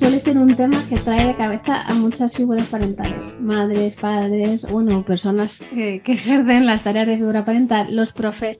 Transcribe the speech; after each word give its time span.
suele 0.00 0.18
ser 0.18 0.38
un 0.38 0.56
tema 0.56 0.82
que 0.88 0.96
trae 0.96 1.26
de 1.26 1.36
cabeza 1.36 1.82
a 1.82 1.92
muchas 1.92 2.34
figuras 2.34 2.66
parentales, 2.68 3.38
madres, 3.38 3.96
padres, 3.96 4.66
bueno, 4.70 5.04
personas 5.04 5.58
que, 5.74 6.00
ejercen 6.06 6.64
las 6.64 6.84
tareas 6.84 7.06
de 7.06 7.18
figura 7.18 7.44
parental, 7.44 7.94
los 7.94 8.14
profes 8.14 8.58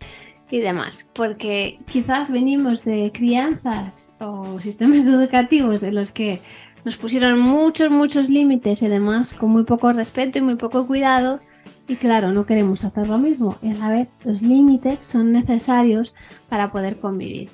y 0.50 0.60
demás, 0.60 1.08
porque 1.14 1.78
quizás 1.90 2.30
venimos 2.30 2.84
de 2.84 3.10
crianzas 3.14 4.12
o 4.20 4.60
sistemas 4.60 4.98
educativos 5.06 5.82
en 5.82 5.94
los 5.94 6.12
que 6.12 6.42
nos 6.84 6.98
pusieron 6.98 7.40
muchos, 7.40 7.90
muchos 7.90 8.28
límites 8.28 8.82
y 8.82 8.86
además 8.86 9.32
con 9.32 9.48
muy 9.48 9.64
poco 9.64 9.94
respeto 9.94 10.40
y 10.40 10.42
muy 10.42 10.56
poco 10.56 10.86
cuidado. 10.86 11.40
Y 11.88 11.96
claro, 11.96 12.32
no 12.32 12.44
queremos 12.44 12.84
hacer 12.84 13.08
lo 13.08 13.16
mismo. 13.16 13.56
Y 13.62 13.70
a 13.70 13.74
la 13.74 13.88
vez, 13.88 14.08
los 14.24 14.42
límites 14.42 14.98
son 15.00 15.32
necesarios 15.32 16.12
para 16.50 16.70
poder 16.70 17.00
convivir. 17.00 17.48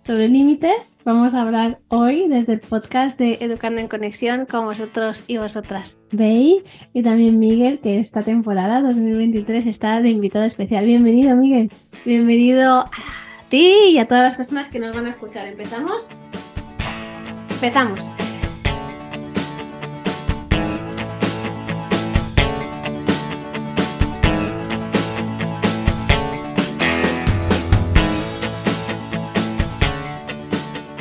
Sobre 0.00 0.28
límites 0.28 0.98
vamos 1.04 1.34
a 1.34 1.42
hablar 1.42 1.78
hoy 1.88 2.26
desde 2.26 2.54
el 2.54 2.60
podcast 2.60 3.18
de 3.18 3.36
Educando 3.42 3.82
en 3.82 3.88
Conexión 3.88 4.46
con 4.46 4.64
vosotros 4.64 5.24
y 5.26 5.36
vosotras. 5.36 5.98
Bey 6.10 6.64
y 6.94 7.02
también 7.02 7.38
Miguel, 7.38 7.80
que 7.80 7.98
esta 7.98 8.22
temporada 8.22 8.80
2023 8.80 9.66
está 9.66 10.00
de 10.00 10.08
invitado 10.08 10.46
especial. 10.46 10.86
Bienvenido, 10.86 11.36
Miguel. 11.36 11.70
Bienvenido 12.06 12.80
a 12.80 12.90
ti 13.50 13.74
y 13.90 13.98
a 13.98 14.08
todas 14.08 14.24
las 14.24 14.36
personas 14.36 14.70
que 14.70 14.78
nos 14.78 14.96
van 14.96 15.04
a 15.04 15.10
escuchar. 15.10 15.46
¿Empezamos? 15.46 16.08
Empezamos. 17.50 18.10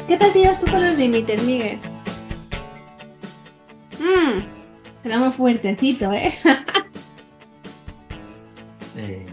¿Qué 0.10 0.18
tal 0.18 0.34
tiras 0.34 0.60
tú 0.60 0.66
con 0.72 0.84
los 0.84 0.98
límites, 0.98 1.44
Miguel? 1.44 1.78
Mmm, 4.00 4.40
quedamos 5.04 5.36
fuertecito, 5.36 6.12
¿eh? 6.12 6.34
Eh, 8.98 9.24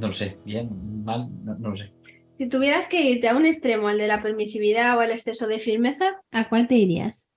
no 0.00 0.08
lo 0.08 0.14
sé, 0.14 0.38
bien, 0.44 1.04
mal, 1.04 1.28
no, 1.44 1.56
no 1.56 1.70
lo 1.70 1.76
sé. 1.76 1.92
Si 2.38 2.48
tuvieras 2.48 2.88
que 2.88 3.02
irte 3.02 3.28
a 3.28 3.36
un 3.36 3.44
extremo, 3.44 3.86
al 3.86 3.98
de 3.98 4.08
la 4.08 4.22
permisividad 4.22 4.96
o 4.96 5.00
al 5.00 5.10
exceso 5.10 5.46
de 5.46 5.60
firmeza, 5.60 6.22
¿a 6.32 6.48
cuál 6.48 6.66
te 6.66 6.74
irías? 6.76 7.28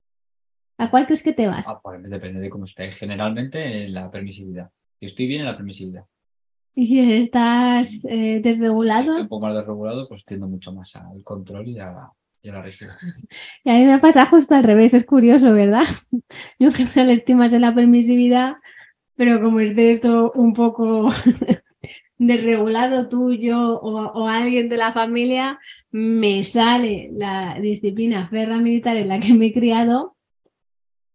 ¿A 0.78 0.90
cuál 0.90 1.06
crees 1.06 1.22
que 1.22 1.34
te 1.34 1.46
vas? 1.48 1.68
Ah, 1.68 1.80
pues 1.84 2.02
depende 2.10 2.40
de 2.40 2.50
cómo 2.50 2.66
esté. 2.66 2.94
Generalmente 2.94 3.84
en 3.84 3.94
la 3.94 4.10
permisividad. 4.10 4.72
Si 5.00 5.08
estoy 5.08 5.28
bien 5.28 5.42
en 5.42 5.48
la 5.48 5.58
permisividad. 5.58 6.06
Y 6.80 6.86
si 6.88 7.00
estás 7.24 7.90
eh, 8.06 8.36
Si 8.36 8.42
desregulado, 8.42 9.12
estoy 9.12 9.24
un 9.24 9.28
poco 9.28 9.48
más 9.48 9.54
desregulado, 9.54 10.08
pues 10.08 10.24
tiendo 10.24 10.48
mucho 10.48 10.72
más 10.72 10.96
al 10.96 11.22
control 11.26 11.68
y 11.68 11.78
a, 11.78 12.10
y 12.42 12.48
a 12.48 12.54
la 12.54 12.62
rigidez. 12.62 12.94
y 13.66 13.70
a 13.70 13.74
mí 13.74 13.86
me 13.86 14.00
pasa 14.00 14.28
justo 14.28 14.56
al 14.56 14.64
revés, 14.64 14.94
es 14.94 15.06
curioso, 15.06 15.52
¿verdad? 15.52 15.84
Yo 16.58 16.70
en 16.70 16.74
general 16.74 17.10
estoy 17.10 17.36
más 17.36 17.52
en 17.52 17.62
la 17.64 17.76
permisividad, 17.76 18.54
pero 19.18 19.42
como 19.42 19.60
esté 19.60 19.92
esto 19.92 20.32
un 20.36 20.54
poco 20.54 21.12
desregulado 22.18 23.10
tuyo 23.10 23.78
o, 23.82 24.14
o 24.14 24.28
alguien 24.30 24.70
de 24.70 24.78
la 24.78 24.94
familia, 24.94 25.60
me 25.92 26.46
sale 26.46 27.10
la 27.12 27.60
disciplina 27.60 28.30
ferra 28.30 28.58
militar 28.58 28.96
en 28.96 29.10
la 29.10 29.20
que 29.20 29.34
me 29.34 29.48
he 29.48 29.54
criado 29.54 30.16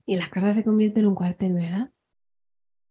y 0.05 0.17
la 0.17 0.29
cosa 0.29 0.53
se 0.53 0.63
convierte 0.63 1.01
en 1.01 1.07
un 1.07 1.15
cuartel, 1.15 1.55
¿verdad? 1.55 1.89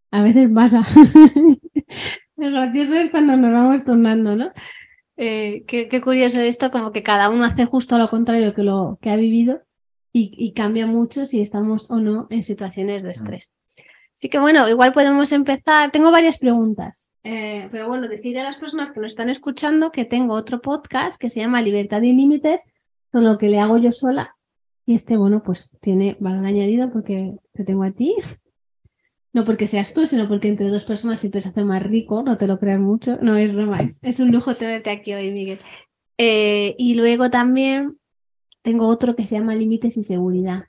A 0.09 0.23
veces 0.23 0.49
pasa. 0.51 0.81
Lo 2.49 2.61
gracioso 2.61 2.95
es 2.95 3.11
cuando 3.11 3.36
nos 3.38 3.52
vamos 3.52 3.83
tornando, 3.83 4.36
¿no? 4.36 4.52
Eh, 5.17 5.63
qué, 5.67 5.88
qué 5.88 6.02
curioso 6.02 6.41
esto, 6.41 6.72
como 6.72 6.91
que 6.91 7.03
cada 7.03 7.30
uno 7.30 7.45
hace 7.45 7.66
justo 7.66 7.97
lo 7.97 8.09
contrario 8.09 8.53
que 8.53 8.63
lo 8.63 8.97
que 9.01 9.12
ha 9.12 9.16
vivido 9.16 9.62
y, 10.12 10.34
y 10.38 10.53
cambia 10.53 10.88
mucho 10.88 11.25
si 11.25 11.41
estamos 11.41 11.90
o 11.91 12.00
no 12.00 12.28
en 12.29 12.44
situaciones 12.44 13.03
de 13.03 13.12
estrés. 13.12 13.51
Así 14.16 14.29
que 14.29 14.40
bueno, 14.40 14.69
igual 14.69 14.94
podemos 14.94 15.31
empezar. 15.31 15.91
Tengo 15.91 16.12
varias 16.12 16.38
preguntas, 16.38 17.09
eh, 17.23 17.68
pero 17.72 17.88
bueno, 17.88 18.07
decirle 18.07 18.41
a 18.41 18.45
las 18.45 18.57
personas 18.57 18.91
que 18.91 19.00
nos 19.00 19.12
están 19.12 19.29
escuchando 19.29 19.91
que 19.91 20.06
tengo 20.06 20.34
otro 20.34 20.62
podcast 20.62 21.19
que 21.19 21.29
se 21.29 21.39
llama 21.39 21.62
Libertad 21.62 22.01
y 22.01 22.13
Límites, 22.13 22.62
con 23.12 23.23
lo 23.23 23.38
que 23.38 23.50
le 23.50 23.59
hago 23.59 23.78
yo 23.78 23.91
sola. 23.91 24.35
Y 24.85 24.95
este, 24.95 25.18
bueno, 25.18 25.41
pues 25.44 25.72
tiene 25.81 26.18
valor 26.19 26.45
añadido 26.45 26.91
porque 26.91 27.35
te 27.53 27.63
tengo 27.63 27.84
a 27.84 27.91
ti. 27.91 28.16
No 29.33 29.45
porque 29.45 29.66
seas 29.66 29.94
tú, 29.94 30.05
sino 30.05 30.27
porque 30.27 30.47
entre 30.47 30.67
dos 30.67 30.85
personas 30.85 31.19
siempre 31.19 31.41
se 31.41 31.49
hace 31.49 31.63
más 31.63 31.81
rico, 31.81 32.21
no 32.21 32.38
te 32.38 32.47
lo 32.47 32.59
creas 32.59 32.79
mucho. 32.79 33.17
No 33.21 33.35
es 33.35 33.53
broma, 33.53 33.79
es, 33.79 33.99
es 34.03 34.19
un 34.19 34.31
lujo 34.31 34.55
tenerte 34.55 34.91
aquí 34.91 35.13
hoy, 35.13 35.31
Miguel. 35.31 35.59
Eh, 36.19 36.75
y 36.77 36.94
luego 36.94 37.31
también 37.31 37.97
tengo 38.61 38.88
otro 38.88 39.16
que 39.16 39.25
se 39.25 39.35
llama 39.35 39.55
Límites 39.55 39.97
y 39.97 40.03
Seguridad. 40.03 40.66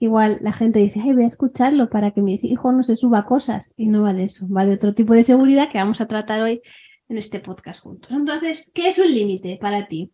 Igual 0.00 0.38
la 0.40 0.52
gente 0.52 0.80
dice, 0.80 1.00
ay, 1.00 1.12
voy 1.12 1.22
a 1.22 1.28
escucharlo 1.28 1.88
para 1.88 2.10
que 2.10 2.20
mi 2.20 2.34
hijo 2.42 2.72
no 2.72 2.82
se 2.82 2.96
suba 2.96 3.24
cosas. 3.26 3.72
Y 3.76 3.86
no 3.86 4.02
va 4.02 4.12
de 4.12 4.24
eso, 4.24 4.48
va 4.48 4.66
de 4.66 4.74
otro 4.74 4.92
tipo 4.92 5.14
de 5.14 5.22
seguridad 5.22 5.70
que 5.70 5.78
vamos 5.78 6.00
a 6.00 6.08
tratar 6.08 6.42
hoy 6.42 6.62
en 7.08 7.16
este 7.16 7.38
podcast 7.38 7.80
juntos. 7.80 8.10
Entonces, 8.10 8.70
¿qué 8.74 8.88
es 8.88 8.98
un 8.98 9.12
límite 9.12 9.56
para 9.60 9.86
ti? 9.86 10.10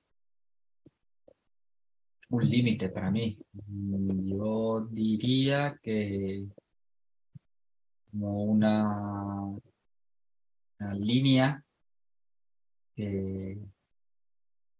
Un 2.28 2.48
límite 2.48 2.90
para 2.90 3.10
mí. 3.10 3.38
Mm, 3.66 4.28
Yo 4.28 4.86
diría 4.90 5.78
que 5.82 6.44
como 8.10 8.44
una, 8.44 9.44
una 10.78 10.94
línea 10.94 11.64
que, 12.94 13.58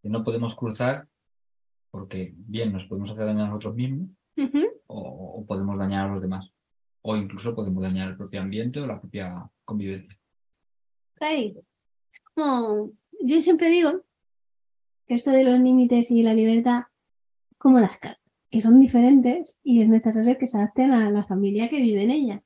que 0.02 0.08
no 0.08 0.24
podemos 0.24 0.54
cruzar 0.54 1.08
porque 1.90 2.32
bien 2.36 2.72
nos 2.72 2.84
podemos 2.86 3.10
hacer 3.10 3.26
daño 3.26 3.44
a 3.44 3.48
nosotros 3.48 3.74
mismos 3.74 4.08
o, 4.86 5.40
o 5.40 5.46
podemos 5.46 5.78
dañar 5.78 6.08
a 6.08 6.12
los 6.12 6.22
demás. 6.22 6.50
O 7.02 7.16
incluso 7.16 7.54
podemos 7.54 7.82
dañar 7.82 8.10
el 8.10 8.16
propio 8.16 8.40
ambiente 8.40 8.80
o 8.80 8.86
la 8.86 9.00
propia 9.00 9.50
convivencia. 9.64 10.18
Ok. 11.16 11.64
Como 12.34 12.92
yo 13.20 13.40
siempre 13.42 13.68
digo 13.68 14.02
que 15.06 15.14
esto 15.14 15.30
de 15.30 15.44
los 15.44 15.58
límites 15.58 16.10
y 16.10 16.22
la 16.22 16.34
libertad, 16.34 16.84
como 17.58 17.80
las 17.80 17.98
casas, 17.98 18.18
que 18.50 18.62
son 18.62 18.80
diferentes 18.80 19.58
y 19.62 19.82
es 19.82 19.88
necesario 19.88 20.36
que 20.38 20.46
se 20.46 20.58
adapten 20.58 20.92
a 20.92 21.10
la 21.10 21.24
familia 21.24 21.68
que 21.68 21.80
vive 21.80 22.02
en 22.02 22.10
ellas. 22.10 22.42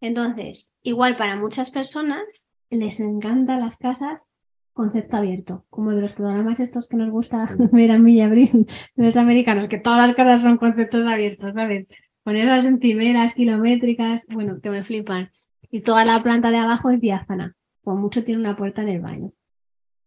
Entonces, 0.00 0.74
igual 0.82 1.16
para 1.16 1.36
muchas 1.36 1.70
personas 1.70 2.22
les 2.70 3.00
encantan 3.00 3.60
las 3.60 3.76
casas 3.76 4.26
concepto 4.72 5.16
abierto, 5.16 5.66
como 5.68 5.90
de 5.92 6.00
los 6.00 6.12
programas 6.12 6.58
estos 6.60 6.88
que 6.88 6.96
nos 6.96 7.10
gusta 7.10 7.54
ver 7.72 7.90
a 7.90 7.98
mí 7.98 8.14
y 8.14 8.20
a 8.20 8.28
Brin, 8.28 8.66
de 8.94 9.04
los 9.04 9.16
americanos, 9.16 9.68
que 9.68 9.78
todas 9.78 10.06
las 10.06 10.16
casas 10.16 10.42
son 10.42 10.56
conceptos 10.56 11.06
abiertos, 11.06 11.52
¿sabes? 11.54 11.86
Ponerlas 12.22 12.64
en 12.64 12.80
cimeras 12.80 13.34
kilométricas, 13.34 14.24
bueno, 14.28 14.60
que 14.62 14.70
me 14.70 14.84
flipan. 14.84 15.30
Y 15.70 15.80
toda 15.80 16.04
la 16.04 16.22
planta 16.22 16.50
de 16.50 16.58
abajo 16.58 16.90
es 16.90 17.00
diáfana, 17.00 17.54
como 17.82 18.00
mucho 18.00 18.24
tiene 18.24 18.40
una 18.40 18.56
puerta 18.56 18.82
en 18.82 18.88
el 18.88 19.00
baño. 19.00 19.32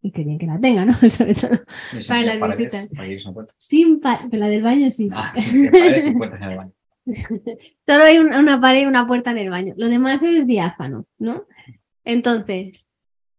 Y 0.02 0.12
que 0.12 0.24
bien 0.24 0.38
que 0.38 0.46
la 0.48 0.60
tenga, 0.60 0.86
¿no? 0.86 0.94
Sobre 1.10 1.36
todo. 1.36 1.52
Para 2.08 2.22
las 2.24 2.40
visitas. 2.58 2.90
sin 3.58 4.00
pa- 4.00 4.20
la 4.32 4.48
del 4.48 4.64
baño 4.64 4.92
sí. 4.92 5.10
Ah, 5.14 5.34
paredes 5.72 6.06
en 6.08 6.22
el 6.52 6.58
baño. 6.58 6.72
Solo 7.86 8.04
hay 8.04 8.18
un- 8.20 8.34
una 8.34 8.60
pared 8.62 8.84
y 8.84 8.86
una 8.86 9.08
puerta 9.08 9.32
en 9.32 9.38
el 9.40 9.50
baño. 9.50 9.74
Lo 9.78 9.90
demás 9.90 10.22
es 10.24 10.48
diáfano, 10.48 11.06
¿no? 11.18 11.46
Entonces, 12.04 12.90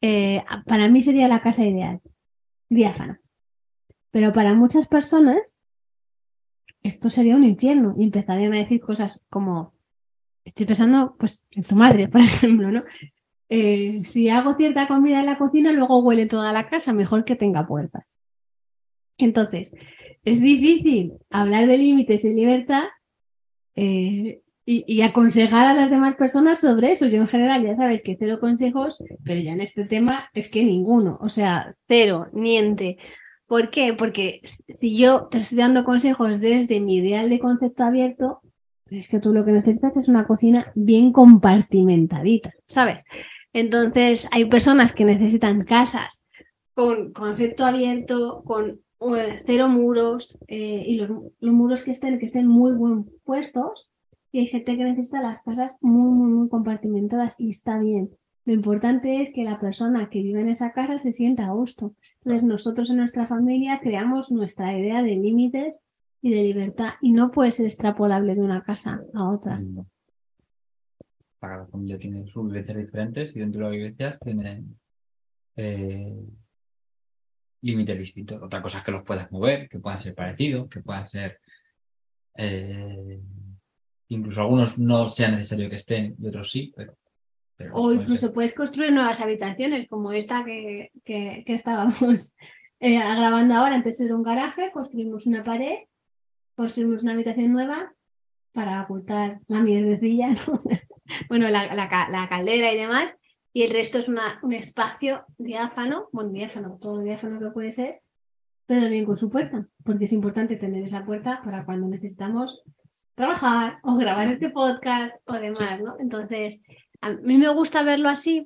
eh, 0.01 0.43
para 0.67 0.89
mí 0.89 1.03
sería 1.03 1.29
la 1.29 1.43
casa 1.43 1.65
ideal, 1.65 2.01
diáfana. 2.69 3.21
Pero 4.11 4.33
para 4.33 4.55
muchas 4.55 4.87
personas, 4.89 5.39
esto 6.83 7.11
sería 7.11 7.37
un 7.37 7.45
infierno 7.45 7.95
y 7.99 8.05
empezarían 8.05 8.53
a 8.55 8.59
decir 8.59 8.81
cosas 8.81 9.21
como, 9.31 9.75
estoy 10.45 10.67
pensando, 10.67 11.17
pues, 11.19 11.47
en 11.51 11.65
tu 11.65 11.75
madre, 11.75 12.09
por 12.11 12.21
ejemplo, 12.21 12.71
¿no? 12.71 12.85
Eh, 13.49 14.03
si 14.07 14.31
hago 14.31 14.57
cierta 14.57 14.89
comida 14.89 15.21
en 15.21 15.27
la 15.27 15.39
cocina, 15.39 15.73
luego 15.73 16.01
huele 16.03 16.27
toda 16.27 16.53
la 16.53 16.69
casa, 16.69 16.93
mejor 16.93 17.25
que 17.25 17.37
tenga 17.37 17.67
puertas. 17.67 18.05
Entonces, 19.19 19.75
es 20.25 20.41
difícil 20.41 21.13
hablar 21.31 21.67
de 21.67 21.79
límites 21.79 22.25
y 22.25 22.31
libertad 22.31 22.85
eh, 23.75 24.41
y, 24.67 24.85
y 24.87 25.03
aconsejar 25.03 25.69
a 25.69 25.75
las 25.75 25.91
demás 25.91 26.17
personas 26.17 26.61
sobre 26.61 26.93
eso. 26.93 27.07
Yo 27.07 27.21
en 27.21 27.29
general 27.29 27.63
ya 27.63 27.77
sabes 27.77 28.03
que 28.03 28.17
cero 28.19 28.39
consejos, 28.41 28.99
pero 29.25 29.41
ya 29.41 29.53
en 29.53 29.61
este 29.61 29.85
tema 29.85 30.31
es 30.35 30.49
que 30.49 30.65
ninguno, 30.65 31.19
o 31.21 31.29
sea, 31.29 31.75
cero, 31.87 32.29
niente. 32.33 32.99
¿Por 33.47 33.71
qué? 33.71 33.93
Porque 33.93 34.41
si 34.69 34.97
yo 34.97 35.27
te 35.27 35.39
estoy 35.39 35.59
dando 35.59 35.85
consejos 35.85 36.41
desde 36.41 36.81
mi 36.81 36.97
ideal 36.97 37.29
de 37.29 37.39
concepto 37.39 37.85
abierto, 37.85 38.41
es 38.91 39.09
que 39.09 39.21
tú 39.21 39.33
lo 39.33 39.45
que 39.45 39.53
necesitas 39.53 39.97
es 39.97 40.09
una 40.09 40.27
cocina 40.27 40.73
bien 40.75 41.13
compartimentadita, 41.13 42.53
¿sabes? 42.67 43.03
Entonces, 43.53 44.29
hay 44.31 44.47
personas 44.47 44.93
que 44.93 45.05
necesitan 45.05 45.65
casas 45.65 46.25
con 46.75 47.13
concepto 47.13 47.65
abierto, 47.65 48.43
con 48.45 48.81
cero 49.47 49.69
muros 49.69 50.39
eh, 50.49 50.85
y 50.87 50.97
los, 50.97 51.11
los 51.41 51.55
muros 51.55 51.83
que 51.83 51.91
estén, 51.91 52.19
que 52.19 52.27
estén 52.27 52.47
muy 52.47 52.73
bien 52.73 53.07
puestos. 53.25 53.91
Y 54.33 54.41
hay 54.41 54.47
gente 54.47 54.77
que 54.77 54.85
necesita 54.85 55.23
las 55.23 55.43
casas 55.43 55.73
muy, 55.81 56.13
muy, 56.13 56.33
muy 56.33 56.49
compartimentadas 56.49 57.37
y 57.39 57.51
está 57.51 57.79
bien. 57.79 58.11
Lo 58.47 58.53
importante 58.53 59.23
es 59.23 59.33
que 59.33 59.45
la 59.45 59.59
persona 59.59 60.11
que 60.11 60.23
vive 60.23 60.41
en 60.41 60.49
esa 60.49 60.73
casa 60.73 60.99
se 60.99 61.13
sienta 61.13 61.47
a 61.47 61.53
gusto. 61.53 61.95
Entonces, 62.19 62.43
nosotros 62.43 62.91
en 62.91 62.99
nuestra 62.99 63.27
familia 63.27 63.81
creamos 63.81 64.31
nuestra 64.31 64.79
idea 64.79 65.03
de 65.03 65.17
límites 65.17 65.79
y 66.21 66.31
de 66.31 66.43
libertad 66.43 66.95
y 67.01 67.13
no 67.13 67.31
puede 67.31 67.53
ser 67.53 67.67
extrapolable 67.67 68.35
de 68.35 68.41
una 68.41 68.63
casa 68.63 69.03
a 69.15 69.31
otra. 69.31 69.59
No. 69.61 69.87
Cada 71.41 71.67
familia 71.67 71.99
tiene 71.99 72.27
sus 72.27 72.47
vivencias 72.47 72.77
diferentes 72.77 73.37
y 73.37 73.41
dentro 73.41 73.61
de 73.61 73.65
las 73.65 73.77
vivencias 73.77 74.21
tiene 74.21 74.65
eh, 75.57 76.17
límites 77.65 77.99
distintos. 77.99 78.43
Otra 78.43 78.63
cosa 78.63 78.79
es 78.79 78.85
que 78.85 78.93
los 78.93 79.03
puedas 79.03 79.31
mover, 79.33 79.69
que 79.69 79.79
puedan 79.79 80.03
ser 80.03 80.15
parecidos, 80.15 80.69
que 80.69 80.81
puedan 80.81 81.07
ser 81.09 81.41
eh, 82.37 83.21
incluso 84.09 84.41
algunos 84.41 84.79
no 84.79 85.09
sea 85.09 85.31
necesario 85.31 85.69
que 85.69 85.77
estén 85.77 86.15
y 86.19 86.29
otros 86.29 86.51
sí, 86.51 86.73
pero, 86.77 86.97
pero 87.57 87.75
O 87.75 87.93
incluso 87.93 88.27
ser. 88.27 88.33
puedes 88.33 88.55
construir 88.55 88.93
nuevas 88.93 89.21
habitaciones, 89.21 89.89
como 89.89 90.13
esta 90.13 90.45
que, 90.45 90.91
que, 91.05 91.43
que 91.47 91.55
estábamos 91.55 92.35
eh, 92.81 92.99
grabando 92.99 93.55
ahora. 93.55 93.77
Antes 93.77 94.01
era 94.01 94.15
un 94.15 94.23
garaje, 94.23 94.71
construimos 94.73 95.27
una 95.27 95.43
pared, 95.43 95.77
construimos 96.55 97.03
una 97.03 97.13
habitación 97.13 97.53
nueva 97.53 97.93
para 98.53 98.83
ocultar 98.83 99.41
la 99.49 99.61
mierdecilla, 99.61 100.31
¿no? 100.31 100.61
bueno, 101.29 101.49
la, 101.49 101.67
la 101.75 102.09
la 102.11 102.29
caldera 102.29 102.73
y 102.73 102.77
demás. 102.77 103.17
Y 103.55 103.63
el 103.63 103.71
resto 103.71 103.99
es 103.99 104.09
una, 104.09 104.41
un 104.43 104.53
espacio 104.53 105.25
diáfano, 105.39 106.09
bueno, 106.11 106.31
diáfano, 106.31 106.77
todo 106.81 106.99
diáfano 106.99 107.39
que 107.39 107.53
puede 107.53 107.71
ser, 107.71 108.01
pero 108.67 108.81
también 108.81 109.05
con 109.05 109.17
su 109.17 109.31
puerta, 109.31 109.69
porque 109.85 110.07
es 110.07 110.13
importante 110.13 110.57
tener 110.57 110.83
esa 110.83 111.07
puerta 111.07 111.41
para 111.45 111.65
cuando 111.65 111.87
necesitamos 111.87 112.65
trabajar 113.15 113.79
o 113.85 113.97
grabar 113.97 114.27
este 114.27 114.51
podcast 114.51 115.15
o 115.27 115.35
demás, 115.35 115.81
¿no? 115.81 115.95
Entonces, 116.01 116.63
a 117.01 117.13
mí 117.13 117.39
me 117.39 117.49
gusta 117.51 117.85
verlo 117.85 118.09
así 118.09 118.45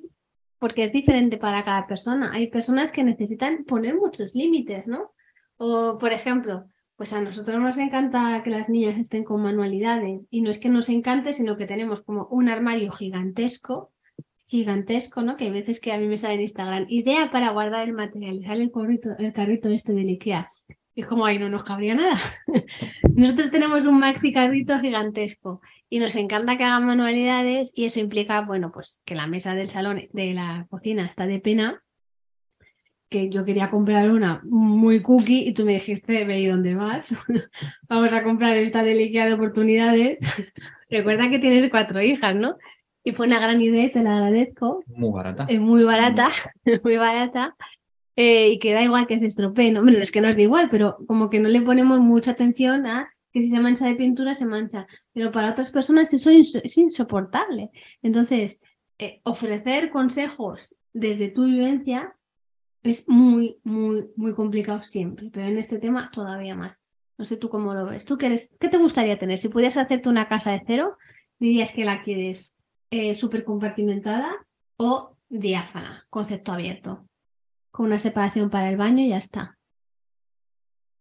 porque 0.59 0.83
es 0.83 0.91
diferente 0.91 1.37
para 1.37 1.65
cada 1.65 1.87
persona. 1.87 2.31
Hay 2.31 2.51
personas 2.51 2.91
que 2.91 3.03
necesitan 3.03 3.63
poner 3.63 3.95
muchos 3.95 4.35
límites, 4.35 4.85
¿no? 4.85 5.11
O, 5.57 5.97
por 5.97 6.11
ejemplo, 6.11 6.65
pues 6.97 7.13
a 7.13 7.21
nosotros 7.21 7.59
nos 7.59 7.79
encanta 7.79 8.43
que 8.43 8.51
las 8.51 8.69
niñas 8.69 8.99
estén 8.99 9.23
con 9.23 9.41
manualidades 9.41 10.21
y 10.29 10.41
no 10.43 10.51
es 10.51 10.59
que 10.59 10.69
nos 10.69 10.87
encante, 10.89 11.33
sino 11.33 11.57
que 11.57 11.65
tenemos 11.65 12.01
como 12.01 12.27
un 12.27 12.47
armario 12.47 12.91
gigantesco, 12.91 13.91
gigantesco, 14.49 15.21
¿no? 15.21 15.37
Que 15.37 15.45
hay 15.45 15.51
veces 15.51 15.79
que 15.79 15.93
a 15.93 15.99
mí 15.99 16.07
me 16.07 16.17
sale 16.17 16.33
en 16.33 16.41
Instagram, 16.41 16.85
idea 16.89 17.29
para 17.31 17.51
guardar 17.51 17.87
el 17.87 17.93
material 17.93 18.41
sale 18.43 18.63
el 18.63 18.71
carrito, 18.71 19.09
el 19.17 19.31
carrito 19.31 19.69
este 19.69 19.93
del 19.93 20.09
IKEA. 20.09 20.49
Y 20.95 21.01
es 21.01 21.07
como 21.07 21.25
ahí 21.25 21.37
no 21.37 21.49
nos 21.49 21.63
cabría 21.63 21.93
nada. 21.93 22.19
Nosotros 23.15 23.51
tenemos 23.51 23.85
un 23.85 23.99
maxi 23.99 24.33
carrito 24.33 24.79
gigantesco 24.79 25.61
y 25.87 25.99
nos 25.99 26.15
encanta 26.15 26.57
que 26.57 26.63
hagan 26.63 26.87
manualidades 26.87 27.71
y 27.75 27.85
eso 27.85 27.99
implica, 27.99 28.41
bueno, 28.41 28.71
pues 28.71 29.01
que 29.05 29.13
la 29.13 29.27
mesa 29.27 29.53
del 29.53 29.69
salón, 29.69 30.01
de 30.11 30.33
la 30.33 30.65
cocina 30.69 31.05
está 31.05 31.27
de 31.27 31.39
pena, 31.39 31.83
que 33.07 33.29
yo 33.29 33.45
quería 33.45 33.69
comprar 33.69 34.09
una 34.09 34.41
muy 34.43 35.03
cookie 35.03 35.47
y 35.47 35.53
tú 35.53 35.63
me 35.63 35.75
dijiste, 35.75 36.25
ve, 36.25 36.39
¿y 36.39 36.47
dónde 36.47 36.73
vas? 36.73 37.15
Vamos 37.87 38.13
a 38.13 38.23
comprar 38.23 38.57
esta 38.57 38.81
de 38.81 38.93
IKEA 38.93 39.27
de 39.27 39.33
oportunidades. 39.33 40.17
Recuerda 40.89 41.29
que 41.29 41.37
tienes 41.37 41.69
cuatro 41.69 42.01
hijas, 42.01 42.35
¿no? 42.35 42.57
Y 43.03 43.13
fue 43.13 43.27
una 43.27 43.39
gran 43.39 43.61
idea 43.61 43.91
te 43.91 44.03
la 44.03 44.17
agradezco. 44.17 44.83
Muy 44.87 45.11
barata. 45.11 45.45
Es 45.49 45.59
muy 45.59 45.83
barata, 45.83 46.31
muy 46.83 46.97
barata. 46.97 47.55
eh, 48.15 48.49
y 48.49 48.59
que 48.59 48.73
da 48.73 48.83
igual 48.83 49.07
que 49.07 49.19
se 49.19 49.27
estropee, 49.27 49.71
¿no? 49.71 49.81
Bueno, 49.83 49.99
es 49.99 50.11
que 50.11 50.21
nos 50.21 50.35
da 50.35 50.41
igual, 50.41 50.69
pero 50.69 50.97
como 51.07 51.29
que 51.29 51.39
no 51.39 51.47
le 51.49 51.61
ponemos 51.61 51.99
mucha 51.99 52.31
atención 52.31 52.85
a 52.85 53.09
que 53.31 53.41
si 53.41 53.49
se 53.49 53.59
mancha 53.59 53.85
de 53.87 53.95
pintura, 53.95 54.33
se 54.33 54.45
mancha. 54.45 54.87
Pero 55.13 55.31
para 55.31 55.51
otras 55.51 55.71
personas 55.71 56.13
eso 56.13 56.29
es 56.29 56.55
es 56.55 56.77
insoportable. 56.77 57.69
Entonces, 58.01 58.59
eh, 58.97 59.21
ofrecer 59.23 59.91
consejos 59.91 60.75
desde 60.91 61.29
tu 61.29 61.45
vivencia 61.45 62.13
es 62.83 63.07
muy, 63.07 63.57
muy, 63.63 64.07
muy 64.15 64.33
complicado 64.33 64.83
siempre, 64.83 65.29
pero 65.31 65.47
en 65.47 65.57
este 65.57 65.79
tema 65.79 66.09
todavía 66.11 66.55
más. 66.55 66.81
No 67.17 67.25
sé 67.25 67.37
tú 67.37 67.49
cómo 67.49 67.73
lo 67.73 67.85
ves. 67.85 68.05
¿Tú 68.05 68.17
qué, 68.17 68.27
eres, 68.27 68.49
qué 68.59 68.69
te 68.69 68.77
gustaría 68.77 69.19
tener? 69.19 69.37
Si 69.37 69.49
pudieras 69.49 69.77
hacerte 69.77 70.09
una 70.09 70.27
casa 70.27 70.51
de 70.51 70.61
cero, 70.65 70.97
dirías 71.37 71.71
que 71.71 71.83
la 71.85 72.01
quieres 72.03 72.53
eh, 72.91 73.15
súper 73.15 73.43
compartimentada 73.43 74.31
o 74.77 75.15
diáfana, 75.29 76.03
concepto 76.09 76.51
abierto, 76.51 77.05
con 77.71 77.85
una 77.87 77.99
separación 77.99 78.49
para 78.49 78.69
el 78.69 78.77
baño 78.77 79.03
y 79.03 79.09
ya 79.09 79.17
está. 79.17 79.55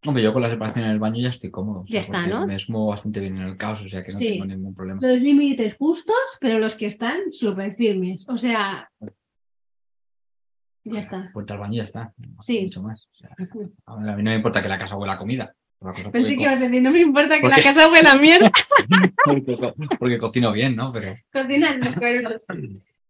Hombre, 0.07 0.23
yo 0.23 0.33
con 0.33 0.43
la 0.43 0.49
separación 0.51 0.85
en 0.85 0.93
el 0.93 0.99
baño 1.01 1.21
ya 1.21 1.31
estoy 1.31 1.51
cómodo. 1.51 1.81
o 1.81 1.87
sea, 1.87 1.95
Ya 1.95 2.01
está, 2.01 2.27
¿no? 2.27 2.47
Me 2.47 2.55
esmuevo 2.55 2.89
bastante 2.89 3.19
bien 3.21 3.37
en 3.37 3.43
el 3.49 3.57
caos, 3.57 3.83
o 3.83 3.89
sea 3.89 4.05
que 4.05 4.13
no 4.13 4.19
Sí. 4.19 4.29
tengo 4.33 4.45
ningún 4.45 4.75
problema. 4.75 5.01
Los 5.03 5.21
límites 5.21 5.75
justos, 5.77 6.15
pero 6.41 6.59
los 6.61 6.77
que 6.77 6.87
están 6.87 7.33
súper 7.33 7.75
firmes. 7.75 8.25
O 8.29 8.39
sea, 8.39 8.89
ya 10.85 11.01
está. 11.01 11.31
Puerta 11.33 11.55
al 11.55 11.61
baño 11.61 11.79
ya 11.79 11.85
está. 11.85 12.13
no 12.17 12.41
Sí. 12.41 12.63
Mucho 12.63 12.83
más. 12.83 13.09
O 13.13 13.17
sea, 13.19 13.35
a 13.87 13.97
mí 14.17 14.23
no 14.23 14.31
me 14.31 14.37
importa 14.37 14.63
que 14.63 14.69
la 14.69 14.79
casa 14.79 14.97
huela 14.97 15.15
a 15.15 15.19
comida. 15.19 15.53
Cosa 15.81 16.11
Pensé 16.11 16.35
que 16.37 16.43
ibas 16.43 16.61
a 16.61 16.65
decir, 16.65 16.83
no 16.83 16.91
me 16.91 17.01
importa 17.01 17.37
que 17.37 17.43
¿Por 17.43 17.51
la 17.51 17.63
casa 17.63 17.91
huela 17.91 18.13
a 18.13 18.19
mierda. 18.19 18.51
porque, 19.25 19.57
porque 19.99 20.19
cocino 20.19 20.53
bien, 20.53 20.75
¿no? 20.77 20.93
Pero 20.93 21.15
Cocinas 21.33 21.77
rico, 21.77 22.31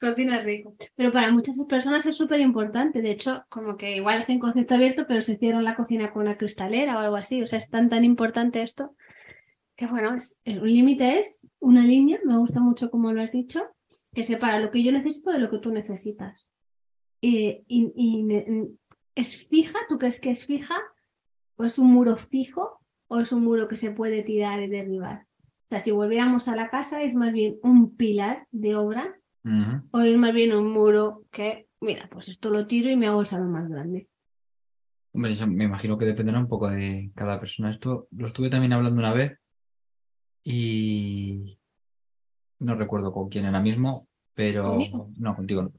cocinas 0.00 0.44
rico. 0.44 0.76
Pero 0.94 1.10
para 1.12 1.30
muchas 1.30 1.56
personas 1.68 2.04
es 2.06 2.16
súper 2.16 2.40
importante. 2.40 3.00
De 3.00 3.10
hecho, 3.10 3.44
como 3.48 3.76
que 3.76 3.96
igual 3.96 4.20
hacen 4.22 4.38
concepto 4.38 4.74
abierto, 4.74 5.06
pero 5.08 5.22
se 5.22 5.36
cierran 5.38 5.64
la 5.64 5.76
cocina 5.76 6.12
con 6.12 6.22
una 6.22 6.36
cristalera 6.36 6.96
o 6.96 7.00
algo 7.00 7.16
así. 7.16 7.42
O 7.42 7.46
sea, 7.46 7.58
es 7.58 7.70
tan 7.70 7.88
tan 7.88 8.04
importante 8.04 8.62
esto 8.62 8.94
que 9.76 9.86
bueno, 9.86 10.14
es, 10.14 10.38
es- 10.44 10.58
un 10.58 10.66
límite 10.68 11.20
es 11.20 11.40
una 11.60 11.82
línea, 11.84 12.18
me 12.24 12.36
gusta 12.36 12.60
mucho 12.60 12.90
como 12.90 13.12
lo 13.12 13.22
has 13.22 13.30
dicho, 13.32 13.62
que 14.12 14.24
separa 14.24 14.58
lo 14.58 14.70
que 14.72 14.82
yo 14.82 14.90
necesito 14.92 15.30
de 15.30 15.38
lo 15.38 15.48
que 15.50 15.58
tú 15.58 15.70
necesitas. 15.70 16.50
Y, 17.20 17.62
y- 17.68 18.26
es 19.14 19.46
fija, 19.48 19.78
¿tú 19.88 19.98
crees 19.98 20.20
que 20.20 20.30
es 20.30 20.44
fija? 20.46 20.76
¿O 21.58 21.64
es 21.64 21.78
un 21.78 21.92
muro 21.92 22.16
fijo? 22.16 22.80
¿O 23.08 23.18
es 23.20 23.32
un 23.32 23.44
muro 23.44 23.68
que 23.68 23.76
se 23.76 23.90
puede 23.90 24.22
tirar 24.22 24.62
y 24.62 24.68
derribar? 24.68 25.26
O 25.42 25.68
sea, 25.68 25.80
si 25.80 25.90
volviéramos 25.90 26.48
a 26.48 26.56
la 26.56 26.70
casa, 26.70 27.02
es 27.02 27.12
más 27.14 27.32
bien 27.32 27.56
un 27.62 27.94
pilar 27.96 28.46
de 28.52 28.76
obra 28.76 29.14
o 29.90 30.00
es 30.00 30.16
más 30.16 30.32
bien 30.32 30.54
un 30.54 30.70
muro 30.72 31.24
que, 31.30 31.66
mira, 31.80 32.08
pues 32.10 32.28
esto 32.28 32.50
lo 32.50 32.66
tiro 32.66 32.90
y 32.90 32.96
me 32.96 33.06
hago 33.06 33.20
el 33.20 33.26
salón 33.26 33.50
más 33.52 33.68
grande. 33.68 34.08
Hombre, 35.12 35.34
yo 35.34 35.46
me 35.46 35.64
imagino 35.64 35.98
que 35.98 36.04
dependerá 36.04 36.38
un 36.38 36.48
poco 36.48 36.68
de 36.70 37.10
cada 37.14 37.40
persona. 37.40 37.70
Esto 37.70 38.08
lo 38.12 38.26
estuve 38.26 38.50
también 38.50 38.72
hablando 38.72 39.00
una 39.00 39.12
vez 39.12 39.38
y 40.44 41.58
no 42.60 42.74
recuerdo 42.74 43.12
con 43.12 43.28
quién 43.28 43.46
era 43.46 43.60
mismo, 43.60 44.06
pero 44.34 44.64
¿Conmigo? 44.70 45.10
no, 45.18 45.34
contigo 45.36 45.62
no. 45.62 45.72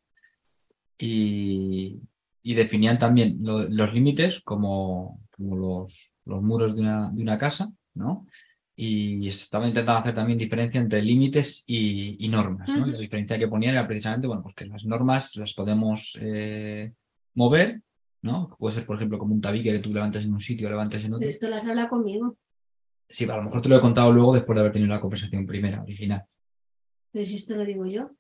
Y, 0.98 2.02
y 2.44 2.54
definían 2.56 3.00
también 3.00 3.38
lo- 3.42 3.68
los 3.70 3.94
límites 3.94 4.42
como, 4.42 5.20
como 5.40 5.58
los, 5.58 6.12
los 6.26 6.42
muros 6.44 6.76
de 6.76 6.82
una, 6.82 7.10
de 7.10 7.22
una 7.24 7.40
casa, 7.40 7.72
¿no? 7.96 8.28
Y 8.76 9.28
estaba 9.28 9.68
intentando 9.68 10.00
hacer 10.00 10.16
también 10.16 10.38
diferencia 10.38 10.80
entre 10.80 11.02
límites 11.02 11.64
y, 11.66 12.24
y 12.24 12.30
normas, 12.30 12.70
¿no? 12.70 12.88
Y 12.88 12.92
la 12.92 12.98
diferencia 13.00 13.40
que 13.40 13.48
ponían 13.48 13.74
era 13.74 13.88
precisamente, 13.88 14.28
bueno, 14.28 14.44
pues 14.44 14.56
que 14.56 14.66
las 14.66 14.86
normas 14.86 15.36
las 15.36 15.54
podemos 15.54 16.18
eh, 16.22 16.94
mover, 17.34 17.82
¿no? 18.22 18.56
Puede 18.58 18.76
ser, 18.76 18.86
por 18.86 18.98
ejemplo, 18.98 19.18
como 19.18 19.34
un 19.34 19.42
tabique 19.42 19.72
que 19.72 19.80
tú 19.80 19.94
levantes 19.94 20.24
en 20.24 20.34
un 20.34 20.40
sitio 20.40 20.68
o 20.68 20.70
levantes 20.72 21.04
en 21.04 21.14
otro. 21.14 21.28
Esto 21.28 21.50
las 21.50 21.66
habla 21.66 21.90
conmigo. 21.90 22.38
Sí, 23.10 23.26
a 23.26 23.36
lo 23.36 23.44
mejor 23.44 23.62
te 23.62 23.70
lo 23.70 23.78
he 23.78 23.82
contado 23.82 24.12
luego 24.12 24.34
después 24.34 24.56
de 24.56 24.60
haber 24.62 24.74
tenido 24.74 24.94
la 24.94 25.02
conversación 25.02 25.46
primera, 25.46 25.82
original. 25.82 26.24
Pero 27.12 27.26
si 27.26 27.36
esto 27.36 27.56
lo 27.56 27.66
digo 27.66 27.86
yo, 27.86 28.12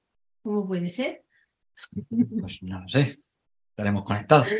¿cómo 0.41 0.67
puede 0.67 0.89
ser? 0.89 1.23
Pues 2.09 2.63
no 2.63 2.81
lo 2.81 2.89
sé. 2.89 3.19
Estaremos 3.79 4.03
conectados. 4.03 4.47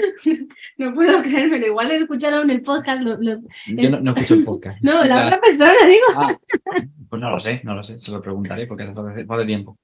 No 0.78 0.94
puedo 0.94 1.22
creérmelo. 1.22 1.68
Igual 1.68 1.92
he 1.92 1.98
escuchado 1.98 2.42
en 2.42 2.50
el 2.52 2.62
podcast. 2.62 3.02
lo- 3.02 3.18
lo- 3.22 3.42
Yo 3.68 3.90
no, 3.90 4.00
no 4.00 4.12
escucho 4.12 4.34
el 4.36 4.46
podcast. 4.46 4.80
No, 4.84 5.04
la 5.04 5.26
otra 5.28 5.42
persona, 5.42 5.74
digo. 5.88 6.06
Ah, 6.16 6.38
pues 7.10 7.22
no 7.22 7.30
lo 7.30 7.40
sé, 7.40 7.60
no 7.66 7.76
lo 7.76 7.84
sé, 7.84 8.00
se 8.00 8.12
lo 8.12 8.22
preguntaré 8.22 8.66
porque 8.66 8.84
hace 8.84 9.24
de 9.26 9.46
tiempo. 9.46 9.78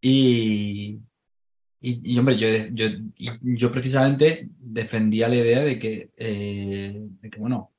Y, 0.00 0.98
y, 1.80 2.12
y, 2.14 2.18
hombre, 2.18 2.36
yo, 2.36 2.48
yo, 2.72 2.86
yo 3.42 3.70
precisamente 3.72 4.48
defendía 4.58 5.28
la 5.28 5.36
idea 5.36 5.60
de 5.60 5.78
que, 5.78 6.10
eh, 6.16 6.96
de 7.20 7.30
que 7.30 7.38
bueno, 7.40 7.72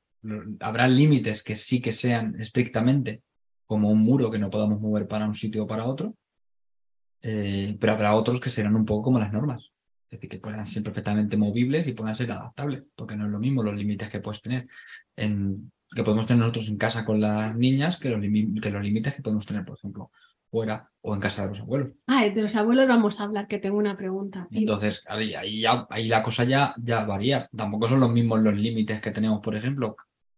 habrá 0.60 0.88
límites 0.88 1.42
que 1.42 1.56
sí 1.56 1.80
que 1.82 1.92
sean 1.92 2.40
estrictamente 2.40 3.22
como 3.66 3.90
un 3.90 4.00
muro 4.00 4.30
que 4.30 4.38
no 4.38 4.48
podamos 4.50 4.80
mover 4.80 5.06
para 5.06 5.26
un 5.26 5.34
sitio 5.34 5.64
o 5.64 5.66
para 5.66 5.84
otro, 5.86 6.14
eh, 7.22 7.76
pero 7.78 7.92
habrá 7.92 8.14
otros 8.14 8.40
que 8.40 8.50
serán 8.50 8.76
un 8.76 8.84
poco 8.86 9.02
como 9.04 9.18
las 9.18 9.32
normas. 9.32 9.69
Es 10.10 10.18
decir, 10.18 10.28
que 10.28 10.38
puedan 10.38 10.66
ser 10.66 10.82
perfectamente 10.82 11.36
movibles 11.36 11.86
y 11.86 11.92
puedan 11.92 12.16
ser 12.16 12.32
adaptables, 12.32 12.82
porque 12.96 13.14
no 13.14 13.26
es 13.26 13.30
lo 13.30 13.38
mismo 13.38 13.62
los 13.62 13.76
límites 13.76 14.10
que 14.10 14.18
puedes 14.18 14.42
tener 14.42 14.66
en, 15.14 15.70
que 15.94 16.02
podemos 16.02 16.26
tener 16.26 16.40
nosotros 16.40 16.68
en 16.68 16.78
casa 16.78 17.04
con 17.04 17.20
las 17.20 17.54
niñas 17.56 17.96
que 17.96 18.10
los, 18.10 18.20
que 18.20 18.70
los 18.70 18.82
límites 18.82 19.14
que 19.14 19.22
podemos 19.22 19.46
tener, 19.46 19.64
por 19.64 19.78
ejemplo, 19.78 20.10
fuera 20.50 20.90
o 21.02 21.14
en 21.14 21.20
casa 21.20 21.42
de 21.42 21.50
los 21.50 21.60
abuelos. 21.60 21.92
Ay, 22.08 22.32
de 22.32 22.42
los 22.42 22.56
abuelos 22.56 22.88
vamos 22.88 23.20
a 23.20 23.24
hablar, 23.24 23.46
que 23.46 23.60
tengo 23.60 23.78
una 23.78 23.96
pregunta. 23.96 24.48
Entonces, 24.50 25.00
ahí, 25.06 25.32
ahí 25.34 25.60
ya, 25.60 25.86
ahí 25.88 26.08
la 26.08 26.24
cosa 26.24 26.42
ya, 26.42 26.74
ya 26.76 27.04
varía. 27.04 27.48
Tampoco 27.56 27.88
son 27.88 28.00
los 28.00 28.10
mismos 28.10 28.40
los 28.40 28.56
límites 28.56 29.00
que 29.00 29.12
tenemos, 29.12 29.40
por 29.40 29.54
ejemplo. 29.54 29.94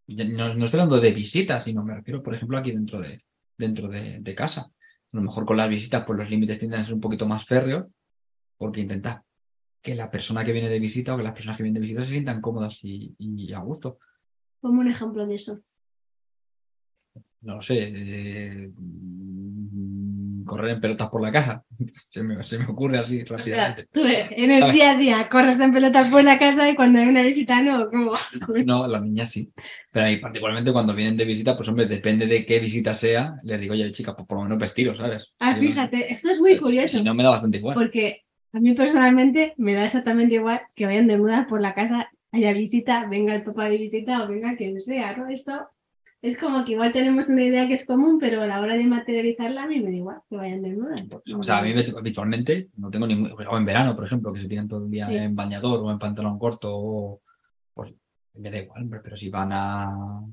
No, 0.07 0.55
no 0.55 0.65
estoy 0.67 0.81
hablando 0.81 1.01
de 1.01 1.13
visitas, 1.13 1.65
sino 1.65 1.83
me 1.83 1.95
refiero, 1.95 2.23
por 2.23 2.35
ejemplo, 2.35 2.59
aquí 2.59 2.73
dentro 2.73 3.01
de, 3.01 3.25
dentro 3.57 3.89
de, 3.89 4.19
de 4.21 4.35
casa. 4.35 4.61
A 4.61 5.17
lo 5.17 5.23
mejor 5.23 5.47
con 5.47 5.57
las 5.57 5.71
visitas, 5.71 6.05
pues 6.07 6.19
los 6.19 6.29
límites 6.29 6.59
tienden 6.59 6.81
a 6.81 6.85
ser 6.85 6.93
un 6.93 7.01
poquito 7.01 7.27
más 7.27 7.47
férreos, 7.47 7.87
porque 8.59 8.83
intentar 8.83 9.23
que 9.83 9.95
la 9.95 10.11
persona 10.11 10.45
que 10.45 10.53
viene 10.53 10.69
de 10.69 10.79
visita 10.79 11.13
o 11.15 11.17
que 11.17 11.23
las 11.25 11.33
personas 11.35 11.57
que 11.57 11.65
vienen 11.65 11.81
de 11.83 11.87
visita 11.87 12.03
se 12.05 12.11
sientan 12.13 12.41
cómodas 12.41 12.79
y, 12.83 13.15
y 13.19 13.53
a 13.53 13.59
gusto. 13.59 13.99
Ponme 14.61 14.79
un 14.81 14.89
ejemplo 14.89 15.27
de 15.27 15.35
eso. 15.35 15.61
no 17.43 17.57
lo 17.57 17.63
sé, 17.63 17.91
eh, 17.93 18.71
correr 20.47 20.73
en 20.73 20.81
pelotas 20.81 21.09
por 21.11 21.21
la 21.23 21.33
casa. 21.33 21.65
Se 22.11 22.23
me, 22.23 22.43
se 22.45 22.59
me 22.59 22.67
ocurre 22.67 22.99
así 22.99 23.23
O 23.23 23.27
sea, 23.27 23.37
rápidamente. 23.39 23.87
tú 23.93 24.03
en 24.05 24.51
el 24.51 24.61
¿Sabes? 24.61 24.75
día 24.75 24.91
a 24.93 24.97
día 24.97 25.29
corres 25.29 25.59
en 25.61 25.73
pelotas 25.73 26.09
por 26.11 26.23
la 26.23 26.39
casa 26.39 26.69
y 26.71 26.75
cuando 26.75 26.99
hay 27.01 27.09
una 27.09 27.23
visita 27.23 27.63
no, 27.63 27.89
como... 27.91 28.13
No, 28.67 28.87
las 28.87 29.03
niñas 29.03 29.31
sí. 29.31 29.51
Pero 29.91 30.07
ahí, 30.07 30.19
particularmente 30.21 30.73
cuando 30.73 30.95
vienen 30.95 31.17
de 31.17 31.25
visita, 31.25 31.57
pues 31.57 31.69
hombre, 31.69 31.87
depende 31.87 32.27
de 32.27 32.45
qué 32.47 32.59
visita 32.61 32.95
sea, 32.95 33.37
les 33.43 33.61
digo, 33.61 33.73
oye, 33.75 33.91
chica, 33.93 34.15
pues 34.15 34.27
por 34.29 34.39
lo 34.39 34.45
menos 34.45 34.59
vestiros, 34.59 34.99
¿sabes? 34.99 35.33
Ah, 35.41 35.55
Si 35.55 35.61
no- 35.63 35.69
fíjate, 35.69 36.13
esto 36.13 36.31
es 36.31 36.39
muy 36.41 36.57
curioso. 36.59 36.99
Si 36.99 37.05
no, 37.05 37.15
me 37.15 37.23
da 37.23 37.31
bastante 37.31 37.59
igual. 37.59 37.75
Porque 37.75 38.23
a 38.53 38.61
mí 38.61 38.75
personalmente 38.75 39.55
me 39.57 39.75
da 39.75 39.85
exactamente 39.87 40.35
igual 40.35 40.61
que 40.75 40.87
vayan 40.87 41.07
desnudas 41.07 41.47
por 41.47 41.61
la 41.61 41.75
casa, 41.75 42.09
haya 42.33 42.53
visita, 42.53 43.07
venga 43.09 43.35
el 43.35 43.45
papá 43.45 43.69
de 43.69 43.79
visita 43.79 44.25
o 44.25 44.29
venga 44.29 44.57
quien 44.57 44.81
sea, 44.81 45.17
¿no? 45.17 45.29
Esto 45.29 45.69
es 46.23 46.37
como 46.37 46.65
que 46.65 46.73
igual 46.73 46.93
tenemos 46.93 47.29
una 47.29 47.43
idea 47.43 47.67
que 47.67 47.75
es 47.75 47.85
común, 47.85 48.19
pero 48.21 48.43
a 48.43 48.47
la 48.47 48.61
hora 48.61 48.75
de 48.77 48.87
materializarla 48.87 49.65
a 49.65 49.67
mí 49.67 49.81
me 49.81 49.91
da 49.91 49.97
igual 49.97 50.19
que 50.31 50.37
vayan 50.37 50.63
desnudas. 50.63 51.03
O 51.37 51.43
sea, 51.43 51.59
a 51.59 51.63
mí 51.63 51.75
habitualmente 51.99 52.69
no 52.77 52.91
tengo 52.91 53.07
ningún. 53.07 53.33
O 53.33 53.57
en 53.59 53.65
verano, 53.65 53.97
por 53.97 54.05
ejemplo, 54.07 54.33
que 54.33 54.41
se 54.41 54.49
tiran 54.49 54.69
todo 54.69 54.85
el 54.85 54.91
día 54.91 55.09
Sí. 55.09 55.17
en 55.17 55.35
bañador 55.35 55.81
o 55.83 55.91
en 55.91 55.99
pantalón 55.99 56.39
corto, 56.39 56.69
o, 56.73 57.21
pues 57.75 57.93
me 58.35 58.51
da 58.51 58.59
igual, 58.59 58.83
hombre, 58.85 59.01
pero 59.03 59.17
si 59.17 59.29
van 59.31 59.53
a. 59.53 59.87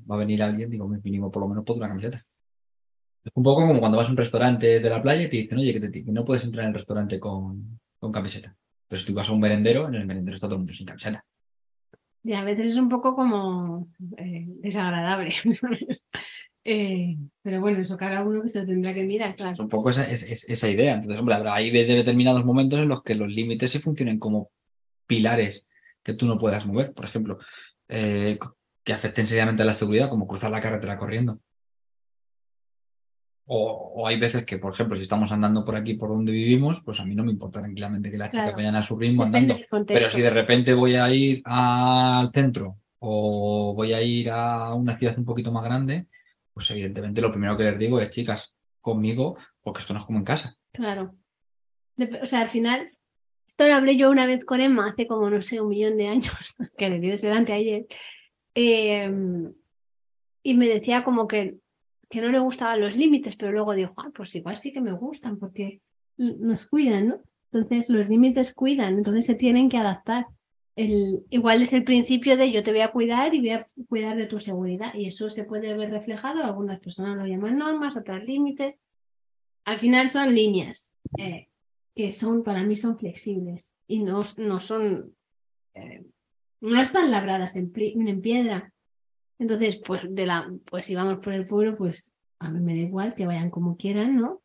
va 0.08 0.14
a 0.14 0.18
venir 0.18 0.42
alguien, 0.42 0.70
digo, 0.70 0.86
mínimo 0.88 1.30
por 1.30 1.42
lo 1.42 1.48
menos 1.48 1.64
por 1.64 1.76
una 1.76 1.88
camiseta. 1.88 2.24
Es 3.24 3.32
un 3.34 3.42
poco 3.42 3.66
como 3.66 3.80
cuando 3.80 3.98
vas 3.98 4.06
a 4.08 4.10
un 4.12 4.16
restaurante 4.16 4.78
de 4.80 4.88
la 4.90 5.02
playa 5.02 5.24
y 5.24 5.28
te 5.28 5.36
dicen, 5.38 5.58
oye, 5.58 5.74
que, 5.74 5.80
te- 5.80 6.04
que 6.04 6.12
no 6.12 6.24
puedes 6.24 6.44
entrar 6.44 6.64
en 6.64 6.68
el 6.68 6.74
restaurante 6.76 7.18
con, 7.20 7.79
con 8.00 8.10
camiseta. 8.10 8.56
Pero 8.88 8.98
si 9.00 9.06
tú 9.06 9.14
vas 9.14 9.28
a 9.28 9.32
un 9.32 9.40
merendero, 9.40 9.86
en 9.86 9.94
el 9.94 10.06
merendero 10.06 10.34
está 10.34 10.48
todo 10.48 10.54
el 10.56 10.60
mundo 10.60 10.72
sin 10.74 10.86
camiseta. 10.86 11.24
Y 12.24 12.32
a 12.34 12.42
veces 12.44 12.66
es 12.66 12.76
un 12.76 12.88
poco 12.88 13.14
como 13.14 13.88
eh, 14.16 14.44
desagradable. 14.46 15.32
Eh, 16.62 17.16
pero 17.40 17.58
bueno, 17.62 17.80
eso 17.80 17.96
cada 17.96 18.22
uno 18.22 18.42
que 18.42 18.48
se 18.48 18.60
lo 18.60 18.66
tendrá 18.66 18.92
que 18.92 19.02
mirar, 19.04 19.34
claro. 19.34 19.52
Es 19.52 19.60
un 19.60 19.70
poco 19.70 19.88
esa, 19.88 20.04
es- 20.04 20.22
es- 20.24 20.46
esa 20.46 20.68
idea. 20.68 20.92
Entonces, 20.92 21.18
hombre, 21.18 21.34
habrá 21.34 21.54
hay 21.54 21.70
de- 21.70 21.84
determinados 21.86 22.44
momentos 22.44 22.78
en 22.80 22.88
los 22.88 23.02
que 23.02 23.14
los 23.14 23.30
límites 23.32 23.70
sí 23.70 23.78
funcionen 23.78 24.18
como 24.18 24.50
pilares 25.06 25.64
que 26.02 26.12
tú 26.12 26.26
no 26.26 26.38
puedas 26.38 26.66
mover. 26.66 26.92
Por 26.92 27.06
ejemplo, 27.06 27.38
eh, 27.88 28.38
que 28.84 28.92
afecten 28.92 29.26
seriamente 29.26 29.62
a 29.62 29.66
la 29.66 29.74
seguridad, 29.74 30.10
como 30.10 30.26
cruzar 30.26 30.50
la 30.50 30.60
carretera 30.60 30.98
corriendo. 30.98 31.40
O, 33.52 33.94
o 33.96 34.06
hay 34.06 34.16
veces 34.16 34.44
que, 34.44 34.58
por 34.58 34.72
ejemplo, 34.72 34.96
si 34.96 35.02
estamos 35.02 35.32
andando 35.32 35.64
por 35.64 35.74
aquí, 35.74 35.94
por 35.94 36.08
donde 36.10 36.30
vivimos, 36.30 36.82
pues 36.84 37.00
a 37.00 37.04
mí 37.04 37.16
no 37.16 37.24
me 37.24 37.32
importa 37.32 37.58
tranquilamente 37.58 38.08
que 38.08 38.16
las 38.16 38.30
chicas 38.30 38.44
Claro. 38.44 38.56
vayan 38.58 38.76
a 38.76 38.82
su 38.84 38.96
ritmo 38.96 39.24
Depende 39.26 39.66
andando. 39.68 39.86
Pero 39.92 40.08
si 40.08 40.22
de 40.22 40.30
repente 40.30 40.72
voy 40.72 40.94
a 40.94 41.12
ir 41.12 41.42
al 41.44 42.30
centro 42.32 42.76
o 43.00 43.74
voy 43.74 43.92
a 43.92 44.00
ir 44.02 44.30
a 44.30 44.72
una 44.74 44.96
ciudad 44.96 45.18
un 45.18 45.24
poquito 45.24 45.50
más 45.50 45.64
grande, 45.64 46.06
pues 46.54 46.70
evidentemente 46.70 47.20
lo 47.20 47.32
primero 47.32 47.56
que 47.56 47.64
les 47.64 47.76
digo 47.76 47.98
es, 47.98 48.10
chicas, 48.10 48.54
conmigo, 48.80 49.36
porque 49.62 49.80
esto 49.80 49.94
no 49.94 49.98
es 49.98 50.06
como 50.06 50.18
en 50.20 50.24
casa. 50.24 50.56
Claro. 50.72 51.16
O 52.22 52.26
sea, 52.26 52.42
al 52.42 52.50
final, 52.50 52.88
esto 53.48 53.66
lo 53.66 53.74
hablé 53.74 53.96
yo 53.96 54.10
una 54.10 54.26
vez 54.26 54.44
con 54.44 54.60
Emma 54.60 54.90
hace 54.90 55.08
como, 55.08 55.28
no 55.28 55.42
sé, 55.42 55.60
un 55.60 55.70
millón 55.70 55.96
de 55.96 56.06
años, 56.06 56.56
que 56.78 56.88
debió 56.88 57.10
de 57.10 57.16
ser 57.16 57.32
anteayer. 57.32 57.86
Eh, 58.54 59.10
y 60.44 60.54
me 60.54 60.68
decía 60.68 61.02
como 61.02 61.26
que, 61.26 61.56
que 62.10 62.20
no 62.20 62.28
le 62.28 62.40
gustaban 62.40 62.80
los 62.80 62.96
límites, 62.96 63.36
pero 63.36 63.52
luego 63.52 63.72
dijo, 63.72 63.94
ah, 63.96 64.10
pues 64.12 64.34
igual 64.34 64.56
sí 64.56 64.72
que 64.72 64.80
me 64.80 64.92
gustan 64.92 65.38
porque 65.38 65.80
nos 66.18 66.66
cuidan, 66.66 67.08
¿no? 67.08 67.20
Entonces 67.52 67.88
los 67.88 68.08
límites 68.08 68.52
cuidan, 68.52 68.98
entonces 68.98 69.26
se 69.26 69.36
tienen 69.36 69.68
que 69.68 69.78
adaptar. 69.78 70.26
El, 70.74 71.24
igual 71.30 71.62
es 71.62 71.72
el 71.72 71.84
principio 71.84 72.36
de 72.36 72.50
yo 72.50 72.62
te 72.62 72.72
voy 72.72 72.80
a 72.80 72.90
cuidar 72.90 73.34
y 73.34 73.40
voy 73.40 73.50
a 73.50 73.66
cuidar 73.88 74.16
de 74.16 74.26
tu 74.26 74.40
seguridad. 74.40 74.92
Y 74.94 75.06
eso 75.06 75.30
se 75.30 75.44
puede 75.44 75.76
ver 75.76 75.90
reflejado, 75.90 76.44
algunas 76.44 76.80
personas 76.80 77.16
lo 77.16 77.26
llaman 77.26 77.58
normas, 77.58 77.96
otras 77.96 78.24
límites. 78.24 78.74
Al 79.64 79.78
final 79.78 80.10
son 80.10 80.34
líneas 80.34 80.92
eh, 81.16 81.48
que 81.94 82.12
son, 82.12 82.42
para 82.42 82.64
mí 82.64 82.74
son 82.74 82.98
flexibles 82.98 83.74
y 83.86 84.02
no, 84.02 84.22
no 84.36 84.58
son, 84.58 85.14
eh, 85.74 86.04
no 86.60 86.82
están 86.82 87.10
labradas 87.12 87.54
en, 87.54 87.72
en 87.76 88.20
piedra. 88.20 88.72
Entonces, 89.40 89.80
pues, 89.84 90.02
de 90.08 90.26
la, 90.26 90.48
pues 90.70 90.84
si 90.86 90.94
vamos 90.94 91.18
por 91.18 91.32
el 91.32 91.46
pueblo, 91.46 91.76
pues 91.76 92.12
a 92.38 92.50
mí 92.50 92.60
me 92.60 92.74
da 92.74 92.80
igual 92.82 93.14
que 93.14 93.26
vayan 93.26 93.50
como 93.50 93.76
quieran, 93.76 94.16
¿no? 94.16 94.42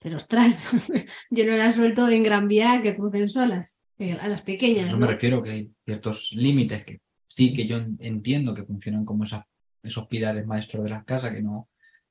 Pero 0.00 0.16
ostras, 0.16 0.68
yo 1.30 1.44
no 1.46 1.52
las 1.52 1.76
suelto 1.76 2.08
en 2.08 2.22
Gran 2.22 2.48
Vía 2.48 2.80
que 2.82 2.96
crucen 2.96 3.28
solas, 3.28 3.80
eh, 3.98 4.14
a 4.18 4.26
las 4.28 4.40
pequeñas. 4.42 4.86
No 4.86 4.92
¿no? 4.92 5.06
me 5.06 5.12
refiero 5.12 5.42
que 5.42 5.50
hay 5.50 5.70
ciertos 5.84 6.30
límites 6.32 6.84
que 6.86 7.00
sí 7.26 7.52
que 7.52 7.66
yo 7.66 7.76
en- 7.76 7.98
entiendo 8.00 8.54
que 8.54 8.64
funcionan 8.64 9.04
como 9.04 9.24
esa- 9.24 9.46
esos 9.82 10.06
pilares 10.06 10.46
maestros 10.46 10.82
de 10.84 10.90
las 10.90 11.04
casas 11.04 11.32
que 11.32 11.42
no, 11.42 11.68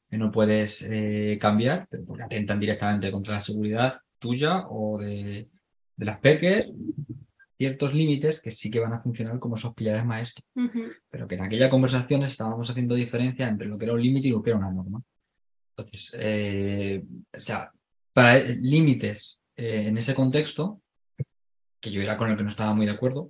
que 0.07 0.17
no 0.19 0.31
puedes 0.31 0.85
eh, 0.87 1.39
cambiar, 1.41 1.87
pero 1.89 2.05
porque 2.05 2.23
atentan 2.23 2.59
directamente 2.59 3.11
contra 3.11 3.33
la 3.33 3.41
seguridad 3.41 3.97
tuya 4.19 4.67
o 4.69 4.99
de, 4.99 5.49
de 5.97 6.05
las 6.05 6.19
peques. 6.19 6.67
Ciertos 7.63 7.93
límites 7.93 8.41
que 8.41 8.51
sí 8.51 8.69
que 8.69 8.81
van 8.81 8.91
a 8.91 8.99
funcionar 8.99 9.39
como 9.39 9.55
esos 9.55 9.73
pilares 9.73 10.03
maestros, 10.05 10.45
pero 11.09 11.29
que 11.29 11.35
en 11.35 11.43
aquella 11.43 11.69
conversación 11.69 12.23
estábamos 12.23 12.69
haciendo 12.69 12.93
diferencia 12.93 13.47
entre 13.47 13.67
lo 13.67 13.77
que 13.77 13.85
era 13.85 13.93
un 13.93 14.01
límite 14.01 14.27
y 14.27 14.31
lo 14.31 14.43
que 14.43 14.49
era 14.49 14.59
una 14.59 14.69
norma. 14.69 15.01
Entonces, 15.69 16.11
eh, 16.13 17.01
o 17.33 17.39
sea, 17.39 17.71
para 18.11 18.39
límites 18.39 19.39
eh, 19.55 19.85
en 19.87 19.97
ese 19.97 20.13
contexto, 20.13 20.81
que 21.79 21.89
yo 21.89 22.01
era 22.01 22.17
con 22.17 22.29
el 22.29 22.35
que 22.35 22.43
no 22.43 22.49
estaba 22.49 22.73
muy 22.73 22.85
de 22.85 22.91
acuerdo, 22.91 23.29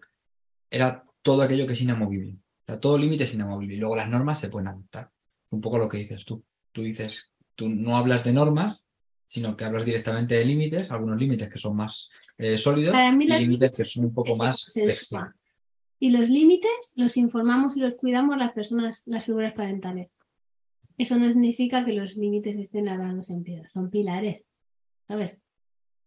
era 0.71 1.03
todo 1.21 1.43
aquello 1.43 1.67
que 1.67 1.73
es 1.73 1.81
inamovible. 1.81 2.33
O 2.33 2.65
sea, 2.65 2.79
todo 2.79 2.97
límite 2.97 3.25
es 3.25 3.35
inamovible. 3.35 3.75
Y 3.75 3.77
luego 3.77 3.95
las 3.95 4.09
normas 4.09 4.39
se 4.39 4.49
pueden 4.49 4.69
adaptar. 4.69 5.11
Un 5.51 5.61
poco 5.61 5.77
lo 5.77 5.87
que 5.87 5.99
dices 5.99 6.25
tú. 6.25 6.43
Tú 6.71 6.81
dices, 6.81 7.29
tú 7.53 7.69
no 7.69 7.97
hablas 7.97 8.23
de 8.23 8.33
normas, 8.33 8.82
sino 9.25 9.55
que 9.55 9.65
hablas 9.65 9.85
directamente 9.85 10.35
de 10.35 10.45
límites, 10.45 10.91
algunos 10.91 11.19
límites 11.19 11.49
que 11.49 11.57
son 11.57 11.75
más 11.75 12.09
eh, 12.37 12.57
sólidos 12.57 12.93
Para 12.93 13.11
mí 13.11 13.25
y 13.25 13.27
límites 13.27 13.71
que 13.71 13.85
son 13.85 14.05
un 14.05 14.13
poco 14.13 14.35
más 14.35 14.65
flexibles. 14.71 15.31
Y 15.99 16.11
los 16.11 16.29
límites 16.29 16.93
los 16.95 17.15
informamos 17.15 17.77
y 17.77 17.79
los 17.79 17.95
cuidamos 17.95 18.37
las 18.37 18.51
personas, 18.51 19.03
las 19.05 19.25
figuras 19.25 19.53
parentales. 19.53 20.13
Eso 20.97 21.17
no 21.17 21.27
significa 21.27 21.85
que 21.85 21.93
los 21.93 22.17
límites 22.17 22.57
estén 22.57 22.85
labrados 22.85 23.29
en 23.29 23.43
piedra, 23.43 23.69
son 23.73 23.89
pilares, 23.89 24.43
¿sabes? 25.07 25.39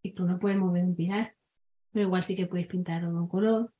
Y 0.03 0.13
tú 0.13 0.25
no 0.25 0.39
puedes 0.39 0.59
mover 0.59 0.85
un 0.85 0.95
pilar, 0.95 1.35
pero 1.93 2.07
igual 2.07 2.23
sí 2.23 2.37
que 2.37 2.47
puedes 2.47 2.67
pintar 2.67 3.03
de 3.03 3.09
un 3.09 3.27
color 3.27 3.73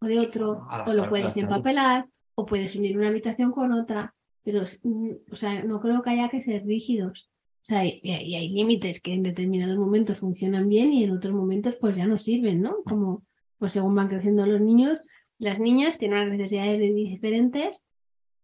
o 0.00 0.06
de 0.06 0.18
otro, 0.18 0.52
o 0.52 0.70
Adaptar, 0.70 0.94
lo 0.94 1.08
puedes 1.08 1.36
empapelar, 1.36 2.06
o 2.34 2.46
puedes 2.46 2.74
unir 2.76 2.96
una 2.96 3.08
habitación 3.08 3.52
con 3.52 3.72
otra, 3.72 4.14
pero 4.44 4.62
mm, 4.82 5.10
o 5.32 5.36
sea, 5.36 5.62
no 5.64 5.80
creo 5.80 6.02
que 6.02 6.10
haya 6.10 6.28
que 6.28 6.42
ser 6.42 6.64
rígidos. 6.64 7.28
O 7.68 7.70
sea, 7.70 7.84
y, 7.84 8.00
y 8.02 8.34
hay, 8.34 8.48
límites 8.48 9.00
que 9.02 9.12
en 9.12 9.22
determinados 9.22 9.76
momentos 9.78 10.16
funcionan 10.18 10.68
bien 10.70 10.90
y 10.90 11.04
en 11.04 11.10
otros 11.10 11.34
momentos 11.34 11.74
pues 11.78 11.94
ya 11.96 12.06
no 12.06 12.16
sirven, 12.16 12.62
¿no? 12.62 12.82
Como 12.84 13.22
pues 13.58 13.74
según 13.74 13.94
van 13.94 14.08
creciendo 14.08 14.46
los 14.46 14.60
niños, 14.60 14.98
las 15.38 15.60
niñas 15.60 15.98
tienen 15.98 16.18
unas 16.20 16.38
necesidades 16.38 16.78
de- 16.78 16.94
diferentes 16.94 17.84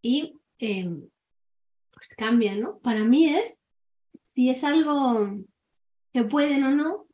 y 0.03 0.35
eh, 0.59 0.91
pues 1.93 2.15
cambian, 2.19 2.61
¿no? 2.61 2.79
Para 2.81 3.05
mí 3.05 3.29
es 3.31 3.57
si 4.27 4.51
es 4.51 4.63
algo 4.63 5.31
que 6.13 6.25
pueden 6.25 6.65
o 6.65 6.71
no 6.71 7.07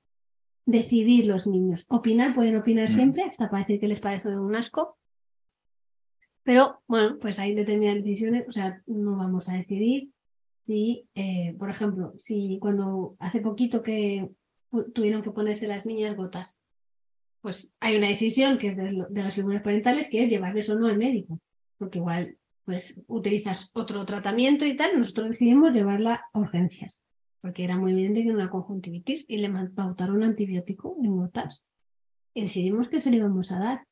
decidir 0.67 1.27
los 1.27 1.47
niños. 1.47 1.85
Opinar, 1.89 2.35
pueden 2.35 2.57
opinar 2.57 2.89
Mm. 2.91 2.93
siempre, 2.93 3.23
hasta 3.23 3.49
para 3.51 3.63
decir 3.63 3.79
que 3.79 3.89
les 3.89 4.01
parece 4.01 4.29
un 4.37 4.57
asco. 4.57 4.99
Pero 6.43 6.81
bueno, 6.89 7.19
pues 7.21 7.39
hay 7.39 7.55
determinadas 7.55 8.03
decisiones, 8.03 8.49
o 8.49 8.53
sea, 8.53 8.83
no 8.87 9.17
vamos 9.17 9.49
a 9.49 9.55
decidir 9.55 10.11
si, 10.71 11.09
eh, 11.17 11.57
por 11.59 11.69
ejemplo, 11.69 12.13
si 12.19 12.59
cuando 12.61 13.17
hace 13.19 13.41
poquito 13.41 13.83
que 13.83 14.31
tuvieron 14.95 15.21
que 15.21 15.33
ponerse 15.33 15.67
las 15.67 15.85
niñas 15.85 16.17
gotas, 16.17 16.57
pues 17.41 17.75
hay 17.81 17.97
una 17.97 18.07
decisión 18.07 18.57
que 18.57 18.69
es 18.69 18.77
de, 18.77 18.93
lo- 18.93 19.09
de 19.09 19.23
las 19.25 19.35
figuras 19.35 19.63
parentales 19.63 20.09
que 20.09 20.23
es 20.23 20.31
llevarles 20.31 20.71
o 20.71 20.79
no 20.79 20.87
al 20.87 20.97
médico, 20.97 21.41
porque 21.77 21.99
igual 21.99 22.37
pues 22.65 23.03
utilizas 23.09 23.71
otro 23.75 24.05
tratamiento 24.07 24.65
y 24.65 24.77
tal, 24.77 24.97
nosotros 24.97 25.31
decidimos 25.31 25.73
llevarla 25.75 26.23
a 26.33 26.39
urgencias, 26.39 27.03
porque 27.41 27.65
era 27.65 27.77
muy 27.77 27.91
evidente 27.91 28.23
que 28.23 28.29
era 28.29 28.37
una 28.37 28.51
conjuntivitis 28.51 29.25
y 29.27 29.39
le 29.39 29.51
pautaron 29.75 30.19
un 30.19 30.23
antibiótico 30.23 30.97
en 31.03 31.17
gotas 31.17 31.65
y 32.33 32.43
decidimos 32.43 32.89
que 32.89 33.01
se 33.01 33.11
le 33.11 33.17
íbamos 33.17 33.51
a 33.51 33.59
dar. 33.59 33.87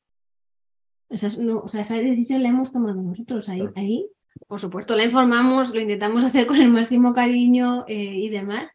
Esa, 1.08 1.28
no, 1.42 1.58
o 1.60 1.68
sea, 1.68 1.80
esa 1.80 1.96
decisión 1.96 2.42
la 2.44 2.50
hemos 2.50 2.70
tomado 2.70 3.02
nosotros 3.02 3.48
ahí, 3.48 3.62
ahí. 3.74 4.08
Por 4.46 4.60
supuesto, 4.60 4.96
la 4.96 5.04
informamos, 5.04 5.74
lo 5.74 5.80
intentamos 5.80 6.24
hacer 6.24 6.46
con 6.46 6.56
el 6.56 6.70
máximo 6.70 7.14
cariño 7.14 7.84
eh, 7.86 7.94
y 7.96 8.28
demás, 8.28 8.70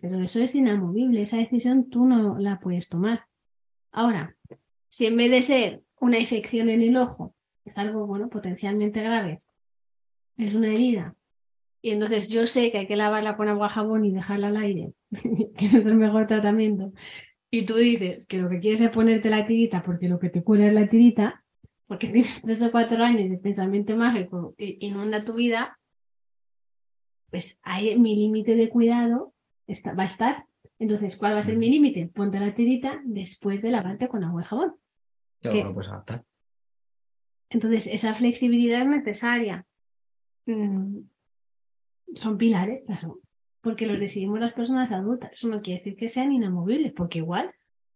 pero 0.00 0.20
eso 0.20 0.40
es 0.40 0.54
inamovible, 0.54 1.22
esa 1.22 1.38
decisión 1.38 1.88
tú 1.88 2.06
no 2.06 2.38
la 2.38 2.60
puedes 2.60 2.88
tomar. 2.88 3.26
Ahora, 3.92 4.36
si 4.88 5.06
en 5.06 5.16
vez 5.16 5.30
de 5.30 5.42
ser 5.42 5.82
una 6.00 6.18
infección 6.18 6.68
en 6.70 6.82
el 6.82 6.96
ojo, 6.96 7.34
es 7.64 7.78
algo, 7.78 8.06
bueno, 8.06 8.28
potencialmente 8.28 9.02
grave, 9.02 9.42
es 10.36 10.54
una 10.54 10.68
herida, 10.68 11.14
y 11.80 11.90
entonces 11.90 12.28
yo 12.28 12.46
sé 12.46 12.72
que 12.72 12.78
hay 12.78 12.86
que 12.86 12.96
lavarla 12.96 13.36
con 13.36 13.48
agua 13.48 13.68
jabón 13.68 14.04
y 14.04 14.10
dejarla 14.10 14.48
al 14.48 14.56
aire, 14.56 14.92
que 15.56 15.66
es 15.66 15.74
el 15.74 15.94
mejor 15.94 16.26
tratamiento, 16.26 16.92
y 17.50 17.66
tú 17.66 17.76
dices 17.76 18.26
que 18.26 18.38
lo 18.38 18.48
que 18.48 18.58
quieres 18.58 18.80
es 18.80 18.90
ponerte 18.90 19.30
la 19.30 19.46
tirita 19.46 19.82
porque 19.84 20.08
lo 20.08 20.18
que 20.18 20.28
te 20.28 20.42
cura 20.42 20.66
es 20.66 20.74
la 20.74 20.88
tirita, 20.88 21.43
porque 21.86 22.08
tienes 22.12 22.40
tres 22.42 22.62
o 22.62 22.70
cuatro 22.70 23.02
años 23.02 23.30
de 23.30 23.38
pensamiento 23.38 23.96
mágico 23.96 24.54
y 24.58 24.86
inunda 24.86 25.24
tu 25.24 25.34
vida, 25.34 25.78
pues 27.30 27.58
ahí 27.62 27.98
mi 27.98 28.14
límite 28.16 28.54
de 28.54 28.68
cuidado 28.68 29.34
está, 29.66 29.92
va 29.94 30.04
a 30.04 30.06
estar. 30.06 30.46
Entonces, 30.78 31.16
¿cuál 31.16 31.34
va 31.34 31.38
a 31.38 31.42
ser 31.42 31.56
mi 31.56 31.70
límite? 31.70 32.10
Ponte 32.14 32.38
la 32.40 32.54
tirita 32.54 33.00
después 33.04 33.62
de 33.62 33.70
lavarte 33.70 34.08
con 34.08 34.24
agua 34.24 34.42
y 34.42 34.44
jabón. 34.44 34.74
Claro, 35.40 35.56
que- 35.58 35.64
lo 35.64 35.74
puedes 35.74 35.90
adaptar. 35.90 36.24
Entonces, 37.50 37.86
esa 37.86 38.14
flexibilidad 38.14 38.80
es 38.82 38.88
necesaria. 38.88 39.66
Mm, 40.46 41.00
Son 42.14 42.36
pilares, 42.38 42.82
claro, 42.86 43.18
porque 43.60 43.86
los 43.86 43.98
decidimos 43.98 44.38
las 44.38 44.52
personas 44.52 44.92
adultas. 44.92 45.32
Eso 45.32 45.48
no 45.48 45.60
quiere 45.60 45.80
decir 45.80 45.96
que 45.96 46.08
sean 46.08 46.32
inamovibles, 46.32 46.92
porque 46.92 47.18
igual, 47.18 47.52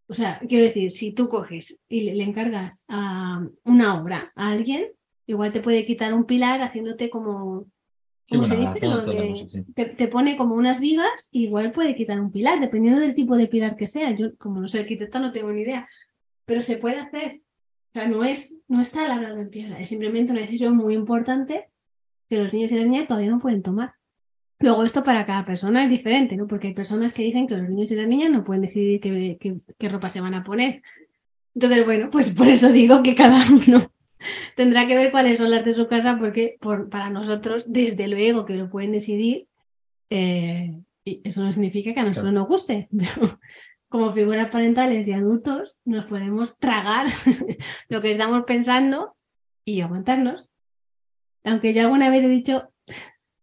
o 0.08 0.14
sea, 0.14 0.40
quiero 0.48 0.64
decir, 0.64 0.90
si 0.90 1.12
tú 1.12 1.28
coges 1.28 1.78
y 1.88 2.02
le, 2.02 2.14
le 2.14 2.24
encargas 2.24 2.84
a 2.88 3.46
una 3.64 4.00
obra 4.00 4.32
a 4.34 4.50
alguien, 4.50 4.86
igual 5.26 5.52
te 5.52 5.60
puede 5.60 5.84
quitar 5.86 6.14
un 6.14 6.24
pilar 6.24 6.62
haciéndote 6.62 7.10
como, 7.10 7.66
Sí, 8.28 8.34
¿cómo 8.34 8.44
se 8.44 8.56
bueno, 8.56 8.74
dice? 8.74 8.86
tenemos, 9.06 9.46
sí. 9.50 9.64
te 9.96 10.08
pone 10.08 10.36
como 10.36 10.54
unas 10.54 10.80
vigas, 10.80 11.30
igual 11.32 11.72
puede 11.72 11.94
quitar 11.94 12.20
un 12.20 12.30
pilar, 12.30 12.60
dependiendo 12.60 13.00
del 13.00 13.14
tipo 13.14 13.38
de 13.38 13.46
pilar 13.46 13.74
que 13.74 13.86
sea. 13.86 14.10
Yo, 14.10 14.36
como 14.36 14.60
no 14.60 14.68
soy 14.68 14.80
arquitecta, 14.80 15.18
no 15.18 15.32
tengo 15.32 15.50
ni 15.50 15.62
idea, 15.62 15.88
pero 16.44 16.60
se 16.60 16.76
puede 16.76 16.96
hacer. 16.98 17.40
O 17.90 17.92
sea, 17.94 18.06
no, 18.06 18.22
es, 18.24 18.54
no 18.68 18.82
está 18.82 19.08
labrado 19.08 19.38
en 19.38 19.48
piedra, 19.48 19.80
es 19.80 19.88
simplemente 19.88 20.32
una 20.32 20.42
decisión 20.42 20.76
muy 20.76 20.92
importante 20.94 21.68
que 22.28 22.36
los 22.36 22.52
niños 22.52 22.70
y 22.70 22.76
las 22.76 22.86
niñas 22.86 23.08
todavía 23.08 23.30
no 23.30 23.38
pueden 23.38 23.62
tomar. 23.62 23.94
Luego, 24.60 24.84
esto 24.84 25.04
para 25.04 25.24
cada 25.24 25.44
persona 25.44 25.84
es 25.84 25.90
diferente, 25.90 26.36
¿no? 26.36 26.46
Porque 26.48 26.68
hay 26.68 26.74
personas 26.74 27.12
que 27.12 27.22
dicen 27.22 27.46
que 27.46 27.56
los 27.56 27.68
niños 27.68 27.90
y 27.92 27.96
las 27.96 28.08
niñas 28.08 28.30
no 28.30 28.44
pueden 28.44 28.62
decidir 28.62 29.00
qué, 29.00 29.36
qué- 29.40 29.60
qué 29.78 29.88
ropa 29.88 30.10
se 30.10 30.20
van 30.20 30.34
a 30.34 30.42
poner. 30.44 30.82
Entonces, 31.54 31.84
bueno, 31.84 32.10
pues 32.10 32.34
por 32.34 32.48
eso 32.48 32.70
digo 32.72 33.02
que 33.02 33.14
cada 33.14 33.38
uno 33.52 33.90
tendrá 34.56 34.86
que 34.88 34.96
ver 34.96 35.10
cuáles 35.12 35.38
son 35.38 35.50
las 35.50 35.64
de 35.64 35.74
su 35.74 35.86
casa, 35.86 36.18
porque 36.18 36.56
por, 36.60 36.88
para 36.88 37.08
nosotros, 37.10 37.72
desde 37.72 38.08
luego 38.08 38.44
que 38.44 38.54
lo 38.54 38.68
pueden 38.68 38.90
decidir, 38.92 39.46
eh, 40.10 40.74
y 41.04 41.20
eso 41.24 41.42
no 41.42 41.52
significa 41.52 41.94
que 41.94 42.00
a 42.00 42.04
nosotros 42.04 42.30
Claro. 42.32 42.40
nos 42.40 42.48
guste, 42.48 42.88
pero 42.98 43.38
como 43.88 44.12
figuras 44.12 44.50
parentales 44.50 45.06
y 45.06 45.12
adultos 45.12 45.78
nos 45.84 46.04
podemos 46.06 46.58
tragar 46.58 47.06
lo 47.88 48.02
que 48.02 48.10
estamos 48.10 48.42
pensando 48.44 49.14
y 49.64 49.80
aguantarnos. 49.82 50.48
Aunque 51.44 51.72
yo 51.72 51.82
alguna 51.82 52.10
vez 52.10 52.24
he 52.24 52.28
dicho, 52.28 52.70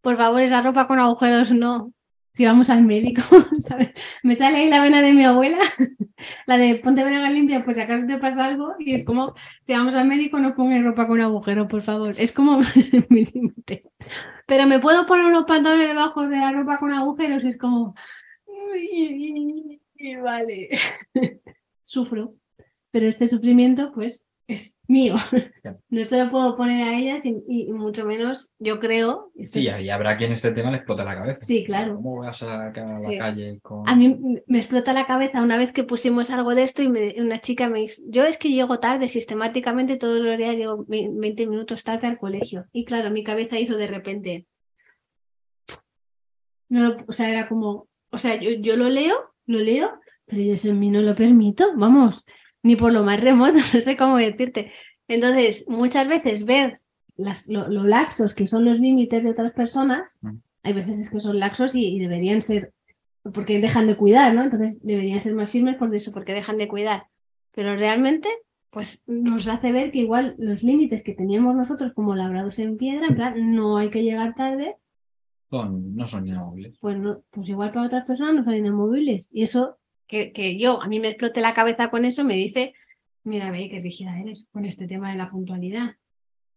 por 0.05 0.17
favor, 0.17 0.39
esa 0.39 0.61
ropa 0.61 0.85
con 0.85 0.99
agujeros 0.99 1.51
no. 1.51 1.91
Si 2.35 2.45
vamos 2.45 2.69
al 2.69 2.83
médico, 2.83 3.21
¿sabes? 3.59 3.91
Me 4.21 4.35
sale 4.35 4.57
ahí 4.57 4.69
la 4.69 4.83
vena 4.83 5.01
de 5.01 5.13
mi 5.13 5.23
abuela, 5.23 5.57
la 6.45 6.59
de 6.59 6.75
ponte 6.75 7.03
braga 7.03 7.31
limpia 7.31 7.65
por 7.65 7.73
si 7.73 7.81
acaso 7.81 8.05
te 8.05 8.19
pasa 8.19 8.45
algo, 8.45 8.75
y 8.77 8.93
es 8.93 9.03
como, 9.03 9.33
si 9.65 9.73
vamos 9.73 9.95
al 9.95 10.05
médico 10.07 10.37
no 10.37 10.53
pongas 10.53 10.83
ropa 10.83 11.07
con 11.07 11.21
agujeros, 11.21 11.67
por 11.67 11.81
favor. 11.81 12.13
Es 12.19 12.31
como 12.31 12.59
mi 13.09 13.25
límite. 13.25 13.89
Pero 14.45 14.67
me 14.67 14.79
puedo 14.79 15.07
poner 15.07 15.25
unos 15.25 15.45
pantalones 15.45 15.87
debajo 15.87 16.27
de 16.27 16.37
la 16.37 16.51
ropa 16.51 16.77
con 16.77 16.93
agujeros, 16.93 17.43
y 17.43 17.49
es 17.49 17.57
como, 17.57 17.95
"Uy, 18.45 19.81
vale. 20.21 20.69
Sufro. 21.81 22.35
Pero 22.91 23.07
este 23.07 23.25
sufrimiento, 23.25 23.91
pues, 23.91 24.24
es 24.47 24.75
mío. 24.87 25.15
No 25.89 26.03
se 26.03 26.23
lo 26.23 26.29
puedo 26.29 26.55
poner 26.57 26.83
a 26.87 26.97
ellas 26.97 27.25
y, 27.25 27.41
y 27.47 27.71
mucho 27.71 28.05
menos, 28.05 28.49
yo 28.59 28.79
creo. 28.79 29.31
Sí, 29.43 29.61
y 29.61 29.89
habrá 29.89 30.15
quien 30.17 30.31
este 30.31 30.51
tema 30.51 30.69
le 30.69 30.77
explote 30.77 31.03
la 31.03 31.15
cabeza. 31.15 31.39
Sí, 31.41 31.63
claro. 31.63 31.95
¿Cómo 31.95 32.17
vas 32.17 32.43
a 32.43 32.71
la 32.71 32.73
Sí. 33.09 33.17
calle 33.17 33.59
con.? 33.63 33.87
A 33.89 33.95
mí 33.95 34.19
me 34.45 34.59
explota 34.59 34.93
la 34.93 35.07
cabeza 35.07 35.41
una 35.41 35.57
vez 35.57 35.71
que 35.71 35.83
pusimos 35.83 36.29
algo 36.29 36.53
de 36.53 36.63
esto 36.63 36.83
y 36.83 36.89
me- 36.89 37.15
una 37.19 37.41
chica 37.41 37.69
me 37.69 37.79
dice, 37.81 38.01
yo 38.07 38.25
es 38.25 38.37
que 38.37 38.49
llego 38.49 38.79
tarde 38.79 39.07
sistemáticamente 39.07 39.97
todos 39.97 40.19
los 40.21 40.37
días, 40.37 40.55
llego 40.55 40.85
ve- 40.87 41.09
20 41.11 41.47
minutos 41.47 41.83
tarde 41.83 42.07
al 42.07 42.17
colegio. 42.19 42.65
Y 42.71 42.85
claro, 42.85 43.09
mi 43.09 43.23
cabeza 43.23 43.59
hizo 43.59 43.77
de 43.77 43.87
repente, 43.87 44.45
no, 46.69 46.97
o 47.07 47.13
sea, 47.13 47.29
era 47.29 47.47
como, 47.47 47.87
o 48.11 48.17
sea, 48.19 48.39
yo, 48.41 48.51
yo 48.51 48.75
lo 48.75 48.89
leo, 48.89 49.15
lo 49.45 49.59
leo, 49.59 49.91
pero 50.25 50.41
yo 50.41 50.53
eso 50.53 50.69
en 50.69 50.79
mí 50.79 50.89
no 50.89 51.01
lo 51.01 51.15
permito, 51.15 51.73
vamos, 51.75 52.25
ni 52.65 52.75
por 52.75 52.91
lo 52.91 53.03
más 53.03 53.19
remoto, 53.21 53.53
no 53.73 53.79
sé 53.79 53.95
cómo 53.95 54.17
decirte. 54.17 54.71
Entonces, 55.07 55.65
muchas 55.69 56.07
veces 56.07 56.45
ver 56.45 56.79
las, 57.15 57.47
lo, 57.47 57.67
lo 57.69 57.83
laxos 57.83 58.33
que 58.33 58.47
son 58.47 58.65
los 58.65 58.79
límites 58.79 59.23
de 59.23 59.29
otras 59.29 59.53
personas, 59.53 60.17
Mm. 60.21 60.37
hay 60.63 60.73
veces 60.73 60.99
es 60.99 61.09
que 61.09 61.19
son 61.19 61.37
laxos 61.39 61.75
y, 61.75 61.95
y 61.95 61.99
deberían 61.99 62.41
ser, 62.41 62.73
porque 63.33 63.61
dejan 63.61 63.85
de 63.87 63.95
cuidar, 63.95 64.33
¿no? 64.33 64.41
Entonces 64.43 64.77
deberían 64.81 65.21
ser 65.21 65.33
más 65.35 65.49
firmes 65.51 65.75
por 65.77 65.93
eso, 65.95 66.11
porque 66.11 66.33
dejan 66.33 66.57
de 66.57 66.67
cuidar. 66.67 67.03
Pero 67.53 67.75
realmente, 67.75 68.27
pues 68.71 69.01
nos 69.07 69.47
hace 69.47 69.71
ver 69.71 69.91
que 69.91 69.99
igual 69.99 70.35
los 70.37 70.63
límites 70.63 71.03
que 71.03 71.13
teníamos 71.13 71.55
nosotros 71.55 71.93
como 71.93 72.15
labrados 72.15 72.57
en 72.59 72.75
piedra, 72.77 73.07
en 73.07 73.15
plan, 73.15 73.55
no 73.55 73.77
hay 73.77 73.89
que 73.91 74.03
llegar 74.03 74.33
tarde, 74.35 74.75
son- 75.51 75.95
no 75.95 76.07
son 76.07 76.27
inamovibles. 76.27 76.77
pues, 76.81 76.97
no, 76.97 77.21
pues 77.29 77.47
igual 77.47 77.71
para 77.71 77.85
otras 77.85 78.05
personas 78.05 78.35
no 78.35 78.43
son 78.43 78.55
inamovibles. 78.55 79.29
Y 79.31 79.43
eso, 79.43 79.77
que, 80.07 80.31
que 80.33 80.57
yo, 80.57 80.81
a 80.81 80.87
mí 80.87 80.99
me 80.99 81.09
explote 81.09 81.41
la 81.41 81.53
cabeza 81.53 81.89
con 81.89 82.05
eso, 82.05 82.23
me 82.23 82.35
dice, 82.35 82.73
mira, 83.23 83.51
ve 83.51 83.69
que 83.69 83.79
rígida 83.79 84.19
eres 84.19 84.47
con 84.51 84.65
este 84.65 84.87
tema 84.87 85.11
de 85.11 85.17
la 85.17 85.29
puntualidad. 85.29 85.95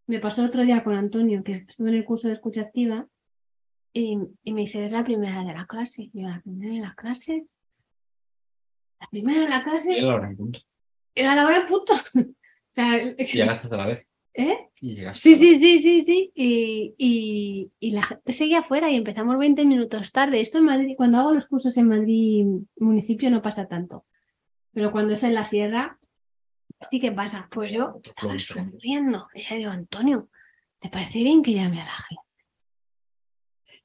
Me 0.07 0.21
pasó 0.21 0.45
otro 0.45 0.65
día 0.65 0.85
con 0.85 0.95
Antonio, 0.95 1.43
que 1.45 1.65
estuve 1.69 1.91
en 1.91 1.97
el 1.97 2.05
curso 2.05 2.29
de 2.29 2.35
escucha 2.35 2.63
activa, 2.63 3.07
y, 3.93 4.19
y 4.45 4.53
me 4.53 4.63
dice, 4.63 4.85
es 4.85 4.93
la 4.93 5.05
primera 5.05 5.45
de 5.45 5.53
la 5.53 5.67
clase. 5.67 6.11
Y 6.13 6.23
yo, 6.23 6.29
la 6.29 6.41
primera 6.41 6.75
de 6.75 6.81
la 6.81 6.95
clase. 6.95 7.47
La 9.01 9.07
primera 9.09 9.43
de 9.43 9.49
la 9.49 9.63
clase 9.63 9.97
él 9.97 10.11
ahora 10.11 10.29
en 10.29 10.37
punto. 10.37 10.61
era 11.15 11.35
la 11.35 11.47
hora 11.47 11.67
punto. 11.67 11.93
o 12.15 12.25
sea, 12.73 13.03
Y 13.03 13.27
llegaste 13.27 13.69
a 13.73 13.77
la 13.77 13.87
vez. 13.87 14.07
¿Eh? 14.39 14.71
Y 14.81 14.97
Sí, 15.13 15.35
sí, 15.35 15.59
sí, 15.59 15.83
sí, 15.83 16.03
sí. 16.05 16.33
Y, 16.35 16.95
y, 16.97 17.73
y 17.81 17.91
la 17.91 18.05
gente 18.05 18.33
seguía 18.33 18.61
afuera 18.61 18.91
y 18.91 18.97
empezamos 18.97 19.37
20 19.37 19.65
minutos 19.65 20.13
tarde. 20.13 20.41
Esto 20.41 20.59
en 20.59 20.65
Madrid, 20.65 20.95
cuando 20.97 21.19
hago 21.19 21.35
los 21.35 21.47
cursos 21.47 21.77
en 21.77 21.89
Madrid 21.89 22.47
municipio 22.77 23.31
no 23.31 23.43
pasa 23.43 23.67
tanto. 23.67 24.07
Pero 24.73 24.93
cuando 24.93 25.15
es 25.15 25.23
en 25.25 25.35
la 25.35 25.45
sierra, 25.45 25.99
sí 26.89 27.01
que 27.01 27.11
pasa. 27.11 27.49
Pues 27.51 27.73
yo 27.73 28.01
estaba 28.03 28.39
sonriendo. 28.39 29.27
Y 29.35 29.43
le 29.51 29.59
digo, 29.59 29.73
Antonio, 29.73 30.29
¿te 30.79 30.89
parece 30.89 31.19
bien 31.19 31.43
que 31.43 31.55
llame 31.55 31.83
a 31.83 31.87
la 31.87 31.91
gente? 31.91 32.23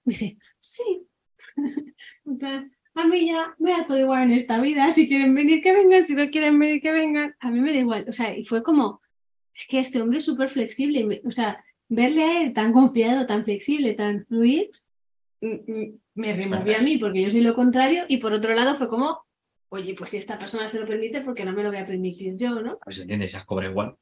Me 0.06 0.13
dice, 0.13 0.38
sí. 0.60 1.08
A 2.96 3.06
mí 3.06 3.26
ya 3.26 3.56
me 3.58 3.72
da 3.72 3.88
todo 3.88 3.98
igual 3.98 4.24
en 4.24 4.34
esta 4.34 4.62
vida. 4.62 4.92
Si 4.92 5.08
quieren 5.08 5.34
venir, 5.34 5.63
que 5.63 5.74
vengan. 5.74 6.04
Si 6.06 6.13
no 6.13 6.30
quieren 6.30 6.60
venir, 6.60 6.80
que 6.80 6.92
vengan. 6.92 7.36
A 7.39 7.50
mí 7.50 7.60
me 7.60 7.74
da 7.74 7.80
igual. 7.80 8.06
O 8.08 8.13
sea, 8.13 8.38
y 8.38 8.46
fue 8.46 8.62
como, 8.62 9.02
es 9.56 9.66
que 9.68 9.80
este 9.80 10.02
hombre 10.02 10.20
es 10.20 10.26
súper 10.26 10.50
flexible. 10.50 11.22
O 11.26 11.32
sea, 11.32 11.63
verle 11.89 12.24
a 12.24 12.42
él 12.42 12.54
tan 12.54 12.74
confiado, 12.74 13.26
tan 13.26 13.44
flexible, 13.44 13.94
tan 13.94 14.26
fluir, 14.26 14.72
me 15.42 16.34
removió 16.36 16.78
a 16.78 16.82
mí 16.82 16.98
porque 16.98 17.22
yo 17.22 17.30
soy 17.32 17.42
lo 17.42 17.54
contrario. 17.56 18.04
Y 18.08 18.18
por 18.18 18.34
otro 18.34 18.54
lado 18.54 18.76
fue 18.78 18.88
como, 18.89 19.26
oye, 19.70 19.94
pues 19.96 20.12
si 20.12 20.18
esta 20.18 20.38
persona 20.38 20.68
se 20.68 20.80
lo 20.80 20.86
permite, 20.88 21.22
porque 21.22 21.46
no 21.46 21.52
me 21.54 21.63
lo 21.63 21.70
voy 21.70 21.80
a 21.80 21.86
permitir 21.86 22.36
yo, 22.38 22.62
¿no? 22.62 22.78
Pues 22.84 23.00
entiendes, 23.00 23.32
se 23.32 23.46
cobra 23.46 23.70
igual. 23.70 23.96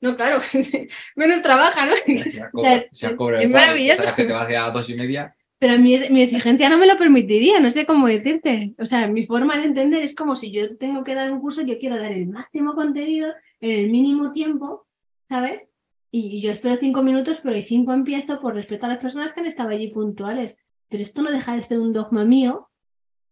No, 0.00 0.16
claro, 0.16 0.38
menos 1.16 1.42
trabaja, 1.42 1.86
¿no? 1.86 1.94
Se 2.30 2.50
cobra, 2.52 2.84
se 2.92 3.16
cobra 3.16 3.38
es 3.38 3.44
igual. 3.46 3.62
maravilloso. 3.62 4.02
Sabes 4.02 4.14
que 4.16 4.24
te 4.24 4.32
vas 4.32 4.48
a 4.48 4.66
a 4.66 4.70
dos 4.70 4.88
y 4.90 4.94
media. 4.94 5.34
Pero 5.60 5.76
mi, 5.78 5.94
ex- 5.96 6.10
mi 6.10 6.22
exigencia 6.22 6.68
no 6.68 6.78
me 6.78 6.86
lo 6.86 6.96
permitiría, 6.96 7.58
no 7.58 7.68
sé 7.68 7.84
cómo 7.84 8.06
decirte. 8.06 8.74
O 8.78 8.86
sea, 8.86 9.08
mi 9.08 9.26
forma 9.26 9.58
de 9.58 9.64
entender 9.64 10.02
es 10.02 10.14
como 10.14 10.36
si 10.36 10.52
yo 10.52 10.76
tengo 10.76 11.02
que 11.02 11.16
dar 11.16 11.32
un 11.32 11.40
curso, 11.40 11.62
yo 11.62 11.78
quiero 11.78 11.96
dar 11.96 12.12
el 12.12 12.28
máximo 12.28 12.74
contenido 12.74 13.32
en 13.60 13.70
el 13.80 13.90
mínimo 13.90 14.32
tiempo, 14.32 14.86
¿sabes? 15.28 15.62
Y, 16.10 16.40
yo 16.40 16.52
espero 16.52 16.76
cinco 16.76 17.02
minutos, 17.02 17.38
pero 17.42 17.54
hay 17.54 17.62
cinco 17.62 17.92
empiezo 17.92 18.40
por 18.40 18.54
respeto 18.54 18.86
a 18.86 18.90
las 18.90 18.98
personas 18.98 19.32
que 19.32 19.40
han 19.40 19.46
estado 19.46 19.70
allí 19.70 19.88
puntuales. 19.88 20.56
Pero 20.88 21.02
esto 21.02 21.22
no 21.22 21.30
deja 21.30 21.54
de 21.54 21.62
ser 21.62 21.78
un 21.78 21.92
dogma 21.92 22.24
mío 22.24 22.70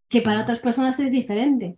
que 0.08 0.20
para 0.20 0.42
otras 0.42 0.60
personas 0.60 0.98
es 1.00 1.10
diferente. 1.10 1.76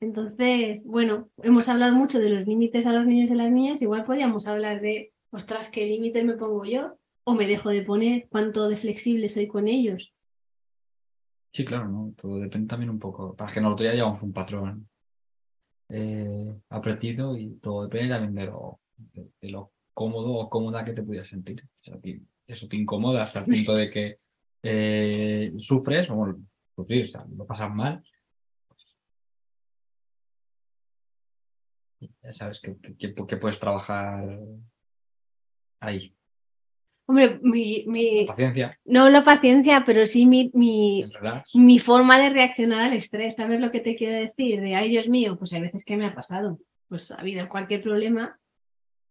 Entonces, 0.00 0.82
bueno, 0.84 1.28
hemos 1.42 1.68
hablado 1.68 1.94
mucho 1.94 2.18
de 2.18 2.30
los 2.30 2.46
límites 2.46 2.86
a 2.86 2.92
los 2.92 3.06
niños 3.06 3.30
y 3.30 3.34
las 3.34 3.50
niñas, 3.50 3.82
igual 3.82 4.04
podíamos 4.04 4.46
hablar 4.48 4.80
de, 4.80 5.12
ostras, 5.30 5.70
¿qué 5.70 5.86
límites 5.86 6.24
me 6.24 6.36
pongo 6.36 6.64
yo? 6.64 6.98
¿O 7.24 7.34
me 7.34 7.46
dejo 7.46 7.70
de 7.70 7.82
poner? 7.82 8.26
¿Cuánto 8.28 8.68
de 8.68 8.76
flexible 8.76 9.28
soy 9.28 9.46
con 9.46 9.68
ellos? 9.68 10.12
Sí, 11.52 11.64
claro, 11.64 11.88
¿no? 11.88 12.14
Todo 12.16 12.38
depende 12.38 12.68
también 12.68 12.90
un 12.90 12.98
poco. 12.98 13.34
Para 13.34 13.52
que 13.52 13.60
nosotros 13.60 13.86
ya 13.86 13.94
llevamos 13.94 14.22
un 14.22 14.32
patrón 14.32 14.88
eh, 15.88 16.54
y 17.38 17.50
todo 17.60 17.82
depende 17.84 18.08
también 18.08 18.34
de 18.34 18.46
lo, 18.46 18.80
de, 19.12 19.26
de 19.40 19.50
lo 19.50 19.72
cómodo 19.94 20.32
o 20.34 20.48
cómoda 20.48 20.84
que 20.84 20.92
te 20.92 21.02
pudieras 21.02 21.28
sentir. 21.28 21.62
O 21.64 21.84
sea, 21.84 22.00
que 22.02 22.20
eso 22.46 22.66
te 22.68 22.76
incomoda 22.76 23.22
hasta 23.22 23.40
el 23.40 23.44
punto 23.46 23.74
de 23.74 23.90
que 23.90 24.18
eh, 24.62 25.52
sufres, 25.58 26.08
o 26.10 26.14
bueno, 26.14 26.38
sufrir, 26.74 27.04
o 27.06 27.08
sea, 27.08 27.26
lo 27.36 27.46
pasas 27.46 27.72
mal. 27.74 28.02
Ya 32.22 32.32
sabes 32.32 32.60
que, 32.60 32.76
que- 32.98 33.36
puedes 33.36 33.58
trabajar 33.60 34.24
ahí. 35.80 36.14
Hombre, 37.06 37.38
mi, 37.42 37.84
mi- 37.86 38.24
Paciencia, 38.26 38.78
no 38.84 39.08
la 39.08 39.22
paciencia, 39.24 39.82
pero 39.84 40.06
sí 40.06 40.24
mi, 40.26 40.50
mi, 40.54 41.04
mi 41.54 41.78
forma 41.78 42.18
de 42.18 42.30
reaccionar 42.30 42.80
al 42.80 42.92
estrés. 42.94 43.36
¿Sabes 43.36 43.60
lo 43.60 43.70
que 43.70 43.80
te 43.80 43.96
quiero 43.96 44.16
decir? 44.18 44.60
De, 44.60 44.74
ay, 44.74 44.88
Dios 44.88 45.08
mío, 45.08 45.36
pues 45.38 45.52
hay 45.52 45.60
veces 45.62 45.84
que 45.84 45.96
me 45.96 46.06
ha 46.06 46.14
pasado. 46.14 46.58
Pues 46.88 47.10
ha 47.10 47.16
habido 47.20 47.48
cualquier 47.48 47.82
problema. 47.82 48.38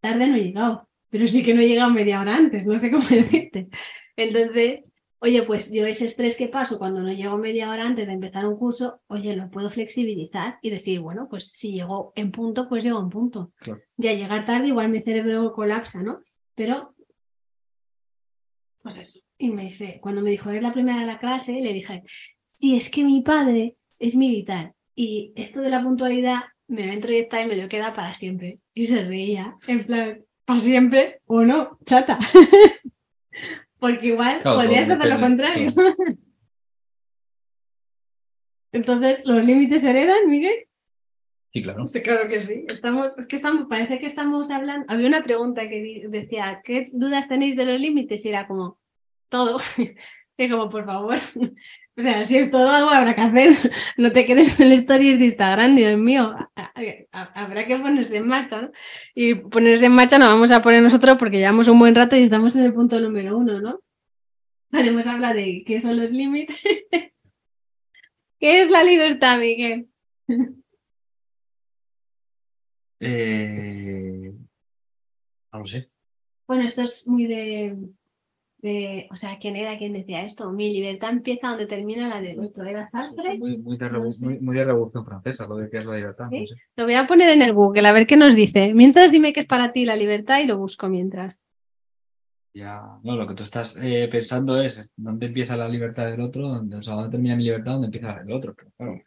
Tarde 0.01 0.27
no 0.27 0.35
he 0.35 0.43
llegado, 0.43 0.89
pero 1.09 1.27
sí 1.27 1.43
que 1.43 1.53
no 1.53 1.61
he 1.61 1.67
llegado 1.67 1.91
media 1.91 2.19
hora 2.19 2.35
antes, 2.35 2.65
no 2.65 2.77
sé 2.77 2.91
cómo 2.91 3.07
decirte. 3.07 3.69
Entonces, 4.17 4.81
Oye, 5.23 5.43
pues 5.43 5.71
yo 5.71 5.85
ese 5.85 6.05
estrés 6.05 6.35
que 6.35 6.47
paso 6.47 6.79
cuando 6.79 7.01
no 7.01 7.13
llego 7.13 7.37
media 7.37 7.69
hora 7.69 7.85
antes 7.85 8.07
de 8.07 8.13
empezar 8.13 8.43
un 8.47 8.57
curso, 8.57 9.01
oye, 9.05 9.35
lo 9.35 9.51
puedo 9.51 9.69
flexibilizar 9.69 10.57
y 10.63 10.71
decir, 10.71 10.99
bueno, 10.99 11.27
pues 11.29 11.51
si 11.53 11.73
llego 11.73 12.11
en 12.15 12.31
punto, 12.31 12.67
pues 12.67 12.83
llego 12.83 12.99
en 12.99 13.09
punto. 13.09 13.53
Claro. 13.57 13.81
Ya 13.97 14.13
llegar 14.13 14.47
tarde, 14.47 14.69
igual 14.69 14.89
mi 14.89 15.01
cerebro 15.01 15.53
colapsa, 15.53 16.01
¿no? 16.01 16.21
Pero, 16.55 16.95
pues 18.81 18.97
eso. 18.97 19.19
Y 19.37 19.51
me 19.51 19.65
dice, 19.65 19.99
cuando 20.01 20.21
me 20.21 20.31
dijo, 20.31 20.49
es 20.49 20.63
la 20.63 20.73
primera 20.73 21.01
de 21.01 21.05
la 21.05 21.19
clase, 21.19 21.51
le 21.51 21.71
dije, 21.71 22.01
sí, 22.43 22.75
es 22.75 22.89
que 22.89 23.03
mi 23.03 23.21
padre 23.21 23.77
es 23.99 24.15
militar 24.15 24.73
y 24.95 25.33
esto 25.35 25.61
de 25.61 25.69
la 25.69 25.83
puntualidad 25.83 26.39
me 26.67 26.87
va 26.87 26.93
a 26.93 26.95
introyectar 26.95 27.45
y 27.45 27.47
me 27.47 27.57
lo 27.57 27.69
queda 27.69 27.93
para 27.93 28.15
siempre. 28.15 28.57
Y 28.73 28.85
se 28.85 29.03
reía, 29.03 29.57
en 29.67 29.85
plan, 29.85 30.23
para 30.45 30.59
siempre 30.59 31.21
o 31.25 31.41
no, 31.43 31.77
chata. 31.85 32.19
Porque 33.79 34.07
igual 34.07 34.41
Claro, 34.41 34.57
podría 34.57 34.81
todo 34.81 34.87
ser 34.87 34.99
de 34.99 35.09
lo 35.09 35.19
contrario. 35.19 35.73
Entonces, 38.71 39.25
¿los 39.25 39.43
límites 39.43 39.81
se 39.81 39.89
heredan, 39.89 40.27
Miguel? 40.27 40.67
Sí, 41.51 41.61
claro. 41.61 41.85
Sí, 41.85 42.01
claro 42.01 42.29
que 42.29 42.39
sí. 42.39 42.65
Estamos, 42.69 43.17
es 43.17 43.27
que 43.27 43.35
estamos, 43.35 43.65
parece 43.67 43.99
que 43.99 44.05
estamos 44.05 44.49
hablando. 44.49 44.85
Había 44.87 45.07
una 45.07 45.23
pregunta 45.23 45.67
que 45.67 46.05
decía, 46.07 46.61
¿qué 46.63 46.89
dudas 46.93 47.27
tenéis 47.27 47.57
de 47.57 47.65
los 47.65 47.79
límites? 47.79 48.23
Y 48.23 48.29
era 48.29 48.47
como, 48.47 48.79
todo. 49.29 49.59
Y 50.37 50.49
como, 50.49 50.69
por 50.69 50.85
favor. 50.85 51.19
O 51.97 52.01
sea, 52.01 52.23
si 52.25 52.37
es 52.37 52.49
todo 52.49 52.69
algo 52.69 52.89
habrá 52.89 53.13
que 53.15 53.21
hacer. 53.21 53.51
No 53.97 54.11
te 54.11 54.25
quedes 54.25 54.59
en 54.59 54.67
el 54.67 54.73
stories 54.79 55.19
de 55.19 55.25
Instagram, 55.25 55.75
Dios 55.75 55.97
mío. 55.99 56.33
Ha- 56.55 56.73
ha- 57.11 57.43
Habrá 57.43 57.67
que 57.67 57.77
ponerse 57.77 58.17
en 58.17 58.27
marcha, 58.27 58.61
¿no? 58.61 58.71
Y 59.13 59.35
ponerse 59.35 59.85
en 59.87 59.91
marcha 59.93 60.17
nos 60.17 60.29
vamos 60.29 60.51
a 60.51 60.61
poner 60.61 60.81
nosotros 60.81 61.17
porque 61.19 61.37
llevamos 61.39 61.67
un 61.67 61.79
buen 61.79 61.93
rato 61.95 62.15
y 62.15 62.23
estamos 62.23 62.55
en 62.55 62.63
el 62.63 62.73
punto 62.73 62.99
número 62.99 63.37
uno, 63.37 63.59
¿no? 63.59 63.81
Vale, 64.71 64.87
hemos 64.89 65.05
hablado 65.05 65.35
de 65.35 65.63
qué 65.65 65.81
son 65.81 65.97
los 65.97 66.09
límites. 66.11 66.55
¿Qué 68.39 68.63
es 68.63 68.71
la 68.71 68.83
libertad, 68.83 69.37
Miguel? 69.39 69.87
Eh, 73.03 74.31
no 75.51 75.59
lo 75.59 75.65
sé. 75.65 75.89
Bueno, 76.47 76.63
esto 76.63 76.83
es 76.83 77.07
muy 77.07 77.25
de, 77.25 77.75
de, 78.61 79.07
o 79.11 79.15
sea, 79.15 79.37
¿quién 79.39 79.55
era 79.55 79.77
quien 79.77 79.93
decía 79.93 80.23
esto? 80.23 80.51
Mi 80.51 80.71
libertad 80.71 81.11
empieza 81.11 81.49
donde 81.49 81.65
termina 81.65 82.07
la 82.07 82.21
del 82.21 82.39
otro. 82.39 82.63
¿Era 82.65 82.85
Sartre? 82.87 83.37
Muy, 83.37 83.57
muy, 83.57 83.77
de, 83.77 83.89
No 83.89 83.99
revo- 84.03 84.11
sé. 84.11 84.25
muy, 84.25 84.39
muy 84.39 84.55
de 84.55 84.65
revolución 84.65 85.05
francesa, 85.05 85.47
lo 85.47 85.55
de 85.57 85.69
que 85.69 85.77
es 85.79 85.85
la 85.85 85.95
libertad. 85.95 86.25
no 86.25 86.31
¿Sí? 86.31 86.47
sé. 86.47 86.55
Lo 86.75 86.85
voy 86.85 86.93
a 86.93 87.07
poner 87.07 87.29
en 87.29 87.41
el 87.41 87.53
Google, 87.53 87.87
a 87.87 87.91
ver 87.91 88.05
qué 88.07 88.17
nos 88.17 88.35
dice. 88.35 88.73
Mientras 88.73 89.11
dime 89.11 89.33
qué 89.33 89.41
es 89.41 89.47
para 89.47 89.71
ti 89.71 89.85
la 89.85 89.95
libertad 89.95 90.39
y 90.41 90.47
lo 90.47 90.57
busco 90.57 90.87
mientras. 90.89 91.41
Ya, 92.53 92.81
no, 93.03 93.15
lo 93.15 93.25
que 93.27 93.33
tú 93.33 93.43
estás 93.43 93.77
eh, 93.81 94.09
pensando 94.11 94.61
es 94.61 94.91
dónde 94.97 95.27
empieza 95.27 95.55
la 95.55 95.69
libertad 95.69 96.11
del 96.11 96.19
otro, 96.19 96.47
dónde, 96.49 96.75
o 96.75 96.83
sea, 96.83 96.95
dónde 96.95 97.09
termina 97.11 97.35
mi 97.35 97.45
libertad, 97.45 97.71
dónde 97.73 97.85
empieza 97.87 98.07
la 98.07 98.23
del 98.23 98.33
otro. 98.33 98.53
Pero 98.55 98.71
claro, 98.77 99.01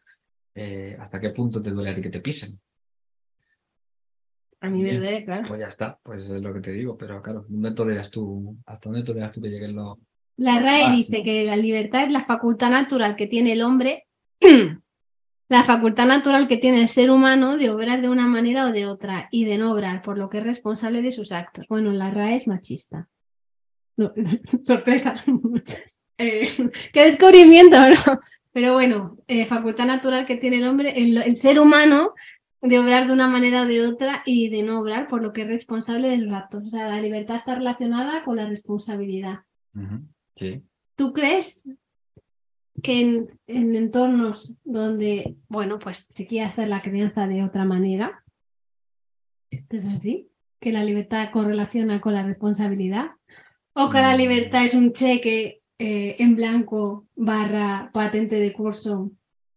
eh, 0.55 0.97
¿hasta 0.99 1.21
qué 1.21 1.31
punto 1.31 1.61
te 1.61 1.71
duele 1.71 1.91
a 1.91 1.95
ti 1.95 2.01
que 2.01 2.09
te 2.11 2.21
pisen? 2.21 2.59
A 4.67 4.71
mí 4.71 4.83
me 4.83 4.97
duele, 4.97 5.25
claro. 5.25 5.45
Pues 5.47 5.61
ya 5.61 5.69
está, 5.69 5.99
pues 6.03 6.29
es 6.29 6.43
lo 6.43 6.53
que 6.55 6.61
te 6.61 6.73
digo, 6.73 6.97
pero 6.97 7.21
claro, 7.23 7.45
¿dónde 7.49 7.73
toleras 7.73 8.11
tú, 8.11 8.57
hasta 8.67 8.89
dónde 8.89 9.05
toleras 9.05 9.33
tú 9.33 9.41
que 9.41 9.49
lleguen 9.49 9.75
los... 9.77 9.99
La 10.37 10.59
RAE 10.59 10.85
Ah, 10.85 10.93
dice 10.93 11.17
sí. 11.17 11.23
que 11.23 11.45
la 11.45 11.57
libertad 11.57 12.05
es 12.05 12.11
la 12.11 12.25
facultad 12.25 12.71
natural 12.71 13.15
que 13.17 13.27
tiene 13.27 13.53
el 13.53 13.63
hombre, 13.63 14.07
la 15.49 15.65
facultad 15.65 16.07
natural 16.07 16.49
que 16.49 16.57
tiene 16.57 16.81
el 16.81 16.89
ser 16.89 17.11
humano 17.11 17.57
de 17.57 17.71
obrar 17.71 18.01
de 18.03 18.09
una 18.09 18.27
manera 18.27 18.67
o 18.67 18.73
de 18.73 18.87
otra 18.87 19.29
y 19.31 19.45
de 19.45 19.59
no 19.59 19.73
obrar, 19.73 20.03
por 20.03 20.19
lo 20.19 20.29
que 20.31 20.39
es 20.39 20.45
responsable 20.45 21.03
de 21.03 21.13
sus 21.13 21.31
actos. 21.33 21.67
Bueno, 21.69 21.93
la 21.93 22.11
RAE 22.11 22.37
es 22.37 22.47
machista. 22.49 23.09
No, 23.97 24.13
sorpresa. 24.63 25.23
Eh, 26.17 26.49
qué 26.93 27.07
descubrimiento, 27.07 27.77
¿no? 27.77 28.21
Pero 28.53 28.73
bueno, 28.75 29.19
eh, 29.27 29.47
facultad 29.47 29.85
natural 29.85 30.27
que 30.27 30.37
tiene 30.37 30.59
el 30.59 30.69
hombre, 30.69 30.95
el, 30.97 31.21
el 31.21 31.35
ser 31.35 31.59
humano 31.59 32.15
de 32.67 32.79
obrar 32.79 33.07
de 33.07 33.13
una 33.13 33.29
manera 33.29 33.63
o 33.63 33.67
de 33.67 33.87
otra 33.87 34.23
y 34.25 34.49
de 34.49 34.63
no 34.63 34.81
obrar, 34.81 35.07
por 35.07 35.23
lo 35.23 35.35
que 35.35 35.43
es 35.43 35.49
responsable 35.49 36.09
de 36.09 36.19
sus 36.25 36.33
actos. 36.33 36.65
O 36.67 36.71
sea, 36.71 36.89
la 36.89 37.01
libertad 37.01 37.37
está 37.37 37.55
relacionada 37.55 38.25
con 38.25 38.37
la 38.37 38.47
responsabilidad. 38.47 39.41
Sí. 40.35 40.63
¿Tú 40.97 41.13
crees 41.13 41.61
que 42.83 43.01
en, 43.01 43.41
en 43.47 43.77
entornos 43.77 44.55
donde, 44.65 45.37
bueno, 45.49 45.79
pues 45.79 46.07
se 46.09 46.27
quiere 46.27 46.47
hacer 46.47 46.69
la 46.69 46.81
crianza 46.81 47.27
de 47.27 47.45
otra 47.45 47.67
manera, 47.67 48.25
esto 49.51 49.77
es 49.77 49.87
así? 49.87 50.31
¿Que 50.59 50.73
la 50.73 50.85
libertad 50.85 51.31
correlaciona 51.33 52.01
con 52.01 52.15
la 52.15 52.25
responsabilidad? 52.25 53.11
¿O 53.75 53.91
que 53.91 53.99
la 53.99 54.15
Mm. 54.15 54.19
libertad 54.19 54.65
es 54.65 54.75
un 54.75 54.93
cheque 54.93 55.61
eh, 55.79 56.17
en 56.19 56.35
blanco 56.35 57.07
barra 57.15 57.91
patente 57.93 58.37
de 58.37 58.53
curso 58.55 59.11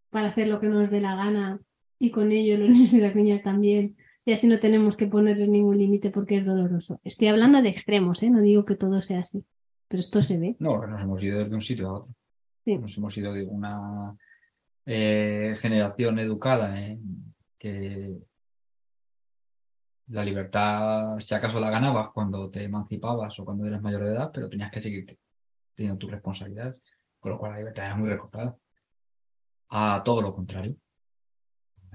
para 0.09 0.29
hacer 0.29 0.49
lo 0.49 0.59
que 0.59 0.67
nos 0.67 0.89
dé 0.89 0.99
la 0.99 1.15
gana 1.15 1.61
y 1.99 2.11
con 2.11 2.31
ello 2.31 2.57
los 2.57 2.69
niños 2.75 2.93
y 2.93 3.01
las 3.01 3.15
niñas 3.15 3.43
también? 3.43 3.95
Y 4.25 4.33
así 4.33 4.45
no 4.47 4.59
tenemos 4.59 4.97
que 4.97 5.07
ponerle 5.07 5.47
ningún 5.47 5.77
límite 5.77 6.09
porque 6.09 6.37
es 6.37 6.45
doloroso. 6.45 6.99
Estoy 7.03 7.29
hablando 7.29 7.61
de 7.61 7.69
extremos, 7.69 8.21
¿eh? 8.23 8.29
no 8.29 8.41
digo 8.41 8.65
que 8.65 8.75
todo 8.75 9.01
sea 9.01 9.19
así, 9.19 9.45
pero 9.87 10.01
esto 10.01 10.21
se 10.21 10.37
ve. 10.37 10.55
No, 10.59 10.85
nos 10.85 11.01
hemos 11.01 11.23
ido 11.23 11.39
desde 11.39 11.55
un 11.55 11.61
sitio 11.61 11.87
a 11.87 11.93
otro. 11.93 12.13
Sí. 12.65 12.77
Nos 12.77 12.97
hemos 12.97 13.17
ido 13.17 13.31
de 13.31 13.45
una 13.45 14.17
eh, 14.85 15.55
generación 15.59 16.19
educada 16.19 16.77
en 16.85 17.33
que 17.57 18.17
la 20.09 20.23
libertad, 20.23 21.19
si 21.19 21.33
acaso 21.33 21.59
la 21.59 21.69
ganabas 21.69 22.09
cuando 22.13 22.49
te 22.49 22.63
emancipabas 22.63 23.39
o 23.39 23.45
cuando 23.45 23.65
eras 23.65 23.81
mayor 23.81 24.03
de 24.03 24.11
edad, 24.11 24.31
pero 24.33 24.49
tenías 24.49 24.71
que 24.71 24.81
seguir 24.81 25.17
teniendo 25.75 25.99
tus 25.99 26.11
responsabilidades, 26.11 26.75
con 27.19 27.31
lo 27.31 27.37
cual 27.37 27.53
la 27.53 27.57
libertad 27.59 27.85
era 27.85 27.95
muy 27.95 28.09
recortada. 28.09 28.57
A 29.69 30.01
todo 30.03 30.21
lo 30.21 30.33
contrario. 30.33 30.75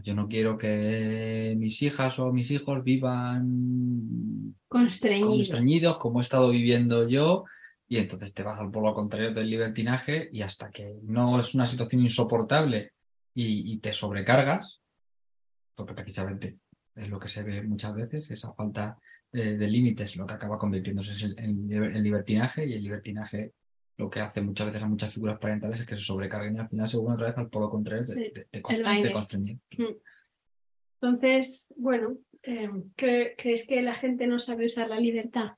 Yo 0.02 0.14
no 0.14 0.26
quiero 0.28 0.58
que 0.58 1.54
mis 1.58 1.80
hijas 1.82 2.18
o 2.18 2.32
mis 2.32 2.50
hijos 2.50 2.82
vivan 2.82 4.54
Constreñido. 4.68 5.28
constreñidos 5.28 5.98
como 5.98 6.18
he 6.20 6.22
estado 6.22 6.50
viviendo 6.50 7.08
yo 7.08 7.44
y 7.88 7.98
entonces 7.98 8.32
te 8.34 8.42
vas 8.42 8.58
al 8.58 8.70
polo 8.70 8.94
contrario 8.94 9.32
del 9.32 9.50
libertinaje 9.50 10.28
y 10.32 10.42
hasta 10.42 10.70
que 10.70 10.96
no 11.02 11.38
es 11.38 11.54
una 11.54 11.66
situación 11.66 12.02
insoportable 12.02 12.92
y, 13.34 13.72
y 13.72 13.78
te 13.78 13.92
sobrecargas, 13.92 14.80
porque 15.74 15.94
precisamente 15.94 16.58
es 16.94 17.08
lo 17.08 17.18
que 17.18 17.28
se 17.28 17.42
ve 17.42 17.62
muchas 17.62 17.94
veces, 17.94 18.30
esa 18.30 18.52
falta 18.54 18.96
eh, 19.32 19.56
de 19.56 19.68
límites 19.68 20.16
lo 20.16 20.26
que 20.26 20.34
acaba 20.34 20.58
convirtiéndose 20.58 21.12
en, 21.12 21.38
en- 21.72 21.96
en 21.96 22.02
libertinaje 22.02 22.66
y 22.66 22.72
el 22.74 22.82
libertinaje 22.82 23.52
lo 23.98 24.08
que 24.10 24.20
hace 24.20 24.40
muchas 24.40 24.66
veces 24.68 24.82
a 24.82 24.86
muchas 24.88 25.12
figuras 25.12 25.38
parentales 25.38 25.80
es 25.80 25.86
que 25.86 25.96
se 25.96 26.02
sobrecarguen 26.02 26.56
y 26.56 26.58
al 26.58 26.68
final 26.68 26.88
se 26.88 26.96
vuelven 26.96 27.14
otra 27.14 27.26
vez 27.28 27.38
al 27.38 27.48
polo 27.50 27.70
contrario 27.70 28.04
de, 28.04 28.14
Sí, 28.14 28.32
de- 28.34 28.46
de 28.50 28.62
constreñir. 29.12 29.58
Entonces, 31.00 31.72
bueno, 31.76 32.16
eh, 32.42 32.68
¿cre- 32.96 33.34
¿crees 33.36 33.66
que 33.66 33.82
la 33.82 33.94
gente 33.94 34.26
no 34.26 34.38
sabe 34.38 34.66
usar 34.66 34.88
la 34.88 35.00
libertad? 35.00 35.52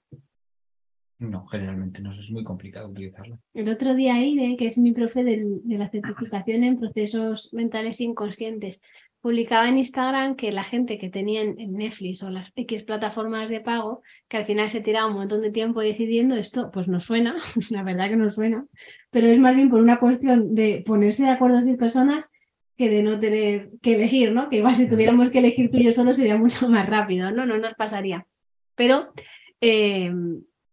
No, 1.18 1.46
generalmente 1.46 2.00
no, 2.02 2.12
es 2.18 2.30
muy 2.30 2.44
complicado 2.44 2.88
utilizarla. 2.88 3.38
El 3.54 3.68
otro 3.68 3.94
día 3.94 4.14
Aire, 4.16 4.56
que 4.56 4.66
es 4.66 4.78
mi 4.78 4.92
profe 4.92 5.22
de 5.22 5.60
la 5.78 5.88
certificación 5.88 6.64
en 6.64 6.78
procesos 6.78 7.52
mentales 7.54 8.00
inconscientes, 8.00 8.82
publicaba 9.24 9.70
en 9.70 9.78
Instagram 9.78 10.36
que 10.36 10.52
la 10.52 10.64
gente 10.64 10.98
que 10.98 11.08
tenía 11.08 11.40
en 11.40 11.72
Netflix 11.72 12.22
o 12.22 12.28
las 12.28 12.52
X 12.54 12.82
plataformas 12.82 13.48
de 13.48 13.62
pago, 13.62 14.02
que 14.28 14.36
al 14.36 14.44
final 14.44 14.68
se 14.68 14.82
tiraba 14.82 15.06
un 15.06 15.14
montón 15.14 15.40
de 15.40 15.50
tiempo 15.50 15.80
decidiendo 15.80 16.34
esto, 16.34 16.70
pues 16.70 16.88
no 16.88 17.00
suena, 17.00 17.34
la 17.70 17.82
verdad 17.82 18.10
que 18.10 18.16
no 18.16 18.28
suena, 18.28 18.66
pero 19.10 19.28
es 19.28 19.38
más 19.38 19.56
bien 19.56 19.70
por 19.70 19.80
una 19.80 19.98
cuestión 19.98 20.54
de 20.54 20.82
ponerse 20.84 21.22
de 21.22 21.30
acuerdo 21.30 21.62
seis 21.62 21.78
personas 21.78 22.30
que 22.76 22.90
de 22.90 23.02
no 23.02 23.18
tener 23.18 23.70
que 23.80 23.94
elegir, 23.94 24.30
¿no? 24.32 24.50
Que 24.50 24.58
igual 24.58 24.76
si 24.76 24.90
tuviéramos 24.90 25.30
que 25.30 25.38
elegir 25.38 25.70
tú 25.70 25.78
y 25.78 25.84
yo 25.84 25.92
solo 25.92 26.12
sería 26.12 26.36
mucho 26.36 26.68
más 26.68 26.86
rápido, 26.86 27.30
¿no? 27.30 27.46
No 27.46 27.56
nos 27.56 27.72
pasaría. 27.76 28.26
Pero 28.74 29.14
eh, 29.62 30.12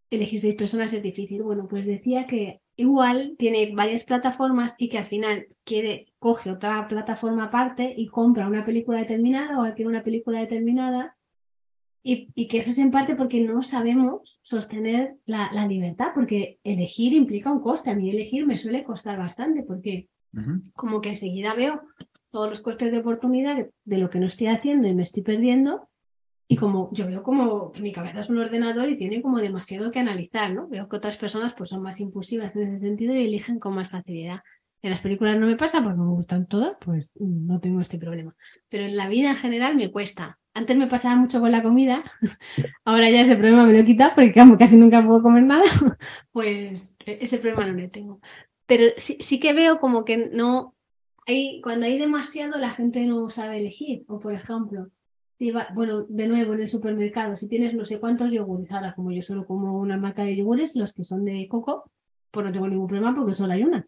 elegir 0.09 0.41
seis 0.41 0.55
personas 0.55 0.91
es 0.91 1.01
difícil. 1.01 1.41
Bueno, 1.41 1.69
pues 1.69 1.85
decía 1.85 2.27
que 2.27 2.59
igual 2.75 3.35
tiene 3.39 3.71
varias 3.73 4.03
plataformas 4.03 4.75
y 4.77 4.89
que 4.89 4.97
al 4.97 5.07
final 5.07 5.47
quiere, 5.63 6.10
coge 6.21 6.51
otra 6.51 6.87
plataforma 6.87 7.45
aparte 7.45 7.95
y 7.97 8.05
compra 8.05 8.47
una 8.47 8.63
película 8.63 8.99
determinada 8.99 9.57
o 9.57 9.63
adquiere 9.63 9.89
una 9.89 10.03
película 10.03 10.37
determinada 10.37 11.17
y, 12.03 12.29
y 12.35 12.47
que 12.47 12.59
eso 12.59 12.69
es 12.69 12.77
en 12.77 12.91
parte 12.91 13.15
porque 13.15 13.41
no 13.41 13.63
sabemos 13.63 14.39
sostener 14.43 15.15
la, 15.25 15.51
la 15.51 15.65
libertad, 15.65 16.09
porque 16.13 16.59
elegir 16.63 17.13
implica 17.13 17.51
un 17.51 17.59
coste. 17.59 17.89
A 17.89 17.95
mí 17.95 18.11
elegir 18.11 18.45
me 18.45 18.59
suele 18.59 18.83
costar 18.83 19.17
bastante 19.17 19.63
porque 19.63 20.09
como 20.73 21.01
que 21.01 21.09
enseguida 21.09 21.55
veo 21.55 21.81
todos 22.29 22.49
los 22.49 22.61
costes 22.61 22.91
de 22.91 22.99
oportunidad 22.99 23.55
de, 23.55 23.71
de 23.83 23.97
lo 23.97 24.11
que 24.11 24.19
no 24.19 24.27
estoy 24.27 24.47
haciendo 24.47 24.87
y 24.87 24.93
me 24.93 25.03
estoy 25.03 25.23
perdiendo. 25.23 25.89
Y 26.47 26.55
como 26.55 26.91
yo 26.93 27.07
veo 27.07 27.23
como 27.23 27.71
mi 27.79 27.93
cabeza 27.93 28.19
es 28.19 28.29
un 28.29 28.37
ordenador 28.37 28.89
y 28.89 28.97
tiene 28.97 29.23
como 29.23 29.39
demasiado 29.39 29.89
que 29.89 29.97
analizar, 29.97 30.53
¿no? 30.53 30.67
Veo 30.67 30.87
que 30.87 30.97
otras 30.97 31.17
personas 31.17 31.55
pues 31.57 31.71
son 31.71 31.81
más 31.81 31.99
impulsivas 31.99 32.55
en 32.55 32.75
ese 32.75 32.79
sentido 32.79 33.15
y 33.15 33.25
eligen 33.25 33.57
con 33.57 33.73
más 33.73 33.89
facilidad. 33.89 34.41
En 34.81 34.91
las 34.91 35.01
películas 35.01 35.37
no 35.37 35.45
me 35.45 35.55
pasa 35.55 35.83
porque 35.83 35.99
me 35.99 36.09
gustan 36.09 36.47
todas, 36.47 36.75
pues 36.83 37.09
no 37.19 37.59
tengo 37.59 37.81
este 37.81 37.99
problema. 37.99 38.35
Pero 38.69 38.85
en 38.85 38.97
la 38.97 39.07
vida 39.07 39.31
en 39.31 39.37
general 39.37 39.75
me 39.75 39.91
cuesta. 39.91 40.39
Antes 40.53 40.75
me 40.75 40.87
pasaba 40.87 41.15
mucho 41.15 41.39
con 41.39 41.51
la 41.51 41.63
comida, 41.63 42.03
ahora 42.83 43.09
ya 43.09 43.21
ese 43.21 43.35
problema 43.35 43.65
me 43.65 43.73
lo 43.73 43.79
he 43.79 43.85
quitado 43.85 44.13
porque 44.15 44.33
casi 44.33 44.75
nunca 44.75 45.05
puedo 45.05 45.21
comer 45.21 45.43
nada, 45.43 45.63
pues 46.31 46.97
e-, 47.05 47.19
ese 47.21 47.37
problema 47.37 47.67
no 47.67 47.79
lo 47.79 47.89
tengo. 47.89 48.19
Pero 48.65 48.85
sí, 48.97 49.17
sí 49.21 49.39
que 49.39 49.53
veo 49.53 49.79
como 49.79 50.03
que 50.03 50.17
no, 50.17 50.75
hay, 51.25 51.61
cuando 51.61 51.85
hay 51.85 51.97
demasiado 51.97 52.59
la 52.59 52.71
gente 52.71 53.05
no 53.05 53.29
sabe 53.29 53.59
elegir. 53.59 54.03
O 54.07 54.19
por 54.19 54.33
ejemplo, 54.33 54.89
si 55.37 55.53
bueno, 55.73 56.05
de 56.07 56.27
nuevo 56.27 56.53
en 56.53 56.61
el 56.61 56.69
supermercado, 56.69 57.37
si 57.37 57.47
tienes 57.47 57.73
no 57.73 57.85
sé 57.85 57.99
cuántos 57.99 58.31
yogures, 58.31 58.71
ahora 58.71 58.93
como 58.95 59.11
yo 59.11 59.21
solo 59.21 59.45
como 59.45 59.79
una 59.79 59.97
marca 59.97 60.23
de 60.23 60.35
yogures, 60.35 60.75
los 60.75 60.93
que 60.93 61.03
son 61.03 61.25
de 61.25 61.47
coco, 61.47 61.89
pues 62.31 62.45
no 62.45 62.51
tengo 62.51 62.67
ningún 62.67 62.87
problema 62.87 63.15
porque 63.15 63.33
solo 63.33 63.53
hay 63.53 63.63
una. 63.63 63.87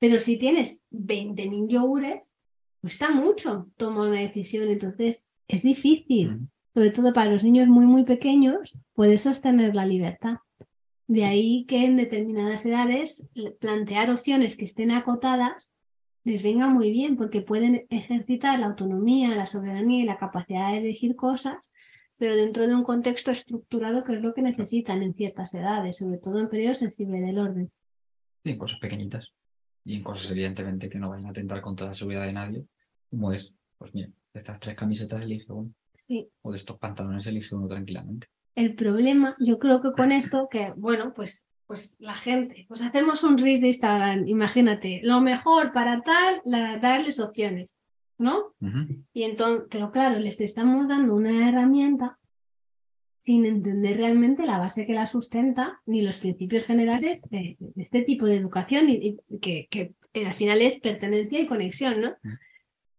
Pero 0.00 0.18
si 0.18 0.38
tienes 0.38 0.82
20.000 0.90 1.68
yogures, 1.68 2.30
cuesta 2.80 3.10
mucho 3.10 3.68
tomar 3.76 4.08
una 4.08 4.20
decisión. 4.20 4.68
Entonces, 4.68 5.22
es 5.46 5.62
difícil, 5.62 6.48
sobre 6.74 6.90
todo 6.90 7.12
para 7.12 7.30
los 7.30 7.44
niños 7.44 7.68
muy, 7.68 7.86
muy 7.86 8.04
pequeños, 8.04 8.72
poder 8.94 9.18
sostener 9.18 9.74
la 9.74 9.84
libertad. 9.84 10.38
De 11.06 11.24
ahí 11.24 11.66
que 11.68 11.84
en 11.84 11.96
determinadas 11.96 12.64
edades 12.64 13.26
plantear 13.60 14.10
opciones 14.10 14.56
que 14.56 14.64
estén 14.64 14.90
acotadas 14.90 15.70
les 16.24 16.42
venga 16.42 16.68
muy 16.68 16.90
bien 16.90 17.16
porque 17.16 17.42
pueden 17.42 17.86
ejercitar 17.90 18.58
la 18.58 18.66
autonomía, 18.66 19.34
la 19.34 19.46
soberanía 19.46 20.02
y 20.02 20.06
la 20.06 20.18
capacidad 20.18 20.70
de 20.70 20.78
elegir 20.78 21.16
cosas, 21.16 21.58
pero 22.16 22.36
dentro 22.36 22.66
de 22.66 22.74
un 22.74 22.84
contexto 22.84 23.32
estructurado 23.32 24.04
que 24.04 24.14
es 24.14 24.22
lo 24.22 24.32
que 24.32 24.42
necesitan 24.42 25.02
en 25.02 25.14
ciertas 25.14 25.52
edades, 25.54 25.98
sobre 25.98 26.18
todo 26.18 26.38
en 26.38 26.48
periodos 26.48 26.78
sensibles 26.78 27.22
del 27.22 27.38
orden. 27.38 27.70
Sí, 28.44 28.56
cosas 28.56 28.78
pequeñitas 28.78 29.32
y 29.84 29.96
en 29.96 30.02
cosas 30.02 30.30
evidentemente 30.30 30.88
que 30.88 30.98
no 30.98 31.10
vayan 31.10 31.26
a 31.26 31.30
atentar 31.30 31.60
contra 31.60 31.88
la 31.88 31.94
seguridad 31.94 32.24
de 32.24 32.32
nadie, 32.32 32.64
como 33.08 33.32
es, 33.32 33.54
pues 33.78 33.94
mira, 33.94 34.08
de 34.32 34.40
estas 34.40 34.60
tres 34.60 34.76
camisetas 34.76 35.22
elige 35.22 35.52
uno. 35.52 35.72
Sí. 35.98 36.28
O 36.42 36.52
de 36.52 36.58
estos 36.58 36.78
pantalones 36.78 37.26
elige 37.26 37.54
uno 37.54 37.68
tranquilamente. 37.68 38.28
El 38.54 38.74
problema, 38.74 39.36
yo 39.38 39.58
creo 39.58 39.80
que 39.80 39.92
con 39.92 40.12
esto, 40.12 40.48
que 40.50 40.72
bueno, 40.76 41.12
pues, 41.14 41.46
pues 41.66 41.94
la 41.98 42.14
gente, 42.14 42.66
pues 42.68 42.82
hacemos 42.82 43.22
un 43.24 43.38
RIS 43.38 43.60
de 43.60 43.68
Instagram, 43.68 44.28
imagínate, 44.28 45.00
lo 45.02 45.20
mejor 45.20 45.72
para 45.72 46.02
tal, 46.02 46.42
darles 46.44 47.20
opciones, 47.20 47.74
¿no? 48.18 48.54
Y 49.12 49.22
entonces, 49.22 49.66
pero 49.70 49.90
claro, 49.90 50.18
les 50.18 50.40
estamos 50.40 50.88
dando 50.88 51.14
una 51.14 51.48
herramienta 51.48 52.18
sin 53.30 53.46
entender 53.46 53.96
realmente 53.96 54.44
la 54.44 54.58
base 54.58 54.86
que 54.86 54.92
la 54.92 55.06
sustenta 55.06 55.80
ni 55.86 56.02
los 56.02 56.16
principios 56.16 56.64
generales 56.64 57.22
de, 57.30 57.56
este 57.76 58.02
tipo 58.02 58.26
de 58.26 58.34
educación 58.34 58.88
y, 58.88 59.20
que, 59.40 59.68
que, 59.70 59.94
al 60.26 60.34
final 60.34 60.60
es 60.60 60.80
pertenencia 60.80 61.38
y 61.38 61.46
conexión, 61.46 62.00
¿no? 62.00 62.16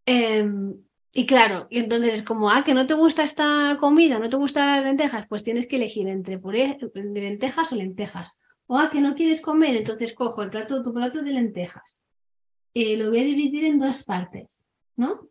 Em, 0.05 0.73
y 1.11 1.25
claro, 1.25 1.67
y 1.69 1.79
entonces 1.79 2.13
es 2.13 2.23
como, 2.23 2.49
ah, 2.49 2.63
que 2.63 2.73
no 2.73 2.87
te 2.87 2.93
gusta 2.93 3.23
esta 3.23 3.75
comida, 3.81 4.19
no 4.19 4.29
te 4.29 4.37
gustan 4.37 4.67
las 4.67 4.85
lentejas, 4.85 5.27
pues 5.27 5.43
tienes 5.43 5.67
que 5.67 5.75
elegir 5.75 6.07
entre 6.07 6.39
puré 6.39 6.77
de 6.79 7.21
lentejas 7.21 7.73
o 7.73 7.75
lentejas. 7.75 8.39
O 8.67 8.77
ah, 8.77 8.89
que 8.89 9.01
no 9.01 9.15
quieres 9.15 9.41
comer, 9.41 9.75
entonces 9.75 10.13
cojo 10.13 10.43
el 10.43 10.49
plato, 10.49 10.81
tu 10.81 10.93
plato 10.93 11.21
de 11.23 11.33
lentejas. 11.33 12.05
Eh, 12.73 12.95
lo 12.95 13.09
voy 13.09 13.19
a 13.19 13.25
dividir 13.25 13.65
en 13.65 13.79
dos 13.79 14.05
partes, 14.05 14.61
¿no? 14.95 15.27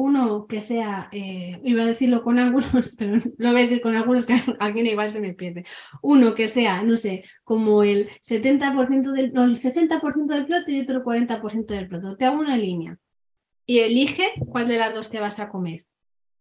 Uno 0.00 0.46
que 0.46 0.62
sea, 0.62 1.10
eh, 1.12 1.60
iba 1.62 1.82
a 1.82 1.86
decirlo 1.86 2.22
con 2.22 2.38
ángulos, 2.38 2.94
pero 2.98 3.16
lo 3.36 3.52
voy 3.52 3.60
a 3.60 3.64
decir 3.64 3.82
con 3.82 3.94
ángulos 3.94 4.24
que 4.24 4.34
alguien 4.58 4.86
igual 4.86 5.10
se 5.10 5.20
me 5.20 5.34
pierde. 5.34 5.64
Uno 6.02 6.34
que 6.34 6.48
sea, 6.48 6.82
no 6.82 6.96
sé, 6.96 7.24
como 7.44 7.82
el 7.82 8.08
70% 8.22 9.12
del, 9.12 9.26
el 9.26 9.56
60% 9.56 10.26
del 10.26 10.46
plato 10.46 10.70
y 10.70 10.80
otro 10.80 11.04
40% 11.04 11.66
del 11.66 11.88
plato. 11.88 12.16
Te 12.16 12.24
hago 12.24 12.40
una 12.40 12.56
línea 12.56 12.96
y 13.66 13.80
elige 13.80 14.32
cuál 14.48 14.68
de 14.68 14.78
las 14.78 14.94
dos 14.94 15.10
te 15.10 15.20
vas 15.20 15.38
a 15.38 15.50
comer. 15.50 15.84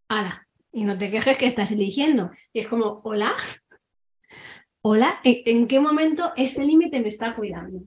¡Hala! 0.07 0.47
Y 0.71 0.85
no 0.85 0.97
te 0.97 1.11
quejes 1.11 1.37
que 1.37 1.47
estás 1.47 1.71
eligiendo. 1.71 2.31
Y 2.53 2.61
es 2.61 2.67
como, 2.67 3.01
hola, 3.03 3.35
hola, 4.81 5.19
¿en, 5.23 5.67
qué 5.67 5.79
momento 5.81 6.31
este 6.37 6.63
límite 6.63 7.01
me 7.01 7.09
está 7.09 7.35
cuidando? 7.35 7.81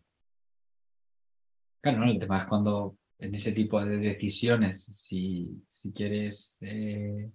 Claro, 1.80 2.04
el 2.04 2.18
tema 2.18 2.38
es 2.38 2.44
cuando 2.44 2.96
en 3.22 3.34
ese 3.36 3.52
tipo 3.52 3.82
de 3.84 3.98
decisiones, 3.98 4.90
si, 4.92 5.62
si 5.68 5.92
quieres 5.92 6.58
eh, 6.60 7.30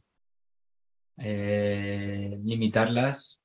eh, 1.17 2.37
limitarlas, 2.43 3.41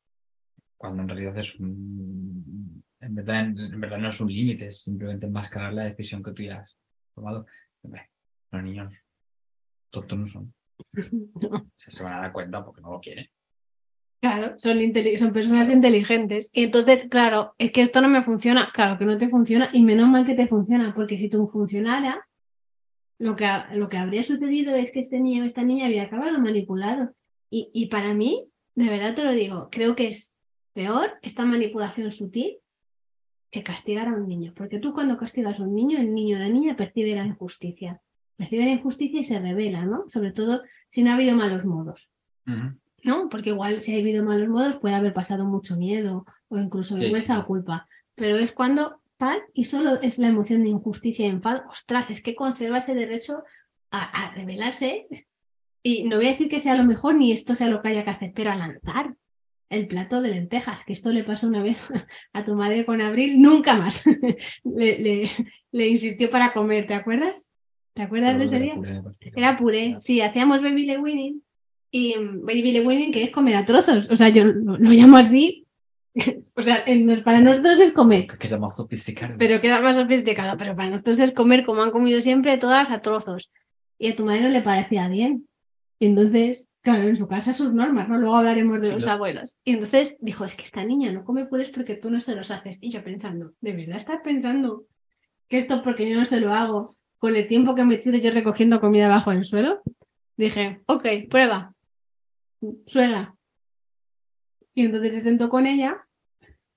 cuando 0.76 1.02
en 1.02 1.08
realidad 1.08 1.38
es 1.38 1.54
un, 1.54 2.82
en 2.98 3.14
verdad, 3.14 3.40
en, 3.42 3.80
verdad 3.80 3.98
no 3.98 4.08
es 4.08 4.20
un 4.20 4.32
límite, 4.32 4.66
es 4.66 4.82
simplemente 4.82 5.26
enmascarar 5.26 5.72
la 5.72 5.84
decisión 5.84 6.20
que 6.20 6.32
tú 6.32 6.42
ya 6.42 6.58
has 6.58 6.76
tomado. 7.14 7.46
los 8.50 8.62
niños 8.64 8.92
tontos 9.90 10.18
no 10.18 10.26
son. 10.26 10.52
Se, 11.76 12.02
van 12.02 12.14
a 12.14 12.20
dar 12.22 12.32
cuenta 12.32 12.64
porque 12.64 12.80
no 12.80 12.90
lo 12.90 13.00
quieren. 13.00 13.28
Claro, 14.20 14.54
son, 14.58 14.78
son 15.18 15.32
personas 15.32 15.70
inteligentes. 15.70 16.50
Y 16.52 16.64
entonces, 16.64 17.06
claro, 17.08 17.54
es 17.58 17.70
que 17.70 17.82
esto 17.82 18.00
no 18.00 18.08
me 18.08 18.24
funciona. 18.24 18.70
Claro 18.72 18.98
que 18.98 19.04
no 19.04 19.16
te 19.16 19.28
funciona 19.28 19.70
y 19.72 19.84
menos 19.84 20.08
mal 20.08 20.26
que 20.26 20.34
te 20.34 20.48
funciona, 20.48 20.92
porque 20.92 21.18
si 21.18 21.28
tú 21.28 21.48
funcionara, 21.48 22.26
lo 23.22 23.36
que, 23.36 23.46
lo 23.74 23.88
que 23.88 23.98
habría 23.98 24.24
sucedido 24.24 24.74
es 24.74 24.90
que 24.90 24.98
este 24.98 25.20
niño 25.20 25.44
o 25.44 25.46
esta 25.46 25.62
niña 25.62 25.86
había 25.86 26.02
acabado 26.02 26.40
manipulado. 26.40 27.14
Y, 27.50 27.70
y 27.72 27.86
para 27.86 28.14
mí, 28.14 28.48
de 28.74 28.88
verdad 28.88 29.14
te 29.14 29.22
lo 29.22 29.32
digo, 29.32 29.68
creo 29.70 29.94
que 29.94 30.08
es 30.08 30.32
peor 30.72 31.12
esta 31.22 31.44
manipulación 31.44 32.10
sutil 32.10 32.58
que 33.52 33.62
castigar 33.62 34.08
a 34.08 34.14
un 34.14 34.26
niño. 34.26 34.52
Porque 34.56 34.80
tú 34.80 34.92
cuando 34.92 35.18
castigas 35.18 35.60
a 35.60 35.62
un 35.62 35.72
niño, 35.72 36.00
el 36.00 36.12
niño 36.12 36.36
o 36.36 36.40
la 36.40 36.48
niña 36.48 36.74
percibe 36.76 37.14
la 37.14 37.24
injusticia. 37.24 38.00
Percibe 38.36 38.64
la 38.64 38.72
injusticia 38.72 39.20
y 39.20 39.24
se 39.24 39.38
revela, 39.38 39.84
¿no? 39.84 40.08
Sobre 40.08 40.32
todo 40.32 40.62
si 40.90 41.04
no 41.04 41.12
ha 41.12 41.14
habido 41.14 41.36
malos 41.36 41.64
modos. 41.64 42.10
¿No? 43.04 43.28
Porque 43.28 43.50
igual 43.50 43.82
si 43.82 43.94
ha 43.94 44.00
habido 44.00 44.24
malos 44.24 44.48
modos 44.48 44.80
puede 44.80 44.96
haber 44.96 45.14
pasado 45.14 45.44
mucho 45.44 45.76
miedo 45.76 46.26
o 46.48 46.58
incluso 46.58 46.96
vergüenza 46.96 47.38
o 47.38 47.46
culpa. 47.46 47.86
Pero 48.16 48.36
es 48.38 48.50
cuando 48.50 49.00
y 49.54 49.64
solo 49.64 50.00
es 50.00 50.18
la 50.18 50.28
emoción 50.28 50.62
de 50.62 50.70
injusticia 50.70 51.26
y 51.26 51.30
enfado, 51.30 51.62
ostras, 51.68 52.10
es 52.10 52.22
que 52.22 52.34
conserva 52.34 52.78
ese 52.78 52.94
derecho 52.94 53.42
a, 53.90 54.32
revelarse 54.34 55.06
y 55.82 56.04
no 56.04 56.16
voy 56.16 56.26
a 56.26 56.30
decir 56.30 56.48
que 56.48 56.60
sea 56.60 56.76
lo 56.76 56.84
mejor 56.84 57.14
ni 57.14 57.32
esto 57.32 57.54
sea 57.54 57.68
lo 57.68 57.82
que 57.82 57.88
haya 57.88 58.04
que 58.04 58.10
hacer, 58.10 58.32
pero 58.34 58.50
a 58.50 58.56
lanzar 58.56 59.14
el 59.68 59.86
plato 59.86 60.20
de 60.22 60.30
lentejas, 60.30 60.84
que 60.84 60.92
esto 60.92 61.10
le 61.10 61.24
pasó 61.24 61.48
una 61.48 61.62
vez 61.62 61.78
a 62.32 62.44
tu 62.44 62.54
madre 62.54 62.84
con 62.84 63.00
Abril, 63.00 63.40
nunca 63.40 63.76
más. 63.76 64.04
Le, 64.64 65.30
le, 65.70 65.88
insistió 65.88 66.30
para 66.30 66.52
comer, 66.52 66.86
¿te 66.86 66.94
acuerdas? 66.94 67.48
¿Te 67.94 68.02
acuerdas 68.02 68.38
de 68.38 68.44
ese 68.44 68.58
día? 68.58 68.74
Era 69.34 69.58
puré, 69.58 69.96
sí, 70.00 70.20
hacíamos 70.20 70.62
baby 70.62 70.86
le 70.86 70.98
winning 70.98 71.42
y 71.90 72.16
mm, 72.16 72.44
baby 72.46 72.72
le 72.72 72.86
winning 72.86 73.12
que 73.12 73.24
es 73.24 73.30
comer 73.30 73.56
a 73.56 73.66
trozos, 73.66 74.08
o 74.10 74.16
sea, 74.16 74.30
yo 74.30 74.44
lo 74.44 74.90
llamo 74.90 75.18
así 75.18 75.61
o 76.54 76.62
sea, 76.62 76.84
para 77.24 77.40
nosotros 77.40 77.78
es 77.80 77.92
comer. 77.92 78.26
Queda 78.38 78.58
más 78.58 78.76
sofisticado. 78.76 79.34
Pero 79.38 79.60
queda 79.60 79.80
más 79.80 79.96
sofisticado. 79.96 80.56
Pero 80.58 80.76
para 80.76 80.90
nosotros 80.90 81.18
es 81.18 81.32
comer 81.32 81.64
como 81.64 81.82
han 81.82 81.90
comido 81.90 82.20
siempre, 82.20 82.58
todas 82.58 82.90
a 82.90 83.00
trozos. 83.00 83.50
Y 83.98 84.10
a 84.10 84.16
tu 84.16 84.24
madre 84.24 84.42
no 84.42 84.48
le 84.48 84.62
parecía 84.62 85.08
bien. 85.08 85.48
Y 85.98 86.06
entonces, 86.06 86.66
claro, 86.82 87.04
en 87.04 87.16
su 87.16 87.28
casa 87.28 87.52
sus 87.52 87.72
normas, 87.72 88.08
¿no? 88.08 88.18
Luego 88.18 88.36
hablaremos 88.36 88.80
de 88.80 88.92
los 88.92 89.06
abuelos. 89.06 89.56
Y 89.64 89.72
entonces 89.72 90.16
dijo, 90.20 90.44
es 90.44 90.56
que 90.56 90.64
esta 90.64 90.84
niña 90.84 91.12
no 91.12 91.24
come 91.24 91.46
purés 91.46 91.70
porque 91.70 91.94
tú 91.94 92.10
no 92.10 92.20
se 92.20 92.34
los 92.34 92.50
haces. 92.50 92.78
Y 92.80 92.90
yo 92.90 93.04
pensando, 93.04 93.52
¿de 93.60 93.72
verdad 93.72 93.96
estás 93.96 94.20
pensando 94.22 94.84
que 95.48 95.58
esto 95.58 95.82
porque 95.82 96.10
yo 96.10 96.16
no 96.16 96.24
se 96.24 96.40
lo 96.40 96.52
hago 96.52 96.94
con 97.18 97.36
el 97.36 97.46
tiempo 97.46 97.74
que 97.74 97.84
me 97.84 97.94
he 97.94 97.98
tenido 97.98 98.24
yo 98.24 98.32
recogiendo 98.32 98.80
comida 98.80 99.08
bajo 99.08 99.30
el 99.30 99.44
suelo? 99.44 99.80
Dije, 100.36 100.80
ok, 100.86 101.06
prueba. 101.30 101.72
Suela, 102.86 103.36
y 104.74 104.84
entonces 104.84 105.12
se 105.12 105.20
sentó 105.20 105.48
con 105.48 105.66
ella 105.66 106.06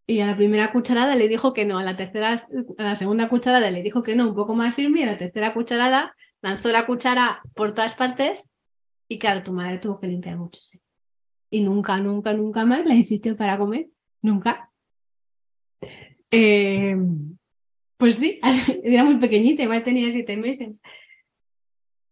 y 0.07 0.19
a 0.19 0.27
la 0.27 0.35
primera 0.35 0.71
cucharada 0.71 1.15
le 1.15 1.27
dijo 1.27 1.53
que 1.53 1.65
no, 1.65 1.79
a 1.79 1.83
la 1.83 1.95
tercera, 1.95 2.37
a 2.77 2.83
la 2.83 2.95
segunda 2.95 3.27
cucharada 3.27 3.71
le 3.71 3.81
dijo 3.81 4.03
que 4.03 4.15
no, 4.15 4.29
un 4.29 4.35
poco 4.35 4.53
más 4.53 4.75
firme, 4.75 4.99
y 4.99 5.03
a 5.03 5.07
la 5.07 5.17
tercera 5.17 5.53
cucharada 5.53 6.15
lanzó 6.41 6.71
la 6.71 6.85
cuchara 6.85 7.41
por 7.55 7.73
todas 7.73 7.95
partes 7.95 8.47
y 9.07 9.17
claro, 9.19 9.43
tu 9.43 9.51
madre 9.51 9.79
tuvo 9.79 9.99
que 9.99 10.07
limpiar 10.07 10.37
mucho. 10.37 10.61
¿sí? 10.61 10.79
Y 11.49 11.61
nunca, 11.61 11.97
nunca, 11.97 12.33
nunca 12.33 12.65
más 12.65 12.85
la 12.85 12.93
insistió 12.93 13.35
para 13.35 13.57
comer, 13.57 13.87
nunca. 14.21 14.69
Eh, 16.29 16.95
pues 17.97 18.15
sí, 18.15 18.39
era 18.83 19.03
muy 19.03 19.17
pequeñita, 19.17 19.63
igual 19.63 19.83
tenía 19.83 20.11
siete 20.11 20.37
meses. 20.37 20.81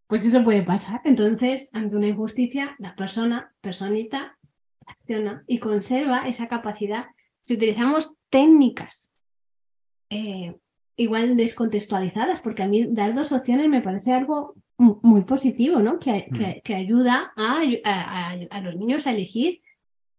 Pues 0.08 0.26
eso 0.26 0.44
puede 0.44 0.64
pasar. 0.64 1.02
Entonces, 1.06 1.70
ante 1.74 1.96
una 1.96 2.08
injusticia, 2.08 2.76
la 2.80 2.96
persona, 2.96 3.54
personita, 3.62 4.38
acciona 4.86 5.44
y 5.48 5.60
conserva 5.60 6.28
esa 6.28 6.48
capacidad. 6.48 7.06
Si 7.44 7.56
utilizamos 7.56 8.14
técnicas 8.30 9.12
eh, 10.10 10.56
igual 10.96 11.36
descontextualizadas, 11.36 12.42
porque 12.42 12.64
a 12.64 12.68
mí 12.68 12.86
dar 12.90 13.14
dos 13.14 13.32
opciones 13.32 13.70
me 13.70 13.82
parece 13.82 14.14
algo 14.14 14.56
muy 14.78 15.24
positivo, 15.24 15.80
¿no? 15.80 16.00
Que, 16.00 16.28
mm. 16.30 16.62
que, 16.64 16.76
ayuda 16.76 17.32
a, 17.36 17.62
a, 18.50 18.62
los 18.62 18.76
niños 18.76 19.08
a 19.08 19.12
elegir 19.12 19.62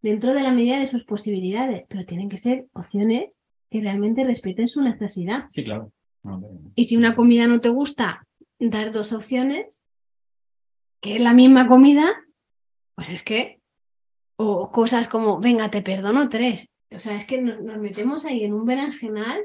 dentro 0.01 0.33
de 0.33 0.43
la 0.43 0.51
medida 0.51 0.79
de 0.79 0.89
sus 0.89 1.03
posibilidades, 1.03 1.85
pero 1.87 2.05
tienen 2.05 2.29
que 2.29 2.37
ser 2.37 2.65
opciones 2.73 3.31
que 3.69 3.81
realmente 3.81 4.23
respeten 4.23 4.67
su 4.67 4.81
necesidad. 4.81 5.45
Sí, 5.49 5.63
claro. 5.63 5.91
No, 6.23 6.41
Y 6.75 6.85
si 6.85 6.97
una 6.97 7.15
comida 7.15 7.47
no 7.47 7.61
te 7.61 7.69
gusta, 7.69 8.25
dar 8.59 8.91
dos 8.91 9.13
opciones, 9.13 9.83
que 11.01 11.15
es 11.15 11.21
la 11.21 11.33
misma 11.33 11.67
comida, 11.67 12.13
pues 12.95 13.11
es 13.11 13.23
que, 13.23 13.59
o 14.37 14.71
cosas 14.71 15.07
como, 15.07 15.39
venga, 15.39 15.69
te 15.71 15.81
perdono 15.81 16.29
tres. 16.29 16.69
O 16.91 16.99
sea, 16.99 17.15
es 17.15 17.25
que 17.25 17.41
nos, 17.41 17.61
nos 17.61 17.77
metemos 17.77 18.25
ahí 18.25 18.43
en 18.43 18.53
un 18.53 18.65
berenjenal. 18.65 19.43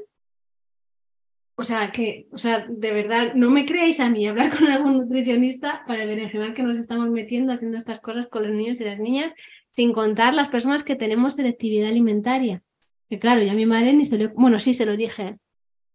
O 1.55 1.63
sea, 1.63 1.91
que, 1.91 2.27
o 2.31 2.37
sea, 2.37 2.65
de 2.67 2.91
verdad, 2.91 3.33
no 3.35 3.49
me 3.49 3.65
creáis 3.65 3.99
a 3.99 4.09
mí 4.09 4.27
hablar 4.27 4.57
con 4.57 4.67
algún 4.67 4.97
nutricionista 4.97 5.83
para 5.85 6.03
el 6.03 6.07
berenjenal 6.07 6.53
que 6.53 6.63
nos 6.63 6.77
estamos 6.77 7.09
metiendo 7.09 7.53
haciendo 7.53 7.77
estas 7.77 7.99
cosas 7.99 8.27
con 8.27 8.43
los 8.43 8.51
niños 8.51 8.79
y 8.79 8.85
las 8.85 8.99
niñas, 8.99 9.33
sin 9.69 9.93
contar 9.93 10.33
las 10.33 10.49
personas 10.49 10.83
que 10.83 10.95
tenemos 10.95 11.35
selectividad 11.35 11.89
alimentaria. 11.89 12.63
Que 13.09 13.19
claro, 13.19 13.43
yo 13.43 13.51
a 13.51 13.55
mi 13.55 13.65
madre 13.65 13.93
ni 13.93 14.05
se 14.05 14.17
lo, 14.17 14.29
bueno, 14.29 14.59
sí 14.59 14.73
se 14.73 14.85
lo 14.85 14.95
dije, 14.97 15.37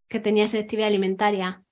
que 0.09 0.21
tenía 0.21 0.47
selectividad 0.47 0.89
alimentaria 0.89 1.63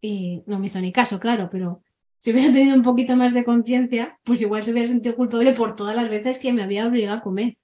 y 0.00 0.42
no 0.46 0.58
me 0.58 0.66
hizo 0.66 0.80
ni 0.80 0.92
caso, 0.92 1.20
claro, 1.20 1.48
pero 1.50 1.82
si 2.18 2.32
hubiera 2.32 2.52
tenido 2.52 2.74
un 2.76 2.82
poquito 2.82 3.14
más 3.16 3.32
de 3.34 3.44
conciencia, 3.44 4.18
pues 4.24 4.40
igual 4.42 4.64
se 4.64 4.72
hubiera 4.72 4.88
sentido 4.88 5.14
culpable 5.16 5.52
por 5.52 5.76
todas 5.76 5.94
las 5.94 6.08
veces 6.10 6.38
que 6.38 6.52
me 6.52 6.62
había 6.62 6.86
obligado 6.86 7.18
a 7.18 7.22
comer. 7.22 7.56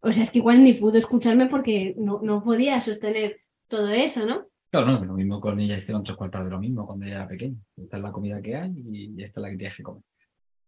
O 0.00 0.12
sea, 0.12 0.24
es 0.24 0.30
que 0.30 0.38
igual 0.38 0.64
ni 0.64 0.72
pudo 0.74 0.96
escucharme 0.98 1.46
porque 1.46 1.94
no, 1.98 2.20
no 2.22 2.42
podía 2.42 2.80
sostener 2.80 3.40
todo 3.68 3.90
eso, 3.90 4.24
¿no? 4.24 4.46
Claro, 4.70 4.86
no, 4.86 5.04
lo 5.04 5.14
mismo 5.14 5.40
con 5.40 5.58
ella 5.60 5.76
hicieron 5.76 6.04
tres 6.04 6.16
cuartas 6.16 6.44
de 6.44 6.50
lo 6.50 6.58
mismo 6.60 6.86
cuando 6.86 7.04
ella 7.04 7.16
era 7.16 7.28
pequeña. 7.28 7.56
Esta 7.76 7.96
es 7.96 8.02
la 8.02 8.12
comida 8.12 8.40
que 8.40 8.56
hay 8.56 8.72
y 8.90 9.22
esta 9.22 9.40
es 9.40 9.42
la 9.42 9.50
que 9.50 9.56
tienes 9.56 9.76
que 9.76 9.82
comer. 9.82 10.02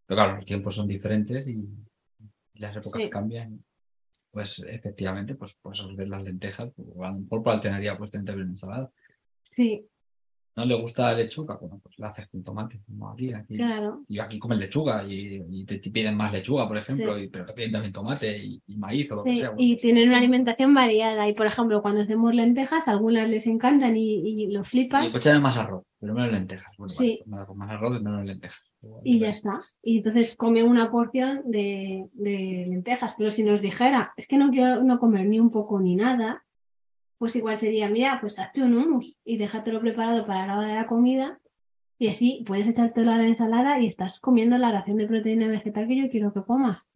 Pero 0.06 0.16
claro, 0.18 0.36
los 0.36 0.44
tiempos 0.44 0.74
son 0.74 0.88
diferentes 0.88 1.46
y, 1.46 1.68
y 2.54 2.58
las 2.58 2.76
épocas 2.76 3.00
Sí. 3.02 3.08
cambian. 3.08 3.64
Pues 4.32 4.62
efectivamente, 4.66 5.34
pues 5.34 5.56
pues 5.60 5.82
ver 5.94 6.08
las 6.08 6.22
lentejas, 6.24 6.72
mejor 6.76 7.42
por 7.42 7.50
alternativa 7.50 7.96
pues 7.98 8.10
tener 8.10 8.38
ensalada. 8.38 8.90
Sí, 9.42 9.86
¿No 10.54 10.64
le 10.66 10.74
gusta 10.80 11.12
la 11.12 11.18
lechuga? 11.18 11.56
Bueno, 11.60 11.80
pues 11.82 11.98
la 11.98 12.08
haces 12.08 12.28
con 12.28 12.44
tomate, 12.44 12.80
como 12.86 13.08
aquí. 13.10 13.32
aquí. 13.32 13.56
claro. 13.56 14.02
Y 14.06 14.18
aquí 14.18 14.38
comen 14.38 14.58
lechuga 14.58 15.02
y, 15.06 15.42
y 15.50 15.64
te, 15.64 15.78
te 15.78 15.90
piden 15.90 16.14
más 16.14 16.32
lechuga, 16.32 16.68
por 16.68 16.76
ejemplo, 16.76 17.16
Sí. 17.16 17.24
y- 17.24 17.28
pero 17.28 17.46
te 17.46 17.54
piden 17.54 17.72
también 17.72 17.92
tomate 17.92 18.36
y, 18.38 18.60
y 18.66 18.76
maíz 18.76 19.10
o 19.12 19.16
lo 19.16 19.24
que 19.24 19.30
sea. 19.38 19.50
bueno, 19.50 19.56
y 19.62 19.76
tienen 19.78 20.08
una 20.08 20.18
alimentación 20.18 20.74
variada. 20.74 21.28
Y 21.28 21.32
por 21.34 21.46
ejemplo, 21.46 21.80
cuando 21.80 22.02
hacemos 22.02 22.34
lentejas, 22.34 22.86
algunas 22.88 23.28
les 23.30 23.46
encantan 23.46 23.96
y, 23.96 24.16
y 24.44 24.46
lo 24.48 24.60
Y 24.60 24.64
flipan. 24.64 25.10
pues 25.10 25.24
échame 25.24 25.40
más 25.40 25.56
arroz, 25.56 25.84
pero 25.98 26.12
menos 26.12 26.32
lentejas. 26.32 26.74
Bueno, 26.76 26.90
Sí. 26.90 26.98
vale, 27.04 27.16
pues 27.18 27.28
nada, 27.28 27.46
pues 27.46 27.58
más 27.58 27.70
arroz 27.70 28.00
y 28.00 28.04
menos 28.04 28.24
lentejas. 28.26 28.60
Y 29.04 29.18
ya 29.20 29.28
está. 29.30 29.62
Y 29.82 29.98
entonces 29.98 30.34
come 30.36 30.62
una 30.64 30.90
porción 30.90 31.42
de, 31.46 32.08
de 32.12 32.66
lentejas. 32.68 33.14
Pero 33.16 33.30
si 33.30 33.42
nos 33.44 33.60
dijera, 33.62 34.12
es 34.16 34.26
que 34.26 34.36
no 34.36 34.50
quiero 34.50 34.82
no 34.82 34.98
comer 34.98 35.24
ni 35.26 35.38
un 35.40 35.50
poco 35.50 35.80
ni 35.80 35.94
nada, 35.96 36.44
pues 37.22 37.36
igual 37.36 37.56
sería, 37.56 37.88
mira, 37.88 38.18
pues 38.20 38.40
hazte 38.40 38.64
un 38.64 38.76
hummus 38.76 39.16
y 39.24 39.36
déjatelo 39.36 39.78
preparado 39.80 40.26
para 40.26 40.44
la 40.44 40.58
hora 40.58 40.66
de 40.66 40.74
la 40.74 40.88
comida. 40.88 41.38
Y 41.96 42.08
así 42.08 42.42
puedes 42.44 42.66
echártelo 42.66 43.12
a 43.12 43.16
la 43.16 43.28
ensalada 43.28 43.78
y 43.78 43.86
estás 43.86 44.18
comiendo 44.18 44.58
la 44.58 44.72
ración 44.72 44.96
de 44.96 45.06
proteína 45.06 45.46
vegetal 45.46 45.86
que 45.86 46.02
yo 46.02 46.10
quiero 46.10 46.32
que 46.32 46.42
comas. 46.42 46.88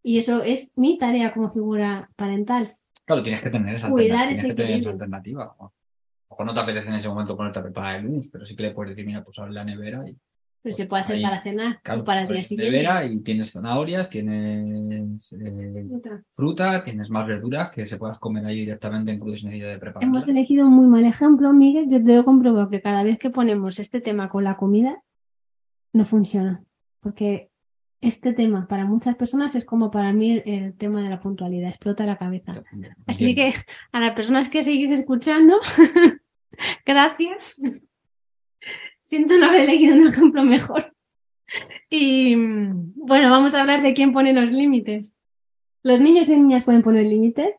Y 0.00 0.18
eso 0.18 0.40
es 0.44 0.70
mi 0.76 0.98
tarea 0.98 1.34
como 1.34 1.50
figura 1.50 2.12
parental. 2.14 2.76
Claro, 3.04 3.24
tienes 3.24 3.42
que 3.42 3.50
tener 3.50 3.74
esa 3.74 3.90
Cuidar 3.90 4.28
alternativa. 4.28 4.32
ese 4.32 4.42
Tienes 4.42 4.56
que 4.56 4.62
tener 4.62 4.80
esa 4.82 4.90
alternativa. 4.90 5.54
O 5.58 5.72
mejor 6.30 6.46
no 6.46 6.54
te 6.54 6.60
apetece 6.60 6.86
en 6.86 6.94
ese 6.94 7.08
momento 7.08 7.36
ponerte 7.36 7.58
a 7.58 7.62
preparar 7.64 7.96
el 7.96 8.06
hummus, 8.06 8.30
pero 8.30 8.46
sí 8.46 8.54
que 8.54 8.62
le 8.62 8.70
puedes 8.70 8.90
decir, 8.90 9.04
mira, 9.04 9.24
pues 9.24 9.36
abre 9.40 9.52
la 9.52 9.64
nevera 9.64 10.08
y 10.08 10.16
Pero 10.62 10.74
Pues 10.74 10.76
se 10.76 10.86
puede 10.86 11.02
hacer 11.02 11.16
ahí, 11.16 11.22
para 11.22 11.42
cenar 11.42 11.80
claro, 11.82 12.02
o 12.02 12.04
para 12.04 12.22
el 12.22 12.28
día 12.28 12.36
la 12.36 12.42
siguiente. 12.44 12.70
nevera 12.70 13.04
y 13.04 13.18
tienes 13.18 13.50
zanahorias, 13.50 14.08
tienes 14.08 15.32
eh, 15.32 15.86
fruta, 16.30 16.84
tienes 16.84 17.10
más 17.10 17.26
verduras 17.26 17.70
que 17.70 17.84
se 17.86 17.96
puedas 17.96 18.20
comer 18.20 18.46
ahí 18.46 18.60
directamente 18.60 19.10
en 19.10 19.18
crudo 19.18 19.36
sin 19.36 19.48
necesidad 19.48 19.70
de 19.70 19.78
preparar. 19.78 20.08
Hemos 20.08 20.28
elegido 20.28 20.66
un 20.68 20.74
muy 20.74 20.86
mal 20.86 21.04
ejemplo, 21.04 21.52
Miguel. 21.52 21.90
Yo 21.90 22.02
te 22.04 22.16
he 22.16 22.24
comprobado 22.24 22.70
que 22.70 22.80
cada 22.80 23.02
vez 23.02 23.18
que 23.18 23.30
ponemos 23.30 23.80
este 23.80 24.00
tema 24.00 24.28
con 24.28 24.44
la 24.44 24.56
comida, 24.56 25.02
no 25.92 26.04
funciona. 26.04 26.62
Porque 27.00 27.50
este 28.00 28.32
tema 28.32 28.68
para 28.68 28.84
muchas 28.84 29.16
personas 29.16 29.56
es 29.56 29.64
como 29.64 29.90
para 29.90 30.12
mí 30.12 30.32
el, 30.32 30.42
el 30.46 30.76
tema 30.76 31.02
de 31.02 31.10
la 31.10 31.20
puntualidad, 31.20 31.70
explota 31.70 32.06
la 32.06 32.18
cabeza. 32.18 32.62
Así 33.06 33.34
que 33.34 33.54
a 33.90 34.00
las 34.00 34.12
personas 34.12 34.48
que 34.48 34.62
seguís 34.62 34.92
escuchando, 34.92 35.58
gracias. 36.86 37.56
Siento 39.12 39.36
no 39.36 39.44
haber 39.44 39.60
elegido 39.68 39.94
un 39.96 40.06
ejemplo 40.06 40.42
mejor. 40.42 40.96
Y 41.90 42.34
bueno, 42.34 43.28
vamos 43.28 43.52
a 43.52 43.60
hablar 43.60 43.82
de 43.82 43.92
quién 43.92 44.14
pone 44.14 44.32
los 44.32 44.50
límites. 44.50 45.12
¿Los 45.82 46.00
niños 46.00 46.30
y 46.30 46.36
niñas 46.36 46.64
pueden 46.64 46.80
poner 46.82 47.04
límites? 47.04 47.54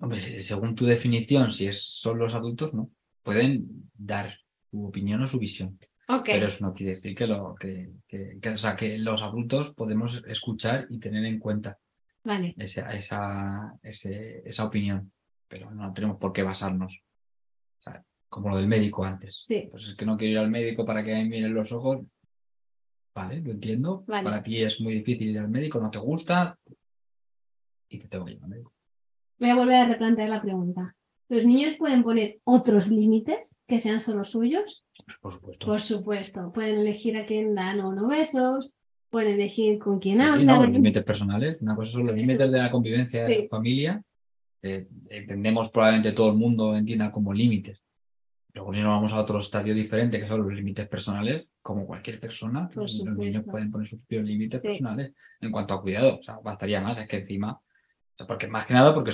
Hombre, 0.00 0.40
según 0.40 0.74
tu 0.74 0.86
definición, 0.86 1.50
si 1.50 1.66
es, 1.66 1.82
son 1.82 2.18
los 2.18 2.34
adultos, 2.34 2.72
no. 2.72 2.88
Pueden 3.22 3.90
dar 3.94 4.38
su 4.70 4.86
opinión 4.86 5.22
o 5.22 5.26
su 5.28 5.38
visión. 5.38 5.78
Pero 6.32 6.46
eso 6.46 6.64
no 6.64 6.72
quiere 6.72 6.94
decir 6.94 7.14
que, 7.14 7.26
lo, 7.26 7.54
que, 7.54 7.90
que- 8.08 8.38
que- 8.40 8.48
o 8.48 8.56
sea, 8.56 8.74
que 8.74 8.96
los 8.96 9.20
adultos 9.22 9.74
podemos 9.74 10.22
escuchar 10.26 10.86
y 10.88 10.98
tener 10.98 11.26
en 11.26 11.38
cuenta 11.38 11.78
vale. 12.24 12.54
esa, 12.56 12.90
esa, 12.94 13.74
ese- 13.82 14.40
esa 14.48 14.64
opinión, 14.64 15.12
pero 15.46 15.70
no 15.72 15.92
tenemos 15.92 16.16
por 16.16 16.32
qué 16.32 16.42
basarnos. 16.42 17.02
Como 18.32 18.48
lo 18.48 18.56
del 18.56 18.66
médico 18.66 19.04
antes. 19.04 19.42
Sí. 19.46 19.68
Pues 19.70 19.88
es 19.88 19.94
que 19.94 20.06
no 20.06 20.16
quiero 20.16 20.32
ir 20.32 20.38
al 20.38 20.50
médico 20.50 20.86
para 20.86 21.04
que 21.04 21.12
me 21.12 21.26
miren 21.26 21.52
los 21.52 21.70
ojos. 21.70 22.00
Vale, 23.14 23.42
lo 23.42 23.50
entiendo. 23.50 24.04
Vale. 24.06 24.24
Para 24.24 24.42
ti 24.42 24.62
es 24.62 24.80
muy 24.80 24.94
difícil 24.94 25.32
ir 25.32 25.38
al 25.38 25.50
médico, 25.50 25.78
no 25.78 25.90
te 25.90 25.98
gusta 25.98 26.58
y 27.90 27.98
te 27.98 28.08
tengo 28.08 28.24
que 28.24 28.32
ir 28.32 28.42
al 28.42 28.48
médico. 28.48 28.72
Voy 29.38 29.50
a 29.50 29.54
volver 29.54 29.74
a 29.76 29.86
replantear 29.88 30.30
la 30.30 30.40
pregunta. 30.40 30.96
¿Los 31.28 31.44
niños 31.44 31.74
pueden 31.78 32.02
poner 32.02 32.38
otros 32.44 32.88
límites 32.88 33.54
que 33.66 33.78
sean 33.78 34.00
solo 34.00 34.24
suyos? 34.24 34.82
Pues, 35.04 35.18
por 35.18 35.32
supuesto. 35.34 35.66
Por 35.66 35.80
supuesto. 35.82 36.52
Pueden 36.54 36.78
elegir 36.80 37.18
a 37.18 37.26
quién 37.26 37.54
dan 37.54 37.80
o 37.80 37.92
no 37.92 38.08
besos, 38.08 38.72
pueden 39.10 39.34
elegir 39.34 39.78
con 39.78 39.98
quién 39.98 40.18
Sí, 40.20 40.24
no, 40.26 40.36
los 40.36 40.48
hablan. 40.48 40.72
límites 40.72 41.04
personales. 41.04 41.60
Una 41.60 41.76
cosa 41.76 41.92
son 41.92 42.06
los 42.06 42.16
Eso. 42.16 42.24
límites 42.26 42.50
de 42.50 42.58
la 42.58 42.70
convivencia 42.70 43.24
de 43.24 43.42
la 43.42 43.48
familia. 43.50 44.02
que 44.62 44.86
entendemos 45.10 45.70
probablemente 45.70 46.12
todo 46.12 46.30
el 46.30 46.38
mundo 46.38 46.74
entienda 46.74 47.12
como 47.12 47.34
límites. 47.34 47.82
Luego 48.54 48.72
nos 48.72 48.84
vamos 48.84 49.12
a 49.14 49.20
otro 49.20 49.38
estadio 49.38 49.74
diferente, 49.74 50.20
que 50.20 50.28
son 50.28 50.42
los 50.42 50.52
límites 50.52 50.86
personales, 50.88 51.46
como 51.62 51.86
cualquier 51.86 52.20
persona. 52.20 52.68
Los 52.74 53.02
niños 53.04 53.44
pueden 53.44 53.70
poner 53.70 53.88
sus 53.88 53.98
propios 54.00 54.24
límites 54.24 54.60
Sí. 54.60 54.66
personales 54.68 55.14
en 55.40 55.50
cuanto 55.50 55.72
a 55.74 55.80
cuidado. 55.80 56.18
O 56.18 56.22
sea, 56.22 56.38
bastaría 56.38 56.80
más, 56.80 56.98
es 56.98 57.08
que 57.08 57.16
encima. 57.18 57.58
porque 58.28 58.46
más 58.46 58.66
que 58.66 58.74
nada, 58.74 58.94
porque 58.94 59.10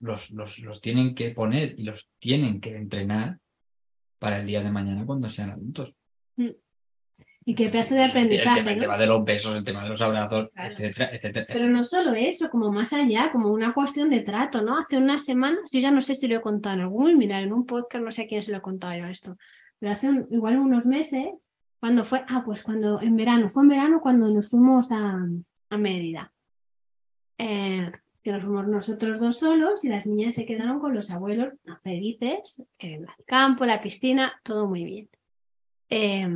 los, 0.00 0.30
los, 0.32 0.58
los 0.60 0.80
tienen 0.80 1.14
que 1.14 1.30
poner 1.30 1.74
y 1.78 1.84
los 1.84 2.10
tienen 2.18 2.60
que 2.60 2.76
entrenar 2.76 3.38
para 4.18 4.40
el 4.40 4.46
día 4.46 4.62
de 4.62 4.70
mañana 4.72 5.06
cuando 5.06 5.30
sean 5.30 5.50
adultos. 5.50 5.94
Y 7.48 7.54
qué 7.54 7.70
pedazo 7.70 7.94
de 7.94 8.04
El 8.04 8.10
tema- 8.10 8.10
aprendizaje. 8.10 8.60
El, 8.60 8.66
¿no? 8.76 8.80
tema 8.82 8.98
de 8.98 9.06
los 9.06 9.24
besos, 9.24 9.56
el 9.56 9.64
tema 9.64 9.82
de 9.82 9.88
los 9.88 10.02
abrazos, 10.02 10.50
Claro. 10.52 10.74
etcétera, 10.74 11.10
etcétera. 11.14 11.46
Pero 11.50 11.68
no 11.68 11.82
solo 11.82 12.12
eso, 12.12 12.50
como 12.50 12.70
más 12.70 12.92
allá, 12.92 13.32
como 13.32 13.50
una 13.50 13.72
cuestión 13.72 14.10
de 14.10 14.20
trato, 14.20 14.60
¿no? 14.60 14.76
Hace 14.78 14.98
unas 14.98 15.24
semanas, 15.24 15.70
yo 15.72 15.80
ya 15.80 15.90
no 15.90 16.02
sé 16.02 16.14
si 16.14 16.28
lo 16.28 16.36
he 16.36 16.40
contado 16.42 16.74
en 16.74 16.82
algún, 16.82 17.16
mira, 17.16 17.40
en 17.40 17.54
un 17.54 17.64
podcast, 17.64 18.04
no 18.04 18.12
sé 18.12 18.22
a 18.24 18.26
quién 18.26 18.42
se 18.42 18.50
lo 18.50 18.58
he 18.58 18.60
contado 18.60 18.94
yo 18.98 19.06
esto, 19.06 19.38
pero 19.78 19.92
hace 19.92 20.10
un- 20.10 20.26
igual 20.30 20.58
unos 20.58 20.84
meses, 20.84 21.24
cuando 21.80 22.04
fue, 22.04 22.22
ah, 22.28 22.42
pues 22.44 22.62
cuando 22.62 23.00
en 23.00 23.16
verano, 23.16 23.48
fue 23.48 23.62
en 23.62 23.68
verano 23.70 24.00
cuando 24.02 24.28
nos 24.28 24.50
fuimos 24.50 24.92
a, 24.92 25.16
a 25.70 25.78
Mérida. 25.78 26.30
Eh, 27.38 27.90
que 28.22 28.30
nos 28.32 28.42
fuimos 28.42 28.66
nosotros 28.68 29.20
dos 29.20 29.38
solos 29.38 29.84
y 29.86 29.88
las 29.88 30.06
niñas 30.06 30.34
se 30.34 30.44
quedaron 30.44 30.80
con 30.80 30.92
los 30.94 31.10
abuelos 31.10 31.54
felices, 31.82 32.62
en 32.78 33.04
el 33.04 33.06
campo, 33.26 33.64
la 33.64 33.80
piscina, 33.80 34.38
todo 34.42 34.68
muy 34.68 34.84
bien. 34.84 35.08
Eh, 35.88 36.28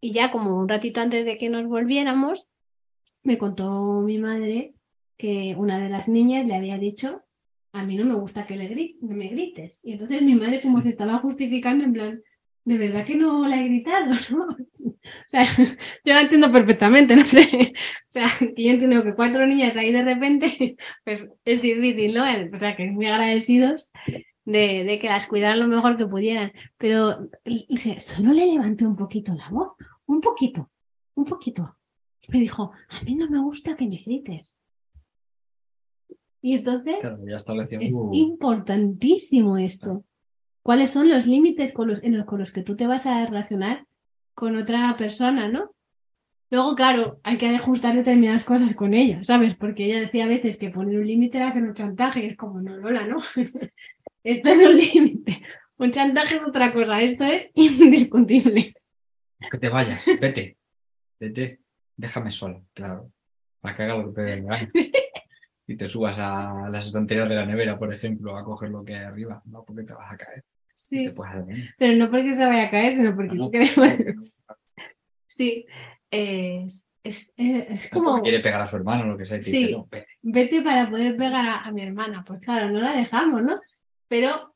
y 0.00 0.12
ya 0.12 0.30
como 0.30 0.56
un 0.58 0.68
ratito 0.68 1.00
antes 1.00 1.24
de 1.24 1.38
que 1.38 1.48
nos 1.48 1.66
volviéramos, 1.66 2.46
me 3.22 3.38
contó 3.38 4.00
mi 4.02 4.18
madre 4.18 4.74
que 5.16 5.54
una 5.58 5.78
de 5.82 5.88
las 5.88 6.08
niñas 6.08 6.46
le 6.46 6.54
había 6.54 6.78
dicho, 6.78 7.22
a 7.72 7.84
mí 7.84 7.96
no 7.96 8.04
me 8.04 8.14
gusta 8.14 8.46
que 8.46 8.56
le 8.56 8.70
gri- 8.70 8.96
me 9.00 9.28
grites. 9.28 9.80
Y 9.84 9.92
entonces 9.92 10.22
mi 10.22 10.34
madre 10.34 10.62
como 10.62 10.80
se 10.80 10.90
estaba 10.90 11.18
justificando 11.18 11.84
en 11.84 11.92
plan, 11.92 12.22
de 12.64 12.78
verdad 12.78 13.04
que 13.04 13.16
no 13.16 13.46
la 13.46 13.60
he 13.60 13.64
gritado, 13.64 14.12
¿no? 14.30 14.46
O 14.46 15.28
sea, 15.28 15.44
yo 16.04 16.14
la 16.14 16.22
entiendo 16.22 16.52
perfectamente, 16.52 17.16
no 17.16 17.24
sé. 17.24 17.72
O 18.10 18.12
sea, 18.12 18.30
que 18.38 18.62
yo 18.62 18.70
entiendo 18.70 19.02
que 19.02 19.14
cuatro 19.14 19.46
niñas 19.46 19.76
ahí 19.76 19.92
de 19.92 20.02
repente, 20.04 20.76
pues 21.04 21.28
es 21.44 21.62
difícil, 21.62 22.14
¿no? 22.14 22.22
O 22.24 22.58
sea, 22.58 22.76
que 22.76 22.86
muy 22.90 23.06
agradecidos 23.06 23.90
de, 24.48 24.84
de 24.84 24.98
que 24.98 25.08
las 25.08 25.26
cuidaran 25.26 25.60
lo 25.60 25.68
mejor 25.68 25.98
que 25.98 26.06
pudieran. 26.06 26.52
Pero 26.78 27.28
dice, 27.44 28.00
solo 28.00 28.32
le 28.32 28.46
levanté 28.46 28.86
un 28.86 28.96
poquito 28.96 29.34
la 29.34 29.48
voz, 29.50 29.72
un 30.06 30.22
poquito, 30.22 30.70
un 31.14 31.26
poquito. 31.26 31.76
Me 32.28 32.40
dijo, 32.40 32.72
a 32.88 33.02
mí 33.04 33.14
no 33.14 33.28
me 33.28 33.40
gusta 33.40 33.76
que 33.76 33.86
me 33.86 33.96
grites. 33.96 34.56
Y 36.40 36.54
entonces 36.54 36.96
Claro, 37.00 37.16
ya 37.26 37.36
estableció 37.36 37.78
es 37.80 37.92
importantísimo 38.12 39.58
esto. 39.58 40.04
¿Cuáles 40.62 40.92
son 40.92 41.10
los 41.10 41.26
límites 41.26 41.72
con 41.72 41.88
los, 41.88 42.02
en 42.02 42.16
los, 42.16 42.26
con 42.26 42.38
los 42.38 42.52
que 42.52 42.62
tú 42.62 42.74
te 42.74 42.86
vas 42.86 43.06
a 43.06 43.26
relacionar 43.26 43.86
con 44.34 44.56
otra 44.56 44.96
persona, 44.96 45.48
no? 45.48 45.72
Luego, 46.50 46.74
claro, 46.74 47.20
hay 47.24 47.36
que 47.36 47.48
ajustar 47.48 47.94
determinadas 47.94 48.44
cosas 48.44 48.74
con 48.74 48.94
ella, 48.94 49.22
¿sabes? 49.22 49.54
Porque 49.56 49.84
ella 49.84 50.00
decía 50.00 50.24
a 50.24 50.28
veces 50.28 50.56
que 50.56 50.70
poner 50.70 50.98
un 50.98 51.06
límite 51.06 51.36
era 51.36 51.52
que 51.52 51.60
no 51.60 51.74
chantaje, 51.74 52.24
y 52.24 52.28
es 52.28 52.36
como, 52.38 52.62
no, 52.62 52.76
Lola, 52.78 53.06
¿no? 53.06 53.18
Esto 54.30 54.48
es 54.50 54.66
un 54.66 54.76
límite. 54.76 55.42
Un 55.78 55.90
chantaje 55.92 56.36
es 56.36 56.42
otra 56.46 56.72
cosa. 56.72 57.00
Esto 57.00 57.24
es 57.24 57.50
indiscutible. 57.54 58.74
Que 59.50 59.58
te 59.58 59.68
vayas, 59.68 60.06
vete. 60.20 60.56
Vete, 61.20 61.60
déjame 61.96 62.30
sola, 62.30 62.60
claro. 62.74 63.10
Para 63.60 63.76
que 63.76 63.82
haga 63.84 63.96
lo 63.96 64.12
que 64.14 64.20
te 64.22 64.40
gana. 64.40 64.70
Y 65.66 65.76
te 65.76 65.88
subas 65.88 66.16
a 66.18 66.68
las 66.70 66.86
estanterías 66.86 67.28
de 67.28 67.34
la 67.34 67.44
nevera, 67.46 67.78
por 67.78 67.92
ejemplo, 67.92 68.36
a 68.36 68.44
coger 68.44 68.70
lo 68.70 68.84
que 68.84 68.94
hay 68.96 69.04
arriba, 69.04 69.42
¿no? 69.46 69.64
Porque 69.64 69.82
te 69.84 69.92
vas 69.92 70.12
a 70.12 70.16
caer. 70.16 70.44
Sí. 70.74 71.12
Pero 71.78 71.96
no 71.96 72.10
porque 72.10 72.32
se 72.34 72.46
vaya 72.46 72.64
a 72.68 72.70
caer, 72.70 72.92
sino 72.94 73.14
porque 73.14 73.34
No, 73.34 73.46
tú 73.46 73.50
queremos- 73.52 74.16
Sí. 75.28 75.66
Es, 76.10 76.84
es, 77.04 77.32
eh, 77.36 77.66
es 77.70 77.90
Como 77.90 78.10
como 78.12 78.22
quiere 78.22 78.40
pegar 78.40 78.60
a 78.62 78.66
su 78.66 78.76
hermano 78.76 79.04
lo 79.04 79.18
que 79.18 79.26
sea, 79.26 79.38
y 79.38 79.42
Sí. 79.42 79.52
dice, 79.52 79.72
no, 79.72 79.86
vete. 79.90 80.06
vete 80.22 80.62
para 80.62 80.88
poder 80.88 81.16
pegar 81.16 81.44
a, 81.46 81.58
a 81.64 81.70
mi 81.72 81.82
hermana. 81.82 82.24
Pues 82.26 82.40
claro, 82.40 82.70
no 82.70 82.78
la 82.80 82.96
dejamos, 82.96 83.42
¿no? 83.42 83.60
Pero 84.08 84.54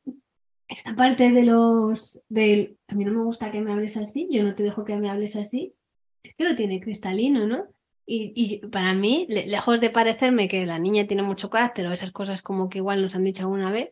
esta 0.68 0.94
parte 0.94 1.30
de 1.32 1.44
los 1.44 2.22
del 2.28 2.76
a 2.88 2.94
mí 2.94 3.04
no 3.04 3.12
me 3.12 3.24
gusta 3.24 3.50
que 3.50 3.60
me 3.60 3.72
hables 3.72 3.96
así, 3.96 4.28
yo 4.30 4.42
no 4.42 4.54
te 4.54 4.62
dejo 4.62 4.84
que 4.84 4.96
me 4.96 5.10
hables 5.10 5.36
así, 5.36 5.74
es 6.22 6.34
que 6.34 6.44
lo 6.48 6.56
tiene 6.56 6.80
cristalino, 6.80 7.46
¿no? 7.46 7.66
Y, 8.04 8.58
para 8.66 8.94
mí, 8.94 9.26
le- 9.28 9.46
lejos 9.46 9.80
de 9.80 9.88
parecerme 9.90 10.48
que 10.48 10.66
la 10.66 10.78
niña 10.78 11.06
tiene 11.06 11.22
mucho 11.22 11.48
carácter 11.50 11.86
o 11.86 11.92
esas 11.92 12.10
cosas 12.10 12.42
como 12.42 12.68
que 12.68 12.78
igual 12.78 13.00
nos 13.00 13.14
han 13.14 13.24
dicho 13.24 13.42
alguna 13.42 13.70
vez, 13.70 13.90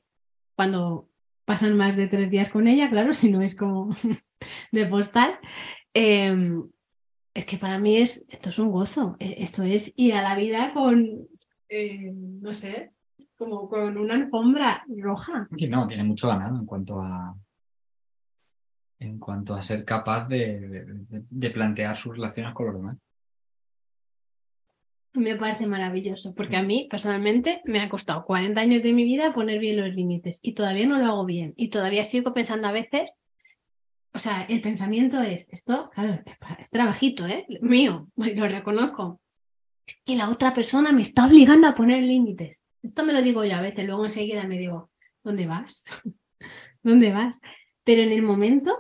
cuando 0.57 1.09
pasan 1.45 1.77
más 1.77 1.97
de 1.97 2.07
tres 2.09 2.29
días 2.31 2.51
con 2.51 2.67
ella, 2.67 2.91
claro, 2.91 3.13
si 3.15 3.31
no 3.31 3.41
es 3.43 3.55
como 3.57 3.91
de 4.73 4.87
postal, 4.87 5.39
eh, 5.95 6.35
es 7.35 7.45
que 7.47 7.57
para 7.59 7.79
mí 7.79 7.97
es, 7.99 8.25
esto 8.29 8.49
es 8.51 8.59
un 8.59 8.71
gozo, 8.73 9.17
e- 9.21 9.37
esto 9.43 9.63
es 9.63 9.93
ir 9.97 10.15
a 10.15 10.23
la 10.23 10.35
vida 10.35 10.73
con, 10.75 11.29
eh, 11.69 12.11
no 12.15 12.53
sé, 12.53 12.91
como 13.41 13.69
con 13.71 13.97
una 13.97 14.15
alfombra 14.17 14.85
roja. 14.99 15.49
Sí, 15.57 15.67
no, 15.67 15.89
tiene 15.89 16.05
mucho 16.05 16.29
ganado 16.29 16.59
en 16.59 16.67
cuanto 16.67 17.01
a 17.01 17.35
en 18.99 19.19
cuanto 19.19 19.55
a 19.55 19.63
ser 19.63 19.83
capaz 19.87 20.29
de, 20.29 20.61
de- 20.61 21.25
de 21.31 21.51
plantear 21.51 21.97
sus 21.97 22.13
relaciones 22.15 22.53
con 22.53 22.67
los 22.67 22.75
demás. 22.77 22.99
Me 25.15 25.37
parece 25.37 25.67
maravilloso, 25.67 26.35
porque 26.35 26.57
a 26.59 26.63
mí 26.63 26.87
personalmente 26.91 27.63
me 27.65 27.81
ha 27.81 27.89
costado 27.89 28.27
40 28.27 28.61
años 28.61 28.83
de 28.83 28.93
mi 28.93 29.05
vida 29.05 29.33
poner 29.33 29.59
bien 29.59 29.79
los 29.81 29.95
límites 29.95 30.39
y 30.43 30.53
todavía 30.53 30.87
no 30.87 30.99
lo 30.99 31.07
hago 31.07 31.25
bien 31.25 31.55
y 31.57 31.71
todavía 31.71 32.05
sigo 32.05 32.35
pensando 32.35 32.69
a 32.69 32.73
veces, 32.73 33.15
o 34.13 34.19
sea, 34.19 34.43
el 34.43 34.61
pensamiento 34.61 35.21
es, 35.23 35.49
esto, 35.51 35.91
claro, 35.95 36.21
es 36.27 36.59
es 36.61 36.71
trabajito, 36.71 37.27
¿eh? 37.27 37.47
Mío, 37.63 38.07
lo 38.17 38.49
reconozco. 38.49 39.21
Y 40.05 40.15
la 40.17 40.29
otra 40.29 40.53
persona 40.53 40.93
me 40.93 41.01
está 41.03 41.27
obligando 41.27 41.67
a 41.67 41.75
poner 41.75 42.03
límites. 42.03 42.63
Esto 42.83 43.05
me 43.05 43.13
lo 43.13 43.23
digo 43.23 43.45
yo 43.45 43.57
a 43.57 43.63
veces, 43.63 43.87
luego 43.87 44.05
enseguida 44.05 44.47
me 44.47 44.59
digo, 44.59 44.91
¿dónde 45.23 45.47
vas? 45.47 45.85
¿Dónde 46.83 47.13
vas? 47.13 47.39
Pero 47.85 48.03
en 48.03 48.13
el 48.13 48.23
momento 48.23 48.79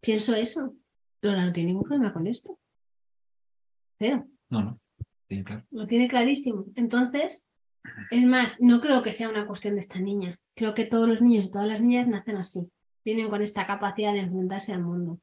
pienso 0.00 0.34
eso. 0.34 0.74
Lola 1.22 1.46
no 1.46 1.52
tiene 1.52 1.68
ningún 1.68 1.84
problema 1.84 2.12
con 2.12 2.26
esto. 2.26 2.58
Cero. 3.98 4.26
No, 4.50 4.62
no. 4.62 4.80
Claro. 5.26 5.64
Lo 5.70 5.86
tiene 5.86 6.08
clarísimo. 6.08 6.66
Entonces, 6.76 7.44
es 8.10 8.24
más, 8.24 8.56
no 8.60 8.80
creo 8.80 9.02
que 9.02 9.12
sea 9.12 9.28
una 9.28 9.46
cuestión 9.46 9.74
de 9.74 9.80
esta 9.80 9.98
niña. 9.98 10.38
Creo 10.54 10.74
que 10.74 10.84
todos 10.84 11.08
los 11.08 11.20
niños 11.20 11.46
y 11.46 11.50
todas 11.50 11.68
las 11.68 11.80
niñas 11.80 12.06
nacen 12.06 12.36
así. 12.36 12.70
Vienen 13.04 13.28
con 13.28 13.42
esta 13.42 13.66
capacidad 13.66 14.12
de 14.12 14.20
enfrentarse 14.20 14.72
al 14.72 14.82
mundo. 14.82 15.20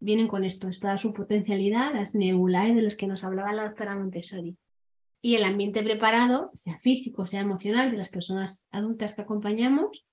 Vienen 0.00 0.28
con 0.28 0.44
esto, 0.44 0.68
es 0.68 0.80
toda 0.80 0.98
su 0.98 1.12
potencialidad, 1.14 1.94
las 1.94 2.14
nebulae 2.14 2.74
de 2.74 2.82
los 2.82 2.96
que 2.96 3.06
nos 3.06 3.24
hablaba 3.24 3.52
la 3.52 3.64
doctora 3.64 3.96
Montessori. 3.96 4.56
Y 5.24 5.36
el 5.36 5.44
ambiente 5.44 5.82
preparado, 5.82 6.50
sea 6.54 6.78
físico, 6.80 7.24
sea 7.26 7.40
emocional, 7.40 7.90
de 7.90 7.96
las 7.96 8.10
personas 8.10 8.66
adultas 8.70 9.14
que 9.14 9.22
acompañamos, 9.22 10.06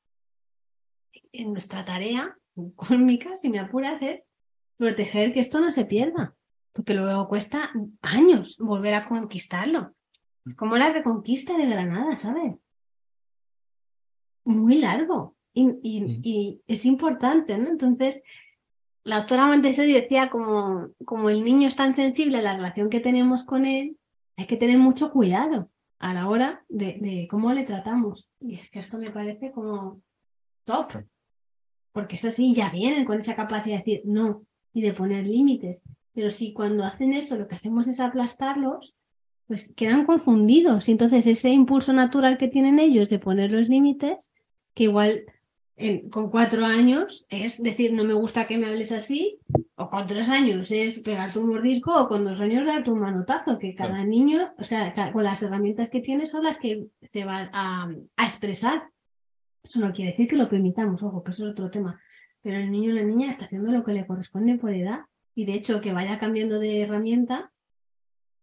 en 1.34 1.51
nuestra 1.51 1.84
tarea 1.84 2.38
cósmica, 2.78 3.36
si 3.36 3.49
me 3.49 3.59
apuras, 3.59 4.01
es 4.01 4.26
proteger 4.78 5.34
que 5.34 5.41
esto 5.41 5.59
no 5.59 5.72
se 5.74 5.84
pierda 5.86 6.34
porque 6.74 6.93
luego 6.93 7.28
cuesta 7.28 7.72
años 8.01 8.57
volver 8.57 8.93
a 8.93 9.05
conquistarlo. 9.05 9.93
Como 10.55 10.78
la 10.78 10.93
reconquista 10.93 11.57
de 11.57 11.66
Granada, 11.66 12.16
¿sabes? 12.16 12.55
Muy 14.45 14.78
largo 14.80 15.36
y, 15.53 15.70
y- 15.84 15.99
Sí. 15.99 16.22
y 16.24 16.62
es 16.68 16.86
importante, 16.86 17.57
¿no? 17.57 17.68
Entonces, 17.70 18.22
la 19.03 19.18
doctora 19.18 19.47
Montessori 19.47 19.91
decía 19.91 20.30
como, 20.30 20.88
como 21.05 21.30
el 21.30 21.43
niño 21.43 21.68
es 21.68 21.76
tan 21.76 21.93
sensible 21.93 22.38
a 22.38 22.41
la 22.41 22.55
relación 22.55 22.89
que 22.89 23.01
tenemos 23.01 23.43
con 23.43 23.66
él, 23.66 23.97
hay 24.42 24.48
que 24.48 24.58
tener 24.58 24.78
mucho 24.78 25.12
cuidado 25.12 25.70
a 26.00 26.14
la 26.14 26.28
hora 26.28 26.64
de, 26.68 26.98
de 27.00 27.28
cómo 27.30 27.54
le 27.54 27.64
tratamos. 27.64 28.30
Y 28.39 28.56
es 28.56 28.70
que 28.70 28.80
esto 28.80 28.98
me 28.98 29.12
parece 29.12 29.52
como 29.52 30.02
top, 30.64 31.04
porque 31.92 32.16
es 32.16 32.26
así, 32.26 32.54
ya 32.54 32.70
vienen 32.70 33.06
con 33.06 33.20
esa 33.20 33.36
capacidad 33.36 33.78
de 33.78 33.84
decir 33.84 34.02
no 34.06 34.44
y 34.74 34.82
de 34.82 34.94
poner 34.94 35.28
límites. 35.28 35.82
Pero 36.14 36.30
si 36.30 36.54
cuando 36.54 36.84
hacen 36.84 37.14
eso 37.14 37.38
lo 37.38 37.48
que 37.48 37.56
hacemos 37.56 37.88
es 37.88 38.00
aplastarlos, 38.00 38.96
pues 39.48 39.72
quedan 39.76 40.06
confundidos. 40.06 40.88
Y 40.88 40.94
entonces 40.94 41.28
ese 41.28 41.50
impulso 41.50 41.94
natural 41.94 42.38
que 42.38 42.48
tienen 42.48 42.80
ellos 42.80 43.10
de 43.10 43.20
poner 43.20 43.52
los 43.52 43.70
límites, 43.70 44.32
que 44.74 44.84
igual 44.86 45.26
en- 45.78 46.09
con 46.09 46.30
cuatro 46.30 46.65
años 46.65 47.26
es 47.30 47.61
decir, 47.61 47.93
no 47.93 48.03
me 48.03 48.13
gusta 48.13 48.45
que 48.47 48.57
me 48.57 48.67
hables 48.67 48.91
así, 48.91 49.39
o 49.76 49.89
con 49.89 50.05
tres 50.05 50.30
años 50.30 50.69
es 50.72 50.99
pegarte 50.99 51.39
un 51.39 51.49
mordisco, 51.49 51.93
o 51.99 52.07
con 52.07 52.24
dos 52.26 52.39
años 52.39 52.65
darte 52.67 52.91
un 52.91 52.99
manotazo, 52.99 53.57
que 53.57 53.74
cada 53.76 53.91
Claro. 53.95 54.05
niño, 54.05 54.53
o 54.57 54.63
sea, 54.63 54.93
con 55.11 55.24
las 55.24 55.41
herramientas 55.41 55.89
que 55.89 56.01
tiene 56.01 56.26
son 56.28 56.43
las 56.43 56.57
que 56.59 56.88
se 57.01 57.26
van 57.26 57.49
a, 57.53 57.89
a 58.17 58.24
expresar. 58.24 58.84
Eso 59.63 59.80
no 59.80 59.91
quiere 59.93 60.11
decir 60.11 60.28
que 60.28 60.36
lo 60.36 60.49
permitamos, 60.49 61.01
ojo, 61.03 61.24
que 61.24 61.32
eso 61.32 61.45
es 61.45 61.51
otro 61.51 61.69
tema. 61.72 61.99
Pero 62.43 62.57
el 62.57 62.72
niño 62.72 62.91
o 62.91 62.95
la 62.95 63.03
niña 63.03 63.30
está 63.30 63.45
haciendo 63.45 63.72
lo 63.72 63.84
que 63.84 63.93
le 63.93 64.05
corresponde 64.05 64.57
por 64.57 64.74
edad. 64.74 65.01
Y 65.36 65.45
de 65.45 65.53
hecho, 65.53 65.80
que 65.82 65.93
vaya 65.93 66.19
cambiando 66.19 66.59
de 66.59 66.82
herramienta, 66.82 67.51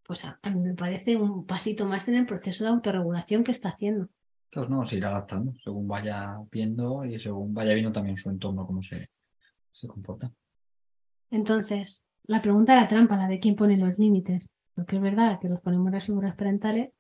pues 0.04 0.24
a, 0.24 0.38
a 0.42 0.50
mí 0.50 0.60
me 0.60 0.74
parece 0.74 1.16
un 1.16 1.44
pasito 1.44 1.84
más 1.84 2.08
en 2.08 2.14
el 2.14 2.24
proceso 2.26 2.64
de 2.64 2.70
autorregulación 2.70 3.44
que 3.44 3.50
está 3.52 3.68
haciendo. 3.70 4.08
Entonces, 4.50 4.70
no, 4.70 4.86
se 4.86 4.96
irá 4.96 5.08
adaptando 5.10 5.52
según 5.62 5.86
vaya 5.86 6.38
viendo 6.50 7.04
y 7.04 7.20
según 7.20 7.52
vaya 7.52 7.74
viendo 7.74 7.92
también 7.92 8.16
su 8.16 8.30
entorno, 8.30 8.66
cómo 8.66 8.82
se, 8.82 9.10
se 9.72 9.86
comporta. 9.86 10.32
Entonces, 11.30 12.06
la 12.24 12.40
pregunta 12.40 12.74
de 12.74 12.80
la 12.80 12.88
trampa, 12.88 13.16
la 13.16 13.28
de 13.28 13.40
quién 13.40 13.56
pone 13.56 13.76
los 13.76 13.98
límites. 13.98 14.48
Porque 14.74 14.96
es 14.96 15.02
verdad 15.02 15.38
que 15.40 15.48
los 15.48 15.60
ponemos 15.60 15.90
las 15.90 16.06
figuras 16.06 16.36
parentales, 16.36 16.90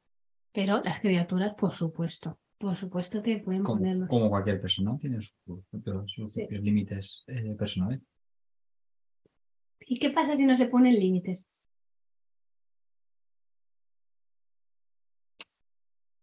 pero 0.52 0.82
las 0.82 1.00
criaturas, 1.00 1.54
por 1.54 1.72
supuesto. 1.74 2.38
Por 2.58 2.74
supuesto 2.74 3.22
que 3.22 3.38
pueden 3.38 3.62
Como, 3.62 3.78
ponerlos. 3.78 4.08
como 4.08 4.28
cualquier 4.28 4.60
persona, 4.60 4.98
tiene 5.00 5.20
sus 5.20 5.34
propios, 5.70 6.12
sus 6.12 6.32
Sí. 6.32 6.40
propios 6.40 6.62
límites 6.64 7.24
eh, 7.28 7.54
personales. 7.56 8.00
¿Y 9.80 9.98
qué 10.00 10.10
pasa 10.10 10.36
si 10.36 10.44
no 10.44 10.56
se 10.56 10.66
ponen 10.66 10.94
límites? 10.98 11.46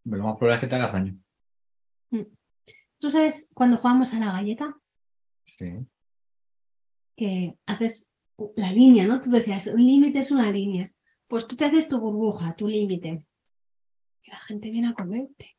Lo 0.06 0.24
más 0.24 0.38
probable 0.38 0.56
es 0.56 0.62
que 0.62 0.68
te 0.68 0.76
hagas 0.76 0.94
daño. 0.94 1.18
¿Tú 3.00 3.12
sabes 3.12 3.50
cuando 3.54 3.78
jugamos 3.78 4.14
a 4.14 4.20
la 4.20 4.32
galleta? 4.32 4.78
Sí. 5.46 5.86
que 7.16 7.58
haces 7.66 8.10
la 8.56 8.72
línea, 8.72 9.06
¿no? 9.08 9.22
Tú 9.22 9.30
decías, 9.30 9.68
un 9.68 9.86
límite 9.86 10.20
es 10.20 10.32
una 10.32 10.52
línea. 10.52 10.92
Pues 11.28 11.48
tú 11.48 11.56
te 11.56 11.66
haces 11.66 11.88
tu 11.88 12.00
burbuja, 12.00 12.56
tu 12.56 12.68
límite. 12.68 13.26
Y 14.24 14.32
la 14.32 14.40
gente 14.40 14.70
viene 14.70 14.90
a 14.90 14.94
comerte. 14.94 15.56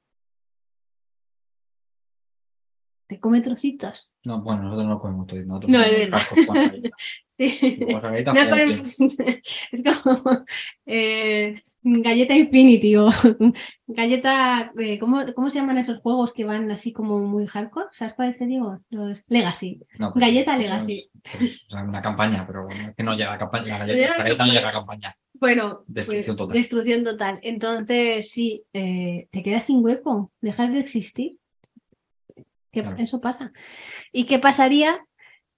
Te 3.08 3.20
come 3.20 3.40
trocitos. 3.40 4.12
No, 4.24 4.42
bueno, 4.42 4.64
nosotros 4.64 4.88
no 4.88 5.00
comemos. 5.00 5.26
Nosotros 5.32 5.70
No, 5.70 5.80
es 5.82 6.10
verdad. 6.10 6.20
Sí. 7.38 7.78
No 7.86 8.00
comemos- 8.00 8.96
es 9.72 9.82
como 9.82 10.44
eh, 10.86 11.60
galleta 11.82 12.34
Infinity 12.34 12.96
o 12.96 13.10
galleta, 13.86 14.72
eh, 14.78 14.98
¿cómo, 14.98 15.22
¿cómo 15.34 15.50
se 15.50 15.58
llaman 15.58 15.78
esos 15.78 15.98
juegos 15.98 16.32
que 16.32 16.44
van 16.44 16.70
así 16.70 16.92
como 16.92 17.18
muy 17.20 17.46
hardcore? 17.46 17.88
¿Sabes 17.92 18.14
cuáles 18.14 18.38
te 18.38 18.46
digo? 18.46 18.78
Los 18.90 19.22
Legacy. 19.28 19.80
No, 19.98 20.12
pues, 20.12 20.24
Galleta 20.24 20.52
pues, 20.54 20.64
Legacy. 20.64 21.10
pues, 21.38 21.64
o 21.68 21.70
sea, 21.70 21.82
una 21.82 22.00
campaña, 22.00 22.46
pero 22.46 22.64
bueno, 22.64 22.88
es 22.88 22.96
que 22.96 23.02
no 23.02 23.14
llega 23.14 23.34
a 23.34 23.38
campaña. 23.38 23.78
La 23.78 23.86
galleta, 23.86 24.10
la 24.16 24.24
galleta 24.24 24.46
no 24.46 24.52
llega 24.52 24.68
a 24.68 24.72
campaña. 24.72 25.16
Bueno, 25.34 25.82
Destrucción 25.86 26.36
pues, 26.36 26.36
total. 26.38 26.56
destrucción 26.56 27.04
total. 27.04 27.40
Entonces, 27.42 28.30
sí, 28.30 28.62
eh, 28.72 29.28
te 29.30 29.42
quedas 29.42 29.64
sin 29.64 29.84
hueco, 29.84 30.32
dejas 30.40 30.72
de 30.72 30.80
existir. 30.80 31.36
Que 32.72 32.82
Claro. 32.82 32.96
Eso 32.98 33.20
pasa. 33.20 33.52
¿Y 34.12 34.24
qué 34.24 34.38
pasaría 34.38 34.98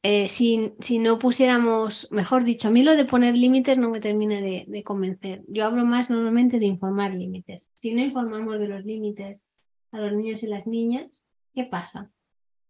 eh, 0.03 0.29
si, 0.29 0.75
si 0.81 0.99
no 0.99 1.19
pusiéramos, 1.19 2.09
mejor 2.11 2.45
dicho, 2.45 2.69
a 2.69 2.71
mí 2.71 2.83
lo 2.85 2.97
de 2.97 3.05
poner 3.05 3.37
límites 3.37 3.77
no 3.79 3.91
me 3.91 4.01
termina 4.01 4.41
de, 4.41 4.65
de 4.69 4.83
convencer. 4.85 5.43
Yo 5.49 5.65
hablo 5.67 5.85
más 5.85 6.09
normalmente 6.11 6.59
de 6.59 6.67
informar 6.67 7.15
límites. 7.15 7.73
Si 7.75 7.93
no 7.95 8.03
informamos 8.03 8.59
de 8.59 8.69
los 8.69 8.85
límites 8.85 9.47
a 9.93 10.01
los 10.01 10.13
niños 10.13 10.43
y 10.43 10.47
las 10.47 10.67
niñas, 10.67 11.25
¿qué 11.55 11.65
pasa? 11.65 12.11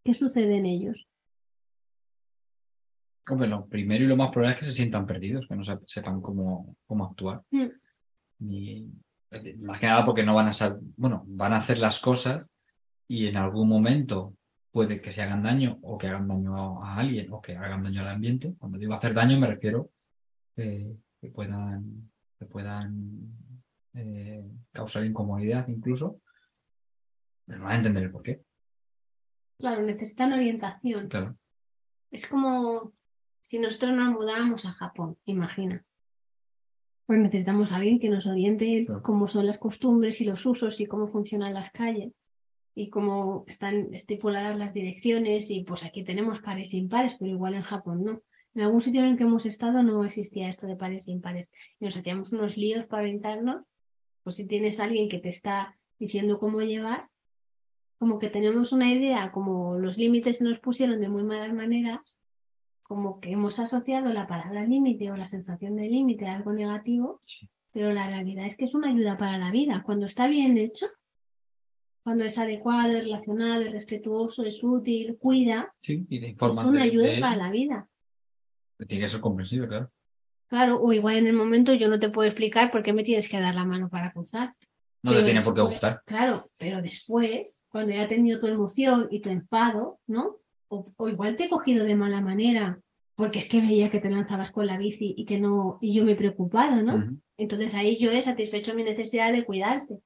¿Qué 0.04 0.14
sucede 0.14 0.56
en 0.56 0.66
ellos? 0.66 1.06
Hombre, 3.30 3.48
lo 3.48 3.66
primero 3.66 4.04
y 4.04 4.06
lo 4.06 4.16
más 4.16 4.30
probable 4.30 4.54
es 4.54 4.60
que 4.60 4.64
se 4.64 4.72
sientan 4.72 5.06
perdidos, 5.06 5.46
que 5.46 5.54
no 5.54 5.62
se- 5.62 5.78
sepan 5.86 6.22
cómo, 6.22 6.74
cómo 6.86 7.04
actuar. 7.04 7.42
Mm. 7.50 7.66
Ni- 8.38 8.90
más 9.58 9.78
que 9.78 9.86
nada 9.86 10.06
porque 10.06 10.22
no 10.22 10.34
van 10.34 10.46
a 10.46 10.52
saber, 10.54 10.78
bueno, 10.96 11.24
van 11.26 11.52
a 11.52 11.58
hacer 11.58 11.76
las 11.76 12.00
cosas, 12.00 12.46
y 13.06 13.26
en 13.26 13.36
algún 13.36 13.68
momento 13.68 14.32
puede 14.70 15.00
que 15.00 15.12
se 15.12 15.22
hagan 15.22 15.42
daño 15.42 15.78
o 15.82 15.98
que 15.98 16.08
hagan 16.08 16.28
daño 16.28 16.82
a 16.82 16.96
alguien 16.96 17.32
o 17.32 17.40
que 17.40 17.56
hagan 17.56 17.82
daño 17.82 18.02
al 18.02 18.08
ambiente. 18.08 18.54
Cuando 18.58 18.78
digo 18.78 18.94
hacer 18.94 19.14
daño 19.14 19.38
me 19.38 19.46
refiero 19.46 19.90
eh, 20.56 20.96
que 21.20 21.28
puedan, 21.28 22.10
que 22.38 22.46
puedan 22.46 23.32
eh, 23.94 24.44
causar 24.72 25.04
incomodidad 25.04 25.66
incluso, 25.68 26.20
pero 27.46 27.58
no 27.58 27.64
van 27.64 27.74
a 27.74 27.76
entender 27.78 28.02
el 28.04 28.10
por 28.10 28.22
qué. 28.22 28.42
Claro, 29.58 29.82
necesitan 29.82 30.32
orientación. 30.32 31.08
Claro. 31.08 31.36
Es 32.10 32.26
como 32.26 32.92
si 33.46 33.58
nosotros 33.58 33.96
nos 33.96 34.10
mudáramos 34.10 34.64
a 34.66 34.72
Japón, 34.72 35.16
imagina. 35.24 35.84
Pues 37.06 37.18
necesitamos 37.18 37.72
a 37.72 37.76
alguien 37.76 37.98
que 37.98 38.10
nos 38.10 38.26
oriente 38.26 38.84
Claro. 38.84 39.02
cómo 39.02 39.28
son 39.28 39.46
las 39.46 39.58
costumbres 39.58 40.20
y 40.20 40.26
los 40.26 40.44
usos 40.44 40.78
y 40.80 40.86
cómo 40.86 41.08
funcionan 41.08 41.54
las 41.54 41.72
calles 41.72 42.12
y 42.78 42.90
cómo 42.90 43.44
están 43.48 43.92
estipuladas 43.92 44.56
las 44.56 44.72
direcciones 44.72 45.50
y 45.50 45.64
pues 45.64 45.84
aquí 45.84 46.04
tenemos 46.04 46.38
pares 46.40 46.72
e 46.72 46.76
impares, 46.76 47.16
pero 47.18 47.32
igual 47.32 47.54
en 47.54 47.62
Japón 47.62 48.04
no. 48.04 48.22
En 48.54 48.62
algún 48.62 48.80
sitio 48.80 49.00
en 49.00 49.08
el 49.08 49.16
que 49.16 49.24
hemos 49.24 49.46
estado 49.46 49.82
no 49.82 50.04
existía 50.04 50.48
esto 50.48 50.68
de 50.68 50.76
pares 50.76 51.08
e 51.08 51.10
impares 51.10 51.50
y 51.80 51.84
nos 51.86 51.96
hacíamos 51.96 52.32
unos 52.32 52.56
líos 52.56 52.86
para 52.86 53.02
orientarnos. 53.02 53.64
Pues 54.22 54.36
si 54.36 54.46
tienes 54.46 54.78
a 54.78 54.84
alguien 54.84 55.08
que 55.08 55.18
te 55.18 55.28
está 55.28 55.76
diciendo 55.98 56.38
cómo 56.38 56.60
llevar, 56.62 57.08
como 57.98 58.20
que 58.20 58.28
tenemos 58.28 58.70
una 58.70 58.92
idea, 58.92 59.32
como 59.32 59.76
los 59.76 59.98
límites 59.98 60.38
se 60.38 60.44
nos 60.44 60.60
pusieron 60.60 61.00
de 61.00 61.08
muy 61.08 61.24
malas 61.24 61.52
maneras, 61.52 62.16
como 62.84 63.18
que 63.18 63.32
hemos 63.32 63.58
asociado 63.58 64.12
la 64.12 64.28
palabra 64.28 64.64
límite 64.64 65.10
o 65.10 65.16
la 65.16 65.26
sensación 65.26 65.74
de 65.74 65.88
límite 65.88 66.26
a 66.26 66.36
algo 66.36 66.52
negativo, 66.52 67.18
Sí. 67.22 67.48
pero 67.72 67.92
la 67.92 68.06
realidad 68.06 68.46
es 68.46 68.56
que 68.56 68.66
es 68.66 68.74
una 68.76 68.90
ayuda 68.90 69.18
para 69.18 69.36
la 69.36 69.50
vida. 69.50 69.82
Cuando 69.84 70.06
está 70.06 70.28
bien 70.28 70.56
hecho, 70.58 70.86
cuando 72.02 72.24
es 72.24 72.38
adecuado, 72.38 72.96
es 72.96 73.04
relacionado, 73.04 73.62
es 73.62 73.72
respetuoso, 73.72 74.44
es 74.44 74.62
útil, 74.62 75.16
cuida, 75.18 75.72
Sí, 75.80 76.06
y 76.08 76.20
te 76.20 76.26
es 76.26 76.32
informan 76.32 76.68
una 76.68 76.82
de- 76.84 76.90
ayuda 76.90 77.08
para 77.20 77.36
la 77.36 77.50
vida. 77.50 77.88
Tiene 78.86 79.02
que 79.04 79.08
ser 79.08 79.20
comprensible, 79.20 79.68
claro. 79.68 79.90
Claro, 80.48 80.80
o 80.80 80.92
igual 80.92 81.16
en 81.16 81.26
el 81.26 81.34
momento 81.34 81.74
yo 81.74 81.88
no 81.88 81.98
te 81.98 82.08
puedo 82.10 82.28
explicar 82.28 82.70
por 82.70 82.82
qué 82.82 82.92
me 82.92 83.02
tienes 83.02 83.28
que 83.28 83.40
dar 83.40 83.54
la 83.54 83.64
mano 83.64 83.88
para 83.90 84.12
cruzar. 84.12 84.54
No 85.02 85.10
te 85.10 85.16
Pero 85.18 85.24
tiene 85.26 85.42
por 85.42 85.54
qué 85.54 85.60
gustar. 85.60 86.00
Claro, 86.06 86.50
pero 86.58 86.80
después, 86.80 87.58
cuando 87.68 87.92
ya 87.92 88.04
he 88.04 88.08
tenido 88.08 88.40
tu 88.40 88.46
emoción 88.46 89.08
y 89.10 89.20
tu 89.20 89.28
enfado, 89.28 89.98
¿no? 90.06 90.36
O, 90.68 90.92
o 90.96 91.08
igual 91.08 91.36
te 91.36 91.44
he 91.44 91.48
cogido 91.50 91.84
de 91.84 91.96
mala 91.96 92.20
manera, 92.20 92.80
porque 93.14 93.40
es 93.40 93.48
que 93.48 93.60
veía 93.60 93.90
que 93.90 94.00
te 94.00 94.10
lanzabas 94.10 94.50
con 94.52 94.66
la 94.66 94.78
bici 94.78 95.14
y 95.16 95.24
que 95.26 95.38
no, 95.38 95.78
y 95.82 95.92
yo 95.94 96.04
me 96.04 96.12
he 96.12 96.16
preocupado, 96.16 96.82
¿no? 96.82 96.94
Ujú. 96.96 97.18
Entonces 97.36 97.74
ahí 97.74 97.98
yo 97.98 98.10
he 98.10 98.22
satisfecho 98.22 98.74
mi 98.74 98.84
necesidad 98.84 99.32
de 99.32 99.44
cuidarte. 99.44 99.98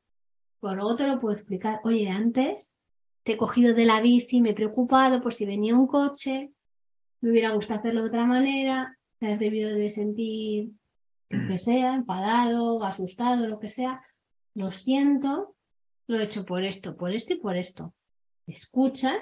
Por 0.63 0.77
luego 0.77 0.95
te 0.95 1.09
lo 1.09 1.19
puedo 1.19 1.35
explicar. 1.35 1.81
Oye, 1.83 2.09
antes 2.09 2.77
te 3.25 3.33
he 3.33 3.37
cogido 3.37 3.75
de 3.75 3.85
la 3.85 4.01
bici, 4.01 4.41
me 4.41 4.51
he 4.51 4.55
preocupado 4.55 5.21
por 5.21 5.35
si 5.35 5.45
venía 5.45 5.75
un 5.75 5.89
coche, 5.89 6.53
me 7.21 7.31
hubiera 7.33 7.51
gustado 7.51 7.81
hacerlo 7.81 8.03
de 8.03 8.07
otra 8.07 8.27
manera, 8.27 8.97
te 9.19 9.33
has 9.33 9.41
debido 9.41 9.75
de 9.75 9.91
sentir 9.91 10.71
lo 11.31 11.49
que 11.49 11.59
sea, 11.59 11.95
enfadado, 11.95 12.81
asustado, 12.85 13.49
lo 13.49 13.59
que 13.59 13.73
sea. 13.73 14.03
Lo 14.55 14.71
siento, 14.71 15.57
lo 16.07 16.21
he 16.21 16.23
hecho 16.23 16.45
por 16.45 16.63
esto, 16.63 16.97
por 16.97 17.11
esto 17.11 17.33
y 17.33 17.41
por 17.41 17.57
esto. 17.57 17.93
Te 18.47 18.53
escuchas 18.53 19.19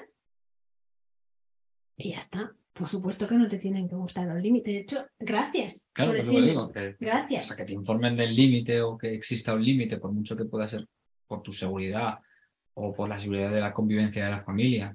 y 1.97 2.11
ya 2.11 2.19
está. 2.19 2.51
Por 2.71 2.87
supuesto 2.87 3.27
que 3.27 3.35
no 3.35 3.49
te 3.49 3.57
tienen 3.57 3.89
que 3.89 3.95
gustar 3.95 4.27
los 4.27 4.43
límites. 4.43 4.75
De 4.75 4.79
hecho, 4.81 5.05
gracias. 5.17 5.87
Claro, 5.91 6.11
por 6.11 6.19
es 6.19 6.25
lo 6.27 6.31
digo. 6.33 6.71
Que, 6.71 6.97
Gracias. 6.99 7.45
O 7.45 7.47
sea, 7.47 7.57
que 7.57 7.65
te 7.65 7.73
informen 7.73 8.15
del 8.15 8.35
límite 8.35 8.79
o 8.83 8.95
que 8.95 9.15
exista 9.15 9.55
un 9.55 9.65
límite, 9.65 9.97
por 9.97 10.11
mucho 10.11 10.37
que 10.37 10.45
pueda 10.45 10.67
ser 10.67 10.87
por 11.31 11.41
tu 11.41 11.53
seguridad 11.53 12.19
o 12.73 12.93
por 12.93 13.07
la 13.07 13.17
seguridad 13.17 13.51
de 13.51 13.61
la 13.61 13.71
convivencia 13.73 14.25
de 14.25 14.31
la 14.31 14.43
familia 14.43 14.93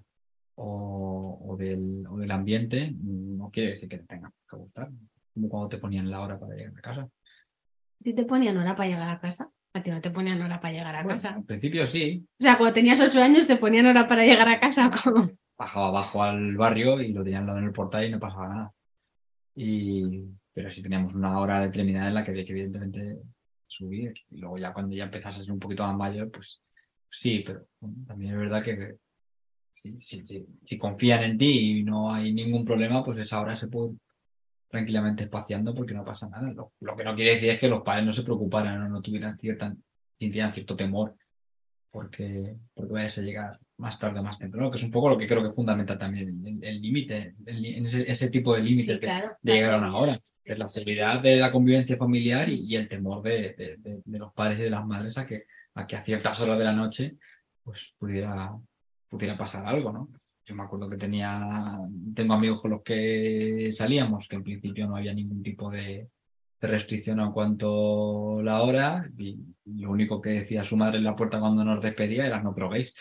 o, 0.57 1.39
o 1.49 1.57
del, 1.57 2.05
o 2.07 2.18
del 2.18 2.30
ambiente, 2.30 2.93
no 3.03 3.49
quiere 3.51 3.70
decir 3.70 3.89
que 3.89 3.99
te 3.99 4.05
tenga 4.07 4.30
que 4.51 4.57
gustar. 4.57 4.91
Como 5.32 5.49
cuando 5.49 5.68
te 5.70 5.78
ponían 5.78 6.11
la 6.11 6.20
hora 6.20 6.39
para 6.39 6.55
llegar 6.55 6.74
a 6.76 6.80
casa. 6.82 7.01
¿A 7.03 8.05
ti 8.05 8.14
te 8.14 8.24
ponían 8.26 8.57
hora 8.59 8.76
para 8.76 8.89
llegar 8.91 9.09
a 9.09 9.18
casa? 9.18 9.49
A 9.72 9.82
ti 9.82 9.91
no 9.91 10.01
te 10.03 10.11
ponían 10.11 10.43
hora 10.43 10.61
para 10.61 10.72
llegar 10.74 10.95
a 10.95 11.03
Bueno, 11.03 11.16
casa. 11.16 11.34
al 11.37 11.45
principio 11.45 11.87
sí, 11.87 12.22
O 12.39 12.43
sea, 12.43 12.59
cuando 12.59 12.74
tenías 12.74 13.01
ocho 13.01 13.22
años 13.22 13.47
te 13.47 13.57
ponían 13.57 13.87
hora 13.87 14.07
para 14.07 14.24
llegar 14.26 14.49
a 14.49 14.61
casa. 14.61 14.91
Como... 15.03 15.30
bajaba 15.59 15.89
abajo 15.89 16.22
al 16.22 16.55
barrio 16.57 17.01
y 17.01 17.12
lo 17.14 17.24
tenían 17.24 17.49
en 17.49 17.64
el 17.64 17.72
portal 17.72 18.05
y 18.05 18.11
no 18.11 18.20
pasaba 18.20 18.49
nada. 18.49 18.72
Y, 19.55 20.24
pero 20.53 20.70
sí 20.70 20.82
teníamos 20.82 21.14
una 21.14 21.39
hora 21.41 21.61
determinada 21.62 22.09
en 22.09 22.14
la 22.14 22.24
que 22.24 22.30
había 22.30 22.45
que 22.45 22.53
evidentemente 22.53 23.20
subir. 23.67 24.14
Y 24.31 24.39
luego 24.39 24.59
ya 24.59 24.73
cuando 24.73 24.95
ya 24.95 25.05
empezas 25.05 25.37
a 25.39 25.43
ser 25.43 25.53
un 25.53 25.59
poquito 25.59 25.87
más 25.87 25.97
mayor, 25.97 26.31
pues 26.31 26.61
sí, 27.11 27.43
pero 27.47 27.67
también 28.07 28.33
es 28.35 28.39
verdad 28.39 28.62
que 28.64 28.97
si, 29.73 29.99
si, 29.99 30.25
si, 30.27 30.47
si 30.64 30.79
confían 30.79 31.23
en 31.25 31.39
ti 31.39 31.79
y 31.81 31.83
no 31.85 32.12
hay 32.12 32.33
ningún 32.33 32.64
problema, 32.64 33.05
pues 33.05 33.19
esa 33.19 33.41
hora 33.41 33.55
se 33.57 33.69
puede 33.69 33.93
ir 33.93 33.99
tranquilamente 34.69 35.25
espaciando 35.25 35.75
porque 35.75 35.95
no 35.95 36.05
pasa 36.05 36.29
nada. 36.29 36.51
Lo, 36.53 36.73
lo 36.81 36.97
que 36.97 37.05
no 37.05 37.14
quiere 37.14 37.33
decir 37.35 37.51
es 37.51 37.61
que 37.61 37.69
los 37.69 37.83
padres 37.83 38.05
no 38.07 38.12
se 38.12 38.23
preocuparan 38.23 38.83
o 38.83 38.89
no 38.89 39.01
tuvieran 39.01 39.39
cierta, 39.39 39.75
sintieran 40.19 40.53
cierto 40.53 40.77
temor 40.77 41.14
porque, 41.91 42.57
porque 42.75 42.93
vayas 42.93 43.17
a 43.19 43.23
llegar 43.23 43.59
más 43.79 43.99
tarde 43.99 44.21
o 44.21 44.23
más 44.23 44.39
temprano, 44.39 44.71
que 44.71 44.77
es 44.77 44.83
un 44.83 44.91
poco 44.91 45.09
lo 45.09 45.17
que 45.19 45.27
creo 45.27 45.43
que 45.43 45.51
fundamenta 45.51 45.97
también 45.99 46.61
el- 46.62 46.83
límite, 46.83 47.35
ese, 47.47 48.11
ese 48.11 48.29
tipo 48.31 48.55
de 48.55 48.62
límites 48.62 48.87
Sí, 48.87 48.93
de, 48.93 48.99
claro. 49.01 49.37
de 49.41 49.53
llegar 49.53 49.75
a 49.75 49.79
una 49.79 49.97
hora. 49.97 50.21
Es 50.47 50.59
la 50.59 50.68
seguridad 50.68 51.20
de 51.20 51.36
la 51.36 51.51
convivencia 51.51 51.97
familiar 51.97 52.49
y, 52.49 52.61
y 52.66 52.76
el 52.76 52.88
temor 52.88 53.22
de, 53.22 53.55
de- 53.59 53.76
de- 53.78 54.01
de 54.05 54.18
los 54.18 54.32
padres 54.32 54.61
y 54.61 54.62
de 54.62 54.70
las 54.70 54.86
madres 54.86 55.18
a 55.18 55.26
que, 55.26 55.44
a 55.74 55.86
que 55.86 55.97
a 55.97 56.03
ciertas 56.03 56.40
horas 56.40 56.59
de 56.59 56.64
la 56.64 56.72
noche 56.72 57.16
pues 57.64 57.92
pudiera, 57.99 58.53
pudiera 59.09 59.36
pasar 59.36 59.66
algo, 59.66 59.92
¿no? 59.92 60.09
Yo 60.44 60.55
me 60.55 60.62
acuerdo 60.62 60.88
que 60.88 60.97
tenía, 60.97 61.80
tengo 62.14 62.34
amigos 62.34 62.61
con 62.62 62.70
los 62.70 62.82
que 62.82 63.70
salíamos, 63.72 64.28
que 64.28 64.36
en 64.36 64.44
principio 64.44 64.86
no 64.86 64.94
había 64.97 65.12
ningún 65.12 65.42
tipo 65.42 65.68
de, 65.68 66.07
de 66.61 66.68
restricción 66.68 67.18
en 67.18 67.32
cuanto 67.32 68.38
a 68.38 68.42
la 68.44 68.62
hora, 68.62 69.11
y 69.18 69.36
lo 69.64 69.90
único 69.90 70.22
que 70.22 70.30
decía 70.30 70.62
su 70.62 70.76
madre 70.76 70.99
en 70.99 71.05
la 71.05 71.16
puerta 71.16 71.40
cuando 71.40 71.64
nos 71.64 71.82
despedía 71.82 72.24
era 72.26 72.40
no 72.40 72.53
droguéis. 72.53 72.94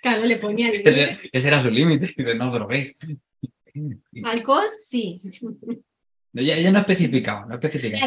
Claro, 0.00 0.24
le 0.24 0.36
ponían 0.36 0.72
Ese, 0.72 1.18
ese 1.32 1.48
era 1.48 1.60
su 1.60 1.70
límite, 1.72 2.14
de 2.22 2.34
no 2.36 2.52
droguéis. 2.52 2.96
Alcohol, 4.24 4.68
sí. 4.78 5.20
Ella, 6.34 6.56
ella 6.56 6.70
no 6.72 6.78
especificaba, 6.80 7.46
no 7.46 7.54
especificaba. 7.54 8.06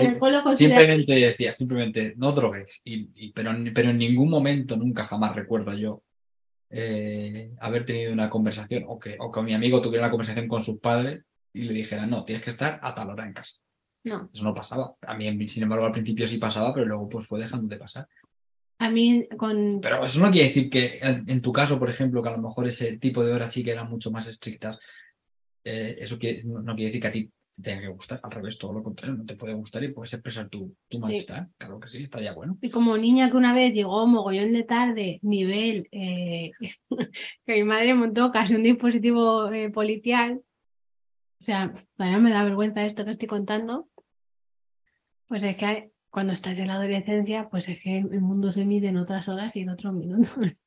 Simplemente 0.58 1.14
decía, 1.14 1.56
simplemente 1.56 2.14
no 2.18 2.32
droguéis. 2.32 2.80
Y, 2.84 3.10
y- 3.16 3.32
pero, 3.34 3.52
en- 3.52 3.74
pero 3.74 3.90
en 3.90 3.98
ningún 3.98 4.30
momento, 4.30 4.78
nunca 4.78 5.04
jamás 5.06 5.36
recuerdo 5.36 5.74
yo 5.74 6.04
eh, 6.70 7.52
haber 7.60 7.86
tenido 7.86 8.14
una 8.14 8.30
conversación 8.30 8.86
o 8.88 8.98
que, 9.00 9.18
o 9.20 9.32
que 9.32 9.42
mi 9.42 9.54
amigo 9.54 9.82
tuviera 9.82 10.06
una 10.06 10.12
conversación 10.12 10.48
con 10.48 10.64
sus 10.64 10.80
padres 10.80 11.24
y 11.54 11.64
le 11.64 11.74
dijera, 11.74 12.06
no, 12.06 12.24
tienes 12.24 12.44
que 12.44 12.52
estar 12.52 12.80
a 12.82 12.94
tal 12.96 13.10
hora 13.10 13.26
en 13.26 13.34
casa. 13.34 13.56
No, 14.06 14.30
Eso 14.34 14.44
no 14.44 14.54
pasaba. 14.54 14.96
A 15.02 15.14
mí, 15.16 15.48
sin 15.48 15.64
embargo, 15.64 15.86
al 15.86 15.92
principio 15.92 16.28
sí 16.28 16.38
pasaba, 16.38 16.74
pero 16.74 16.86
luego 16.86 17.10
pues 17.10 17.28
fue 17.28 17.40
dejando 17.42 17.68
de 17.68 17.78
pasar. 17.78 18.08
a 18.80 18.90
mí 18.90 19.28
con... 19.38 19.80
Pero 19.82 20.04
eso 20.04 20.22
no 20.22 20.32
quiere 20.32 20.48
decir 20.48 20.70
que 20.70 21.00
en, 21.02 21.30
en 21.30 21.42
tu 21.42 21.52
caso, 21.52 21.78
por 21.78 21.90
ejemplo, 21.90 22.24
que 22.24 22.30
a 22.30 22.38
lo 22.38 22.42
mejor 22.42 22.66
ese 22.68 22.98
tipo 22.98 23.24
de 23.24 23.34
horas 23.34 23.52
sí 23.52 23.64
que 23.64 23.72
eran 23.72 23.90
mucho 23.90 24.10
más 24.10 24.28
estrictas, 24.28 24.80
eh, 25.64 25.98
eso 26.00 26.18
quiere- 26.18 26.44
no, 26.46 26.62
no 26.62 26.74
quiere 26.76 26.88
decir 26.92 27.02
que 27.02 27.08
a 27.08 27.12
ti 27.12 27.30
te 27.62 27.70
tenga 27.70 27.82
que 27.82 27.88
gustar. 27.90 28.20
Al 28.24 28.32
revés, 28.32 28.58
todo 28.58 28.74
lo 28.74 28.84
contrario, 28.84 29.16
no 29.18 29.26
te 29.26 29.36
puede 29.36 29.54
gustar 29.54 29.84
y 29.84 29.90
puedes 29.94 30.14
expresar 30.14 30.50
tu, 30.50 30.76
tu 30.88 30.98
Sí. 30.98 31.02
malestar. 31.02 31.48
Claro 31.58 31.80
que 31.80 31.88
sí, 31.88 32.04
estaría 32.04 32.34
bueno. 32.34 32.58
Y 32.62 32.70
como 32.70 32.98
niña 32.98 33.30
que 33.30 33.38
una 33.38 33.54
vez 33.54 33.74
llegó 33.74 34.06
mogollón 34.08 34.54
de 34.54 34.64
tarde, 34.64 35.20
nivel, 35.22 35.88
eh, 35.92 36.52
que 37.46 37.54
mi 37.56 37.64
madre 37.64 37.94
montó 37.94 38.32
casi 38.32 38.56
un 38.56 38.64
dispositivo 38.64 39.52
eh, 39.52 39.70
policial. 39.70 40.42
O 41.40 41.44
sea, 41.44 41.74
todavía 41.98 42.20
me 42.20 42.32
da 42.32 42.44
vergüenza 42.44 42.84
esto 42.86 43.04
que 43.06 43.12
estoy 43.12 43.28
contando. 43.28 43.88
Pues 45.28 45.44
es 45.44 45.56
que 45.56 45.92
cuando 46.10 46.34
estás 46.34 46.60
en 46.60 46.68
la 46.68 46.76
adolescencia, 46.76 47.50
pues 47.50 47.70
es 47.70 47.80
que 47.82 47.98
el 48.00 48.22
mundo 48.22 48.52
se 48.52 48.66
mide 48.66 48.90
en 48.90 48.98
otras 48.98 49.30
horas 49.30 49.56
y 49.56 49.62
en 49.62 49.70
otros 49.70 49.94
minutos. 49.94 50.36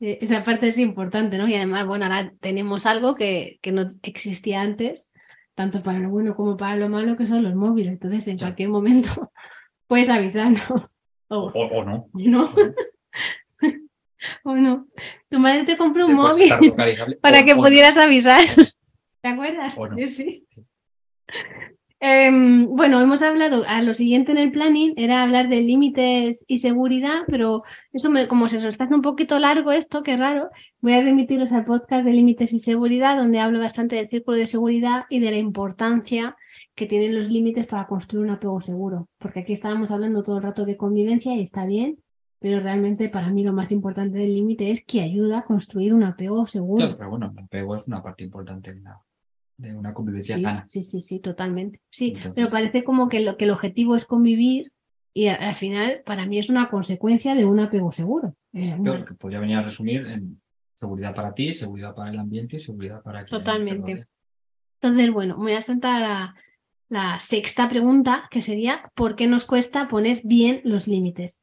Eh, 0.00 0.18
Esa 0.22 0.42
parte 0.42 0.66
es 0.66 0.78
importante, 0.78 1.38
¿no? 1.38 1.46
Y 1.46 1.54
además, 1.54 1.86
bueno, 1.86 2.06
ahora 2.06 2.32
tenemos 2.40 2.84
algo 2.86 3.14
que, 3.14 3.58
que 3.60 3.70
no 3.70 3.92
existía 4.02 4.60
antes, 4.62 5.08
tanto 5.54 5.82
para 5.82 5.98
lo 5.98 6.10
bueno 6.10 6.34
como 6.34 6.56
para 6.56 6.76
lo 6.76 6.88
malo, 6.88 7.16
que 7.16 7.26
son 7.26 7.42
los 7.42 7.54
móviles. 7.54 7.92
Entonces, 7.92 8.26
en 8.28 8.38
Sí. 8.38 8.44
cualquier 8.44 8.68
momento 8.70 9.10
puedes 9.86 10.08
avisarnos. 10.08 10.62
O, 11.28 11.50
O, 11.54 11.66
o 11.66 11.84
no. 11.84 12.08
no, 12.12 12.50
o 14.44 14.54
no. 14.56 14.86
Tu 15.30 15.38
madre 15.38 15.64
te 15.64 15.76
compró 15.76 16.06
un 16.06 16.14
móvil 16.14 16.50
para 17.22 17.40
o- 17.40 17.44
que 17.44 17.54
pudieras 17.56 17.96
avisar. 17.96 18.44
¿Te 19.22 19.28
acuerdas? 19.28 19.76
O 19.78 19.86
no. 19.88 19.96
Yo 19.98 20.08
sí. 20.08 20.46
Em, 22.04 22.66
bueno, 22.66 23.00
hemos 23.00 23.22
hablado, 23.22 23.62
a 23.68 23.80
lo 23.80 23.94
siguiente 23.94 24.32
en 24.32 24.38
el 24.38 24.50
planning 24.50 24.92
era 24.96 25.22
hablar 25.22 25.48
de 25.48 25.60
límites 25.60 26.44
y 26.48 26.58
seguridad, 26.58 27.20
pero 27.28 27.62
eso 27.92 28.10
me- 28.10 28.26
como 28.26 28.48
se 28.48 28.56
nos 28.56 28.64
está 28.70 28.84
haciendo 28.84 28.96
un 29.08 29.12
poquito 29.12 29.38
largo 29.38 29.70
esto, 29.70 30.02
qué 30.02 30.16
raro, 30.16 30.50
voy 30.80 30.94
a 30.94 31.00
remitirlos 31.00 31.52
al 31.52 31.64
podcast 31.64 32.04
de 32.04 32.10
límites 32.12 32.52
y 32.54 32.58
seguridad, 32.58 33.16
donde 33.16 33.38
hablo 33.38 33.60
bastante 33.60 33.94
del 33.94 34.08
círculo 34.08 34.36
de 34.36 34.48
seguridad 34.48 35.04
y 35.10 35.20
de 35.20 35.30
la 35.30 35.36
importancia 35.36 36.34
que 36.74 36.86
tienen 36.86 37.16
los 37.16 37.28
límites 37.30 37.66
para 37.66 37.86
construir 37.86 38.24
un 38.26 38.32
apego 38.32 38.60
seguro, 38.60 39.06
porque 39.18 39.38
aquí 39.40 39.52
estábamos 39.52 39.92
hablando 39.92 40.24
todo 40.24 40.38
el 40.38 40.42
rato 40.42 40.64
de 40.64 40.76
convivencia 40.76 41.36
y 41.36 41.42
está 41.42 41.66
bien, 41.66 41.98
pero 42.40 42.58
realmente 42.58 43.10
para 43.10 43.30
mí 43.30 43.44
lo 43.44 43.52
más 43.52 43.70
importante 43.70 44.18
del 44.18 44.34
límite 44.34 44.72
es 44.72 44.84
que 44.84 45.02
ayuda 45.02 45.38
a 45.38 45.44
construir 45.44 45.94
un 45.94 46.02
apego 46.02 46.48
seguro. 46.48 46.78
Claro, 46.78 46.96
pero 46.98 47.10
bueno, 47.10 47.32
el 47.32 47.44
apego 47.44 47.76
es 47.76 47.86
una 47.86 48.02
parte 48.02 48.24
importante 48.24 48.74
de 48.74 48.80
una, 48.80 48.98
de 49.62 49.74
una 49.74 49.94
convivencia 49.94 50.36
sí, 50.36 50.42
sana. 50.42 50.64
sí, 50.68 50.84
sí, 50.84 51.02
sí, 51.02 51.20
totalmente. 51.20 51.80
Sí, 51.90 52.08
Entonces- 52.08 52.32
pero 52.34 52.50
parece 52.50 52.84
como 52.84 53.08
que, 53.08 53.20
lo, 53.20 53.36
que 53.36 53.44
el 53.44 53.50
objetivo 53.52 53.96
es 53.96 54.04
convivir 54.04 54.72
y 55.14 55.28
al 55.28 55.56
final 55.56 56.02
para 56.04 56.26
mí 56.26 56.38
es 56.38 56.50
una 56.50 56.68
consecuencia 56.68 57.34
de 57.34 57.44
un 57.44 57.60
apego 57.60 57.92
seguro. 57.92 58.34
Eh, 58.52 58.74
una- 58.78 59.04
que 59.04 59.14
podría 59.14 59.40
venir 59.40 59.56
a 59.56 59.62
resumir 59.62 60.06
en 60.06 60.40
seguridad 60.74 61.14
para 61.14 61.32
ti, 61.32 61.54
seguridad 61.54 61.94
para 61.94 62.10
el 62.10 62.18
ambiente 62.18 62.56
y 62.56 62.60
seguridad 62.60 63.02
para 63.02 63.24
quien 63.24 63.26
te 63.40 63.44
Totalmente. 63.44 64.06
Entonces, 64.80 65.12
bueno, 65.12 65.36
me 65.36 65.42
voy 65.44 65.52
a 65.52 65.62
saltar 65.62 66.02
a 66.02 66.34
la 66.88 67.20
sexta 67.20 67.68
pregunta, 67.68 68.28
que 68.30 68.40
sería, 68.42 68.90
¿por 68.94 69.14
qué 69.16 69.26
nos 69.26 69.44
cuesta 69.44 69.88
poner 69.88 70.20
bien 70.24 70.60
los 70.64 70.88
límites? 70.88 71.41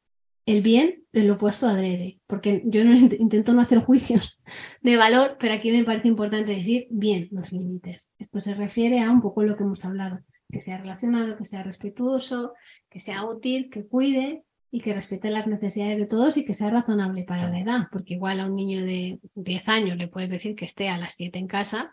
El 0.50 0.62
bien 0.62 1.04
es 1.12 1.24
lo 1.26 1.34
opuesto 1.34 1.66
adrede, 1.68 2.18
porque 2.26 2.62
yo 2.64 2.84
no 2.84 2.90
int- 2.96 3.16
intento 3.20 3.52
no 3.52 3.60
hacer 3.62 3.78
juicios 3.80 4.40
de 4.82 4.96
valor, 4.96 5.36
pero 5.38 5.54
aquí 5.54 5.70
me 5.70 5.84
parece 5.84 6.08
importante 6.08 6.52
decir 6.56 6.88
bien 6.90 7.28
los 7.30 7.52
límites. 7.52 8.10
Esto 8.18 8.40
se 8.40 8.54
refiere 8.54 9.00
a 9.00 9.10
un 9.12 9.20
poco 9.20 9.44
lo 9.44 9.56
que 9.56 9.62
hemos 9.62 9.84
hablado, 9.84 10.18
que 10.50 10.60
sea 10.60 10.78
relacionado, 10.78 11.36
que 11.36 11.44
sea 11.44 11.62
respetuoso, 11.62 12.54
que 12.88 12.98
sea 12.98 13.24
útil, 13.24 13.70
que 13.70 13.86
cuide 13.86 14.42
y 14.72 14.80
que 14.80 14.92
respete 14.94 15.30
las 15.30 15.46
necesidades 15.46 15.98
de 15.98 16.06
todos 16.06 16.36
y 16.36 16.44
que 16.44 16.54
sea 16.54 16.70
razonable 16.70 17.22
para 17.24 17.48
la 17.48 17.60
edad, 17.60 17.86
porque 17.92 18.14
igual 18.14 18.40
a 18.40 18.46
un 18.46 18.56
niño 18.56 18.84
de 18.84 19.20
10 19.36 19.68
años 19.68 19.96
le 19.98 20.08
puedes 20.08 20.30
decir 20.30 20.56
que 20.56 20.64
esté 20.64 20.88
a 20.88 20.96
las 20.98 21.14
7 21.14 21.38
en 21.38 21.46
casa, 21.46 21.92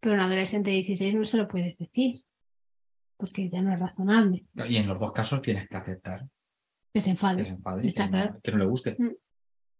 pero 0.00 0.14
a 0.14 0.18
un 0.18 0.22
adolescente 0.24 0.70
de 0.70 0.76
16 0.76 1.14
no 1.14 1.24
se 1.24 1.36
lo 1.38 1.46
puedes 1.46 1.76
decir, 1.78 2.22
porque 3.16 3.48
ya 3.48 3.62
no 3.62 3.72
es 3.72 3.78
razonable, 3.78 4.46
Y 4.68 4.76
en 4.76 4.88
los 4.88 4.98
dos 4.98 5.12
casos 5.12 5.40
tienes 5.42 5.68
que 5.68 5.76
aceptar 5.76 6.24
que 6.94 7.00
se 7.00 7.06
que 7.06 7.10
enfade. 7.10 7.44
se 7.44 7.50
enfade 7.50 7.84
y 7.84 7.88
Está 7.88 8.04
que, 8.04 8.10
claro. 8.10 8.32
no, 8.34 8.40
que 8.40 8.52
no 8.52 8.58
le 8.58 8.66
guste. 8.66 8.96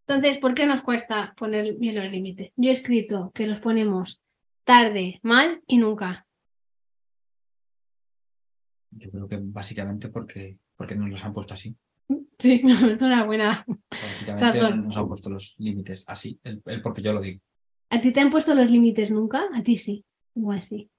Entonces, 0.06 0.38
¿por 0.38 0.52
qué 0.54 0.66
nos 0.66 0.82
cuesta 0.82 1.32
poner 1.38 1.76
bien 1.76 1.94
los 1.94 2.10
límites? 2.10 2.52
Yo 2.56 2.70
he 2.70 2.74
escrito 2.74 3.30
que 3.34 3.46
los 3.46 3.60
ponemos 3.60 4.20
tarde, 4.64 5.20
mal 5.22 5.62
y 5.66 5.78
nunca. 5.78 6.26
Yo 8.90 9.10
creo 9.10 9.28
que 9.28 9.38
básicamente 9.40 10.08
porque, 10.08 10.58
porque 10.76 10.94
nos 10.94 11.08
los 11.10 11.24
han 11.24 11.32
puesto 11.32 11.54
así. 11.54 11.76
Sí, 12.38 12.60
es 12.64 13.00
una 13.00 13.24
buena. 13.24 13.64
Básicamente 13.90 14.60
Razón. 14.60 14.84
nos 14.84 14.96
han 14.96 15.08
puesto 15.08 15.30
los 15.30 15.54
límites 15.58 16.04
así. 16.06 16.38
El, 16.42 16.62
el 16.66 16.82
porque 16.82 17.02
yo 17.02 17.12
lo 17.12 17.20
digo. 17.20 17.40
¿A 17.90 18.00
ti 18.00 18.12
te 18.12 18.20
han 18.20 18.30
puesto 18.30 18.54
los 18.54 18.70
límites 18.70 19.10
nunca? 19.10 19.44
A 19.54 19.62
ti 19.62 19.78
sí. 19.78 20.04
Igual 20.34 20.62
sí. 20.62 20.90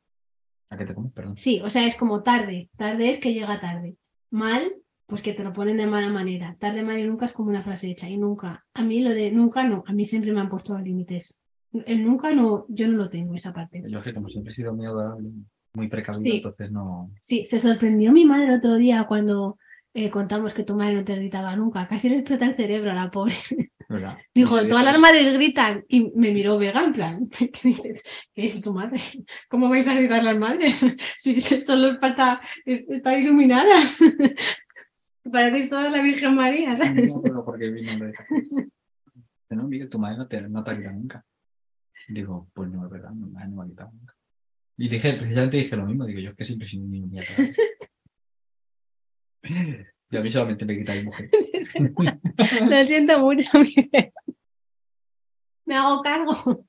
¿A 0.70 0.78
qué 0.78 0.86
te 0.86 0.95
comes? 0.95 1.11
Perdón. 1.13 1.38
Sí, 1.38 1.61
o 1.63 1.70
sea, 1.70 1.86
es 1.86 1.95
como 1.95 2.24
tarde. 2.24 2.70
Tarde 2.78 3.11
es 3.11 3.20
que 3.20 3.34
llega 3.34 3.59
tarde. 3.59 3.97
Mal, 4.32 4.74
pues 5.08 5.22
que 5.22 5.34
te 5.34 5.43
lo 5.43 5.53
ponen 5.53 5.78
de 5.78 5.88
mala 5.88 6.10
manera. 6.10 6.56
Tarde, 6.60 6.84
mal 6.84 6.97
y 6.99 7.03
nunca 7.08 7.28
es 7.28 7.34
como 7.34 7.49
una 7.49 7.62
frase 7.64 7.89
hecha. 7.91 8.10
Y 8.10 8.18
nunca. 8.18 8.66
A 8.74 8.84
mí 8.84 9.01
lo 9.03 9.12
de 9.12 9.32
nunca 9.32 9.64
no. 9.64 9.84
A 9.88 9.93
mí 9.93 10.06
siempre 10.06 10.32
me 10.32 10.39
han 10.39 10.49
puesto 10.49 10.78
límites. 10.80 11.39
El 11.86 12.03
nunca 12.06 12.32
no, 12.32 12.66
yo 12.70 12.88
no 12.88 12.97
lo 12.97 13.10
tengo, 13.10 13.36
esa 13.36 13.53
parte. 13.53 13.84
Yo 13.89 14.01
sé, 14.01 14.14
como 14.14 14.30
siempre 14.30 14.53
he 14.53 14.56
sido 14.56 14.74
muy 14.74 14.86
adorable, 14.86 15.30
muy 15.74 15.88
precavido, 15.89 16.24
Sí. 16.24 16.38
entonces 16.38 16.72
no. 16.72 17.12
Sí, 17.20 17.43
se 17.45 17.60
sorprendió 17.60 18.14
mi 18.14 18.24
madre 18.26 18.56
otro 18.56 18.76
día 18.76 19.03
cuando 19.03 19.58
eh, 19.93 20.10
contamos 20.10 20.53
que 20.53 20.64
tu 20.64 20.76
madre 20.76 20.95
no 20.95 21.03
te 21.03 21.16
gritaba 21.16 21.56
nunca. 21.56 21.88
Casi 21.88 22.08
le 22.10 22.16
explota 22.18 22.45
el 22.45 22.56
cerebro 22.56 22.91
a 22.91 22.95
la 22.95 23.12
pobre. 23.12 23.36
¿verdad? 23.89 24.18
Dijo, 24.34 24.56
todas 24.68 24.86
las 24.86 24.97
madres 24.99 25.34
gritan. 25.34 25.84
Y 25.89 26.12
me 26.16 26.32
miró 26.32 26.58
Vega 26.58 26.84
en 26.84 26.93
plan, 26.93 27.30
¿qué 27.38 27.51
dices? 27.62 28.01
¿Qué 28.34 28.41
dice 28.43 28.62
tu 28.62 28.74
madre? 28.74 29.01
¿Cómo 29.49 29.70
vais 29.70 29.88
a 29.88 29.95
gritar 29.95 30.24
las 30.24 30.38
madres? 30.38 30.86
Si 31.18 31.39
solo 31.41 31.99
falta 31.99 32.39
es- 32.66 32.88
estar 32.89 33.18
iluminadas. 33.20 33.99
Parecéis 35.32 35.69
toda 35.69 35.89
la 35.89 36.01
Virgen 36.01 36.36
María, 36.36 36.69
No 36.71 36.78
¿sabes? 36.78 37.13
me 37.13 37.17
acuerdo 37.19 37.45
por 37.45 37.57
qué 37.59 37.69
de. 37.69 38.07
Dice, 38.07 39.55
No, 39.55 39.63
Miguel, 39.67 39.89
tu 39.89 39.99
madre 39.99 40.17
no 40.17 40.28
te, 40.28 40.41
no 40.47 40.63
te 40.63 40.71
ha 40.71 40.73
gritado 40.76 40.95
nunca. 40.95 41.26
Digo, 42.07 42.47
pues 42.53 42.69
no, 42.69 42.86
es 42.86 42.91
verdad, 42.91 43.11
mi 43.11 43.30
madre 43.32 43.47
no 43.49 43.55
me 43.57 43.61
ha 43.63 43.65
gritado 43.65 43.91
nunca. 43.91 44.15
Y 44.78 44.89
dije, 44.89 45.13
precisamente 45.13 45.57
dije 45.57 45.76
lo 45.76 45.86
mismo, 45.86 46.05
digo, 46.05 46.19
yo 46.19 46.30
es 46.32 46.36
que 46.36 46.45
siempre 46.45 46.67
sido 46.69 46.84
un 46.84 46.91
niño 46.91 47.07
muy 47.07 47.19
agradable. 47.19 47.55
Y 50.11 50.17
a 50.17 50.21
mí 50.21 50.30
solamente 50.30 50.65
me 50.65 50.73
mi 50.95 51.03
mujer. 51.03 51.30
Lo 52.69 52.88
siento 52.88 53.19
mucho, 53.19 53.49
Miguel. 53.59 54.13
Me 55.65 55.76
hago 55.76 56.01
cargo. 56.03 56.65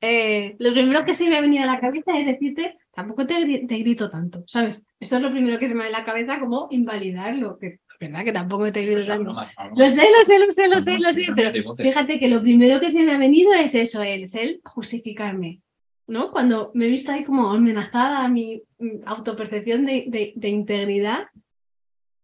Eh, 0.00 0.54
lo 0.58 0.72
primero 0.72 1.04
que 1.04 1.14
se 1.14 1.28
me 1.28 1.36
ha 1.36 1.40
venido 1.40 1.64
a 1.64 1.66
la 1.66 1.80
cabeza 1.80 2.16
es 2.18 2.24
decirte, 2.26 2.76
tampoco 2.94 3.26
te, 3.26 3.34
te 3.66 3.78
grito 3.78 4.10
tanto, 4.10 4.44
¿sabes? 4.46 4.84
Eso 5.00 5.16
es 5.16 5.22
lo 5.22 5.30
primero 5.32 5.58
que 5.58 5.66
se 5.68 5.74
me 5.74 5.80
va 5.82 5.86
a 5.86 5.90
la 5.90 6.04
cabeza, 6.04 6.38
como 6.38 6.68
invalidarlo, 6.70 7.58
que 7.58 7.66
es 7.66 7.80
verdad 8.00 8.24
que 8.24 8.32
tampoco 8.32 8.70
te 8.70 8.82
grito 8.82 9.00
tanto. 9.08 9.32
Lo 9.76 9.88
sé, 9.88 9.96
lo 9.96 10.24
sé, 10.24 10.38
lo 10.38 10.52
sé, 10.52 10.68
lo 10.68 10.80
sé, 10.80 10.98
lo 11.00 11.12
sé, 11.12 11.20
pero 11.36 11.50
fíjate 11.88 12.18
que 12.20 12.28
lo 12.28 12.40
primero 12.42 12.78
que 12.80 12.90
se 12.90 13.02
me 13.02 13.12
ha 13.12 13.18
venido 13.18 13.52
es 13.54 13.74
eso, 13.74 14.02
el, 14.02 14.22
es 14.24 14.34
el 14.36 14.60
justificarme, 14.64 15.62
¿no? 16.06 16.30
Cuando 16.30 16.70
me 16.74 16.86
he 16.86 16.88
visto 16.90 17.10
ahí 17.10 17.24
como 17.24 17.50
amenazada 17.50 18.24
a 18.24 18.28
mi 18.28 18.62
mm, 18.78 19.00
autopercepción 19.04 19.84
de, 19.84 20.04
de- 20.06 20.32
de 20.36 20.48
integridad, 20.48 21.26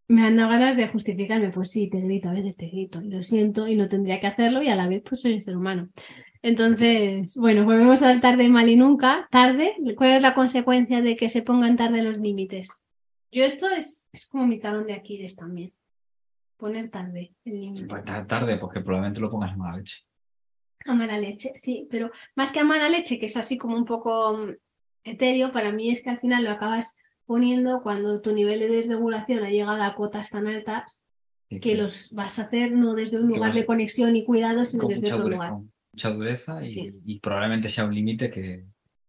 me 0.07 0.23
han 0.23 0.37
dado 0.37 0.51
ganas 0.51 0.77
de 0.77 0.87
justificarme. 0.89 1.51
Pues 1.51 1.71
sí, 1.71 1.89
te 1.89 1.99
grito, 2.01 2.29
a 2.29 2.33
veces 2.35 2.57
te 2.57 2.67
grito, 2.69 3.03
y 3.03 3.09
lo 3.09 3.23
siento, 3.25 3.67
y 3.67 3.75
no 3.75 3.89
tendría 3.89 4.21
que 4.21 4.27
hacerlo, 4.29 4.63
y 4.63 4.69
a 4.69 4.77
la 4.77 4.87
vez 4.87 5.03
pues 5.09 5.23
soy 5.23 5.33
un 5.35 5.41
ser 5.41 5.57
humano. 5.57 5.89
Entonces, 6.45 7.35
bueno, 7.37 7.65
volvemos 7.65 8.03
al 8.03 8.21
tarde 8.21 8.51
mal 8.51 8.69
y 8.69 8.77
nunca. 8.77 9.27
Tarde, 9.31 9.77
¿cuál 9.97 10.11
es 10.11 10.21
la 10.21 10.35
consecuencia 10.35 11.01
de 11.01 11.17
que 11.17 11.31
se 11.31 11.41
pongan 11.41 11.79
tarde 11.79 12.03
los 12.03 12.19
límites? 12.19 12.69
Yo 13.33 13.45
esto 13.45 13.67
es, 13.71 14.07
es 14.13 14.27
como 14.27 14.47
mi 14.47 14.61
talón 14.61 14.87
de 14.87 14.93
Aquiles 14.93 15.37
también. 15.37 15.73
Poner 16.59 16.91
tarde 16.91 17.35
el 17.47 17.63
límite. 17.63 17.87
Pues 17.87 18.05
ta- 18.05 18.27
tarde, 18.27 18.59
porque 18.59 18.81
probablemente 18.83 19.21
lo 19.21 19.31
pongas 19.31 19.53
en 19.53 19.59
mala 19.59 19.79
leche. 19.79 20.03
A 20.85 20.93
mala 20.93 21.17
leche, 21.19 21.53
sí, 21.57 21.89
pero 21.91 22.11
más 22.37 22.53
que 22.53 22.61
a 22.61 22.65
mala 22.65 22.91
leche, 22.91 23.19
que 23.19 23.25
es 23.25 23.39
así 23.39 23.57
como 23.57 23.79
un 23.79 23.87
poco 23.87 24.37
mm, 24.37 24.51
etéreo, 25.05 25.51
para 25.51 25.73
mí 25.73 25.91
es 25.91 26.03
que 26.03 26.11
al 26.11 26.21
final 26.21 26.45
lo 26.45 26.51
acabas 26.51 26.95
poniendo 27.25 27.81
cuando 27.83 28.21
tu 28.21 28.35
nivel 28.35 28.61
de 28.61 28.69
desregulación 28.69 29.45
ha 29.45 29.49
llegado 29.49 29.83
a 29.83 29.95
cotas 29.95 30.29
tan 30.29 30.47
altas 30.47 31.03
que 31.49 31.75
los 31.75 32.13
vas 32.13 32.39
a 32.39 32.43
hacer 32.43 32.73
no 32.73 32.95
desde 32.95 33.19
un 33.19 33.29
lugar 33.29 33.55
de 33.55 33.65
conexión 33.65 34.15
y 34.15 34.25
cuidado, 34.25 34.67
sino 34.67 34.89
desde 34.89 35.11
otro 35.15 35.29
lugar. 35.31 35.53
Mucha 35.95 36.11
dureza 36.11 36.63
y, 36.63 36.67
Sí. 36.75 36.93
y 37.07 37.21
probablemente 37.21 37.69
sea 37.71 37.85
un 37.85 37.95
límite 37.95 38.31
que 38.31 38.65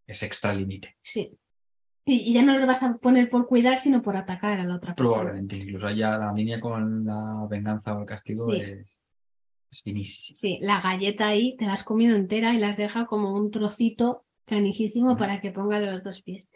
es 0.07 0.23
extra 0.23 0.53
límite. 0.53 0.95
Sí. 1.03 1.31
Y, 2.05 2.29
y 2.29 2.33
ya 2.33 2.43
no 2.43 2.57
lo 2.57 2.67
vas 2.67 2.83
a 2.83 2.95
poner 2.97 3.29
por 3.31 3.47
cuidar, 3.47 3.79
sino 3.79 4.01
por 4.03 4.15
atacar 4.15 4.59
a 4.59 4.63
la 4.65 4.75
otra 4.75 4.93
persona. 4.93 5.15
Probablemente, 5.15 5.57
incluso 5.57 5.87
allá 5.87 6.17
la 6.17 6.31
línea 6.31 6.59
con 6.59 7.03
la 7.03 7.47
venganza 7.49 7.97
o 7.97 8.01
el 8.01 8.05
castigo 8.05 8.51
Sí. 8.51 8.57
es, 8.61 8.97
es 9.71 9.81
finísima. 9.81 10.37
Sí, 10.37 10.59
la 10.61 10.81
galleta 10.81 11.27
ahí 11.27 11.55
te 11.57 11.65
la 11.65 11.73
has 11.73 11.83
comido 11.83 12.15
entera 12.15 12.53
y 12.53 12.59
la 12.59 12.69
has 12.69 12.77
dejado 12.77 13.07
como 13.07 13.33
un 13.35 13.49
trocito 13.49 14.23
canijísimo 14.45 15.17
para 15.17 15.41
que 15.41 15.51
ponga 15.51 15.79
los 15.79 16.03
dos 16.03 16.21
pies. 16.21 16.51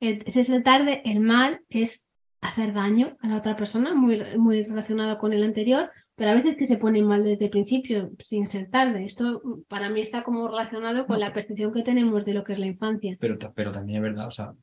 Ese 0.00 0.40
es 0.40 0.48
el 0.48 0.62
tarde, 0.62 1.02
el 1.04 1.20
mal 1.20 1.60
es 1.68 2.06
hacer 2.40 2.72
daño 2.72 3.16
a 3.20 3.28
la 3.28 3.36
otra 3.36 3.56
persona, 3.56 3.94
muy, 3.94 4.22
muy 4.38 4.62
relacionado 4.64 5.18
con 5.18 5.32
el 5.34 5.42
anterior, 5.44 5.90
pero 6.16 6.30
a 6.30 6.34
veces 6.34 6.56
que 6.56 6.66
se 6.66 6.78
pone 6.78 7.02
mal 7.02 7.24
desde 7.24 7.46
el 7.46 7.50
principio, 7.50 8.10
sin 8.20 8.46
ser 8.46 8.70
tarde. 8.70 9.04
Esto 9.04 9.40
mm, 9.44 9.62
para 9.68 9.90
mí 9.90 10.00
está 10.00 10.22
como 10.22 10.48
relacionado 10.48 11.06
con 11.06 11.20
la 11.20 11.32
percepción 11.32 11.72
que 11.72 11.82
tenemos 11.82 12.24
de 12.24 12.34
lo 12.34 12.44
que 12.44 12.52
es 12.52 12.58
la 12.58 12.66
infancia. 12.66 13.16
Pero, 13.20 13.38
pero 13.54 13.72
también 13.72 13.96
es 13.96 14.02
verdad, 14.02 14.28
o 14.28 14.30
sea, 14.30 14.54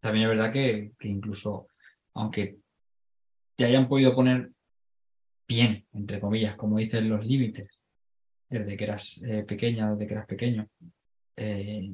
también 0.00 0.24
es 0.30 0.36
verdad 0.36 0.52
que, 0.52 0.92
que 0.98 1.08
incluso 1.08 1.68
aunque 2.14 2.56
te 3.56 3.64
hayan 3.64 3.88
podido 3.88 4.14
poner 4.14 4.50
bien, 5.46 5.84
entre 5.92 6.20
comillas, 6.20 6.56
como 6.56 6.78
dicen 6.78 7.08
los 7.08 7.24
límites, 7.26 7.68
desde 8.48 8.76
que 8.76 8.84
eras 8.84 9.22
eh, 9.26 9.44
pequeña, 9.46 9.90
desde 9.90 10.06
que 10.06 10.14
eras 10.14 10.26
pequeño, 10.26 10.68
eh, 11.36 11.92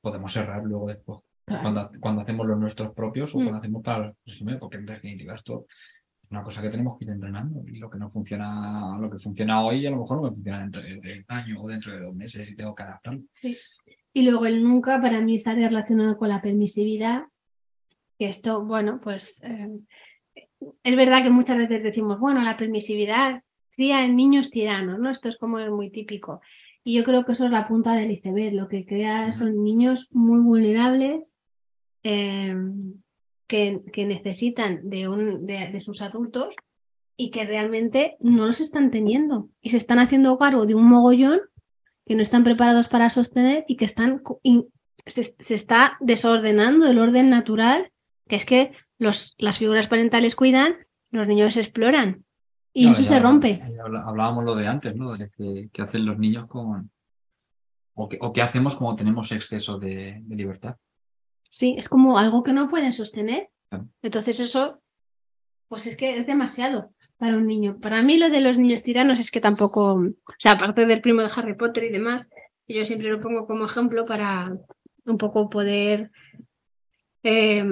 podemos 0.00 0.36
errar 0.36 0.64
luego 0.64 0.88
después. 0.88 1.20
Claro. 1.44 1.62
Cuando, 1.62 1.90
cuando 2.00 2.22
hacemos 2.22 2.46
los 2.46 2.58
nuestros 2.58 2.94
propios 2.94 3.34
o 3.34 3.38
Mm. 3.38 3.42
cuando 3.42 3.58
hacemos 3.58 3.82
para 3.82 4.14
los 4.24 4.58
porque 4.60 4.76
en 4.76 4.86
definitiva 4.86 5.34
esto 5.34 5.66
es 5.68 5.74
una 6.32 6.42
cosa 6.42 6.62
que 6.62 6.70
tenemos 6.70 6.98
que 6.98 7.04
ir 7.04 7.10
entrenando 7.10 7.62
y 7.66 7.76
lo 7.76 7.90
que 7.90 7.98
no 7.98 8.10
funciona, 8.10 8.96
lo 8.98 9.10
que 9.10 9.18
funciona 9.18 9.64
hoy 9.64 9.86
a 9.86 9.90
lo 9.90 9.98
mejor 9.98 10.16
no 10.16 10.22
me 10.24 10.30
funciona 10.30 10.60
dentro 10.60 10.82
de 10.82 10.94
un 10.94 11.24
año 11.28 11.60
o 11.60 11.68
dentro 11.68 11.92
de 11.92 12.00
dos 12.00 12.14
meses 12.14 12.50
y 12.50 12.56
tengo 12.56 12.74
que 12.74 12.82
adaptarlo. 12.82 13.22
Y 14.14 14.22
luego 14.22 14.46
el 14.46 14.64
nunca 14.64 15.00
para 15.00 15.20
mí 15.20 15.36
está 15.36 15.54
relacionado 15.54 16.16
con 16.16 16.30
la 16.30 16.40
permisividad, 16.40 17.24
que 18.18 18.28
esto, 18.28 18.64
bueno, 18.64 18.98
pues 19.02 19.42
eh, 19.42 19.68
es 20.82 20.96
verdad 20.96 21.22
que 21.22 21.30
muchas 21.30 21.58
veces 21.58 21.82
decimos, 21.82 22.18
bueno, 22.18 22.42
la 22.42 22.56
permisividad 22.56 23.42
cría 23.70 24.04
en 24.04 24.16
niños 24.16 24.50
tiranos, 24.50 24.98
¿no? 24.98 25.10
Esto 25.10 25.28
es 25.28 25.36
como 25.36 25.58
es 25.58 25.70
muy 25.70 25.90
típico. 25.90 26.40
Y 26.82 26.96
yo 26.96 27.04
creo 27.04 27.24
que 27.24 27.32
eso 27.32 27.44
es 27.44 27.50
la 27.50 27.68
punta 27.68 27.94
del 27.94 28.10
iceberg, 28.10 28.54
lo 28.54 28.68
que 28.68 28.86
crea 28.86 29.32
son 29.32 29.62
niños 29.62 30.08
muy 30.10 30.40
vulnerables 30.40 31.36
eh, 32.02 32.54
que, 33.52 33.82
que 33.92 34.06
necesitan 34.06 34.80
de, 34.88 35.08
un, 35.08 35.44
de, 35.44 35.68
de 35.68 35.80
sus 35.82 36.00
adultos 36.00 36.54
y 37.18 37.30
que 37.30 37.44
realmente 37.44 38.16
no 38.18 38.46
los 38.46 38.62
están 38.62 38.90
teniendo 38.90 39.50
y 39.60 39.68
se 39.68 39.76
están 39.76 39.98
haciendo 39.98 40.38
cargo 40.38 40.64
de 40.64 40.74
un 40.74 40.88
mogollón 40.88 41.40
que 42.06 42.14
no 42.14 42.22
están 42.22 42.44
preparados 42.44 42.88
para 42.88 43.10
sostener 43.10 43.66
y 43.68 43.76
que 43.76 43.84
están 43.84 44.22
se, 45.04 45.22
se 45.22 45.54
está 45.54 45.98
desordenando 46.00 46.86
el 46.86 46.98
orden 46.98 47.28
natural, 47.28 47.92
que 48.26 48.36
es 48.36 48.46
que 48.46 48.72
los, 48.98 49.34
las 49.36 49.58
figuras 49.58 49.86
parentales 49.86 50.34
cuidan, 50.34 50.76
los 51.10 51.28
niños 51.28 51.58
exploran. 51.58 52.24
Y 52.72 52.86
No, 52.86 52.92
eso 52.92 53.04
se 53.04 53.20
rompe. 53.20 53.62
Hablábamos 54.06 54.44
lo 54.44 54.54
de 54.54 54.66
antes, 54.66 54.96
¿no? 54.96 55.14
De 55.14 55.28
que, 55.28 55.68
que 55.70 55.82
hacen 55.82 56.06
los 56.06 56.18
niños 56.18 56.48
con. 56.48 56.90
O 57.94 58.32
qué 58.32 58.40
hacemos 58.40 58.76
cuando 58.76 58.96
tenemos 58.96 59.30
exceso 59.30 59.78
de, 59.78 60.22
de 60.22 60.36
libertad. 60.36 60.76
Sí, 61.52 61.74
es 61.76 61.90
como 61.90 62.16
algo 62.16 62.42
que 62.42 62.54
no 62.54 62.70
pueden 62.70 62.94
sostener. 62.94 63.50
Claro. 63.68 63.86
Entonces 64.00 64.40
eso, 64.40 64.80
pues 65.68 65.86
es 65.86 65.98
que 65.98 66.16
es 66.16 66.26
demasiado 66.26 66.94
para 67.18 67.36
un 67.36 67.46
niño. 67.46 67.78
Para 67.78 68.02
mí 68.02 68.16
lo 68.16 68.30
de 68.30 68.40
los 68.40 68.56
niños 68.56 68.82
tiranos 68.82 69.18
es 69.18 69.30
que 69.30 69.42
tampoco, 69.42 69.96
o 69.96 70.14
sea, 70.38 70.52
aparte 70.52 70.86
del 70.86 71.02
primo 71.02 71.20
de 71.20 71.30
Harry 71.36 71.54
Potter 71.54 71.84
y 71.84 71.90
demás, 71.90 72.26
yo 72.66 72.86
siempre 72.86 73.10
lo 73.10 73.20
pongo 73.20 73.46
como 73.46 73.66
ejemplo 73.66 74.06
para 74.06 74.56
un 75.04 75.18
poco 75.18 75.50
poder 75.50 76.10
eh, 77.22 77.62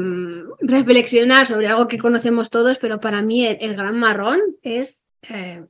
reflexionar 0.59 1.47
sobre 1.47 1.69
algo 1.69 1.89
que 1.89 1.97
conocemos 1.97 2.51
todos, 2.51 2.77
pero 2.77 3.01
para 3.01 3.23
mí 3.23 3.47
el, 3.47 3.57
el 3.63 3.77
gran 3.77 3.99
marrón 3.99 4.41
es 4.61 5.07
eh, 5.23 5.65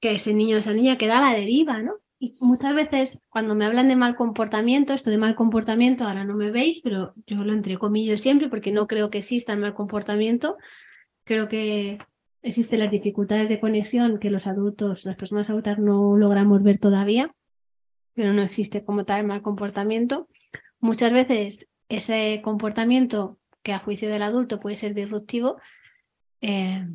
que 0.00 0.14
ese 0.14 0.34
niño 0.34 0.56
o 0.56 0.58
esa 0.58 0.74
niña 0.74 0.98
queda 0.98 1.18
a 1.18 1.30
la 1.30 1.38
deriva, 1.38 1.80
¿no? 1.80 1.94
Muchas 2.40 2.74
veces 2.74 3.18
cuando 3.28 3.54
me 3.54 3.66
hablan 3.66 3.88
de 3.88 3.96
mal 3.96 4.16
comportamiento, 4.16 4.94
esto 4.94 5.10
de 5.10 5.18
mal 5.18 5.34
comportamiento, 5.34 6.04
ahora 6.04 6.24
no 6.24 6.34
me 6.34 6.50
veis, 6.50 6.80
pero 6.82 7.12
yo 7.26 7.44
lo 7.44 7.52
entrecomillo 7.52 8.16
siempre 8.16 8.48
porque 8.48 8.72
no 8.72 8.86
creo 8.86 9.10
que 9.10 9.18
exista 9.18 9.52
el 9.52 9.58
mal 9.60 9.74
comportamiento. 9.74 10.56
Creo 11.24 11.48
que 11.48 11.98
existen 12.42 12.80
las 12.80 12.90
dificultades 12.90 13.48
de 13.50 13.60
conexión 13.60 14.18
que 14.18 14.30
los 14.30 14.46
adultos, 14.46 15.04
las 15.04 15.16
personas 15.16 15.50
adultas 15.50 15.78
no 15.78 16.16
logramos 16.16 16.62
ver 16.62 16.78
todavía, 16.78 17.34
pero 18.14 18.32
no 18.32 18.42
existe 18.42 18.82
como 18.82 19.04
tal 19.04 19.20
el 19.20 19.26
mal 19.26 19.42
comportamiento. 19.42 20.28
Muchas 20.80 21.12
veces 21.12 21.68
ese 21.90 22.40
comportamiento 22.42 23.38
que 23.62 23.74
a 23.74 23.78
juicio 23.78 24.08
del 24.08 24.22
adulto 24.22 24.58
puede 24.58 24.76
ser 24.76 24.94
disruptivo, 24.94 25.58
eh, 26.40 26.86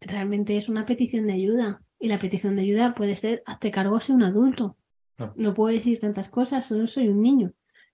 realmente 0.00 0.56
es 0.56 0.68
una 0.68 0.84
petición 0.86 1.26
de 1.26 1.34
ayuda. 1.34 1.82
Y 2.00 2.08
la 2.08 2.18
petición 2.18 2.56
de 2.56 2.62
ayuda 2.62 2.94
puede 2.94 3.14
ser, 3.14 3.42
hazte 3.46 3.70
cargo, 3.70 4.00
soy 4.00 4.16
un 4.16 4.24
adulto. 4.24 4.76
Claro. 5.16 5.34
No 5.36 5.54
puedo 5.54 5.72
decir 5.72 6.00
tantas 6.00 6.30
cosas, 6.30 6.66
solo 6.66 6.86
soy 6.86 7.08
un 7.08 7.22
niño. 7.22 7.52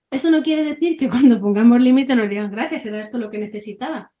Eso 0.09 0.31
no 0.31 0.41
quiere 0.41 0.63
decir 0.63 0.97
que 0.97 1.09
cuando 1.09 1.39
pongamos 1.39 1.81
límite 1.81 2.15
nos 2.15 2.29
digan 2.29 2.49
gracias, 2.49 2.85
era 2.85 3.01
esto 3.01 3.17
lo 3.17 3.29
que 3.29 3.37
necesitaba. 3.37 4.11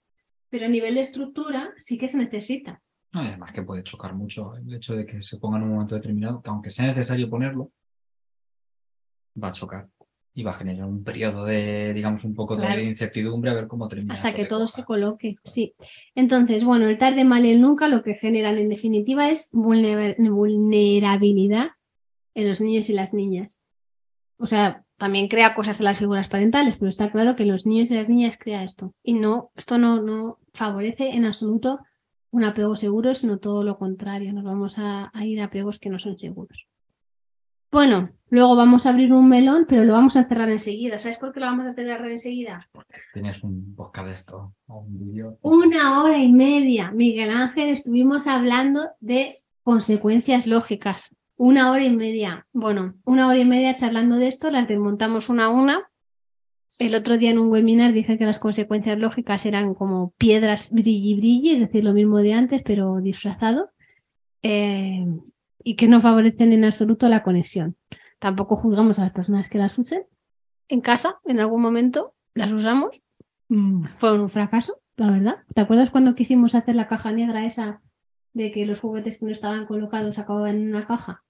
Pero 0.49 0.65
a 0.65 0.69
nivel 0.69 0.95
de 0.95 1.01
estructura 1.01 1.73
sí 1.77 1.97
que 1.97 2.07
se 2.07 2.17
necesita. 2.17 2.81
No, 3.13 3.23
y 3.23 3.27
además 3.27 3.53
que 3.53 3.63
puede 3.63 3.83
chocar 3.83 4.13
mucho 4.13 4.55
el 4.57 4.73
hecho 4.73 4.93
de 4.93 5.05
que 5.05 5.23
se 5.23 5.37
ponga 5.37 5.57
en 5.57 5.63
un 5.63 5.69
momento 5.71 5.95
determinado, 5.95 6.41
que 6.41 6.49
aunque 6.49 6.69
sea 6.69 6.87
necesario 6.87 7.29
ponerlo, 7.29 7.71
va 9.41 9.49
a 9.49 9.53
chocar 9.53 9.87
y 10.37 10.43
va 10.43 10.51
a 10.51 10.53
generar 10.53 10.85
un 10.85 11.03
periodo 11.03 11.45
de, 11.45 11.93
digamos, 11.95 12.23
un 12.23 12.35
poco 12.35 12.55
Claro. 12.57 12.75
de 12.75 12.83
incertidumbre 12.83 13.49
a 13.49 13.55
ver 13.55 13.67
cómo 13.67 13.87
termina. 13.87 14.13
Hasta 14.13 14.35
que 14.35 14.45
todo 14.45 14.67
se 14.67 14.83
coloque, 14.83 15.37
sí. 15.43 15.73
Entonces, 16.13 16.63
bueno, 16.63 16.85
el 16.87 16.99
tarde 16.99 17.25
mal 17.25 17.43
y 17.43 17.49
el 17.49 17.59
nunca 17.59 17.87
lo 17.87 18.03
que 18.03 18.13
generan 18.13 18.59
en 18.59 18.69
definitiva 18.69 19.31
es 19.31 19.49
vulner- 19.51 20.15
vulnerabilidad 20.19 21.69
en 22.35 22.47
los 22.47 22.61
niños 22.61 22.87
y 22.89 22.93
las 22.93 23.15
niñas. 23.15 23.63
O 24.37 24.45
sea, 24.45 24.83
también 24.97 25.27
crea 25.27 25.55
cosas 25.55 25.79
en 25.79 25.85
las 25.85 25.97
figuras 25.97 26.27
parentales, 26.27 26.75
pero 26.77 26.89
está 26.89 27.11
claro 27.11 27.35
que 27.35 27.45
los 27.45 27.65
niños 27.65 27.89
y 27.89 27.95
las 27.95 28.07
niñas 28.07 28.37
crea 28.39 28.61
esto. 28.63 28.93
Y 29.01 29.13
no, 29.13 29.49
esto 29.55 29.79
no, 29.79 30.03
no 30.03 30.37
favorece 30.53 31.09
en 31.15 31.25
absoluto 31.25 31.79
un 32.29 32.43
apego 32.43 32.75
seguro, 32.75 33.15
sino 33.15 33.39
todo 33.39 33.63
lo 33.63 33.79
contrario. 33.79 34.33
Nos 34.33 34.43
vamos 34.43 34.77
a, 34.77 35.09
a 35.11 35.25
ir 35.25 35.41
a 35.41 35.45
apegos 35.45 35.79
que 35.79 35.89
no 35.89 35.97
son 35.97 36.19
seguros. 36.19 36.66
Bueno, 37.71 38.09
luego 38.29 38.55
vamos 38.55 38.85
a 38.85 38.89
abrir 38.89 39.11
un 39.11 39.27
melón, 39.27 39.65
pero 39.67 39.83
lo 39.83 39.93
vamos 39.93 40.15
a 40.15 40.23
cerrar 40.23 40.49
enseguida. 40.49 40.97
¿Sabes 40.97 41.17
por 41.17 41.33
qué 41.33 41.41
lo 41.41 41.47
vamos 41.47 41.67
a 41.67 41.73
cerrar 41.73 42.05
enseguida? 42.09 42.69
Tienes 43.13 43.43
un 43.43 43.75
podcast 43.75 44.07
de 44.07 44.13
esto 44.13 44.53
o 44.67 44.79
un 44.79 44.99
vídeo. 44.99 45.37
Una 45.41 46.03
hora 46.03 46.17
y 46.23 46.31
media, 46.31 46.91
Miguel 46.91 47.29
Ángel, 47.29 47.69
estuvimos 47.69 48.25
hablando 48.27 48.87
de 49.01 49.43
consecuencias 49.63 50.47
lógicas. 50.47 51.15
Una 51.35 51.71
hora 51.71 51.83
y 51.83 51.95
media. 51.95 52.47
Bueno, 52.53 52.95
una 53.03 53.27
hora 53.27 53.39
y 53.39 53.45
media 53.45 53.75
charlando 53.75 54.15
de 54.15 54.29
esto, 54.29 54.49
las 54.49 54.67
desmontamos 54.67 55.29
una 55.29 55.45
a 55.45 55.49
una. 55.49 55.89
El 56.79 56.95
otro 56.95 57.17
día 57.17 57.31
en 57.31 57.39
un 57.39 57.49
webinar 57.49 57.91
dije 57.91 58.17
que 58.17 58.25
las 58.25 58.39
consecuencias 58.39 58.97
lógicas 58.97 59.45
eran 59.45 59.73
como 59.73 60.13
piedras 60.17 60.69
brilli 60.71 61.15
brilli, 61.15 61.51
es 61.51 61.59
decir, 61.59 61.83
lo 61.83 61.93
mismo 61.93 62.19
de 62.19 62.33
antes, 62.33 62.61
pero 62.63 63.01
disfrazado. 63.01 63.71
Eh, 64.41 65.05
y 65.63 65.75
que 65.75 65.87
no 65.87 66.01
favorecen 66.01 66.53
en 66.53 66.65
absoluto 66.65 67.07
la 67.09 67.23
conexión. 67.23 67.75
Tampoco 68.19 68.55
juzgamos 68.55 68.99
a 68.99 69.03
las 69.03 69.11
personas 69.11 69.49
que 69.49 69.57
las 69.57 69.77
usen. 69.77 70.03
En 70.67 70.81
casa, 70.81 71.19
en 71.25 71.39
algún 71.39 71.61
momento, 71.61 72.13
las 72.33 72.51
usamos. 72.51 72.91
Mm, 73.49 73.85
Fue 73.99 74.19
un 74.19 74.29
fracaso, 74.29 74.79
la 74.95 75.11
verdad. 75.11 75.37
¿Te 75.53 75.61
acuerdas 75.61 75.89
cuando 75.89 76.15
quisimos 76.15 76.55
hacer 76.55 76.75
la 76.75 76.87
caja 76.87 77.11
negra 77.11 77.45
esa 77.45 77.81
de 78.33 78.51
que 78.51 78.65
los 78.65 78.79
juguetes 78.79 79.17
que 79.17 79.25
no 79.25 79.31
estaban 79.31 79.65
colocados 79.65 80.19
acababan 80.19 80.55
en 80.55 80.69
una 80.69 80.85
caja? 80.85 81.23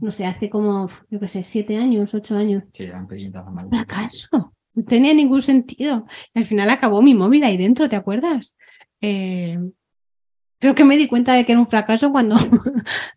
No 0.00 0.10
sé, 0.10 0.24
hace 0.24 0.48
como, 0.48 0.88
yo 1.10 1.20
qué 1.20 1.28
sé, 1.28 1.44
siete 1.44 1.76
años, 1.76 2.14
ocho 2.14 2.36
años. 2.36 2.64
Sí, 2.72 2.84
eran 2.84 3.06
pequeñitas 3.06 3.46
amarillas. 3.46 3.84
Fracaso. 3.86 4.54
No 4.74 4.84
tenía 4.84 5.12
ningún 5.12 5.42
sentido. 5.42 6.06
Y 6.32 6.38
al 6.38 6.46
final 6.46 6.70
acabó 6.70 7.02
mi 7.02 7.12
móvil 7.12 7.44
ahí 7.44 7.58
dentro, 7.58 7.86
¿te 7.88 7.96
acuerdas? 7.96 8.54
Eh, 9.02 9.58
creo 10.58 10.74
que 10.74 10.84
me 10.84 10.96
di 10.96 11.06
cuenta 11.06 11.34
de 11.34 11.44
que 11.44 11.52
era 11.52 11.60
un 11.60 11.68
fracaso 11.68 12.10
cuando 12.10 12.36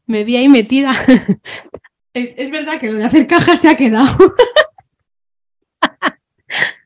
me 0.05 0.23
vi 0.23 0.37
ahí 0.37 0.47
metida. 0.49 1.05
es, 2.13 2.51
verdad 2.51 2.79
que 2.79 2.91
lo 2.91 2.97
de 2.97 3.05
hacer 3.05 3.27
cajas 3.27 3.61
se 3.61 3.69
ha 3.69 3.75
quedado. 3.75 4.17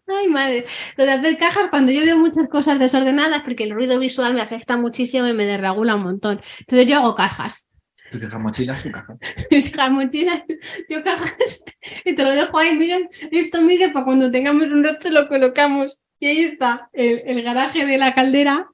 Ay, 0.08 0.28
madre. 0.28 0.66
Lo 0.98 1.06
de 1.06 1.12
hacer 1.12 1.38
cajas, 1.38 1.70
cuando 1.70 1.92
yo 1.92 2.02
veo 2.02 2.18
muchas 2.18 2.48
cosas 2.48 2.80
desordenadas, 2.80 3.42
porque 3.44 3.64
el 3.64 3.72
ruido 3.72 4.00
visual 4.00 4.34
me 4.34 4.42
afecta 4.42 4.78
muchísimo 4.78 5.28
y 5.28 5.34
me 5.34 5.46
desregula 5.46 5.96
un 5.96 6.04
montón. 6.04 6.42
Entonces 6.60 6.88
yo 6.88 6.98
hago 6.98 7.16
cajas. 7.16 7.68
Tú 8.12 8.20
dejas 8.20 8.40
mochilas, 8.40 8.84
tu 8.84 8.92
caja. 8.92 9.18
mis 9.50 9.68
hijas 9.68 9.92
mochilas, 9.92 10.44
yo 10.90 11.04
cajas, 11.04 11.64
y 12.06 12.16
te 12.16 12.24
lo 12.24 12.30
dejo 12.30 12.58
ahí, 12.58 12.76
mira, 12.78 13.00
esto 13.32 13.62
mire, 13.64 13.90
para 13.90 14.06
cuando 14.06 14.30
tengamos 14.30 14.68
un 14.68 14.84
rato 14.84 15.10
lo 15.10 15.28
colocamos. 15.28 16.00
Y 16.20 16.28
ahí 16.28 16.40
está, 16.42 16.88
el, 16.94 17.24
el 17.26 17.42
garaje 17.42 17.86
de 17.86 17.98
la 17.98 18.14
caldera 18.14 18.70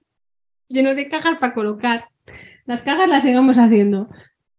lleno 0.71 0.95
de 0.95 1.09
cajas 1.09 1.37
para 1.37 1.53
colocar. 1.53 2.10
Las 2.65 2.81
cajas 2.83 3.09
las 3.09 3.23
sigamos 3.23 3.57
haciendo 3.57 4.09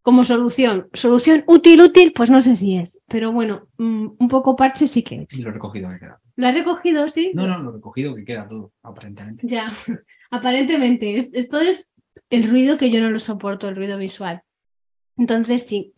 como 0.02 0.24
solución. 0.24 0.88
Solución 0.92 1.44
útil, 1.46 1.80
útil, 1.80 2.12
pues 2.14 2.30
no 2.30 2.42
sé 2.42 2.56
si 2.56 2.76
es, 2.76 3.00
pero 3.08 3.30
bueno, 3.32 3.68
mm, 3.78 4.06
un 4.18 4.28
poco 4.28 4.56
parche 4.56 4.88
sí 4.88 5.02
que 5.02 5.26
es. 5.28 5.38
Y 5.38 5.42
lo 5.42 5.50
recogido 5.52 5.90
que 5.90 5.98
queda. 6.00 6.20
¿Lo 6.36 6.46
has 6.48 6.54
recogido, 6.54 7.08
sí? 7.08 7.30
No, 7.34 7.46
no, 7.46 7.58
lo 7.58 7.72
recogido 7.72 8.14
que 8.16 8.24
queda 8.24 8.48
todo, 8.48 8.72
aparentemente. 8.82 9.46
Ya, 9.46 9.72
aparentemente, 10.30 11.16
es- 11.16 11.30
esto 11.32 11.60
es 11.60 11.88
el 12.30 12.48
ruido 12.50 12.78
que 12.78 12.90
yo 12.90 13.00
no 13.00 13.10
lo 13.10 13.18
soporto, 13.18 13.68
el 13.68 13.76
ruido 13.76 13.98
visual. 13.98 14.42
Entonces, 15.16 15.66
sí, 15.66 15.92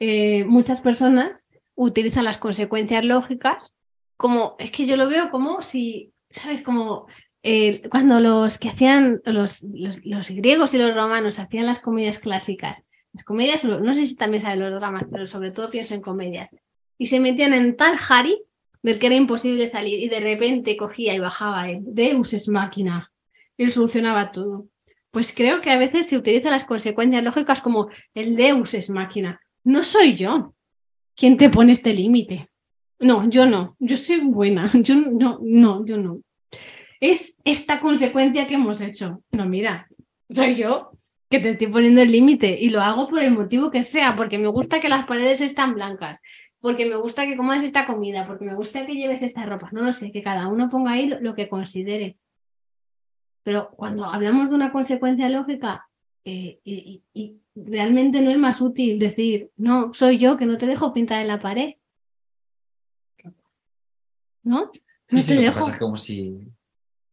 eh, 0.00 0.44
muchas 0.44 0.80
personas 0.80 1.46
utilizan 1.74 2.24
las 2.24 2.38
consecuencias 2.38 3.04
lógicas 3.04 3.74
como, 4.16 4.56
es 4.58 4.70
que 4.70 4.86
yo 4.86 4.96
lo 4.96 5.08
veo 5.08 5.30
como 5.30 5.60
si, 5.60 6.12
¿sabes? 6.30 6.62
Como 6.62 7.06
eh, 7.48 7.88
cuando 7.90 8.18
los 8.18 8.58
que 8.58 8.70
hacían, 8.70 9.22
los, 9.24 9.62
los, 9.62 10.30
griegos 10.30 10.74
y 10.74 10.78
los 10.78 10.92
romanos 10.92 11.38
hacían 11.38 11.64
las 11.64 11.80
comedias 11.80 12.18
clásicas, 12.18 12.82
las 13.12 13.22
comedias, 13.22 13.62
no 13.62 13.94
sé 13.94 14.04
si 14.04 14.16
también 14.16 14.42
saben 14.42 14.58
los 14.58 14.74
dramas, 14.74 15.04
pero 15.12 15.28
sobre 15.28 15.52
todo 15.52 15.70
pienso 15.70 15.94
en 15.94 16.00
comedias, 16.00 16.50
y 16.98 17.06
se 17.06 17.20
metían 17.20 17.54
en 17.54 17.76
tal 17.76 17.98
jari 17.98 18.42
del 18.82 18.98
que 18.98 19.06
era 19.06 19.14
imposible 19.14 19.68
salir 19.68 20.00
y 20.00 20.08
de 20.08 20.18
repente 20.18 20.76
cogía 20.76 21.14
y 21.14 21.20
bajaba 21.20 21.70
el 21.70 21.84
Deus 21.84 22.32
es 22.32 22.48
máquina 22.48 23.12
y 23.56 23.68
solucionaba 23.68 24.32
todo. 24.32 24.66
Pues 25.12 25.32
creo 25.32 25.60
que 25.60 25.70
a 25.70 25.78
veces 25.78 26.08
se 26.08 26.16
utilizan 26.16 26.50
las 26.50 26.64
consecuencias 26.64 27.22
lógicas 27.22 27.60
como 27.60 27.90
el 28.12 28.34
Deus 28.34 28.74
es 28.74 28.90
máquina. 28.90 29.40
No 29.62 29.84
soy 29.84 30.16
yo 30.16 30.52
quien 31.14 31.36
te 31.36 31.48
pone 31.48 31.70
este 31.70 31.94
límite. 31.94 32.48
No, 32.98 33.28
yo 33.30 33.46
no. 33.46 33.76
Yo 33.78 33.96
soy 33.96 34.18
buena. 34.20 34.68
Yo 34.82 34.96
no, 34.96 35.38
no, 35.42 35.86
yo 35.86 35.96
no. 35.96 36.22
Es 37.00 37.36
esta 37.44 37.80
consecuencia 37.80 38.46
que 38.46 38.54
hemos 38.54 38.80
hecho. 38.80 39.22
No, 39.32 39.46
mira, 39.46 39.88
soy 40.30 40.56
yo 40.56 40.92
que 41.28 41.40
te 41.40 41.50
estoy 41.50 41.66
poniendo 41.68 42.02
el 42.02 42.12
límite 42.12 42.58
y 42.60 42.70
lo 42.70 42.80
hago 42.80 43.08
por 43.08 43.22
el 43.22 43.32
motivo 43.32 43.70
que 43.70 43.82
sea, 43.82 44.14
porque 44.16 44.38
me 44.38 44.48
gusta 44.48 44.80
que 44.80 44.88
las 44.88 45.06
paredes 45.06 45.40
están 45.40 45.74
blancas, 45.74 46.20
porque 46.60 46.86
me 46.86 46.96
gusta 46.96 47.26
que 47.26 47.36
comas 47.36 47.62
esta 47.64 47.86
comida, 47.86 48.26
porque 48.26 48.44
me 48.44 48.54
gusta 48.54 48.86
que 48.86 48.94
lleves 48.94 49.22
esta 49.22 49.44
ropa. 49.44 49.68
No 49.72 49.82
lo 49.82 49.92
sé, 49.92 50.12
que 50.12 50.22
cada 50.22 50.48
uno 50.48 50.70
ponga 50.70 50.92
ahí 50.92 51.06
lo, 51.06 51.20
lo 51.20 51.34
que 51.34 51.48
considere. 51.48 52.16
Pero 53.42 53.70
cuando 53.70 54.06
hablamos 54.06 54.48
de 54.48 54.56
una 54.56 54.72
consecuencia 54.72 55.28
lógica 55.28 55.86
eh, 56.24 56.58
y, 56.64 57.40
realmente 57.54 58.20
no 58.20 58.30
es 58.30 58.38
más 58.38 58.60
útil 58.60 58.98
decir, 58.98 59.50
no, 59.56 59.94
soy 59.94 60.18
yo 60.18 60.36
que 60.36 60.44
no 60.44 60.58
te 60.58 60.66
dejo 60.66 60.92
pintar 60.92 61.22
en 61.22 61.28
la 61.28 61.40
pared. 61.40 61.74
¿No? 64.42 64.66
No 64.66 64.72
Sí, 65.08 65.22
sí, 65.22 65.28
te 65.28 65.34
lo 65.36 65.40
que 65.40 65.46
dejo. 65.46 65.60
pasa 65.60 65.72
es 65.72 65.78
como 65.78 65.96
si 65.96 66.36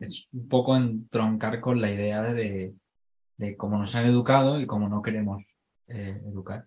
es 0.06 0.28
un 0.32 0.47
poco 0.47 0.76
entroncar 0.78 1.60
con 1.60 1.80
la 1.82 1.91
idea 1.91 2.22
de, 2.24 2.74
de 3.38 3.58
cómo 3.58 3.78
nos 3.78 3.93
han 3.95 4.06
educado 4.06 4.60
y 4.60 4.66
cómo 4.66 4.88
no 4.89 5.01
queremos 5.01 5.43
eh, 5.88 6.22
educar. 6.26 6.66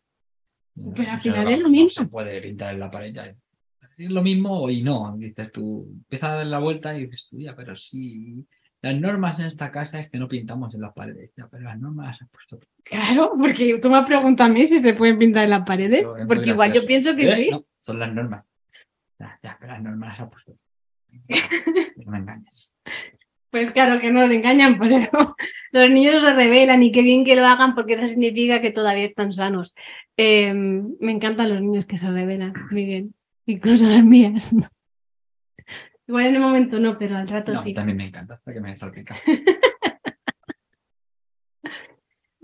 Pero 0.74 1.10
al 1.10 1.18
O 1.18 1.20
sea, 1.20 1.20
final 1.20 1.48
es 1.52 1.58
lo 1.58 1.64
no 1.64 1.70
mismo. 1.70 1.88
se 1.88 2.06
puede 2.06 2.40
pintar 2.42 2.74
en 2.74 2.80
la 2.80 2.90
pared 2.90 3.12
ya. 3.14 3.26
Es 3.98 4.10
lo 4.10 4.22
mismo 4.22 4.68
y 4.68 4.82
no. 4.82 5.16
Dices 5.16 5.50
tú, 5.52 5.86
empieza 5.90 6.32
a 6.32 6.36
dar 6.36 6.46
la 6.46 6.58
vuelta 6.58 6.96
y 6.96 7.06
dices 7.06 7.28
tú, 7.30 7.38
ya, 7.40 7.56
pero 7.56 7.74
sí. 7.76 8.44
Las 8.82 8.94
normas 9.00 9.38
en 9.40 9.46
esta 9.46 9.72
casa 9.72 9.98
es 10.00 10.10
que 10.10 10.18
no 10.18 10.28
pintamos 10.28 10.74
en 10.74 10.82
las 10.82 10.92
paredes. 10.92 11.30
Ya, 11.34 11.48
pero 11.48 11.62
las 11.64 11.80
normas 11.80 12.08
las 12.08 12.22
has 12.22 12.28
puesto. 12.30 12.60
Claro, 12.84 13.32
porque 13.38 13.78
tú 13.80 13.88
me 13.88 13.96
has 13.96 14.06
preguntado 14.06 14.50
a 14.50 14.52
mí 14.52 14.66
si 14.66 14.80
se 14.80 14.92
pueden 14.94 15.18
pintar 15.18 15.44
en 15.44 15.50
las 15.50 15.64
paredes, 15.64 16.02
Yo, 16.02 16.14
porque 16.28 16.50
igual 16.50 16.72
yo 16.72 16.84
pienso 16.86 17.16
que 17.16 17.24
¿Eh? 17.32 17.36
sí. 17.36 17.50
No, 17.50 17.64
son 17.80 17.98
las 17.98 18.12
normas. 18.12 18.46
Ya, 19.18 19.40
ya, 19.42 19.56
pero 19.58 19.72
las 19.72 19.82
normas 19.82 20.08
las 20.10 20.20
has 20.20 20.30
puesto. 20.30 20.56
No 22.04 22.12
me 22.12 22.18
engañes. 22.18 22.74
Pues 23.50 23.70
claro 23.70 24.00
que 24.00 24.10
no 24.10 24.28
te 24.28 24.34
engañan, 24.34 24.78
pero 24.78 25.36
los 25.72 25.90
niños 25.90 26.22
se 26.22 26.32
rebelan 26.34 26.82
y 26.82 26.92
qué 26.92 27.02
bien 27.02 27.24
que 27.24 27.36
lo 27.36 27.44
hagan 27.46 27.74
porque 27.74 27.94
eso 27.94 28.06
significa 28.08 28.60
que 28.60 28.70
todavía 28.70 29.04
están 29.04 29.32
sanos. 29.32 29.74
Eh, 30.16 30.52
me 30.54 31.12
encantan 31.12 31.50
los 31.50 31.60
niños 31.60 31.86
que 31.86 31.98
se 31.98 32.10
rebelan, 32.10 32.52
muy 32.70 32.84
bien. 32.84 33.14
Incluso 33.46 33.86
las 33.86 34.04
mías. 34.04 34.52
¿no? 34.52 34.68
Igual 36.08 36.26
en 36.26 36.34
el 36.36 36.40
momento 36.40 36.78
no, 36.78 36.98
pero 36.98 37.16
al 37.16 37.28
rato 37.28 37.52
No, 37.52 37.58
sí. 37.58 37.74
también 37.74 37.96
me 37.96 38.06
encanta 38.06 38.34
hasta 38.34 38.52
que 38.52 38.60
me 38.60 38.74
salpica. 38.74 39.16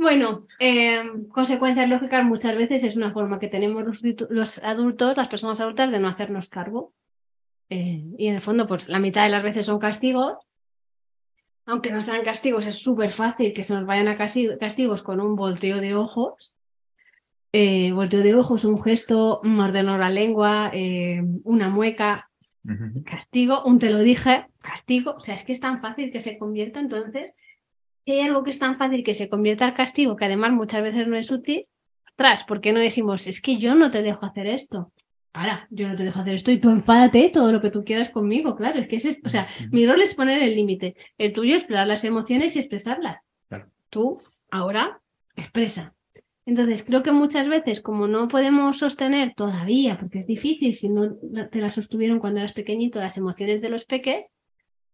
Bueno, 0.02 0.48
eh, 0.58 1.00
consecuencias 1.28 1.88
lógicas 1.88 2.24
muchas 2.24 2.56
veces 2.56 2.82
es 2.82 2.96
una 2.96 3.12
forma 3.12 3.38
que 3.38 3.46
tenemos 3.46 3.84
los 4.30 4.58
adultos, 4.58 5.16
las 5.16 5.28
personas 5.28 5.60
adultas, 5.60 5.92
de 5.92 6.00
no 6.00 6.08
hacernos 6.08 6.48
cargo. 6.48 6.92
Eh, 7.70 8.02
y 8.18 8.26
en 8.26 8.34
el 8.34 8.40
fondo, 8.40 8.66
pues 8.66 8.88
la 8.88 8.98
mitad 8.98 9.22
de 9.22 9.30
las 9.30 9.44
veces 9.44 9.66
son 9.66 9.78
castigos. 9.78 10.38
Aunque 11.66 11.90
no 11.92 12.02
sean 12.02 12.22
castigos, 12.24 12.66
es 12.66 12.82
súper 12.82 13.12
fácil 13.12 13.52
que 13.52 13.64
se 13.64 13.74
nos 13.74 13.86
vayan 13.86 14.08
a 14.08 14.18
casti- 14.18 14.58
castigos 14.58 15.02
con 15.02 15.20
un 15.20 15.36
volteo 15.36 15.80
de 15.80 15.94
ojos. 15.94 16.54
Eh, 17.52 17.92
volteo 17.92 18.22
de 18.22 18.34
ojos, 18.34 18.64
un 18.64 18.82
gesto, 18.82 19.40
un 19.44 19.60
ordenador 19.60 20.00
la 20.00 20.10
lengua, 20.10 20.70
eh, 20.72 21.22
una 21.44 21.68
mueca, 21.68 22.30
castigo, 23.04 23.62
un 23.64 23.78
te 23.78 23.90
lo 23.90 23.98
dije, 23.98 24.46
castigo. 24.60 25.14
O 25.16 25.20
sea, 25.20 25.34
es 25.34 25.44
que 25.44 25.52
es 25.52 25.60
tan 25.60 25.80
fácil 25.80 26.10
que 26.10 26.20
se 26.20 26.38
convierta 26.38 26.80
entonces. 26.80 27.34
Si 28.04 28.12
hay 28.12 28.20
algo 28.20 28.42
que 28.42 28.50
es 28.50 28.58
tan 28.58 28.78
fácil 28.78 29.04
que 29.04 29.14
se 29.14 29.28
convierta 29.28 29.64
al 29.66 29.74
castigo, 29.74 30.16
que 30.16 30.24
además 30.24 30.52
muchas 30.52 30.82
veces 30.82 31.06
no 31.06 31.16
es 31.16 31.30
útil, 31.30 31.66
atrás, 32.06 32.44
¿por 32.48 32.60
qué 32.60 32.72
no 32.72 32.80
decimos, 32.80 33.26
es 33.26 33.40
que 33.40 33.58
yo 33.58 33.74
no 33.74 33.90
te 33.90 34.02
dejo 34.02 34.26
hacer 34.26 34.46
esto? 34.46 34.92
Ahora, 35.34 35.66
yo 35.70 35.88
no 35.88 35.96
te 35.96 36.04
dejo 36.04 36.20
hacer 36.20 36.34
esto 36.34 36.50
y 36.50 36.60
tú 36.60 36.70
enfádate 36.70 37.30
todo 37.30 37.52
lo 37.52 37.62
que 37.62 37.70
tú 37.70 37.84
quieras 37.84 38.10
conmigo, 38.10 38.54
claro, 38.54 38.78
es 38.78 38.86
que 38.86 38.96
es 38.96 39.04
esto. 39.06 39.28
O 39.28 39.30
sea, 39.30 39.48
mi 39.70 39.86
rol 39.86 40.00
es 40.00 40.14
poner 40.14 40.42
el 40.42 40.54
límite, 40.54 40.94
el 41.16 41.32
tuyo 41.32 41.52
es 41.52 41.58
explorar 41.58 41.86
las 41.86 42.04
emociones 42.04 42.54
y 42.54 42.58
expresarlas. 42.58 43.22
Claro. 43.48 43.66
Tú, 43.88 44.20
ahora, 44.50 45.00
expresa. 45.34 45.94
Entonces, 46.44 46.84
creo 46.84 47.02
que 47.02 47.12
muchas 47.12 47.48
veces, 47.48 47.80
como 47.80 48.08
no 48.08 48.28
podemos 48.28 48.78
sostener 48.78 49.32
todavía, 49.34 49.98
porque 49.98 50.18
es 50.18 50.26
difícil, 50.26 50.74
si 50.74 50.88
no 50.88 51.14
te 51.50 51.60
las 51.60 51.76
sostuvieron 51.76 52.18
cuando 52.18 52.40
eras 52.40 52.52
pequeñito, 52.52 53.00
las 53.00 53.16
emociones 53.16 53.62
de 53.62 53.70
los 53.70 53.84
peques, 53.84 54.32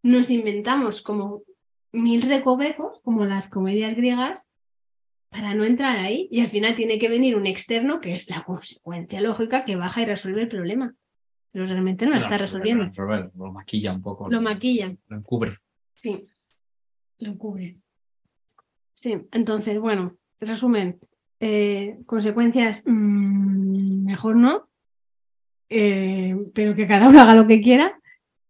nos 0.03 0.31
inventamos 0.31 1.03
como 1.03 1.43
mil 1.91 2.23
recovecos, 2.23 3.01
como 3.03 3.25
las 3.25 3.49
comedias 3.49 3.97
griegas, 3.97 4.47
para 5.31 5.55
no 5.55 5.65
entrar 5.65 5.97
ahí. 5.97 6.29
Y 6.31 6.41
al 6.41 6.49
final 6.49 6.75
tiene 6.75 6.99
que 6.99 7.09
venir 7.09 7.37
un 7.37 7.47
externo, 7.47 8.01
que 8.01 8.15
es 8.15 8.31
la 8.31 8.45
consecuencia 8.45 9.21
lógica, 9.21 9.65
que 9.65 9.77
baja 9.77 10.03
y 10.03 10.07
resuelve 10.07 10.43
el 10.43 10.49
problema. 10.49 10.95
Pero 11.51 11.67
realmente 11.67 12.07
no 12.07 12.13
lo 12.13 12.21
está 12.21 12.37
resolviendo. 12.37 12.91
Lo 13.37 13.53
maquilla 13.53 13.93
un 13.93 14.03
poco. 14.03 14.29
Lo 14.31 14.41
maquilla. 14.41 14.95
Lo 15.09 15.17
encubre. 15.17 15.59
Sí, 15.95 16.27
lo 17.19 17.37
cubre. 17.37 17.79
Sí, 18.95 19.17
entonces, 19.33 19.79
bueno, 19.79 20.17
resumen, 20.41 20.99
eh, 21.41 21.99
consecuencias, 22.07 22.83
mm, 22.85 24.05
mejor 24.05 24.37
no, 24.37 24.69
eh, 25.69 26.37
pero 26.55 26.75
que 26.75 26.87
cada 26.87 27.09
uno 27.09 27.21
haga 27.21 27.35
lo 27.35 27.47
que 27.47 27.61
quiera 27.61 28.01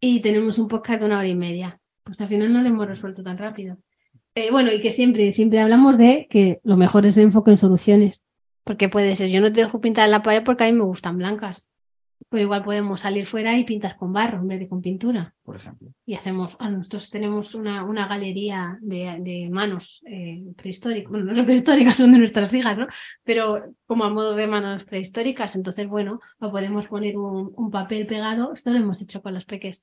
y 0.00 0.20
tenemos 0.20 0.58
un 0.58 0.68
podcast 0.68 1.00
de 1.00 1.06
una 1.06 1.18
hora 1.18 1.28
y 1.28 1.34
media. 1.34 1.80
Pues 2.04 2.20
al 2.20 2.28
final 2.28 2.52
no 2.52 2.62
lo 2.62 2.68
hemos 2.68 2.86
resuelto 2.86 3.22
tan 3.22 3.36
rápido. 3.36 3.76
Eh, 4.39 4.53
bueno, 4.53 4.72
y 4.72 4.80
que 4.80 4.93
siempre, 4.93 5.32
siempre 5.32 5.59
hablamos 5.59 5.99
de 5.99 6.28
que 6.30 6.61
lo 6.62 6.76
mejor 6.76 7.05
es 7.05 7.16
el 7.16 7.24
enfoque 7.24 7.51
en 7.51 7.59
soluciones, 7.59 8.22
porque 8.62 8.89
puede 8.89 9.16
ser, 9.16 9.30
yo 9.30 9.41
no 9.41 9.51
te 9.51 9.62
dejo 9.62 9.80
pintar 9.80 10.09
la 10.09 10.22
pared 10.22 10.45
porque 10.45 10.62
a 10.62 10.68
mí 10.68 10.78
me 10.78 10.84
gustan 10.84 11.18
blancas, 11.18 11.66
pero 12.28 12.45
igual 12.45 12.62
podemos 12.62 13.01
salir 13.01 13.26
fuera 13.26 13.59
y 13.59 13.64
pintas 13.64 13.95
con 13.97 14.12
barro 14.12 14.39
en 14.39 14.47
vez 14.47 14.61
de 14.61 14.68
con 14.68 14.80
pintura 14.80 15.34
por 15.49 15.57
ejemplo. 15.57 15.88
y 16.07 16.14
hacemos, 16.14 16.57
ah, 16.61 16.70
nosotros 16.70 17.11
tenemos 17.11 17.55
una, 17.55 17.82
una 17.84 18.07
galería 18.07 18.78
de, 18.80 19.16
de 19.20 19.49
manos 19.51 20.03
eh, 20.07 20.42
prehistóricas, 20.57 21.11
bueno, 21.11 21.24
no 21.26 21.34
son 21.34 21.46
prehistóricas, 21.51 21.96
son 21.96 22.12
de 22.12 22.18
nuestras 22.18 22.53
hijas, 22.55 22.76
¿no? 22.78 22.86
Pero 23.24 23.64
como 23.86 24.05
a 24.05 24.11
modo 24.11 24.34
de 24.34 24.46
manos 24.46 24.84
prehistóricas, 24.84 25.57
entonces, 25.57 25.88
bueno, 25.88 26.20
o 26.38 26.51
podemos 26.51 26.86
poner 26.86 27.16
un, 27.16 27.53
un 27.57 27.70
papel 27.70 28.07
pegado, 28.07 28.53
esto 28.53 28.70
lo 28.70 28.76
hemos 28.78 29.01
hecho 29.03 29.22
con 29.22 29.34
los 29.34 29.44
peques, 29.46 29.80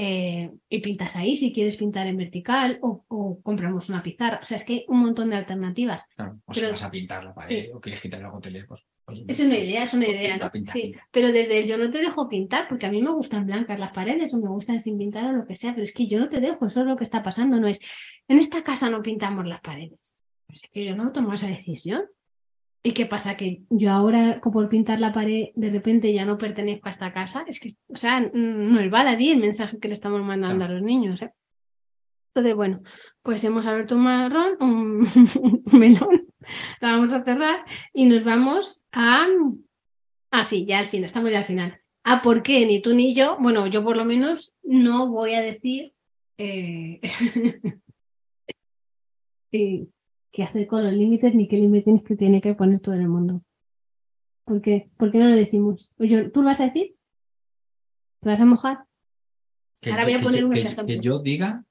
eh, 0.00 0.52
y 0.68 0.78
pintas 0.80 1.16
ahí 1.16 1.36
si 1.36 1.52
quieres 1.52 1.76
pintar 1.76 2.06
en 2.06 2.16
vertical 2.16 2.78
o, 2.82 3.04
o 3.08 3.40
compramos 3.42 3.88
una 3.88 4.00
pizarra, 4.02 4.38
o 4.40 4.44
sea, 4.44 4.58
es 4.58 4.64
que 4.64 4.72
hay 4.74 4.84
un 4.86 5.00
montón 5.00 5.28
de 5.30 5.36
alternativas. 5.36 6.04
Claro. 6.14 6.38
O 6.46 6.52
Pero- 6.52 6.66
si 6.68 6.72
vas 6.72 6.84
a 6.84 6.90
pintar 6.92 7.24
la 7.24 7.34
pared 7.34 7.48
sí. 7.48 7.68
o 7.74 7.80
quieres 7.80 8.00
quitar 8.00 8.22
algo 8.22 8.38
tele, 8.38 8.62
pues. 8.64 8.86
oye, 9.06 9.24
Es 9.26 9.40
una 9.40 9.58
idea, 9.58 9.82
es 9.82 9.94
una 9.94 10.06
idea, 10.06 10.30
pinta, 10.34 10.44
¿no? 10.44 10.52
pinta, 10.52 10.72
Sí, 10.72 10.82
pinta. 10.82 11.08
pero 11.10 11.32
desde 11.32 11.58
el 11.58 11.66
yo 11.66 11.76
no 11.78 11.90
te 11.90 11.98
dejo 11.98 12.28
pintar, 12.28 12.68
porque 12.68 12.86
a 12.86 12.92
mí 12.92 13.02
me 13.02 13.10
gustan 13.10 13.44
blancas 13.46 13.80
las 13.80 13.90
paredes 13.92 14.32
o 14.34 14.38
me 14.40 14.48
gustan 14.48 14.78
sin 14.80 14.98
pintar 15.10 15.34
o 15.34 15.38
lo 15.38 15.46
que 15.46 15.56
sea, 15.56 15.72
pero 15.72 15.84
es 15.84 15.92
que 15.92 16.06
yo 16.06 16.18
no 16.18 16.28
te 16.28 16.40
dejo, 16.40 16.66
eso 16.66 16.80
es 16.80 16.86
lo 16.86 16.96
que 16.96 17.04
está 17.04 17.22
pasando, 17.22 17.58
no 17.58 17.66
es, 17.66 17.80
en 18.28 18.38
esta 18.38 18.62
casa 18.62 18.90
no 18.90 19.02
pintamos 19.02 19.46
las 19.46 19.60
paredes. 19.60 20.16
Pues 20.46 20.62
es 20.64 20.70
que 20.70 20.84
yo 20.84 20.96
no 20.96 21.12
tomo 21.12 21.34
esa 21.34 21.48
decisión. 21.48 22.02
¿Y 22.82 22.92
qué 22.92 23.06
pasa? 23.06 23.36
Que 23.36 23.62
yo 23.70 23.90
ahora, 23.90 24.40
como 24.40 24.54
por 24.54 24.68
pintar 24.68 25.00
la 25.00 25.12
pared, 25.12 25.48
de 25.54 25.70
repente 25.70 26.12
ya 26.12 26.24
no 26.24 26.38
pertenezco 26.38 26.86
a 26.86 26.90
esta 26.90 27.12
casa. 27.12 27.44
Es 27.46 27.58
que, 27.60 27.74
o 27.88 27.96
sea, 27.96 28.20
mm, 28.20 28.72
no 28.72 28.80
es 28.80 28.90
baladí 28.90 29.30
el 29.30 29.40
mensaje 29.40 29.78
que 29.78 29.88
le 29.88 29.94
estamos 29.94 30.22
mandando 30.22 30.58
Claro. 30.58 30.72
a 30.72 30.76
los 30.76 30.84
niños. 30.84 31.20
¿eh? 31.22 31.32
Entonces, 32.28 32.54
bueno, 32.54 32.80
pues 33.22 33.42
hemos 33.44 33.66
abierto 33.66 33.96
un 33.96 34.02
marrón, 34.02 34.56
un, 34.60 35.06
un 35.72 35.78
melón, 35.78 36.26
lo 36.80 36.88
vamos 36.88 37.12
a 37.12 37.24
cerrar 37.24 37.64
y 37.92 38.06
nos 38.06 38.24
vamos 38.24 38.82
a... 38.92 39.26
Ah, 40.30 40.44
sí, 40.44 40.64
ya 40.66 40.78
al 40.78 40.88
final, 40.88 41.06
estamos 41.06 41.32
ya 41.32 41.38
al 41.40 41.46
final. 41.46 41.80
Ah, 42.10 42.20
¿por 42.22 42.42
qué? 42.42 42.64
Ni 42.64 42.80
tú 42.80 42.94
ni 42.94 43.14
yo, 43.14 43.36
bueno, 43.38 43.66
yo 43.66 43.84
por 43.84 43.96
lo 43.96 44.04
menos 44.06 44.52
no 44.62 45.10
voy 45.10 45.34
a 45.34 45.42
decir 45.42 45.92
eh, 46.38 47.00
qué 49.50 50.42
hacer 50.42 50.66
con 50.66 50.84
los 50.84 50.92
límites 50.94 51.34
ni 51.34 51.48
qué 51.48 51.56
límites 51.56 52.02
que 52.02 52.16
tiene 52.16 52.40
que 52.40 52.54
poner 52.54 52.80
todo 52.80 52.94
el 52.94 53.08
mundo. 53.08 53.42
¿Por 54.44 54.62
qué? 54.62 54.88
¿Por 54.96 55.10
qué 55.12 55.18
no 55.18 55.28
lo 55.28 55.36
decimos? 55.36 55.92
Oye, 55.98 56.30
¿Tú 56.30 56.40
lo 56.40 56.46
vas 56.46 56.60
a 56.60 56.66
decir? 56.66 56.94
¿Te 58.20 58.28
vas 58.30 58.40
a 58.40 58.46
mojar? 58.46 58.78
Que 59.80 59.90
Ahora 59.90 60.04
yo- 60.04 60.08
voy 60.08 60.14
a 60.14 60.22
poner 60.22 60.44
unos 60.44 60.54
que- 60.60 60.62
ejemplos. 60.66 60.86
Que 60.86 61.00
yo 61.00 61.18
diga. 61.20 61.64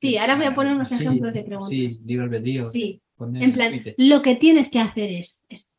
Sí, 0.00 0.18
ahora 0.18 0.36
voy 0.36 0.44
a 0.46 0.54
poner 0.54 0.74
unos 0.74 0.88
Sí, 0.88 0.96
ejemplos 0.96 1.32
de 1.32 1.42
preguntas. 1.44 1.70
Sí, 1.70 2.00
libre 2.04 2.24
albedrío. 2.24 2.66
Sí, 2.66 3.00
en 3.20 3.52
plan, 3.52 3.80
lo 3.96 4.20
que 4.22 4.34
tienes 4.36 4.68
que 4.70 4.80
hacer 4.80 5.10
es 5.12 5.44
esto. 5.48 5.72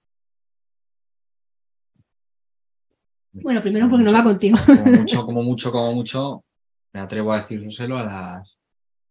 Bueno, 3.43 3.61
primero 3.61 3.89
porque 3.89 4.03
no 4.05 4.13
va 4.13 4.23
contigo. 4.23 4.57
Como 4.65 4.85
mucho, 5.01 5.25
como 5.25 5.43
mucho, 5.43 5.71
como 5.71 5.93
mucho, 5.93 6.45
me 6.93 6.99
atrevo 7.01 7.33
a 7.33 7.41
decírselo 7.41 7.97
a 7.97 8.03
las, 8.03 8.57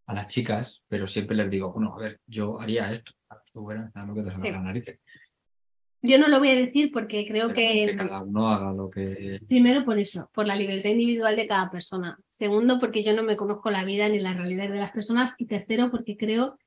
a 0.07 0.13
las 0.13 0.27
chicas, 0.27 0.81
pero 0.87 1.07
siempre 1.07 1.35
les 1.37 1.49
digo, 1.49 1.71
bueno, 1.71 1.93
a 1.95 1.99
ver, 1.99 2.19
yo 2.25 2.59
haría 2.59 2.91
esto. 2.91 3.11
Tú 3.53 3.65
verás, 3.65 3.91
que 3.93 4.23
te 4.23 4.31
salga 4.31 4.35
Sí. 4.35 4.41
de 4.41 4.51
la 4.51 4.61
nariz. 4.61 4.85
Yo 6.01 6.19
no 6.19 6.27
lo 6.27 6.39
voy 6.39 6.49
a 6.49 6.55
decir 6.55 6.91
porque 6.91 7.25
creo 7.25 7.47
Pero 7.47 7.55
que 7.55 7.85
que 7.87 7.95
cada 7.95 8.21
uno 8.21 8.49
haga 8.49 8.71
lo 8.73 8.89
que. 8.89 9.39
Primero 9.47 9.83
por 9.83 9.97
eso, 9.97 10.29
por 10.33 10.45
la 10.45 10.55
libertad 10.55 10.91
individual 10.91 11.35
de 11.35 11.47
cada 11.47 11.71
persona. 11.71 12.19
Segundo, 12.29 12.79
porque 12.79 13.03
yo 13.03 13.15
no 13.15 13.23
me 13.23 13.35
conozco 13.35 13.71
la 13.71 13.85
vida 13.85 14.07
ni 14.09 14.19
la 14.19 14.33
realidad 14.33 14.69
de 14.69 14.77
las 14.79 14.91
personas. 14.91 15.33
Y 15.37 15.45
tercero, 15.45 15.89
porque 15.89 16.15
creo 16.15 16.57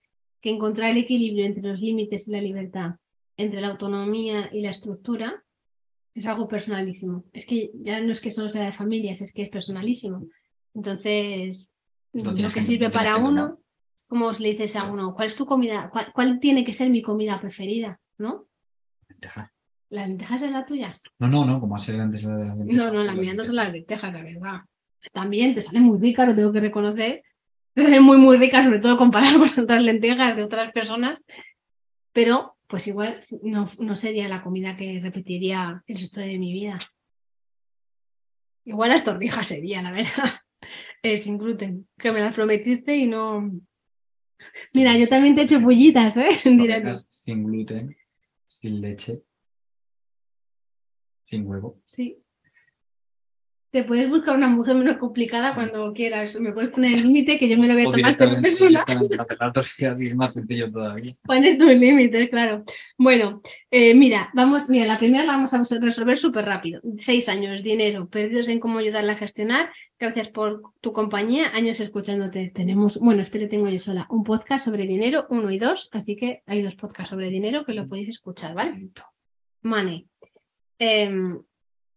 que 0.41 0.51
encontrar 0.51 0.91
el 0.91 0.99
equilibrio 0.99 1.45
entre 1.45 1.63
los 1.63 1.81
límites 1.81 2.27
y 2.27 2.33
la 2.33 2.41
libertad, 2.41 2.97
entre 3.37 3.61
la 3.61 3.69
autonomía 3.69 4.49
y 4.53 4.63
la 4.63 4.71
estructura, 4.71 5.45
es 6.19 6.27
algo 6.27 6.49
personalísimo. 6.49 7.25
Es 7.33 7.47
que 7.47 7.71
ya 7.75 8.01
no 8.01 8.13
es 8.13 8.21
que 8.21 8.31
solo 8.31 8.49
sea 8.49 8.67
de 8.67 8.73
familias, 8.73 9.21
es 9.21 9.33
que 9.33 9.43
es 9.43 9.49
personalísimo. 9.49 10.27
Entonces, 10.75 11.71
Lo 12.13 12.35
que 12.35 12.63
sirve 12.63 12.91
para 12.91 13.17
uno, 13.17 13.59
como 14.07 14.31
le 14.33 14.51
dices 14.51 14.77
a 14.77 14.85
uno, 14.85 15.15
¿cuál 15.15 15.29
es 15.29 15.37
tu 15.37 15.47
comida? 15.47 15.91
¿Cuál, 15.91 16.13
cuál 16.13 16.41
tiene 16.41 16.65
que 16.65 16.73
ser 16.73 16.91
mi 16.91 17.03
comida 17.03 17.41
preferida? 17.41 18.01
¿No? 18.19 18.47
Lentejas. 19.09 19.51
¿Las 19.91 20.09
lentejas 20.09 20.43
es 20.43 20.51
la 20.51 20.67
tuya? 20.67 21.01
No, 21.19 21.29
no, 21.29 21.45
no, 21.47 21.61
como 21.61 21.77
hace 21.77 21.99
antes 21.99 22.23
la 22.25 22.37
de 22.37 22.45
las 22.45 22.57
lentejas. 22.57 22.85
No, 22.85 22.93
no, 22.93 23.05
las 23.05 23.17
mías 23.17 23.37
no 23.37 23.45
son 23.45 23.57
las 23.57 23.73
lentejas. 23.73 24.13
la 24.13 24.23
verdad. 24.23 24.61
También 25.13 25.55
te 25.55 25.63
salen 25.63 25.85
muy 25.85 25.99
ricas, 25.99 26.29
lo 26.29 26.35
tengo 26.35 26.53
que 26.53 26.61
reconocer. 26.61 27.23
Te 27.75 27.83
salen 27.85 28.03
muy, 28.03 28.19
muy 28.19 28.37
ricas, 28.37 28.65
sobre 28.65 28.81
todo 28.81 28.99
comparado 28.99 29.39
con 29.55 29.65
otras 29.65 29.83
lentejas 29.83 30.37
de 30.37 30.43
otras 30.43 30.73
personas. 30.73 31.23
Pero, 32.13 32.57
pues 32.69 32.87
igual 32.87 33.23
no, 33.43 33.69
no 33.79 33.97
sería 33.97 34.29
la 34.29 34.43
comida 34.43 34.77
que 34.77 35.01
repetiría 35.01 35.83
el 35.87 35.97
resto 35.97 36.21
de 36.21 36.39
mi 36.39 36.53
vida. 36.53 36.79
Igual 38.65 38.91
las 38.91 39.05
torrijas 39.05 39.47
sería, 39.47 39.83
la 39.83 39.93
verdad. 39.93 40.13
Eh, 41.03 41.17
sin 41.17 41.39
gluten, 41.39 41.89
que 41.97 42.11
me 42.11 42.19
las 42.21 42.35
prometiste 42.35 42.95
y 42.97 43.07
no. 43.07 43.53
Mira, 44.75 44.99
yo 44.99 45.09
también 45.09 45.35
te 45.35 45.43
he 45.43 45.45
hecho 45.45 45.63
pollitas, 45.63 46.17
¿eh? 46.17 46.29
Sin 47.09 47.45
gluten, 47.45 47.97
sin 48.49 48.81
leche, 48.81 49.23
sin 51.25 51.47
huevo. 51.47 51.81
Sí. 51.85 52.21
Te 53.71 53.85
puedes 53.85 54.09
buscar 54.09 54.35
una 54.35 54.49
mujer 54.49 54.75
menos 54.75 54.97
complicada 54.97 55.55
cuando 55.55 55.93
quieras. 55.93 56.41
Me 56.41 56.53
puedes 56.53 56.71
poner 56.71 56.95
el 56.95 57.03
límite 57.03 57.39
que 57.39 57.49
yo 57.49 57.59
me 57.59 57.69
lo 57.69 57.75
voy 57.75 57.85
a 57.85 57.89
O 57.89 57.93
tomar 57.93 58.17
como 58.17 58.41
persona. 58.41 58.85
directamente 58.87 59.17
cancelar, 59.37 59.97
que 59.99 60.05
es 60.05 60.17
más 60.17 60.33
sencillo 60.33 60.71
todavía. 60.73 61.15
Pones 61.25 61.59
tus 61.59 61.75
límites, 61.75 62.31
claro. 62.31 62.65
Bueno, 62.97 63.43
eh, 63.71 63.95
mira, 63.95 64.31
vamos, 64.33 64.69
mira, 64.71 64.87
la 64.87 64.99
primera 64.99 65.25
la 65.25 65.33
vamos 65.33 65.53
a 65.53 65.63
resolver 65.81 66.17
súper 66.17 66.47
rápido. 66.47 66.81
Seis 66.97 67.29
años, 67.29 67.63
dinero, 67.63 68.09
perdidos 68.09 68.49
en 68.49 68.59
cómo 68.59 68.79
ayudarla 68.79 69.13
a 69.13 69.17
gestionar. 69.17 69.71
Gracias 69.99 70.29
por 70.29 70.63
tu 70.81 70.93
compañía, 70.93 71.51
años 71.55 71.81
escuchándote. 71.81 72.51
Tenemos, 72.55 72.99
bueno, 72.99 73.23
este 73.23 73.39
le 73.39 73.49
tengo 73.49 73.69
yo 73.69 73.81
sola, 73.81 74.07
un 74.09 74.25
podcast 74.25 74.65
sobre 74.65 74.87
dinero, 74.87 75.27
uno 75.29 75.51
y 75.51 75.59
dos, 75.59 75.91
así 75.93 76.17
que 76.17 76.43
hay 76.47 76.63
dos 76.63 76.75
podcasts 76.75 77.11
sobre 77.11 77.29
dinero 77.29 77.67
que 77.67 77.75
lo 77.75 77.87
podéis 77.87 78.09
escuchar, 78.09 78.55
¿vale? 78.55 78.89
Money. 79.63 80.07
Em, 80.79 81.43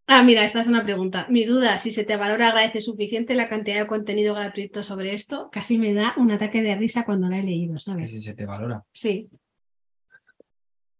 ah, 0.07 0.23
mira, 0.23 0.43
esta 0.43 0.59
es 0.59 0.67
una 0.67 0.83
pregunta. 0.83 1.25
Mi 1.29 1.45
duda, 1.45 1.77
si 1.77 1.91
se 1.91 2.03
te 2.03 2.15
valora 2.17 2.49
agradece 2.49 2.81
suficiente 2.81 3.33
la 3.35 3.47
cantidad 3.49 3.79
de 3.81 3.87
contenido 3.87 4.33
gratuito 4.35 4.83
sobre 4.83 5.13
esto, 5.13 5.49
casi 5.51 5.77
me 5.77 5.93
da 5.93 6.13
un 6.17 6.31
ataque 6.31 6.61
de 6.61 6.75
risa 6.75 7.05
cuando 7.05 7.27
la 7.29 7.39
he 7.39 7.43
leído, 7.43 7.79
¿sabes? 7.79 8.11
si 8.11 8.21
se 8.21 8.33
te 8.33 8.45
valora. 8.45 8.83
Sí. 8.91 9.29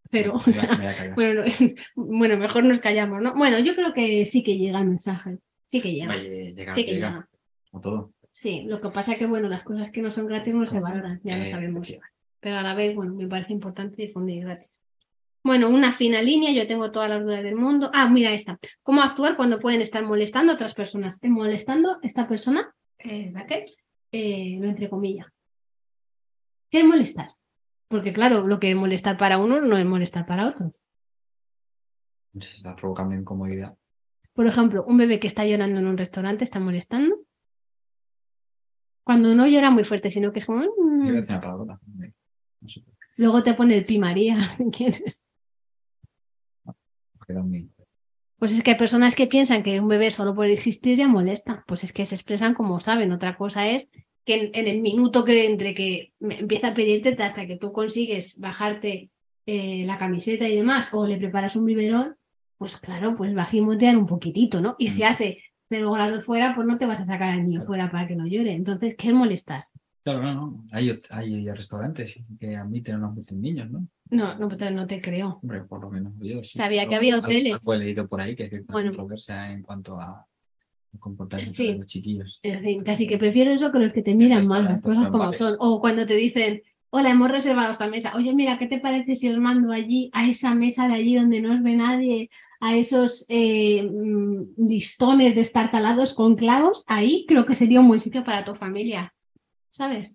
Pero, 0.10 0.36
o 0.36 0.42
Me 0.46 0.54
sea, 0.54 0.76
me 0.78 1.14
bueno, 1.14 1.44
no- 1.44 1.48
bueno, 1.96 2.38
mejor 2.38 2.66
nos 2.66 2.80
callamos, 2.80 3.22
¿no? 3.22 3.34
Bueno, 3.34 3.60
yo 3.60 3.76
creo 3.76 3.94
que 3.94 4.26
sí 4.26 4.44
que 4.44 4.58
llega 4.58 4.80
el 4.80 4.88
mensaje. 4.88 5.38
Sí 5.68 5.82
que 5.82 5.94
llega. 5.94 6.14
Sí 6.14 6.20
que 6.20 6.54
llega, 6.54 6.76
llega. 6.76 7.30
como 7.72 7.82
todo. 7.82 8.14
Sí, 8.34 8.64
lo 8.68 8.82
que 8.82 8.90
pasa 8.90 9.14
es 9.14 9.18
que, 9.20 9.26
bueno, 9.26 9.48
las 9.48 9.64
cosas 9.64 9.90
que 9.92 10.02
no 10.02 10.12
son 10.12 10.26
gratis 10.28 10.54
no 10.54 10.66
se 10.66 10.80
valoran, 10.80 11.22
ya 11.24 11.38
lo 11.38 11.44
Eh, 11.44 11.52
sabemos. 11.52 11.88
sí. 11.88 11.98
Pero 12.42 12.58
a 12.58 12.62
la 12.62 12.74
vez, 12.74 12.96
bueno, 12.96 13.14
me 13.14 13.28
parece 13.28 13.54
importante 13.54 14.02
difundir 14.02 14.44
gratis. 14.44 14.81
Bueno, 15.44 15.70
una 15.70 15.92
fina 15.94 16.22
línea, 16.22 16.52
yo 16.52 16.68
tengo 16.68 16.92
todas 16.92 17.10
las 17.10 17.24
dudas 17.24 17.44
del 17.44 17.56
mundo. 17.56 17.90
Ah, 17.94 18.08
mira 18.10 18.32
esta. 18.34 18.60
¿Cómo 18.84 19.02
actuar 19.02 19.36
cuando 19.36 19.60
pueden 19.60 19.82
estar 19.82 20.04
molestando 20.04 20.52
a 20.52 20.56
otras 20.56 20.76
personas? 20.76 21.16
¿Estén 21.16 21.32
molestando 21.32 21.98
esta 22.04 22.28
persona, 22.28 22.74
eh, 23.00 23.32
Raquel? 23.34 23.66
Eh, 24.12 24.58
lo 24.60 24.68
entre 24.68 24.90
comillas. 24.90 25.28
¿Qué 26.70 26.80
es 26.82 26.86
molestar? 26.86 27.28
Porque 27.88 28.14
claro, 28.14 28.46
lo 28.46 28.60
que 28.60 28.70
es 28.70 28.76
molestar 28.76 29.18
para 29.18 29.38
uno 29.40 29.60
no 29.62 29.78
es 29.78 29.86
molestar 29.86 30.26
para 30.26 30.48
otro. 30.48 30.74
Se 32.40 32.52
está 32.58 32.76
provocando 32.76 33.16
incomodidad. 33.16 33.76
Por 34.34 34.48
ejemplo, 34.48 34.86
un 34.86 34.98
bebé 34.98 35.20
que 35.20 35.28
está 35.28 35.46
llorando 35.46 35.80
en 35.80 35.88
un 35.88 35.98
restaurante 35.98 36.44
está 36.44 36.60
molestando. 36.60 37.18
Cuando 39.04 39.34
no 39.36 39.48
llora 39.48 39.72
muy 39.72 39.84
fuerte, 39.84 40.12
sino 40.12 40.32
que 40.32 40.40
es 40.40 40.46
como... 40.46 40.62
Yo 40.64 40.72
voy 40.78 41.10
a 41.10 41.12
"Mm". 41.12 41.16
decir 41.16 41.32
una 41.36 41.42
palabra. 41.42 41.80
No 42.62 42.70
sé, 42.70 42.84
Luego 43.18 43.44
te 43.44 43.54
pone 43.56 43.76
el 43.76 43.86
pi 43.86 44.00
María, 44.00 44.38
si 44.58 44.70
quieres. 44.72 45.22
Pues 48.38 48.54
es 48.54 48.64
que 48.64 48.72
hay 48.72 48.78
personas 48.78 49.16
que 49.16 49.28
piensan 49.28 49.62
que 49.64 49.80
un 49.80 49.88
bebé 49.88 50.10
solo 50.12 50.34
por 50.34 50.48
existir 50.48 50.98
ya 50.98 51.08
molesta. 51.08 51.64
Pues 51.68 51.84
es 51.84 51.94
que 51.94 52.06
se 52.06 52.16
expresan 52.16 52.54
como 52.56 52.80
saben. 52.80 53.12
Otra 53.12 53.38
cosa 53.38 53.68
es 53.70 53.88
que 54.26 54.36
en, 54.36 54.52
en 54.56 54.68
el 54.68 54.82
minuto 54.82 55.24
que 55.24 55.46
entre 55.46 55.74
que 55.74 56.14
empieza 56.20 56.70
a 56.70 56.74
pedirte 56.74 57.10
hasta 57.22 57.46
que 57.46 57.58
tú 57.58 57.72
consigues 57.72 58.40
bajarte 58.40 59.10
eh, 59.46 59.84
la 59.86 59.98
camiseta 59.98 60.48
y 60.48 60.56
demás, 60.56 60.90
o 60.94 61.06
le 61.06 61.18
preparas 61.18 61.56
un 61.56 61.66
biberón, 61.66 62.16
pues 62.58 62.78
claro, 62.78 63.16
pues 63.16 63.36
va 63.36 63.44
a 63.44 63.46
gimotear 63.46 63.98
un 63.98 64.06
poquitito, 64.06 64.62
¿no? 64.62 64.76
Y 64.78 64.90
si 64.90 65.02
Mm. 65.02 65.06
hace 65.06 65.38
cero 65.70 65.92
grados 65.92 66.26
fuera, 66.26 66.54
pues 66.56 66.68
no 66.68 66.78
te 66.78 66.86
vas 66.86 67.00
a 67.00 67.06
sacar 67.06 67.30
al 67.30 67.44
niño 67.48 67.64
fuera 67.66 67.90
para 67.92 68.08
que 68.08 68.16
no 68.16 68.28
llore. 68.28 68.54
Entonces, 68.54 68.96
¿qué 68.98 69.08
es 69.08 69.14
molestar? 69.14 69.66
Claro, 70.04 70.22
no, 70.22 70.34
no. 70.34 70.66
Hay, 70.72 71.00
hay 71.10 71.50
restaurantes 71.50 72.20
que 72.40 72.56
admiten 72.56 72.96
unos 72.98 73.14
muchos 73.16 73.38
niños, 73.38 73.70
¿no? 73.72 73.88
No, 74.12 74.36
no, 74.38 74.48
te- 74.56 74.72
no 74.72 74.86
te 74.88 75.02
creo. 75.02 75.40
Hombre, 75.42 75.62
por 75.64 75.82
lo 75.82 75.90
menos 75.90 76.14
yo 76.20 76.44
sí. 76.44 76.58
Sabía 76.58 76.88
que 76.88 76.96
había 76.96 77.18
hoteles. 77.18 77.54
algo 77.54 77.74
he 77.74 77.78
leído 77.80 78.08
por 78.08 78.22
ahí 78.22 78.36
que 78.36 78.44
hay 78.44 78.50
Bueno. 78.68 78.90
controversia 78.90 79.52
en 79.52 79.64
cuanto 79.64 80.00
a 80.00 80.28
comportamiento 81.00 81.62
En 81.62 81.66
fin. 81.68 81.74
de 81.76 81.80
los 81.80 81.88
chiquillos. 81.88 82.40
En 82.44 82.62
fin, 82.62 82.84
casi 82.84 83.08
que 83.08 83.18
prefiero 83.18 83.52
eso 83.52 83.72
que 83.72 83.80
los 83.80 83.94
que 83.94 84.02
te 84.04 84.14
miran 84.14 84.46
mal, 84.48 84.66
las 84.66 84.82
cosas 84.82 85.06
como 85.10 85.24
vale. 85.26 85.38
son. 85.38 85.56
O 85.60 85.80
cuando 85.80 86.06
te 86.06 86.16
dicen, 86.16 86.62
hola, 86.90 87.12
hemos 87.12 87.32
reservado 87.32 87.72
esta 87.72 87.88
mesa. 87.88 88.12
Oye, 88.16 88.34
mira, 88.34 88.58
¿qué 88.60 88.68
te 88.68 88.80
parece 88.80 89.16
si 89.16 89.30
os 89.30 89.38
mando 89.40 89.72
allí, 89.72 90.10
a 90.14 90.28
esa 90.30 90.54
mesa 90.54 90.90
de 90.90 90.96
allí 90.96 91.16
donde 91.16 91.42
no 91.42 91.54
os 91.54 91.64
ve 91.64 91.78
nadie, 91.78 92.30
a 92.60 92.76
esos 92.76 93.26
eh, 93.30 93.84
mm, 93.90 94.56
listones 94.68 95.34
destartalados 95.36 96.14
con 96.14 96.36
clavos? 96.36 96.84
Ahí 96.88 97.26
creo 97.28 97.46
que 97.46 97.56
sería 97.56 97.80
un 97.80 97.88
buen 97.88 98.02
sitio 98.02 98.26
para 98.26 98.44
tu 98.44 98.54
familia, 98.54 99.14
¿sabes? 99.70 100.14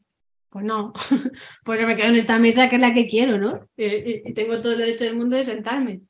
Pues 0.57 0.65
no, 0.65 0.95
pues 1.67 1.87
me 1.87 1.97
quedo 1.97 2.09
en 2.09 2.17
esta 2.17 2.39
mesa 2.39 2.71
que 2.71 2.77
es 2.77 2.81
la 2.81 2.95
que 2.95 3.07
quiero, 3.09 3.37
¿no? 3.37 3.69
Eh, 3.77 4.23
y- 4.25 4.31
y 4.31 4.33
tengo 4.33 4.59
todo 4.63 4.73
el 4.73 4.79
derecho 4.79 5.05
del 5.05 5.15
mundo 5.15 5.37
de 5.37 5.45
sentarme. 5.45 6.01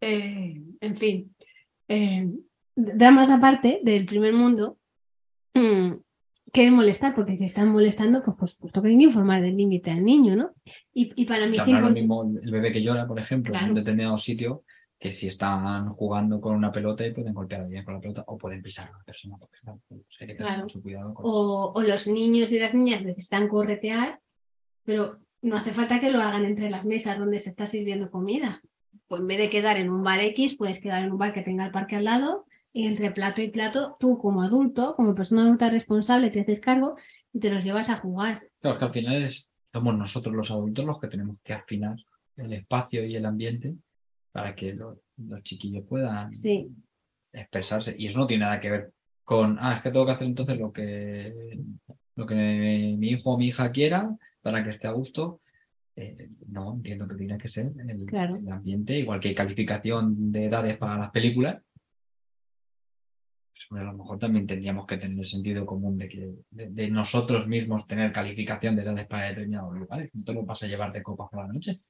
Eh, 0.00 0.54
en 0.80 0.96
fin, 0.96 1.34
eh, 1.88 2.28
dramas 2.76 3.28
aparte 3.32 3.80
del 3.82 4.06
primer 4.06 4.34
mundo, 4.34 4.78
mm, 5.52 5.94
que 6.52 6.64
es 6.66 6.70
molestar, 6.70 7.12
porque 7.16 7.36
si 7.36 7.46
están 7.46 7.72
molestando, 7.72 8.22
pues 8.22 8.36
por 8.36 8.48
supuesto 8.48 8.80
que 8.82 8.88
hay 8.90 8.96
que 8.98 9.02
informar 9.02 9.42
del 9.42 9.56
límite 9.56 9.90
al 9.90 10.04
niño, 10.04 10.36
¿no? 10.36 10.50
Y, 10.94 11.10
y 11.20 11.24
para 11.24 11.46
mí 11.48 11.58
O 11.58 11.62
es 11.62 11.66
sea, 11.66 11.80
no 11.80 11.88
es 11.88 11.92
lo 11.92 11.98
importante- 11.98 12.00
mismo 12.00 12.40
el 12.40 12.50
bebé 12.52 12.70
que 12.72 12.82
llora, 12.84 13.04
por 13.08 13.18
ejemplo, 13.18 13.52
en 13.52 13.58
Claro. 13.58 13.72
un 13.72 13.78
determinado 13.80 14.18
sitio, 14.18 14.62
que 14.98 15.12
si 15.12 15.28
están 15.28 15.90
jugando 15.94 16.40
con 16.40 16.56
una 16.56 16.72
pelota 16.72 17.06
y 17.06 17.12
pueden 17.12 17.32
golpear 17.34 17.60
a 17.60 17.64
alguien 17.64 17.84
con 17.84 17.94
la 17.94 18.00
pelota 18.00 18.24
o 18.26 18.36
pueden 18.36 18.62
pisar 18.62 18.88
a 18.88 18.90
una 18.96 19.04
persona. 19.04 19.36
Porque, 19.38 19.58
claro, 19.62 19.80
pues, 19.88 20.00
hay 20.20 20.26
que 20.26 20.34
tener 20.34 20.48
Claro. 20.48 20.62
mucho 20.62 20.82
cuidado 20.82 21.14
con 21.14 21.24
o, 21.26 21.72
o 21.72 21.82
los 21.82 22.08
niños 22.08 22.50
y 22.52 22.58
las 22.58 22.74
niñas 22.74 23.02
necesitan 23.02 23.46
corretear, 23.48 24.18
pero 24.84 25.18
no 25.42 25.56
hace 25.56 25.72
falta 25.72 26.00
que 26.00 26.10
lo 26.10 26.20
hagan 26.20 26.44
entre 26.44 26.68
las 26.70 26.84
mesas 26.84 27.18
donde 27.18 27.38
se 27.40 27.50
está 27.50 27.64
sirviendo 27.66 28.10
comida. 28.10 28.60
Pues 29.06 29.20
en 29.20 29.26
vez 29.28 29.38
de 29.38 29.50
quedar 29.50 29.76
en 29.76 29.88
un 29.90 30.02
bar 30.02 30.20
X, 30.20 30.56
puedes 30.56 30.80
quedar 30.80 31.04
en 31.04 31.12
un 31.12 31.18
bar 31.18 31.32
que 31.32 31.42
tenga 31.42 31.64
el 31.64 31.70
parque 31.70 31.96
al 31.96 32.04
lado 32.04 32.46
y 32.72 32.86
entre 32.86 33.10
plato 33.12 33.40
y 33.40 33.48
plato, 33.50 33.96
tú 34.00 34.18
como 34.18 34.42
adulto, 34.42 34.94
como 34.96 35.14
persona 35.14 35.42
adulta 35.42 35.70
responsable, 35.70 36.30
te 36.30 36.40
haces 36.40 36.60
cargo 36.60 36.96
y 37.32 37.38
te 37.38 37.50
los 37.54 37.62
llevas 37.64 37.88
a 37.88 37.96
jugar. 37.98 38.48
Claro, 38.60 38.74
es 38.74 38.78
que 38.80 38.84
al 38.84 38.92
final 38.92 39.22
es- 39.22 39.48
somos 39.72 39.96
nosotros 39.96 40.34
los 40.34 40.50
adultos 40.50 40.84
los 40.84 40.98
que 40.98 41.08
tenemos 41.08 41.36
que 41.44 41.52
afinar 41.52 41.96
el 42.36 42.52
espacio 42.52 43.04
y 43.06 43.14
el 43.14 43.24
ambiente 43.26 43.74
para 44.42 44.54
que 44.54 44.72
los, 44.74 44.98
los 45.16 45.42
chiquillos 45.42 45.84
puedan 45.88 46.34
Sí, 46.34 46.68
expresarse. 47.32 47.94
Y 47.98 48.06
eso 48.08 48.18
no 48.20 48.26
tiene 48.26 48.44
nada 48.44 48.60
que 48.60 48.70
ver 48.70 48.92
con, 49.24 49.58
ah, 49.60 49.74
es 49.74 49.82
que 49.82 49.90
tengo 49.90 50.06
que 50.06 50.12
hacer 50.12 50.26
entonces 50.26 50.58
lo 50.58 50.72
que, 50.72 51.58
lo 52.16 52.26
que 52.26 52.34
mi 52.98 53.08
hijo 53.10 53.32
o 53.34 53.38
mi 53.38 53.48
hija 53.48 53.70
quiera 53.70 54.16
para 54.42 54.64
que 54.64 54.70
esté 54.70 54.86
a 54.88 54.92
gusto. 54.92 55.40
Eh, 55.96 56.30
no, 56.48 56.74
entiendo 56.74 57.08
que 57.08 57.16
tiene 57.16 57.36
que 57.38 57.48
ser 57.48 57.72
el, 57.88 58.06
Claro. 58.06 58.36
el 58.36 58.48
ambiente, 58.48 58.96
igual 58.98 59.18
que 59.20 59.28
hay 59.28 59.34
calificación 59.34 60.30
de 60.32 60.44
edades 60.46 60.76
para 60.78 60.96
las 60.96 61.10
películas. 61.10 61.60
pues, 63.68 63.80
a 63.82 63.84
lo 63.84 63.92
mejor 63.94 64.18
también 64.18 64.46
tendríamos 64.46 64.86
que 64.86 64.96
tener 64.96 65.18
el 65.18 65.24
sentido 65.26 65.66
común 65.66 65.98
de 65.98 66.08
que 66.08 66.32
de, 66.50 66.70
de 66.70 66.88
nosotros 66.90 67.48
mismos 67.48 67.86
tener 67.88 68.12
calificación 68.12 68.76
de 68.76 68.82
edades 68.82 69.06
para 69.08 69.28
determinados 69.28 69.76
lugares. 69.76 70.10
No 70.14 70.22
te 70.24 70.32
lo 70.32 70.44
vas 70.44 70.62
a 70.62 70.66
llevar 70.68 70.92
de 70.92 71.02
copas 71.02 71.28
por 71.30 71.44
la 71.44 71.52
noche. 71.52 71.80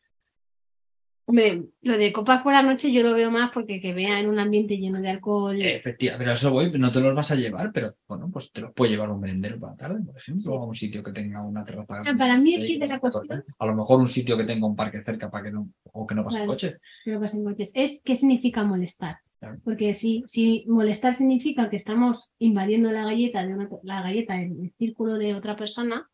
Hombre, 1.30 1.62
lo 1.82 1.98
de 1.98 2.10
copas 2.10 2.42
por 2.42 2.54
la 2.54 2.62
noche 2.62 2.90
yo 2.90 3.02
lo 3.02 3.12
veo 3.12 3.30
más 3.30 3.50
porque 3.52 3.82
que 3.82 3.92
vean 3.92 4.26
un 4.30 4.38
ambiente 4.38 4.78
lleno 4.78 4.98
de 4.98 5.10
alcohol. 5.10 5.60
Efectivamente, 5.60 6.24
pero 6.24 6.32
eso 6.32 6.50
voy, 6.50 6.72
no 6.78 6.90
te 6.90 7.00
los 7.00 7.14
vas 7.14 7.30
a 7.30 7.34
llevar, 7.34 7.70
pero 7.70 7.94
bueno, 8.08 8.30
pues 8.32 8.50
te 8.50 8.62
los 8.62 8.72
puede 8.72 8.92
llevar 8.92 9.10
un 9.10 9.20
merendero 9.20 9.60
para 9.60 9.72
la 9.72 9.76
tarde, 9.76 10.00
por 10.06 10.16
ejemplo, 10.16 10.40
Sí. 10.42 10.48
o 10.50 10.54
a 10.62 10.64
un 10.66 10.74
sitio 10.74 11.04
que 11.04 11.12
tenga 11.12 11.42
una 11.42 11.66
terraza. 11.66 12.02
Ah, 12.06 12.14
para 12.16 12.38
mí 12.38 12.56
kit 12.66 12.80
de 12.80 12.86
la 12.88 12.98
cuestión- 12.98 13.44
A 13.58 13.66
lo 13.66 13.74
mejor 13.74 14.00
un 14.00 14.08
sitio 14.08 14.38
que 14.38 14.44
tenga 14.44 14.66
un 14.66 14.74
parque 14.74 15.02
cerca 15.02 15.30
para 15.30 15.44
que 15.44 15.50
no, 15.50 15.68
o 15.92 16.06
que 16.06 16.14
no 16.14 16.24
pase 16.24 16.36
Claro. 16.38 16.50
coche. 16.52 16.76
que 17.04 17.10
no 17.12 17.20
pasen 17.20 17.44
coches, 17.44 17.70
es 17.74 18.00
qué 18.02 18.16
significa 18.16 18.64
molestar. 18.64 19.18
Claro. 19.38 19.58
Porque 19.62 19.92
si, 19.92 20.24
si 20.28 20.64
molestar 20.66 21.14
significa 21.14 21.68
que 21.68 21.76
estamos 21.76 22.30
invadiendo 22.38 22.90
la 22.90 23.04
galleta 23.04 23.46
de 23.46 23.52
una, 23.54 23.68
la 23.82 24.00
galleta 24.00 24.40
en 24.40 24.64
el 24.64 24.72
círculo 24.78 25.18
de 25.18 25.34
otra 25.34 25.56
persona, 25.56 26.08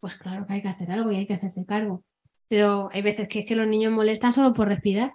pues 0.00 0.16
claro 0.16 0.46
que 0.46 0.52
hay 0.52 0.60
que 0.62 0.68
hacer 0.68 0.90
algo 0.92 1.10
y 1.10 1.16
hay 1.16 1.26
que 1.26 1.32
hacerse 1.34 1.64
cargo. 1.64 2.04
Pero 2.54 2.88
hay 2.92 3.02
veces 3.02 3.26
que 3.26 3.40
es 3.40 3.46
que 3.46 3.56
los 3.56 3.66
niños 3.66 3.92
molestan 3.92 4.32
solo 4.32 4.54
por 4.54 4.68
respirar. 4.68 5.14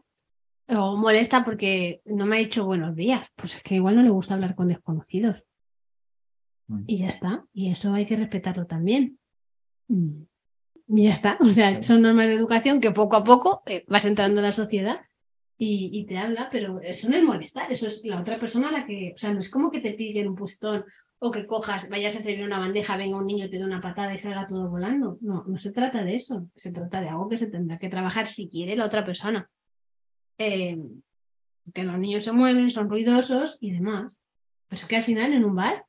O 0.68 0.98
molesta 0.98 1.46
porque 1.46 2.02
no 2.04 2.26
me 2.26 2.36
ha 2.36 2.40
dicho 2.40 2.66
buenos 2.66 2.98
días. 2.98 3.26
Pues 3.38 3.56
es 3.56 3.64
que 3.64 3.76
igual 3.76 3.96
no 3.96 4.04
le 4.04 4.10
gusta 4.10 4.34
hablar 4.34 4.56
con 4.56 4.68
desconocidos. 4.68 5.42
Mm. 6.68 6.84
Y 6.86 6.98
ya 6.98 7.08
está. 7.08 7.46
Y 7.54 7.72
eso 7.72 7.94
hay 7.94 8.06
que 8.06 8.18
respetarlo 8.18 8.66
también. 8.66 9.20
Mm. 9.88 10.24
Y 10.90 11.04
ya 11.06 11.12
está. 11.12 11.38
O 11.40 11.50
sea, 11.50 11.82
son 11.82 12.02
normas 12.02 12.28
de 12.28 12.34
educación 12.34 12.82
que 12.82 12.92
poco 12.92 13.16
a 13.16 13.24
poco 13.24 13.64
eh, 13.68 13.86
vas 13.88 14.04
entrando 14.04 14.42
en 14.42 14.48
la 14.48 14.52
sociedad 14.52 15.00
y, 15.58 15.92
y 15.94 16.08
te 16.08 16.18
habla, 16.18 16.50
pero 16.52 16.82
eso 16.82 17.10
no 17.10 17.16
es 17.16 17.24
molestar, 17.24 17.72
eso 17.72 17.88
es 17.88 18.04
la 18.04 18.20
otra 18.20 18.38
persona 18.38 18.70
la 18.70 18.86
que, 18.86 19.14
o 19.16 19.18
sea, 19.18 19.34
no 19.34 19.40
es 19.40 19.50
como 19.50 19.72
que 19.72 19.80
te 19.80 19.94
piden 19.94 20.28
un 20.28 20.36
pustón 20.36 20.84
o 21.20 21.32
que 21.32 21.46
cojas, 21.46 21.90
vayas 21.90 22.16
a 22.16 22.22
servir 22.22 22.46
una 22.46 22.60
bandeja, 22.60 22.96
venga 22.96 23.18
un 23.18 23.28
niño, 23.28 23.50
te 23.50 23.58
dé 23.58 23.66
una 23.66 23.82
patada 23.82 24.14
y 24.14 24.20
salga 24.20 24.48
todo 24.48 24.70
volando. 24.70 25.18
No, 25.22 25.44
no 25.46 25.58
se 25.60 25.72
trata 25.72 26.04
de 26.04 26.16
eso, 26.16 26.48
se 26.56 26.72
trata 26.72 27.02
de 27.02 27.10
algo 27.10 27.28
que 27.28 27.38
se 27.38 27.48
tendrá 27.48 27.78
que 27.78 27.90
trabajar 27.90 28.28
si 28.28 28.48
quiere 28.48 28.78
la 28.78 28.86
otra 28.86 29.04
persona. 29.04 29.50
Eh, 30.38 30.78
que 31.74 31.84
los 31.84 32.00
niños 32.00 32.24
se 32.24 32.32
mueven, 32.32 32.72
son 32.72 32.90
ruidosos 32.90 33.58
y 33.60 33.72
demás. 33.72 34.22
Pero 34.70 34.82
es 34.82 34.88
que 34.88 34.96
al 34.96 35.04
final 35.04 35.34
en 35.34 35.44
un 35.44 35.56
bar 35.56 35.86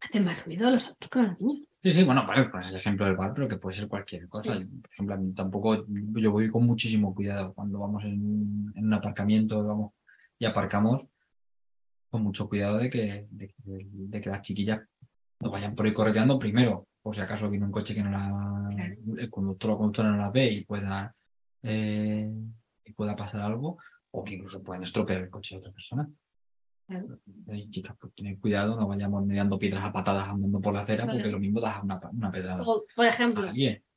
hacen 0.00 0.24
más 0.24 0.44
ruido 0.44 0.70
los 0.70 0.86
adultos 0.86 1.10
que 1.10 1.22
los 1.22 1.40
niños. 1.40 1.68
Sí, 1.82 1.92
sí, 1.94 2.04
bueno, 2.04 2.26
vale, 2.26 2.50
pues 2.50 2.68
el 2.68 2.76
ejemplo 2.76 3.06
del 3.06 3.16
bar, 3.16 3.32
pero 3.34 3.48
que 3.48 3.56
puede 3.56 3.76
ser 3.76 3.88
cualquier 3.88 4.28
cosa. 4.28 4.58
Sí. 4.58 4.64
Por 4.66 4.90
ejemplo, 4.92 5.16
tampoco, 5.34 5.86
yo 5.88 6.30
voy 6.30 6.50
con 6.50 6.66
muchísimo 6.66 7.14
cuidado 7.14 7.54
cuando 7.54 7.78
vamos 7.78 8.04
en, 8.04 8.70
en 8.74 8.84
un 8.84 8.92
aparcamiento 8.92 9.64
vamos, 9.64 9.92
y 10.38 10.44
aparcamos. 10.44 11.02
Con 12.20 12.26
mucho 12.26 12.48
cuidado 12.48 12.76
de 12.78 12.90
que, 12.90 13.26
de, 13.30 13.48
que- 13.48 13.54
de 13.64 14.20
que 14.20 14.30
las 14.30 14.42
chiquillas 14.42 14.80
no 15.40 15.50
vayan 15.50 15.74
por 15.74 15.86
ahí 15.86 15.92
correteando 15.94 16.38
primero, 16.38 16.86
por 17.02 17.14
si 17.14 17.22
acaso 17.22 17.48
viene 17.48 17.64
un 17.64 17.72
coche 17.72 17.94
que 17.94 18.02
no 18.02 18.10
la, 18.10 18.68
el 19.18 19.30
conductor 19.30 19.70
o 19.70 19.78
conductora 19.78 20.10
no 20.10 20.18
la 20.18 20.30
ve 20.30 20.50
y 20.50 20.64
pueda, 20.64 21.14
eh, 21.62 22.30
y 22.84 22.92
pueda 22.92 23.16
pasar 23.16 23.40
algo, 23.40 23.78
o 24.10 24.22
que 24.22 24.34
incluso 24.34 24.62
puedan 24.62 24.82
estropear 24.82 25.22
el 25.22 25.30
coche 25.30 25.54
de 25.54 25.60
otra 25.60 25.72
persona. 25.72 26.08
Claro. 26.86 27.18
Chicas, 27.70 27.96
pues 27.98 28.12
tened 28.14 28.38
cuidado, 28.38 28.76
no 28.76 28.86
vayamos 28.86 29.24
mediando 29.24 29.58
piedras 29.58 29.84
a 29.84 29.92
patadas 29.92 30.28
andando 30.28 30.60
por 30.60 30.74
la 30.74 30.80
acera, 30.80 31.06
porque 31.06 31.30
lo 31.30 31.38
mismo 31.38 31.60
das 31.60 31.82
una, 31.82 32.00
una 32.12 32.30
pedrada 32.30 32.62
O, 32.62 32.84
por 32.94 33.06
ejemplo, 33.06 33.50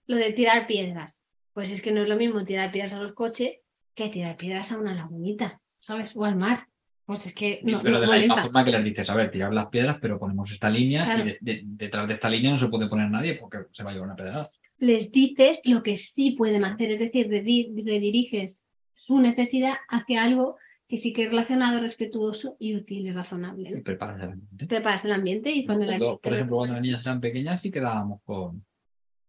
lo 0.07 0.15
de 0.15 0.31
tirar 0.33 0.65
piedras. 0.67 1.21
Pues 1.53 1.71
es 1.71 1.81
que 1.81 1.91
no 1.91 2.03
es 2.03 2.09
lo 2.09 2.15
mismo 2.15 2.43
tirar 2.45 2.71
piedras 2.71 2.93
a 2.93 3.01
los 3.01 3.13
coches 3.13 3.57
que 3.95 4.09
tirar 4.09 4.37
piedras 4.37 4.71
a 4.71 4.77
una 4.79 4.93
lagunita, 4.95 5.59
¿sabes? 5.81 6.15
O 6.15 6.23
al 6.23 6.35
mar. 6.35 6.67
Pues 7.05 7.25
es 7.27 7.33
que 7.33 7.59
no, 7.63 7.81
pero 7.81 7.95
no 7.95 8.01
de 8.01 8.07
la 8.07 8.17
misma 8.17 8.41
forma 8.43 8.63
que 8.63 8.71
les 8.71 8.83
dices, 8.83 9.09
a 9.09 9.15
ver, 9.15 9.29
tirar 9.29 9.53
las 9.53 9.67
piedras, 9.67 9.97
pero 10.01 10.17
ponemos 10.19 10.49
esta 10.51 10.69
línea 10.69 11.03
Claro. 11.05 11.21
y 11.23 11.25
de- 11.25 11.37
de- 11.41 11.61
detrás 11.65 12.07
de 12.07 12.13
esta 12.13 12.29
línea 12.29 12.51
no 12.51 12.57
se 12.57 12.67
puede 12.67 12.87
poner 12.87 13.09
nadie 13.09 13.35
porque 13.35 13.57
se 13.73 13.83
va 13.83 13.89
a 13.91 13.93
llevar 13.93 14.07
una 14.07 14.15
pedrada. 14.15 14.49
Les 14.77 15.11
dices 15.11 15.61
lo 15.65 15.83
que 15.83 15.97
sí 15.97 16.31
pueden 16.31 16.63
hacer, 16.65 16.91
es 16.91 16.99
decir, 16.99 17.27
redi- 17.27 17.73
rediriges 17.85 18.65
su 18.95 19.19
necesidad 19.19 19.75
hacia 19.89 20.23
algo 20.23 20.55
que 20.87 20.97
sí 20.97 21.11
que 21.11 21.23
es 21.23 21.29
relacionado, 21.29 21.81
respetuoso 21.81 22.55
y 22.59 22.75
útil 22.75 23.05
y 23.05 23.09
Y 23.09 23.11
razonable. 23.11 23.81
preparas 23.81 24.21
el 24.21 24.29
ambiente. 24.31 24.65
Preparas 24.67 25.05
el 25.05 25.11
ambiente 25.11 25.51
y 25.51 25.65
cuando 25.65 25.85
Cuando, 25.85 26.05
ambiente 26.05 26.21
por 26.23 26.31
lo 26.31 26.35
ejemplo, 26.37 26.57
cuando 26.57 26.73
las 26.75 26.81
niñas 26.83 27.05
eran 27.05 27.19
pequeñas 27.21 27.61
sí 27.61 27.71
quedábamos 27.71 28.21
con, 28.23 28.63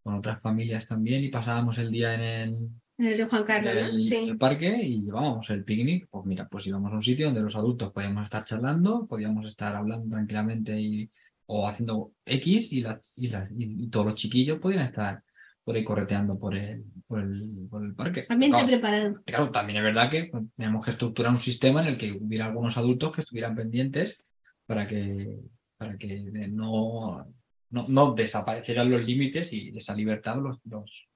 con 0.02 0.14
otras 0.14 0.40
familias 0.40 0.86
también 0.86 1.24
y 1.24 1.28
pasábamos 1.28 1.78
el 1.78 1.90
día 1.90 2.14
en 2.14 2.20
el, 2.20 2.68
En 2.96 3.06
el 3.06 3.14
río 3.16 3.28
Juan 3.28 3.44
Carlos, 3.44 3.74
¿no? 3.74 3.80
el- 3.80 4.02
Sí. 4.02 4.14
el 4.16 4.38
parque 4.38 4.76
y 4.82 5.04
llevábamos 5.04 5.50
el 5.50 5.64
picnic. 5.64 6.06
Pues 6.10 6.24
mira, 6.26 6.48
pues 6.48 6.66
íbamos 6.66 6.92
a 6.92 6.94
un 6.96 7.02
sitio 7.02 7.26
donde 7.26 7.42
los 7.42 7.56
adultos 7.56 7.92
podíamos 7.92 8.24
estar 8.24 8.44
charlando, 8.44 9.06
podíamos 9.06 9.46
estar 9.46 9.74
hablando 9.74 10.08
tranquilamente 10.14 10.80
y, 10.80 11.10
o 11.46 11.66
haciendo 11.68 12.12
X 12.24 12.72
y, 12.72 12.80
las, 12.82 13.18
y, 13.18 13.28
las- 13.28 13.50
y- 13.50 13.84
y 13.84 13.88
todos 13.88 14.06
los 14.06 14.14
chiquillos 14.14 14.58
podían 14.60 14.86
estar 14.86 15.22
por 15.64 15.74
ahí 15.76 15.82
correteando 15.84 16.38
por 16.38 16.54
el, 16.54 16.84
por 17.06 17.20
el, 17.20 17.66
por 17.70 17.84
el 17.84 17.94
parque. 17.94 18.26
Ambiente 18.28 18.56
Claro, 18.58 18.68
preparado. 18.68 19.22
Claro, 19.24 19.50
también 19.50 19.78
es 19.78 19.82
verdad 19.84 20.10
que 20.10 20.24
pues, 20.30 20.44
tenemos 20.56 20.84
que 20.84 20.90
estructurar 20.92 21.32
un 21.32 21.40
sistema 21.40 21.80
en 21.82 21.88
el 21.88 21.98
que 21.98 22.12
hubiera 22.12 22.44
algunos 22.46 22.76
adultos 22.76 23.12
que 23.12 23.22
estuvieran 23.22 23.56
pendientes 23.56 24.22
para 24.66 24.86
que, 24.86 25.40
para 25.78 25.96
que 25.98 26.20
no, 26.50 27.26
no, 27.70 27.86
no 27.88 28.14
desaparecieran 28.14 28.90
los 28.90 29.02
límites 29.04 29.52
y 29.52 29.70
esa 29.76 29.94
libertad 29.96 30.36
los, 30.40 30.58
los, 30.64 31.06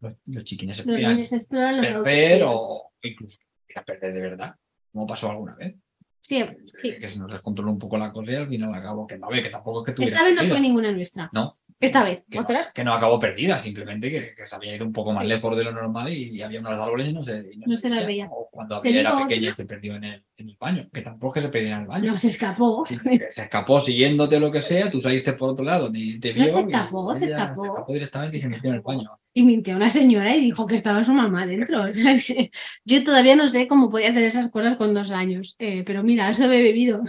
los, 0.00 0.12
los 0.26 0.44
chiquines 0.44 0.76
se 0.76 0.84
Los 0.84 0.94
perder 0.96 2.42
o 2.46 2.90
incluso 3.02 3.38
pudieran 3.66 3.84
perder 3.84 4.12
de 4.14 4.20
verdad, 4.20 4.54
como 4.92 5.06
pasó 5.06 5.30
alguna 5.30 5.54
vez. 5.54 5.74
Sí, 6.22 6.44
sí. 6.82 6.98
Que 6.98 7.08
se 7.08 7.20
nos 7.20 7.30
descontroló 7.30 7.70
un 7.70 7.78
poco 7.78 7.96
la 7.96 8.10
cosa 8.12 8.32
y 8.32 8.34
al 8.34 8.48
final 8.48 8.74
acabó 8.74 9.06
que 9.06 9.16
no, 9.16 9.28
que 9.28 9.48
tampoco 9.48 9.80
es 9.82 9.86
que 9.86 9.92
tuviera 9.92 10.16
Esta 10.16 10.24
vez 10.26 10.34
no 10.34 10.40
perdida. 10.40 10.54
fue 10.56 10.60
ninguna 10.60 10.90
nuestra. 10.90 11.30
No, 11.32 11.56
Esta 11.78 12.02
vez. 12.02 12.24
que 12.28 12.36
no, 12.38 12.42
¿Otras? 12.42 12.72
que 12.72 12.82
no 12.82 12.92
acabó 12.94 13.20
perdida, 13.20 13.58
simplemente 13.58 14.10
que, 14.10 14.34
que 14.34 14.44
se 14.44 14.56
había 14.56 14.74
ido 14.74 14.84
un 14.84 14.92
poco 14.92 15.12
más 15.12 15.22
Sí. 15.22 15.28
lejos 15.28 15.56
de 15.56 15.62
lo 15.62 15.70
normal 15.70 16.12
y, 16.12 16.42
había 16.42 16.58
unos 16.58 16.72
árboles 16.72 17.06
y 17.10 17.12
no 17.12 17.22
se, 17.22 17.48
y 17.52 17.58
No 17.58 17.76
se 17.76 17.88
las 17.90 18.04
veía. 18.04 18.26
O 18.28 18.48
cuando 18.50 18.74
había 18.74 19.02
era 19.02 19.16
pequeña 19.18 19.50
y 19.50 19.54
se 19.54 19.66
perdió 19.66 19.94
en 19.94 20.02
el, 20.02 20.24
en 20.36 20.48
el 20.50 20.56
baño, 20.58 20.88
que 20.92 21.02
tampoco 21.02 21.28
es 21.28 21.34
que 21.34 21.46
se 21.46 21.52
perdiera 21.52 21.76
en 21.76 21.82
el 21.82 21.88
baño. 21.88 22.10
No 22.10 22.18
se 22.18 22.26
escapó. 22.26 22.84
Sí, 22.84 22.98
se 23.30 23.42
escapó 23.42 23.80
siguiéndote 23.80 24.40
lo 24.40 24.50
que 24.50 24.60
sea, 24.62 24.90
tú 24.90 25.00
saliste 25.00 25.34
por 25.34 25.50
otro 25.50 25.64
lado, 25.64 25.90
ni 25.92 26.18
te 26.18 26.34
No 26.34 26.44
vio. 26.44 26.44
se 26.54 26.60
y 26.60 26.64
escapó, 26.64 27.14
se 27.14 27.24
ella 27.26 27.36
escapó. 27.38 27.84
directamente 27.92 28.36
y 28.38 28.40
se 28.42 28.48
metió 28.48 28.70
en 28.70 28.74
el 28.76 28.82
baño. 28.82 29.10
Y 29.36 29.42
mintió 29.42 29.76
una 29.76 29.90
señora 29.90 30.34
y 30.34 30.40
dijo 30.40 30.66
que 30.66 30.76
estaba 30.76 31.04
su 31.04 31.12
mamá 31.12 31.46
dentro. 31.46 31.84
Yo 32.86 33.04
todavía 33.04 33.36
no 33.36 33.48
sé 33.48 33.68
cómo 33.68 33.90
podía 33.90 34.08
hacer 34.08 34.22
esas 34.22 34.50
cosas 34.50 34.78
con 34.78 34.94
dos 34.94 35.10
años. 35.10 35.56
Eh, 35.58 35.82
pero 35.84 36.02
mira, 36.02 36.30
eso 36.30 36.44
he 36.44 36.48
bebido. 36.48 37.02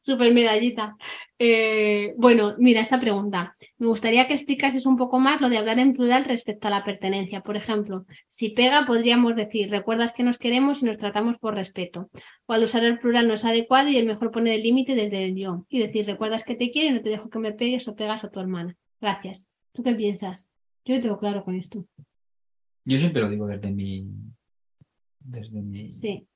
Súper 0.00 0.32
medallita. 0.32 0.94
Eh, 1.40 2.14
bueno, 2.16 2.54
mira, 2.58 2.80
esta 2.80 3.00
pregunta. 3.00 3.56
Me 3.78 3.88
gustaría 3.88 4.28
que 4.28 4.34
explicases 4.34 4.86
un 4.86 4.96
poco 4.96 5.18
más 5.18 5.40
lo 5.40 5.48
de 5.48 5.58
hablar 5.58 5.80
en 5.80 5.92
plural 5.92 6.24
respecto 6.24 6.68
a 6.68 6.70
la 6.70 6.84
pertenencia. 6.84 7.40
Por 7.40 7.56
ejemplo, 7.56 8.06
si 8.28 8.50
pega, 8.50 8.86
podríamos 8.86 9.34
decir, 9.34 9.70
recuerdas 9.70 10.12
que 10.12 10.22
nos 10.22 10.38
queremos 10.38 10.84
y 10.84 10.86
nos 10.86 10.98
tratamos 10.98 11.36
por 11.38 11.56
respeto. 11.56 12.10
O 12.46 12.54
usar 12.60 12.84
el 12.84 13.00
plural 13.00 13.26
no 13.26 13.34
es 13.34 13.44
adecuado 13.44 13.88
y 13.88 13.96
es 13.96 14.06
mejor 14.06 14.30
poner 14.30 14.54
el 14.54 14.62
límite 14.62 14.94
desde 14.94 15.24
el 15.24 15.34
yo. 15.34 15.66
Y 15.68 15.80
decir, 15.80 16.06
recuerdas 16.06 16.44
que 16.44 16.54
te 16.54 16.70
quiero 16.70 16.90
y 16.90 16.94
no 16.94 17.02
te 17.02 17.10
dejo 17.10 17.28
que 17.28 17.40
me 17.40 17.50
pegues 17.50 17.88
o 17.88 17.96
pegas 17.96 18.22
a 18.22 18.30
tu 18.30 18.38
hermana. 18.38 18.76
Gracias. 19.00 19.48
¿Tú 19.72 19.82
qué 19.82 19.96
piensas? 19.96 20.49
Yo 20.84 20.96
lo 20.96 21.00
tengo 21.02 21.18
claro 21.18 21.44
con 21.44 21.54
esto. 21.56 21.84
Yo 22.84 22.98
siempre 22.98 23.22
lo 23.22 23.28
digo 23.28 23.46
desde 23.46 23.70
mi, 23.70 24.08
desde 25.20 25.60
mi, 25.60 25.92
Sí. 25.92 26.26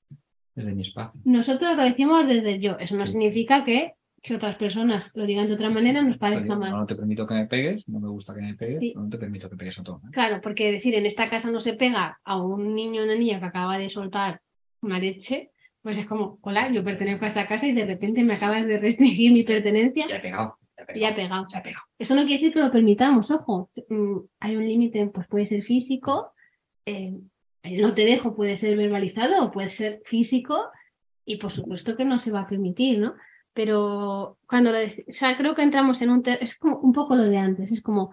desde 0.55 0.75
mi 0.75 0.83
espacio. 0.83 1.21
Nosotros 1.25 1.77
lo 1.77 1.83
decimos 1.85 2.27
desde 2.29 2.53
el 2.55 2.61
yo. 2.61 2.79
Eso 2.79 2.97
no 2.97 3.07
Sí. 3.07 3.13
significa 3.15 3.65
que, 3.65 3.95
que 4.23 4.35
otras 4.35 4.57
personas 4.57 5.11
lo 5.15 5.27
digan 5.27 5.47
de 5.49 5.55
otra 5.55 5.71
manera 5.71 6.03
nos 6.03 6.19
parezca 6.19 6.57
mal. 6.57 6.71
No 6.73 6.87
te 6.87 6.95
permito 6.97 7.27
que 7.27 7.35
me 7.35 7.47
pegues, 7.47 7.89
no 7.89 8.01
me 8.01 8.09
gusta 8.09 8.35
que 8.35 8.41
me 8.43 8.55
pegues, 8.55 8.79
Sí. 8.79 8.93
no 8.97 9.09
te 9.09 9.19
permito 9.19 9.49
que 9.51 9.57
pegues 9.57 9.79
a 9.79 9.81
otro. 9.83 10.01
¿eh? 10.05 10.11
Claro, 10.13 10.41
porque 10.43 10.71
decir 10.73 10.95
en 10.95 11.07
esta 11.07 11.29
casa 11.29 11.51
no 11.51 11.61
se 11.61 11.75
pega 11.75 12.21
a 12.25 12.43
un 12.43 12.75
niño 12.75 13.03
o 13.03 13.05
una 13.05 13.15
niña 13.17 13.39
que 13.41 13.47
acaba 13.47 13.79
de 13.79 13.89
soltar 13.89 14.41
una 14.83 14.99
leche, 14.99 15.51
pues 15.83 15.99
es 15.99 16.07
como, 16.07 16.39
hola, 16.43 16.71
yo 16.73 16.83
pertenezco 16.85 17.25
a 17.25 17.29
esta 17.29 17.47
casa 17.47 17.67
y 17.67 17.73
de 17.73 17.85
repente 17.85 18.23
me 18.25 18.35
acabas 18.35 18.67
de 18.67 18.79
restringir 18.79 19.33
mi 19.33 19.43
pertenencia 19.43 20.07
Ya 20.07 20.17
he 20.17 20.21
pegado, 20.21 20.57
ya 20.79 20.85
he 20.89 20.97
y 20.97 21.01
ya 21.01 21.15
pegado, 21.15 21.15
he 21.15 21.15
pegado. 21.15 21.47
ya 21.49 21.59
he 21.59 21.63
pegado. 21.63 21.85
Eso 21.99 22.15
no 22.15 22.23
quiere 22.23 22.35
decir 22.35 22.53
que 22.55 22.61
lo 22.61 22.73
permitamos, 22.73 23.31
ojo. 23.31 23.71
Mm, 23.89 24.19
Hay 24.41 24.57
un 24.57 24.67
límite, 24.67 25.07
pues 25.07 25.29
puede 25.29 25.47
ser 25.47 25.63
físico, 25.63 26.33
eh, 26.87 27.15
no 27.63 27.95
te 27.95 28.05
dejo 28.05 28.35
puede 28.35 28.57
ser 28.57 28.77
verbalizado 28.77 29.45
o 29.45 29.51
puede 29.51 29.71
ser 29.71 30.03
físico 30.05 30.65
y 31.25 31.37
por 31.37 31.51
supuesto 31.51 31.97
que 31.97 32.05
no 32.05 32.19
se 32.19 32.31
va 32.31 32.41
a 32.41 32.47
permitir, 32.47 32.99
¿no? 32.99 33.15
Pero 33.55 34.39
cuando 34.47 34.73
lo 34.73 34.79
o 34.79 34.83
sea, 35.09 35.37
creo 35.37 35.55
que 35.55 35.63
entramos 35.63 36.03
en 36.03 36.11
un... 36.11 36.23
Es 36.41 36.59
como 36.59 36.79
un 36.79 36.93
poco 36.93 37.15
lo 37.15 37.25
de 37.25 37.39
antes, 37.39 37.73
es 37.73 37.83
como, 37.83 38.13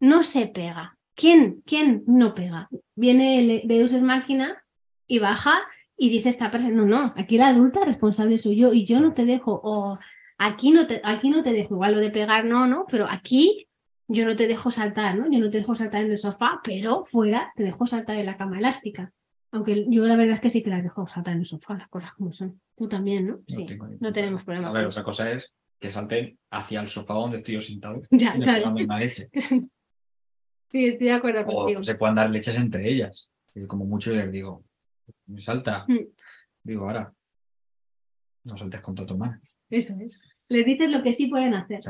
no 0.00 0.22
se 0.22 0.46
pega. 0.46 0.96
¿Quién? 1.14 1.62
¿Quién 1.64 2.02
no 2.06 2.34
pega? 2.34 2.68
Viene 2.96 3.40
el 3.40 3.68
Deus 3.68 3.92
es 3.92 4.02
máquina 4.02 4.64
y 5.06 5.20
baja 5.20 5.60
y 5.96 6.10
dice 6.10 6.28
esta 6.28 6.50
persona, 6.50 6.74
no, 6.74 6.86
no, 6.86 7.14
aquí 7.16 7.38
la 7.38 7.48
adulta 7.48 7.84
responsable 7.84 8.38
soy 8.38 8.56
yo 8.56 8.72
y 8.72 8.84
yo 8.84 9.00
no 9.00 9.14
te 9.14 9.24
dejo, 9.24 9.98
aquí 10.38 10.70
no 10.70 10.86
te, 10.86 11.00
aquí 11.04 11.30
no 11.30 11.42
te 11.42 11.52
dejo, 11.52 11.74
igual 11.74 11.94
lo 11.94 12.00
de 12.00 12.10
pegar 12.10 12.44
no, 12.44 12.66
no, 12.66 12.86
pero 12.90 13.06
aquí 13.08 13.68
yo 14.08 14.24
no 14.26 14.36
te 14.36 14.46
dejo 14.46 14.70
saltar, 14.70 15.16
¿no? 15.16 15.30
Yo 15.30 15.38
no 15.38 15.50
te 15.50 15.58
dejo 15.58 15.74
saltar 15.74 16.04
en 16.04 16.10
el 16.10 16.18
sofá, 16.18 16.60
pero 16.62 17.06
fuera 17.06 17.52
te 17.56 17.62
dejo 17.62 17.86
saltar 17.86 18.18
en 18.18 18.26
la 18.26 18.36
cama 18.36 18.58
elástica. 18.58 19.12
Aunque 19.50 19.86
yo 19.88 20.06
la 20.06 20.16
verdad 20.16 20.36
es 20.36 20.40
que 20.40 20.50
sí 20.50 20.62
que 20.62 20.70
las 20.70 20.82
dejo 20.82 21.06
saltar 21.06 21.34
en 21.34 21.40
el 21.40 21.46
sofá, 21.46 21.74
las 21.74 21.88
cosas 21.88 22.12
como 22.12 22.32
son. 22.32 22.60
Tú 22.76 22.88
también, 22.88 23.26
¿no? 23.28 23.40
Sí, 23.46 23.66
no 24.00 24.12
tenemos 24.12 24.42
problema. 24.44 24.68
A 24.68 24.72
ver, 24.72 24.82
con 24.82 24.88
otra 24.88 25.04
cosa 25.04 25.30
es 25.30 25.52
que 25.78 25.90
salten 25.90 26.38
hacia 26.50 26.80
el 26.80 26.88
sofá 26.88 27.14
donde 27.14 27.38
estoy 27.38 27.54
yo 27.54 27.60
sentado 27.60 28.02
Ya, 28.10 28.34
y 28.34 28.38
me 28.40 28.44
claro. 28.44 28.74
pegan 28.74 28.84
una 28.84 28.98
leche. 28.98 29.30
Sí, 30.66 30.86
estoy 30.86 31.06
de 31.06 31.12
acuerdo 31.12 31.44
contigo. 31.44 31.78
O 31.78 31.82
se 31.84 31.94
puedan 31.94 32.16
dar 32.16 32.28
leches 32.28 32.56
entre 32.56 32.90
ellas. 32.90 33.30
Y 33.54 33.64
como 33.64 33.84
mucho 33.84 34.10
les 34.10 34.32
digo, 34.32 34.64
salta. 35.38 35.84
Mm. 35.86 36.00
Digo, 36.64 36.86
ahora, 36.86 37.12
no 38.42 38.56
saltes 38.56 38.80
contra 38.80 39.06
tu 39.06 39.16
mano. 39.16 39.40
Eso 39.74 39.94
es. 40.00 40.20
Les 40.48 40.64
dices 40.64 40.90
lo 40.90 41.02
que 41.02 41.12
sí 41.12 41.26
pueden 41.26 41.54
hacer. 41.54 41.80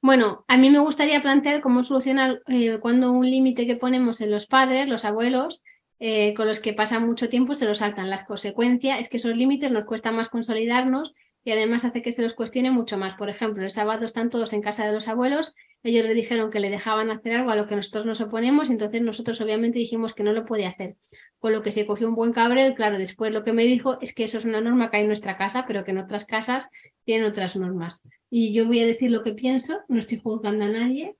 Bueno, 0.00 0.44
a 0.48 0.56
mí 0.56 0.70
me 0.70 0.78
gustaría 0.78 1.20
plantear 1.20 1.60
cómo 1.60 1.82
solucionar 1.82 2.40
eh, 2.48 2.78
cuando 2.80 3.12
un 3.12 3.26
límite 3.28 3.66
que 3.66 3.76
ponemos 3.76 4.22
en 4.22 4.30
los 4.30 4.46
padres, 4.46 4.88
los 4.88 5.04
abuelos, 5.04 5.62
eh, 5.98 6.32
con 6.32 6.48
los 6.48 6.60
que 6.60 6.72
pasan 6.72 7.06
mucho 7.06 7.28
tiempo, 7.28 7.54
se 7.54 7.66
los 7.66 7.78
saltan. 7.78 8.08
Las 8.08 8.24
consecuencias 8.24 9.00
es 9.00 9.10
que 9.10 9.18
esos 9.18 9.36
límites 9.36 9.70
nos 9.70 9.84
cuesta 9.84 10.12
más 10.12 10.30
consolidarnos 10.30 11.12
y 11.44 11.52
además 11.52 11.84
hace 11.84 12.00
que 12.00 12.12
se 12.12 12.22
los 12.22 12.32
cuestione 12.32 12.70
mucho 12.70 12.96
más. 12.96 13.16
Por 13.18 13.28
ejemplo, 13.28 13.64
el 13.64 13.70
sábado 13.70 14.06
están 14.06 14.30
todos 14.30 14.54
en 14.54 14.62
casa 14.62 14.86
de 14.86 14.92
los 14.92 15.08
abuelos, 15.08 15.54
ellos 15.82 16.06
le 16.06 16.14
dijeron 16.14 16.50
que 16.50 16.60
le 16.60 16.70
dejaban 16.70 17.10
hacer 17.10 17.34
algo 17.34 17.50
a 17.50 17.56
lo 17.56 17.66
que 17.66 17.76
nosotros 17.76 18.06
nos 18.06 18.20
oponemos, 18.22 18.70
y 18.70 18.72
entonces 18.72 19.02
nosotros 19.02 19.40
obviamente 19.42 19.78
dijimos 19.78 20.14
que 20.14 20.22
no 20.22 20.32
lo 20.32 20.46
podía 20.46 20.70
hacer. 20.70 20.96
Con 21.40 21.52
lo 21.52 21.62
que 21.62 21.72
se 21.72 21.86
cogió 21.86 22.08
un 22.08 22.14
buen 22.14 22.32
cabreo 22.32 22.68
y 22.68 22.74
claro, 22.74 22.98
después 22.98 23.32
lo 23.32 23.42
que 23.42 23.52
me 23.52 23.64
dijo 23.64 23.98
es 24.00 24.14
que 24.14 24.24
eso 24.24 24.38
es 24.38 24.44
una 24.44 24.60
norma 24.60 24.90
que 24.90 24.98
hay 24.98 25.02
en 25.02 25.08
nuestra 25.08 25.36
casa, 25.36 25.64
pero 25.66 25.84
que 25.84 25.90
en 25.90 25.98
otras 25.98 26.24
casas 26.24 26.68
tienen 27.04 27.26
otras 27.26 27.56
normas. 27.56 28.02
Y 28.30 28.52
yo 28.52 28.66
voy 28.66 28.80
a 28.80 28.86
decir 28.86 29.10
lo 29.10 29.24
que 29.24 29.32
pienso, 29.32 29.80
no 29.88 29.98
estoy 29.98 30.18
juzgando 30.18 30.64
a 30.64 30.68
nadie 30.68 31.16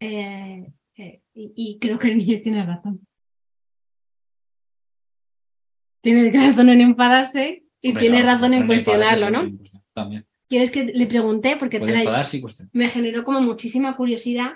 eh, 0.00 0.72
eh, 0.96 1.20
y, 1.34 1.52
y 1.54 1.78
creo 1.78 1.98
que 1.98 2.08
el 2.08 2.18
niño 2.18 2.38
tiene 2.40 2.64
razón. 2.64 3.06
Tiene 6.00 6.30
razón 6.30 6.68
en 6.70 6.80
enfadarse 6.80 7.64
y 7.80 7.88
Hombre, 7.88 8.00
tiene 8.00 8.22
razón 8.22 8.54
en 8.54 8.66
cuestionarlo, 8.66 9.30
¿no? 9.30 9.50
También. 9.92 10.26
Quieres 10.48 10.70
que 10.70 10.84
le 10.84 11.06
pregunté 11.06 11.56
porque 11.58 11.78
me 12.72 12.88
generó 12.88 13.24
como 13.24 13.40
muchísima 13.40 13.96
curiosidad. 13.96 14.52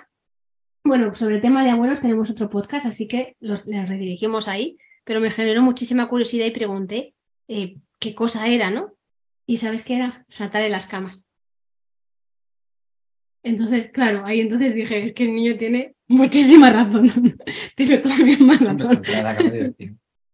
Bueno, 0.83 1.13
sobre 1.15 1.35
el 1.35 1.41
tema 1.41 1.63
de 1.63 1.69
abuelos 1.69 2.01
tenemos 2.01 2.29
otro 2.29 2.49
podcast, 2.49 2.85
así 2.85 3.07
que 3.07 3.37
los, 3.39 3.65
redirigimos 3.65 4.47
ahí, 4.47 4.77
pero 5.03 5.19
me 5.19 5.31
generó 5.31 5.61
muchísima 5.61 6.07
curiosidad 6.07 6.45
y 6.45 6.51
pregunté 6.51 7.13
eh, 7.47 7.77
qué 7.99 8.15
cosa 8.15 8.47
era, 8.47 8.69
¿no? 8.69 8.93
Y 9.45 9.57
¿sabes 9.57 9.83
qué 9.83 9.95
era? 9.97 10.25
Saltar 10.29 10.63
en 10.63 10.71
las 10.71 10.87
camas. 10.87 11.27
Entonces, 13.43 13.91
claro, 13.91 14.25
ahí 14.25 14.39
entonces 14.39 14.73
dije, 14.73 15.03
es 15.03 15.13
que 15.13 15.25
el 15.25 15.33
niño 15.35 15.57
tiene 15.57 15.95
muchísima 16.07 16.71
razón. 16.71 17.09
tiene 17.75 17.97
todavía 17.97 18.37
más 18.39 18.59
razón. 18.61 19.01
la 19.05 19.35
cama 19.35 19.51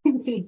Sí. 0.24 0.48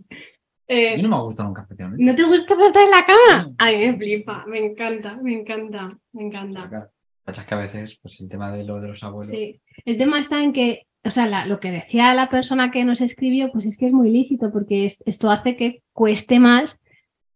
Eh, 0.68 0.94
A 0.94 0.96
mí 0.96 1.02
no 1.04 1.10
me 1.10 1.16
ha 1.16 1.20
gustado 1.22 1.50
nunca 1.50 1.64
especialmente. 1.64 2.04
¿No 2.04 2.16
te 2.16 2.24
gusta 2.24 2.56
saltar 2.56 2.84
en 2.84 2.92
la 2.92 3.06
cama? 3.06 3.44
No. 3.48 3.56
Ay, 3.58 3.92
me 3.92 3.98
flipa, 3.98 4.46
me 4.48 4.60
encanta, 4.60 5.18
me 5.18 5.34
encanta, 5.34 5.98
me 6.14 6.24
encanta. 6.24 6.90
Pasa 7.24 7.46
que 7.46 7.54
a 7.56 7.58
veces, 7.58 8.00
pues 8.02 8.20
el 8.22 8.30
tema 8.30 8.52
de 8.52 8.64
lo 8.64 8.80
de 8.80 8.88
los 8.90 9.04
abuelos. 9.04 9.28
Sí, 9.32 9.60
el 9.86 9.98
tema 9.98 10.20
está 10.20 10.42
en 10.44 10.54
que, 10.54 10.88
o 11.04 11.10
sea, 11.10 11.26
la- 11.28 11.46
lo 11.46 11.60
que 11.60 11.72
decía 11.72 12.14
la 12.14 12.30
persona 12.30 12.72
que 12.72 12.84
nos 12.86 13.02
escribió, 13.02 13.52
pues 13.52 13.66
es 13.66 13.78
que 13.78 13.88
es 13.88 13.94
muy 13.94 14.10
lícito, 14.12 14.52
porque 14.52 14.86
es- 14.86 15.02
esto 15.06 15.30
hace 15.32 15.56
que 15.58 15.82
cueste 15.94 16.40
más 16.40 16.82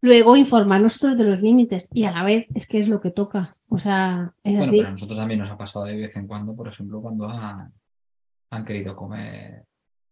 luego 0.02 0.36
informar 0.38 0.82
nosotros 0.82 1.18
de 1.18 1.24
los 1.24 1.42
límites 1.42 1.90
y 1.94 2.04
a 2.06 2.12
la 2.12 2.24
vez 2.24 2.46
es 2.54 2.68
que 2.68 2.80
es 2.80 2.88
lo 2.88 3.02
que 3.02 3.10
toca. 3.12 3.56
O 3.70 3.80
sea, 3.80 4.34
es 4.44 4.54
Bueno, 4.56 4.66
así. 4.72 4.78
pero 4.78 4.88
a 4.90 4.92
nosotros 4.92 5.18
también 5.18 5.40
nos 5.40 5.50
ha 5.50 5.58
pasado 5.58 5.86
de 5.86 5.98
vez 5.98 6.16
en 6.16 6.28
cuando, 6.28 6.56
por 6.56 6.68
ejemplo, 6.68 7.02
cuando 7.02 7.28
han, 7.28 7.72
han 8.52 8.66
querido 8.66 8.96
comer 8.96 9.64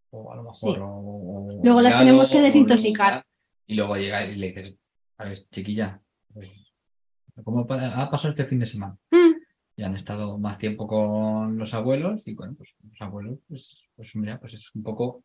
o 0.09 0.31
a 0.33 0.35
lo 0.35 0.41
mejor 0.43 0.55
Sí. 0.75 0.79
o- 0.79 0.85
o- 0.87 1.59
Luego 1.63 1.81
las 1.81 1.97
tenemos 1.99 2.29
que 2.29 2.41
desintoxicar. 2.41 3.23
Y 3.67 3.75
luego 3.75 3.95
llega 3.95 4.25
y 4.25 4.35
le 4.35 4.47
dices, 4.47 4.75
a 5.17 5.25
ver, 5.25 5.45
chiquilla, 5.51 6.01
pues, 6.33 6.49
¿cómo 7.43 7.59
ha 7.69 8.09
pasado 8.09 8.31
este 8.31 8.45
fin 8.45 8.59
de 8.59 8.65
semana? 8.65 8.97
Mm, 9.11 9.22
Y 9.75 9.83
han 9.83 9.95
estado 9.95 10.37
más 10.37 10.59
tiempo 10.59 10.87
con 10.87 11.57
los 11.57 11.73
abuelos 11.73 12.21
y 12.25 12.35
bueno, 12.35 12.53
pues 12.55 12.75
los 12.83 13.01
abuelos, 13.01 13.39
pues, 13.47 13.81
pues 13.95 14.15
mira, 14.15 14.39
pues 14.39 14.53
es 14.53 14.69
un 14.75 14.83
poco, 14.83 15.23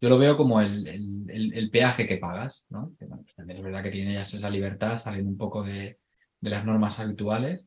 yo 0.00 0.08
lo 0.08 0.18
veo 0.18 0.36
como 0.36 0.60
el, 0.60 1.68
peaje 1.70 2.06
que 2.06 2.16
pagas, 2.16 2.64
¿no? 2.70 2.94
Que, 2.98 3.06
pues 3.06 3.34
también 3.34 3.58
es 3.58 3.64
verdad 3.64 3.82
que 3.82 3.90
tiene 3.90 4.14
ya 4.14 4.22
esa 4.22 4.48
libertad 4.48 4.96
saliendo 4.96 5.30
un 5.30 5.36
poco 5.36 5.62
de, 5.62 5.98
las 6.40 6.64
normas 6.64 6.98
habituales 6.98 7.64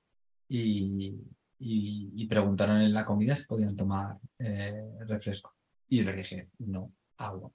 y, 0.49 1.15
y- 1.59 2.27
preguntaron 2.27 2.81
en 2.81 2.93
la 2.93 3.05
comida 3.05 3.35
si 3.35 3.45
podían 3.45 3.75
tomar 3.75 4.17
eh, 4.39 4.73
refresco. 5.07 5.53
Y 5.87 5.99
yo 5.99 6.03
les 6.05 6.17
dije, 6.17 6.49
no, 6.59 6.91
agua, 7.17 7.51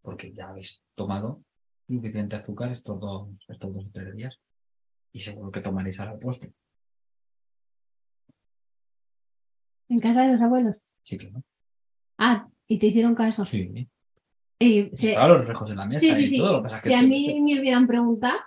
porque 0.00 0.32
ya 0.32 0.48
habéis 0.48 0.82
tomado 0.94 1.42
suficiente 1.86 2.36
azúcar 2.36 2.72
estos 2.72 2.98
dos, 2.98 3.28
estos 3.48 3.72
dos 3.72 3.84
o 3.86 3.90
tres 3.92 4.16
días 4.16 4.38
y 5.12 5.20
seguro 5.20 5.50
que 5.50 5.60
tomaréis 5.60 6.00
al 6.00 6.18
postre. 6.18 6.52
En 9.92 10.00
casa 10.00 10.22
de 10.22 10.32
los 10.32 10.40
abuelos. 10.40 10.76
Sí, 11.04 11.18
no. 11.32 11.42
Ah, 12.18 12.48
y 12.66 12.78
te 12.78 12.86
hicieron 12.86 13.14
caso. 13.14 13.44
Sí. 13.44 13.88
Y 14.58 14.82
Sí, 14.84 14.90
se- 14.94 15.12
claro, 15.14 15.34
los 15.34 15.40
reflejos 15.40 15.70
en 15.70 15.76
la 15.76 15.86
mesa 15.86 16.00
Sí, 16.00 16.12
y 16.22 16.26
sí. 16.28 16.38
todo. 16.38 16.52
Lo 16.52 16.58
que 16.58 16.62
pasa 16.64 16.76
es 16.76 16.82
que 16.84 16.88
Si 16.90 16.94
a 16.94 17.02
mí 17.02 17.40
me 17.40 17.60
hubieran 17.60 17.86
preguntado, 17.86 18.38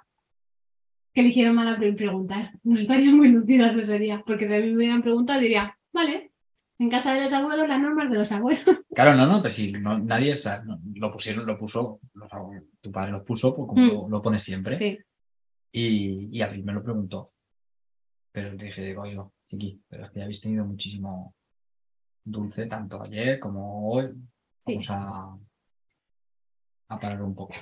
que 1.13 1.21
le 1.21 1.29
hicieron 1.29 1.55
mal 1.55 1.67
a 1.73 1.77
pre- 1.77 1.93
preguntar. 1.93 2.51
No 2.63 2.79
estaría 2.79 3.11
muy 3.13 3.29
lucidas 3.29 3.75
ese 3.77 3.99
día, 3.99 4.23
porque 4.25 4.47
si 4.47 4.53
a 4.55 4.59
mí 4.59 4.67
me 4.71 4.75
hubieran 4.77 5.01
preguntado, 5.01 5.39
diría, 5.39 5.77
vale, 5.93 6.31
en 6.79 6.89
casa 6.89 7.13
de 7.13 7.21
los 7.21 7.31
abuelos, 7.33 7.67
las 7.69 7.79
normas 7.81 8.09
de 8.11 8.17
los 8.17 8.31
abuelos. 8.31 8.63
Claro, 8.95 9.13
no, 9.15 9.27
no, 9.27 9.41
pero 9.41 9.53
si 9.53 9.73
no, 9.73 9.99
nadie 9.99 10.31
o 10.31 10.35
sea, 10.35 10.63
no, 10.63 10.79
lo 10.95 11.11
pusieron, 11.11 11.45
lo 11.45 11.57
puso, 11.57 11.99
los 12.13 12.31
abuelos, 12.33 12.63
tu 12.79 12.91
padre 12.93 13.11
lo 13.11 13.25
puso 13.25 13.53
pues, 13.53 13.67
como 13.67 13.81
Mm. 13.81 13.87
lo, 13.89 14.09
lo 14.09 14.21
pone 14.21 14.39
siempre. 14.39 14.77
Sí, 14.77 14.97
Y, 15.73 16.29
y 16.37 16.41
a 16.41 16.47
mí 16.49 16.61
me 16.63 16.71
lo 16.71 16.81
preguntó. 16.81 17.31
Pero 18.31 18.53
le 18.53 18.65
dije, 18.65 18.85
digo, 18.85 19.01
oigo, 19.03 19.33
chiqui, 19.47 19.81
pero 19.87 20.05
es 20.05 20.11
que 20.11 20.19
ya 20.19 20.23
habéis 20.25 20.41
tenido 20.41 20.65
muchísimo 20.65 21.33
dulce, 22.23 22.65
tanto 22.67 23.01
ayer 23.01 23.39
como 23.39 23.89
hoy. 23.91 24.11
Vamos 24.65 24.85
a, 24.89 25.37
a 26.89 26.99
parar 26.99 27.21
un 27.21 27.35
poco. 27.35 27.53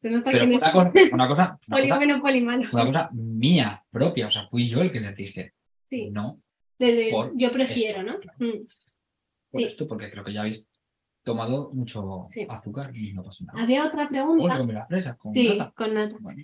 se 0.00 0.10
nota 0.10 0.30
Pero 0.30 0.46
que 0.48 0.56
una 0.56 0.72
cosa, 0.72 0.78
una 1.12 1.28
cosa, 1.28 1.58
una 1.68 1.88
cosa, 1.88 2.68
una 2.72 2.86
cosa 2.86 3.10
mía 3.12 3.84
propia. 3.90 4.26
O 4.26 4.30
sea, 4.30 4.46
fui 4.46 4.66
yo 4.66 4.80
el 4.82 4.90
que 4.92 5.00
les 5.00 5.16
dije, 5.16 5.52
Sí, 5.88 6.10
no, 6.10 6.40
desde- 6.78 7.10
por 7.12 7.32
yo 7.36 7.52
prefiero, 7.52 8.02
¿no? 8.02 8.14
Mm. 8.38 8.66
por 9.50 9.60
Sí. 9.60 9.66
esto, 9.66 9.86
porque 9.86 10.10
creo 10.10 10.24
que 10.24 10.32
ya 10.32 10.40
habéis 10.40 10.66
tomado 11.22 11.70
mucho 11.72 12.28
Sí. 12.32 12.46
azúcar 12.48 12.94
y 12.96 13.12
no 13.12 13.22
pasa 13.22 13.44
nada. 13.44 13.62
Había 13.62 13.86
otra 13.86 14.08
pregunta. 14.08 14.58
come 14.58 14.72
las 14.74 14.88
fresas 14.88 15.16
con 15.16 15.32
Sí, 15.32 15.56
nata. 15.56 15.72
con 15.76 15.94
nata. 15.94 16.16
Bueno, 16.20 16.42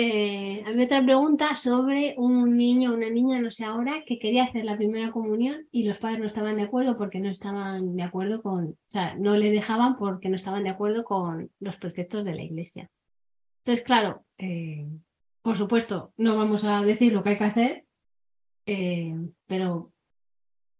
Eh, 0.00 0.62
otra 0.80 1.04
pregunta 1.04 1.56
sobre 1.56 2.14
un 2.18 2.56
niño 2.56 2.94
una 2.94 3.10
niña, 3.10 3.40
no 3.40 3.50
sé 3.50 3.64
ahora, 3.64 4.04
que 4.06 4.20
quería 4.20 4.44
hacer 4.44 4.64
la 4.64 4.76
primera 4.76 5.10
comunión 5.10 5.66
y 5.72 5.82
los 5.82 5.98
padres 5.98 6.20
no 6.20 6.26
estaban 6.26 6.56
de 6.56 6.62
acuerdo 6.62 6.96
porque 6.96 7.18
no 7.18 7.28
estaban 7.28 7.96
de 7.96 8.04
acuerdo 8.04 8.40
con, 8.40 8.64
o 8.66 8.92
sea, 8.92 9.16
no 9.16 9.34
le 9.34 9.50
dejaban 9.50 9.96
porque 9.96 10.28
no 10.28 10.36
estaban 10.36 10.62
de 10.62 10.70
acuerdo 10.70 11.02
con 11.02 11.50
los 11.58 11.74
preceptos 11.78 12.24
de 12.24 12.32
la 12.36 12.42
iglesia. 12.44 12.88
Entonces, 13.64 13.84
claro, 13.84 14.24
eh, 14.38 14.86
por 15.42 15.56
supuesto, 15.56 16.12
no 16.16 16.36
vamos 16.36 16.62
a 16.62 16.80
decir 16.82 17.12
lo 17.12 17.24
que 17.24 17.30
hay 17.30 17.38
que 17.38 17.44
hacer, 17.44 17.84
eh, 18.66 19.16
pero 19.48 19.90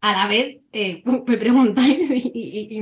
a 0.01 0.13
la 0.13 0.29
vez 0.29 0.61
eh, 0.73 1.03
me 1.27 1.39
preguntáis 1.39 2.09
y, 2.13 2.81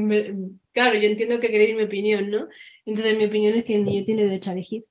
claro, 0.72 0.98
yo 0.98 1.08
entiendo 1.08 1.40
que 1.40 1.48
queréis 1.48 1.76
mi 1.76 1.84
opinión, 1.84 2.28
¿no? 2.28 2.46
Entonces 2.84 3.16
mi 3.16 3.24
opinión 3.24 3.54
es 3.54 3.64
que 3.64 3.76
el 3.76 3.86
niño 3.86 4.04
tiene 4.04 4.24
derecho 4.24 4.50
a 4.50 4.52
elegir. 4.52 4.84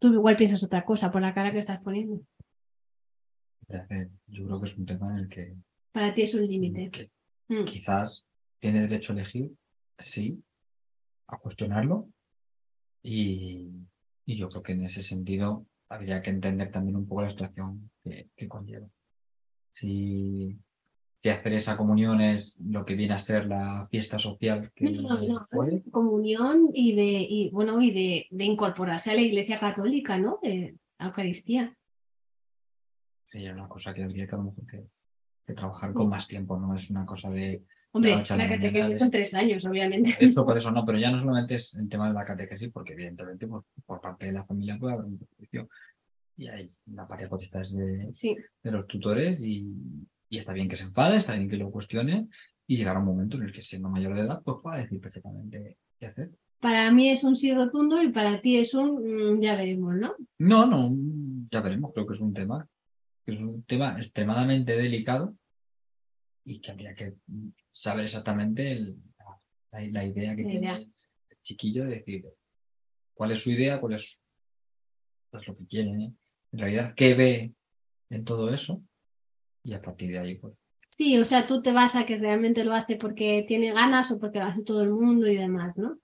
Tú 0.00 0.12
igual 0.12 0.36
piensas 0.36 0.62
otra 0.62 0.84
cosa 0.84 1.12
por 1.12 1.20
la 1.20 1.34
cara 1.34 1.52
que 1.52 1.58
estás 1.58 1.80
poniendo. 1.82 2.22
yo 3.68 4.46
creo 4.46 4.60
que 4.60 4.66
es 4.66 4.76
un 4.76 4.86
tema 4.86 5.12
en 5.12 5.18
el 5.18 5.28
que, 5.28 5.54
Para 5.92 6.14
ti 6.14 6.22
es 6.22 6.34
un 6.34 6.46
límite. 6.46 7.10
Mm. 7.48 7.64
quizás 7.64 8.24
tiene 8.58 8.80
derecho 8.80 9.12
a 9.12 9.16
elegir, 9.16 9.52
sí, 9.98 10.42
a 11.26 11.36
cuestionarlo. 11.36 12.08
Y, 13.02 13.68
y 14.24 14.36
yo 14.36 14.48
creo 14.48 14.62
que 14.62 14.72
en 14.72 14.84
ese 14.84 15.02
sentido 15.02 15.66
habría 15.88 16.22
que 16.22 16.30
entender 16.30 16.70
también 16.70 16.96
un 16.96 17.06
poco 17.06 17.22
la 17.22 17.30
situación 17.30 17.90
que, 18.02 18.30
que 18.34 18.48
conlleva. 18.48 18.88
Si, 19.72 20.56
si 21.22 21.28
hacer 21.28 21.52
esa 21.52 21.76
comunión 21.76 22.20
es 22.20 22.56
lo 22.58 22.84
que 22.84 22.94
viene 22.94 23.14
a 23.14 23.18
ser 23.18 23.46
la 23.46 23.86
fiesta 23.90 24.18
social 24.18 24.72
que 24.74 24.90
No, 24.90 25.20
no, 25.20 25.46
fue, 25.50 25.82
Comunión 25.90 26.70
y 26.72 26.94
de, 26.94 27.26
y, 27.28 27.50
bueno, 27.50 27.80
y 27.82 27.90
de, 27.90 28.26
de 28.30 28.44
incorporarse 28.44 29.10
a 29.10 29.14
la 29.14 29.20
iglesia 29.20 29.58
católica, 29.58 30.18
¿no? 30.18 30.38
De 30.42 30.76
la 30.98 31.06
Eucaristía. 31.06 31.76
sería 33.24 33.52
una 33.52 33.68
cosa 33.68 33.92
que 33.92 34.02
habría 34.02 34.26
que 34.26 34.34
a 34.34 34.38
lo 34.38 34.44
mejor 34.44 34.66
que, 34.66 34.84
que 35.46 35.52
trabajar 35.52 35.92
con 35.92 36.08
más 36.08 36.26
tiempo, 36.26 36.58
no 36.58 36.74
es 36.74 36.88
una 36.90 37.04
cosa 37.04 37.30
de 37.30 37.64
Hombre, 37.92 38.10
la 38.10 38.36
la 38.36 38.48
catequesis 38.48 38.98
son 39.00 39.10
tres 39.10 39.34
años, 39.34 39.64
obviamente. 39.64 40.16
Eso, 40.20 40.46
por 40.46 40.56
eso 40.56 40.70
no, 40.70 40.86
pero 40.86 40.96
ya 40.96 41.10
no 41.10 41.18
solamente 41.18 41.56
es 41.56 41.74
el 41.74 41.88
tema 41.88 42.06
de 42.06 42.14
la 42.14 42.24
catequesis, 42.24 42.70
porque 42.72 42.92
evidentemente 42.92 43.48
por, 43.48 43.64
por 43.84 44.00
parte 44.00 44.26
de 44.26 44.32
la 44.32 44.44
familia 44.44 44.78
puede 44.78 44.94
haber 44.94 45.06
un 45.06 45.18
prejuicio. 45.18 45.68
Y 46.36 46.46
hay 46.46 46.70
la 46.86 47.06
patria 47.06 47.28
potestad 47.28 47.62
es 47.62 47.74
de, 47.74 48.12
Sí, 48.12 48.36
de 48.62 48.70
los 48.70 48.86
tutores 48.86 49.42
y, 49.42 49.66
y 50.30 50.38
está 50.38 50.52
bien 50.54 50.68
que 50.68 50.76
se 50.76 50.84
enfade, 50.84 51.16
está 51.16 51.34
bien 51.34 51.50
que 51.50 51.56
lo 51.58 51.70
cuestione 51.70 52.28
y 52.66 52.76
llegará 52.78 53.00
un 53.00 53.04
momento 53.06 53.36
en 53.36 53.42
el 53.42 53.52
que 53.52 53.60
siendo 53.62 53.88
mayor 53.90 54.14
de 54.14 54.22
edad 54.22 54.40
pues 54.44 54.58
pueda 54.62 54.78
decir 54.78 55.00
perfectamente 55.00 55.76
qué 55.98 56.06
hacer. 56.06 56.30
para 56.60 56.90
mí 56.92 57.10
es 57.10 57.24
un 57.24 57.34
sí 57.36 57.52
rotundo 57.52 58.00
y 58.02 58.10
para 58.12 58.40
ti 58.40 58.56
es 58.58 58.72
un 58.74 59.36
mm, 59.36 59.40
ya 59.42 59.56
veremos, 59.56 59.94
¿no? 59.96 60.14
No, 60.38 60.66
no, 60.66 60.94
ya 61.50 61.60
veremos, 61.60 61.92
creo 61.92 62.06
que 62.06 62.14
es 62.14 62.20
un 62.20 62.32
tema, 62.32 62.66
que 63.26 63.32
es 63.34 63.40
un 63.40 63.62
tema 63.64 63.96
extremadamente 63.98 64.76
delicado 64.76 65.34
y 66.44 66.60
que 66.60 66.70
habría 66.70 66.94
que 66.94 67.14
saber 67.72 68.04
exactamente 68.04 68.72
el- 68.72 68.96
la, 69.72 69.80
la 69.90 70.04
idea 70.06 70.36
que 70.36 70.42
La 70.42 70.48
tiene 70.50 70.66
idea. 70.66 70.76
el 70.76 70.92
chiquillo 71.42 71.84
de 71.84 71.90
decir 71.96 72.24
cuál 73.14 73.32
es 73.32 73.40
su 73.42 73.50
idea, 73.50 73.80
cuál 73.80 73.94
es, 73.94 74.20
lo 75.46 75.56
que 75.56 75.66
quiere, 75.66 75.90
¿eh? 75.90 76.12
en 76.52 76.58
realidad 76.58 76.94
qué 76.96 77.14
ve 77.14 77.52
en 78.10 78.24
todo 78.24 78.50
eso 78.50 78.82
y 79.62 79.74
a 79.74 79.80
partir 79.82 80.10
de 80.12 80.18
ahí 80.18 80.34
pues 80.36 80.54
Sí, 80.88 81.18
o 81.18 81.24
sea, 81.24 81.46
tú 81.46 81.62
te 81.62 81.72
vas 81.72 81.96
a 81.96 82.04
que 82.04 82.18
realmente 82.18 82.62
lo 82.64 82.74
hace 82.74 82.96
porque 82.96 83.44
tiene 83.48 83.72
ganas 83.72 84.10
o 84.12 84.18
porque 84.18 84.38
lo 84.38 84.44
hace 84.44 84.62
todo 84.64 84.82
el 84.82 84.90
mundo 84.90 85.26
y 85.28 85.36
demás, 85.36 85.74
¿no? 85.78 85.96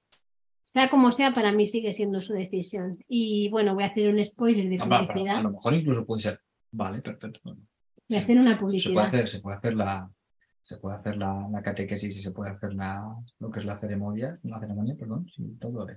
Sea 0.72 0.88
como 0.88 1.12
sea, 1.12 1.34
para 1.34 1.52
mí 1.52 1.66
sigue 1.66 1.92
siendo 1.92 2.20
su 2.22 2.32
decisión. 2.32 2.98
Y 3.08 3.50
bueno, 3.50 3.74
voy 3.74 3.84
a 3.84 3.88
hacer 3.88 4.08
un 4.08 4.24
spoiler 4.24 4.68
de 4.70 4.78
Ah, 4.80 5.00
publicidad. 5.06 5.36
a 5.36 5.42
lo 5.42 5.50
mejor 5.50 5.74
incluso 5.74 6.06
puede 6.06 6.22
ser 6.22 6.40
vale 6.70 7.02
perfecto 7.02 7.40
Voy 7.44 8.18
a 8.18 8.20
hacer 8.22 8.38
una 8.38 8.52
se 8.52 8.56
puede 8.56 8.60
publicidad. 8.60 9.06
hacer 9.06 9.28
se 9.28 9.40
puede 9.40 9.56
hacer 9.58 9.74
la 9.74 10.10
se 10.62 10.76
puede 10.78 10.96
hacer 10.96 11.16
la, 11.16 11.46
la 11.50 11.62
catequesis 11.62 12.16
y 12.16 12.20
se 12.20 12.30
puede 12.32 12.50
hacer 12.52 12.72
la 12.74 13.04
lo 13.38 13.50
que 13.50 13.60
es 13.60 13.66
la 13.66 13.78
ceremonia 13.78 14.38
la 14.44 14.60
ceremonia 14.60 14.94
perdón 14.98 15.28
sí, 15.34 15.56
todo 15.60 15.86
el, 15.88 15.96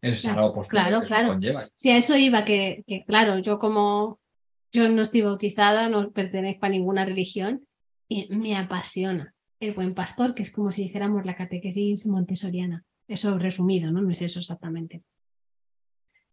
el 0.00 0.16
sagrado 0.16 0.52
postre 0.54 0.70
claro, 0.78 0.98
que 1.00 1.04
eso 1.06 1.14
claro. 1.14 1.28
conlleva 1.28 1.68
Sí, 1.76 1.90
a 1.90 1.98
eso 1.98 2.16
iba, 2.16 2.44
que, 2.44 2.84
que 2.86 3.04
claro, 3.04 3.38
yo 3.38 3.58
como 3.58 4.18
yo 4.72 4.88
no 4.88 5.02
estoy 5.02 5.22
bautizada, 5.22 5.88
no 5.88 6.10
pertenezco 6.10 6.66
a 6.66 6.70
ninguna 6.70 7.04
religión 7.04 7.66
y 8.08 8.28
me 8.34 8.56
apasiona 8.56 9.34
el 9.60 9.74
buen 9.74 9.94
pastor, 9.94 10.34
que 10.34 10.42
es 10.42 10.52
como 10.52 10.72
si 10.72 10.82
dijéramos 10.82 11.24
la 11.24 11.36
catequesis 11.36 12.06
montessoriana. 12.06 12.84
Eso 13.06 13.38
resumido, 13.38 13.90
¿no? 13.90 14.02
No 14.02 14.10
es 14.10 14.22
eso 14.22 14.38
exactamente. 14.38 15.02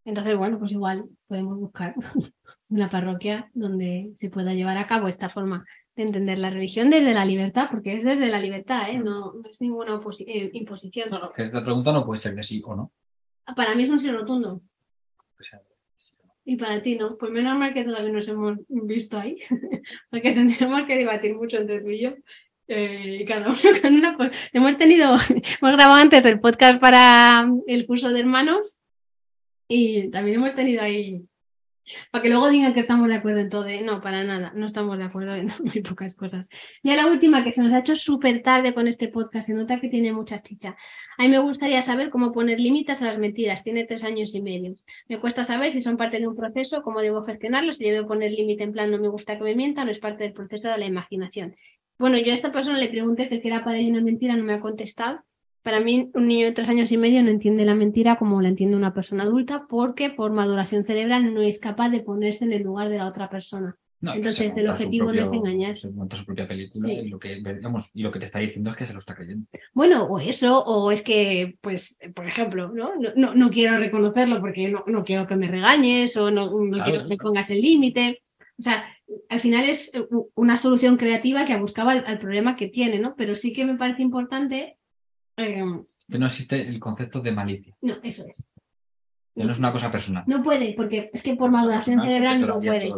Entonces, 0.03 0.37
bueno, 0.37 0.59
pues 0.59 0.71
igual 0.71 1.05
podemos 1.27 1.57
buscar 1.57 1.95
una 2.69 2.89
parroquia 2.89 3.49
donde 3.53 4.11
se 4.15 4.29
pueda 4.29 4.53
llevar 4.53 4.77
a 4.77 4.85
cabo 4.85 5.07
esta 5.07 5.29
forma 5.29 5.65
de 5.95 6.03
entender 6.03 6.37
la 6.37 6.49
religión 6.49 6.89
desde 6.89 7.13
la 7.13 7.25
libertad, 7.25 7.69
porque 7.71 7.95
es 7.95 8.03
desde 8.03 8.27
la 8.27 8.39
libertad, 8.39 8.89
¿eh? 8.89 8.99
no, 8.99 9.33
no 9.33 9.49
es 9.49 9.61
ninguna 9.61 9.99
eh, 10.27 10.49
imposición. 10.53 11.09
no, 11.09 11.19
no, 11.19 11.31
que 11.31 11.43
esta 11.43 11.63
pregunta 11.63 11.93
no 11.93 12.05
puede 12.05 12.19
ser 12.19 12.35
de 12.35 12.43
sí 12.43 12.61
o 12.65 12.75
no 12.75 12.91
Para 13.55 13.73
mí 13.75 13.83
es 13.83 13.89
un 13.89 13.99
sí 13.99 14.11
rotundo. 14.11 14.61
Y 16.45 16.57
para 16.57 16.81
ti 16.81 16.95
no. 16.95 17.17
Pues 17.17 17.31
menos 17.31 17.57
mal 17.57 17.73
que 17.73 17.83
todavía 17.83 18.11
nos 18.11 18.27
hemos 18.27 18.59
visto 18.69 19.17
ahí, 19.17 19.37
porque 20.09 20.31
tendríamos 20.31 20.83
que 20.83 20.97
debatir 20.97 21.35
mucho 21.35 21.57
entre 21.57 21.81
tú 21.81 21.89
y 21.89 22.01
yo. 22.01 22.13
Eh, 22.67 23.25
cada 23.27 23.49
uno 23.49 23.57
con 23.81 23.93
una 23.93 24.15
cosa. 24.15 24.31
Hemos 24.53 24.77
tenido, 24.77 25.15
hemos 25.29 25.71
grabado 25.75 25.95
antes 25.95 26.25
el 26.25 26.39
podcast 26.39 26.79
para 26.79 27.49
el 27.67 27.85
curso 27.85 28.11
de 28.11 28.19
hermanos 28.19 28.79
y 29.67 30.09
también 30.09 30.37
hemos 30.37 30.55
tenido 30.55 30.81
ahí 30.81 31.21
para 32.11 32.21
que 32.21 32.29
luego 32.29 32.49
digan 32.49 32.73
que 32.73 32.79
estamos 32.79 33.07
de 33.07 33.15
acuerdo 33.15 33.39
en 33.39 33.49
todo. 33.49 33.67
¿eh? 33.67 33.81
No, 33.81 34.01
para 34.01 34.23
nada, 34.23 34.51
no 34.55 34.65
estamos 34.65 34.97
de 34.97 35.03
acuerdo 35.03 35.35
en 35.35 35.47
muy 35.63 35.81
pocas 35.81 36.15
cosas. 36.15 36.49
Ya 36.83 36.95
la 36.95 37.07
última, 37.07 37.43
que 37.43 37.51
se 37.51 37.61
nos 37.61 37.73
ha 37.73 37.79
hecho 37.79 37.95
súper 37.95 38.41
tarde 38.41 38.73
con 38.73 38.87
este 38.87 39.07
podcast, 39.07 39.47
se 39.47 39.53
nota 39.53 39.79
que 39.79 39.89
tiene 39.89 40.13
mucha 40.13 40.41
chicha. 40.41 40.75
A 41.17 41.23
mí 41.23 41.29
me 41.29 41.39
gustaría 41.39 41.81
saber 41.81 42.09
cómo 42.09 42.31
poner 42.31 42.59
límites 42.59 43.01
a 43.01 43.05
las 43.05 43.19
mentiras. 43.19 43.63
Tiene 43.63 43.85
tres 43.85 44.03
años 44.03 44.33
y 44.35 44.41
medio. 44.41 44.75
Me 45.07 45.19
cuesta 45.19 45.43
saber 45.43 45.71
si 45.71 45.81
son 45.81 45.97
parte 45.97 46.19
de 46.19 46.27
un 46.27 46.35
proceso, 46.35 46.81
cómo 46.81 47.01
debo 47.01 47.23
gestionarlos, 47.23 47.77
si 47.77 47.89
debo 47.89 48.07
poner 48.07 48.31
límite 48.31 48.63
en 48.63 48.71
plan 48.71 48.91
no 48.91 48.99
me 48.99 49.07
gusta 49.07 49.37
que 49.37 49.43
me 49.43 49.55
mientan, 49.55 49.87
no 49.87 49.91
es 49.91 49.99
parte 49.99 50.23
del 50.23 50.33
proceso 50.33 50.69
de 50.69 50.77
la 50.77 50.85
imaginación. 50.85 51.55
Bueno, 51.97 52.17
yo 52.17 52.31
a 52.31 52.35
esta 52.35 52.51
persona 52.51 52.77
le 52.77 52.89
pregunté 52.89 53.29
que 53.29 53.41
era 53.43 53.63
para 53.63 53.77
ella 53.77 53.91
una 53.91 54.01
mentira, 54.01 54.35
no 54.35 54.43
me 54.43 54.53
ha 54.53 54.59
contestado. 54.59 55.23
Para 55.65 55.79
mí, 55.79 56.11
un 56.13 56.27
niño 56.27 56.45
de 56.45 56.51
tres 56.51 56.69
años 56.69 56.91
y 56.91 56.97
medio 56.97 57.23
no 57.23 57.31
entiende 57.31 57.65
la 57.65 57.73
mentira 57.73 58.17
como 58.17 58.39
la 58.39 58.49
entiende 58.49 58.75
una 58.75 58.93
persona 58.93 59.23
adulta 59.23 59.65
porque 59.67 60.11
por 60.11 60.31
maduración 60.31 60.85
cerebral 60.85 61.33
no 61.33 61.41
es 61.41 61.59
capaz 61.59 61.89
de 61.89 62.01
ponerse 62.01 62.45
en 62.45 62.53
el 62.53 62.61
lugar 62.61 62.89
de 62.89 62.99
la 62.99 63.07
otra 63.07 63.31
persona. 63.31 63.75
Entonces, 63.99 64.55
el 64.57 64.69
objetivo 64.69 65.11
no 65.11 65.23
es 65.23 65.31
engañar. 65.31 65.75
Se 65.75 65.89
monta 65.89 66.17
su 66.17 66.25
propia 66.27 66.47
película 66.47 66.93
y, 66.93 67.09
lo 67.09 67.17
que, 67.17 67.41
y 67.95 68.03
lo 68.03 68.11
que 68.11 68.19
te 68.19 68.25
está 68.25 68.37
diciendo 68.37 68.69
es 68.69 68.77
que 68.77 68.85
se 68.85 68.93
lo 68.93 68.99
está 68.99 69.15
creyendo. 69.15 69.47
Bueno, 69.73 70.03
o 70.03 70.19
eso, 70.19 70.63
o 70.63 70.91
es 70.91 71.01
que, 71.01 71.57
pues, 71.61 71.97
por 72.13 72.27
ejemplo, 72.27 72.71
no, 72.71 72.91
no, 73.15 73.33
no, 73.33 73.49
quiero 73.49 73.79
reconocerlo 73.79 74.41
porque 74.41 74.69
no, 74.69 74.83
no, 74.85 75.03
quiero 75.03 75.25
que 75.25 75.35
me 75.35 75.47
regañes 75.47 76.15
o 76.15 76.29
no, 76.29 76.51
quiero 76.83 77.01
que 77.01 77.09
me 77.09 77.17
pongas 77.17 77.49
el 77.49 77.61
límite. 77.61 78.21
O 78.59 78.61
sea, 78.61 78.85
al 79.29 79.39
final 79.39 79.67
es 79.67 79.91
una 80.35 80.57
solución 80.57 80.97
creativa 80.97 81.43
que 81.47 81.57
buscaba 81.57 81.93
al 81.93 82.19
problema 82.19 82.55
que 82.55 82.67
tiene, 82.67 82.99
¿no? 82.99 83.15
Pero 83.17 83.33
sí 83.33 83.51
que 83.51 83.65
me 83.65 83.77
parece 83.77 84.03
importante 84.03 84.77
Em, 85.37 85.83
que 86.09 86.19
no 86.19 86.25
existe 86.27 86.61
el 86.61 86.79
concepto 86.79 87.19
de 87.19 87.31
malicia. 87.31 87.75
No, 87.81 87.95
eso 88.03 88.25
es. 88.29 88.47
no 89.35 89.51
es 89.51 89.59
una 89.59 89.71
cosa 89.71 89.91
personal. 89.91 90.23
No 90.27 90.43
puede, 90.43 90.73
porque 90.73 91.09
es 91.13 91.23
que 91.23 91.35
por 91.35 91.51
maduración 91.51 92.01
cerebral 92.01 92.41
no 92.41 92.59
puede. 92.59 92.93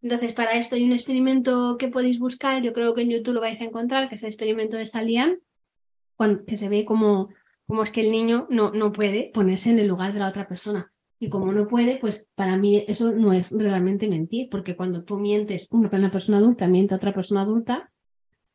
Entonces, 0.00 0.32
para 0.32 0.52
esto 0.52 0.74
hay 0.74 0.82
un 0.82 0.92
experimento 0.92 1.76
que 1.78 1.88
podéis 1.88 2.18
buscar, 2.18 2.62
yo 2.62 2.72
creo 2.72 2.94
que 2.94 3.02
en 3.02 3.10
YouTube 3.10 3.34
lo 3.34 3.40
vais 3.40 3.60
a 3.60 3.64
encontrar, 3.64 4.08
que 4.08 4.16
es 4.16 4.22
el 4.22 4.28
experimento 4.28 4.76
de 4.76 4.86
Salian, 4.86 5.38
que 6.46 6.56
se 6.56 6.68
ve 6.68 6.84
como, 6.84 7.30
como 7.66 7.82
es 7.82 7.90
que 7.90 8.00
el 8.00 8.10
niño 8.10 8.46
no, 8.50 8.72
no 8.72 8.92
puede 8.92 9.30
ponerse 9.32 9.70
en 9.70 9.78
el 9.78 9.88
lugar 9.88 10.12
de 10.12 10.20
la 10.20 10.28
otra 10.28 10.46
persona. 10.48 10.92
Y 11.18 11.28
como 11.28 11.52
no 11.52 11.68
puede, 11.68 11.98
pues 11.98 12.28
para 12.34 12.56
mí 12.56 12.84
eso 12.88 13.12
no 13.12 13.32
es 13.32 13.50
realmente 13.50 14.08
mentir, 14.08 14.48
porque 14.50 14.74
cuando 14.76 15.04
tú 15.04 15.18
mientes, 15.18 15.68
una 15.70 16.10
persona 16.10 16.38
adulta 16.38 16.66
miente 16.66 16.94
a 16.94 16.96
otra 16.96 17.14
persona 17.14 17.42
adulta, 17.42 17.92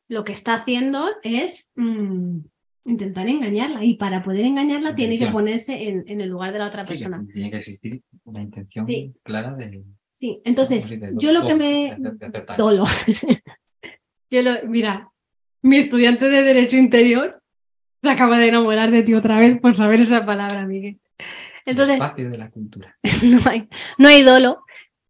lo 0.10 0.24
que 0.24 0.34
está 0.34 0.56
haciendo 0.56 1.08
es 1.24 1.70
mm, 1.76 2.40
intentar 2.88 3.28
engañarla 3.28 3.84
y 3.84 3.96
para 3.96 4.24
poder 4.24 4.46
engañarla 4.46 4.96
tiene 4.96 5.20
que 5.20 5.28
ponerse 5.28 5.90
en, 5.90 6.22
el 6.22 6.30
lugar 6.30 6.54
de 6.54 6.60
la 6.60 6.68
otra 6.68 6.86
persona. 6.86 7.24
tiene 7.34 7.52
que 7.52 7.58
existir 7.58 8.02
una 8.24 8.42
intención 8.42 8.88
clara 9.24 9.54
de... 9.56 9.84
Sí, 10.16 10.42
entonces 10.46 10.98
yo 11.18 11.32
lo 11.32 11.46
que 11.46 11.56
me... 11.56 11.98
Dolo. 12.58 12.86
yo 14.32 14.42
lo... 14.42 14.52
Mira, 14.68 15.12
mi 15.62 15.78
estudiante 15.78 16.30
de 16.30 16.44
Derecho 16.44 16.78
Interior 16.78 17.42
se 18.02 18.10
acaba 18.10 18.40
de 18.40 18.48
enamorar 18.48 18.90
de 18.90 19.04
ti 19.04 19.14
otra 19.14 19.38
vez 19.38 19.60
por 19.60 19.76
saber 19.76 20.00
esa 20.00 20.26
palabra, 20.26 20.66
Miguel. 20.66 21.00
Entonces... 21.66 22.00
de 22.16 22.38
la 22.38 22.50
cultura. 22.50 22.98
no, 23.24 23.40
hay, 23.46 23.68
no 23.98 24.08
hay 24.08 24.24
dolo. 24.24 24.64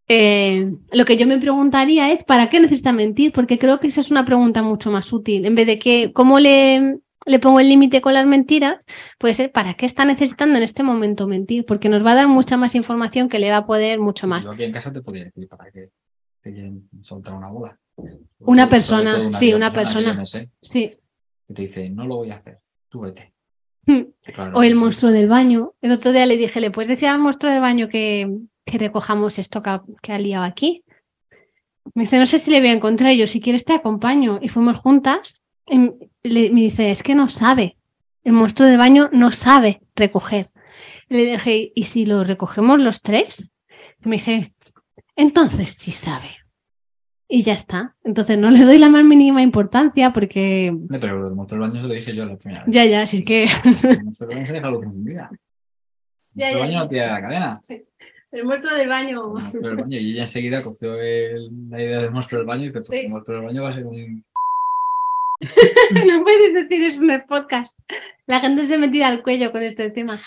Eh, 0.09 0.71
lo 0.93 1.05
que 1.05 1.17
yo 1.17 1.27
me 1.27 1.37
preguntaría 1.37 2.11
es, 2.11 2.23
¿para 2.23 2.49
qué 2.49 2.59
necesita 2.59 2.91
mentir? 2.91 3.31
Porque 3.33 3.59
creo 3.59 3.79
que 3.79 3.87
esa 3.87 4.01
es 4.01 4.09
una 4.09 4.25
pregunta 4.25 4.63
mucho 4.63 4.89
más 4.89 5.13
útil. 5.13 5.45
En 5.45 5.53
vez 5.53 5.67
de 5.67 5.77
que, 5.77 6.11
¿cómo 6.13 6.39
le 6.39 6.99
le 7.27 7.39
pongo 7.39 7.59
el 7.59 7.69
límite 7.69 8.01
con 8.01 8.13
las 8.13 8.25
mentiras, 8.25 8.77
puede 9.19 9.33
ser 9.33 9.51
para 9.51 9.75
qué 9.75 9.85
está 9.85 10.05
necesitando 10.05 10.57
en 10.57 10.63
este 10.63 10.81
momento 10.81 11.27
mentir, 11.27 11.65
porque 11.65 11.89
nos 11.89 12.03
va 12.03 12.13
a 12.13 12.15
dar 12.15 12.27
mucha 12.27 12.57
más 12.57 12.73
información 12.73 13.29
que 13.29 13.37
le 13.37 13.51
va 13.51 13.57
a 13.57 13.65
poder 13.65 13.99
mucho 13.99 14.27
más. 14.27 14.45
Yo 14.45 14.51
aquí 14.51 14.63
en 14.63 14.71
casa 14.71 14.91
te 14.91 15.01
podría 15.01 15.25
decir 15.25 15.47
para 15.47 15.69
qué 15.71 15.89
te 16.41 16.53
quieren 16.53 16.89
soltar 17.03 17.33
una 17.33 17.49
bola. 17.49 17.77
Una 18.39 18.69
persona, 18.69 19.31
sí, 19.33 19.53
una 19.53 19.73
persona. 19.73 20.23
sí. 20.25 20.95
Que 21.47 21.53
te 21.53 21.61
dice, 21.61 21.89
no 21.89 22.05
lo 22.05 22.17
voy 22.17 22.31
a 22.31 22.35
hacer, 22.35 22.59
tú 22.89 23.01
vete. 23.01 23.33
Hmm. 23.85 24.03
o 24.53 24.63
el 24.63 24.75
monstruo 24.75 25.11
del 25.11 25.29
baño. 25.29 25.73
El 25.81 25.91
otro 25.91 26.11
día 26.11 26.25
le 26.25 26.35
dije, 26.35 26.59
¿le 26.59 26.71
puedes 26.71 26.89
decir 26.89 27.07
al 27.07 27.19
monstruo 27.19 27.51
del 27.51 27.61
baño 27.61 27.87
que, 27.87 28.29
que 28.65 28.77
recojamos 28.77 29.39
esto 29.39 29.63
que 29.63 29.69
ha, 29.69 29.83
que 30.01 30.11
ha 30.11 30.19
liado 30.19 30.43
aquí? 30.43 30.83
Me 31.93 32.03
dice, 32.03 32.19
no 32.19 32.25
sé 32.25 32.39
si 32.39 32.51
le 32.51 32.59
voy 32.59 32.67
a 32.67 32.73
encontrar. 32.73 33.13
Y 33.13 33.17
yo, 33.17 33.27
si 33.27 33.39
quieres, 33.39 33.63
te 33.63 33.73
acompaño. 33.73 34.39
Y 34.41 34.49
fuimos 34.49 34.75
juntas 34.75 35.41
me 36.29 36.61
dice, 36.61 36.91
es 36.91 37.03
que 37.03 37.15
no 37.15 37.27
sabe. 37.27 37.77
El 38.23 38.33
monstruo 38.33 38.67
de 38.67 38.77
baño 38.77 39.09
no 39.13 39.31
sabe 39.31 39.81
recoger. 39.95 40.49
Le 41.09 41.25
dije, 41.25 41.71
¿y 41.73 41.83
si 41.85 42.05
lo 42.05 42.23
recogemos 42.23 42.79
los 42.79 43.01
tres? 43.01 43.51
me 44.01 44.17
dice, 44.17 44.53
entonces 45.15 45.73
sí 45.73 45.91
sabe. 45.91 46.29
Y 47.29 47.43
ya 47.43 47.53
está. 47.53 47.95
Entonces 48.03 48.37
no 48.37 48.49
le 48.49 48.63
doy 48.63 48.77
la 48.77 48.89
más 48.89 49.03
mínima 49.03 49.41
importancia 49.41 50.13
porque. 50.13 50.73
pero 50.89 51.27
el 51.27 51.35
monstruo 51.35 51.59
del 51.61 51.69
baño 51.69 51.81
se 51.81 51.87
lo 51.87 51.93
dije 51.93 52.15
yo 52.15 52.25
la 52.25 52.37
primera 52.37 52.63
vez. 52.63 52.73
Ya, 52.73 52.85
ya, 52.85 53.01
así 53.01 53.25
que. 53.25 53.47
El 53.63 54.03
monstruo 54.05 54.29
del 54.29 54.37
baño 54.37 54.47
se 54.47 54.53
deja 54.53 54.71
lo 54.71 54.79
que 54.79 54.85
El 54.85 54.91
monstruo 54.93 55.29
del 56.35 56.59
baño 56.59 56.79
no 56.79 56.87
tiene 56.87 57.07
la 57.07 57.21
cadena. 57.21 57.59
Sí. 57.61 57.83
El 58.31 58.45
monstruo 58.45 58.75
del 58.75 58.87
baño. 58.87 59.33
Y 59.89 60.11
ella 60.11 60.21
enseguida 60.21 60.63
cogió 60.63 60.95
la 60.95 61.81
idea 61.81 62.01
del 62.01 62.11
monstruo 62.11 62.39
del 62.39 62.47
baño 62.47 62.65
y 62.65 62.71
pensó, 62.71 62.93
el 62.93 63.09
monstruo 63.09 63.37
del 63.37 63.45
baño 63.45 63.63
va 63.63 63.69
a 63.69 63.73
ser 63.73 63.85
un 63.85 64.23
no 66.07 66.23
puedes 66.23 66.53
decir 66.53 66.83
eso 66.83 67.03
en 67.03 67.11
el 67.11 67.23
podcast. 67.23 67.77
La 68.25 68.39
gente 68.39 68.65
se 68.65 68.77
metida 68.77 69.07
al 69.07 69.23
cuello 69.23 69.51
con 69.51 69.63
este 69.63 69.89
tema. 69.89 70.19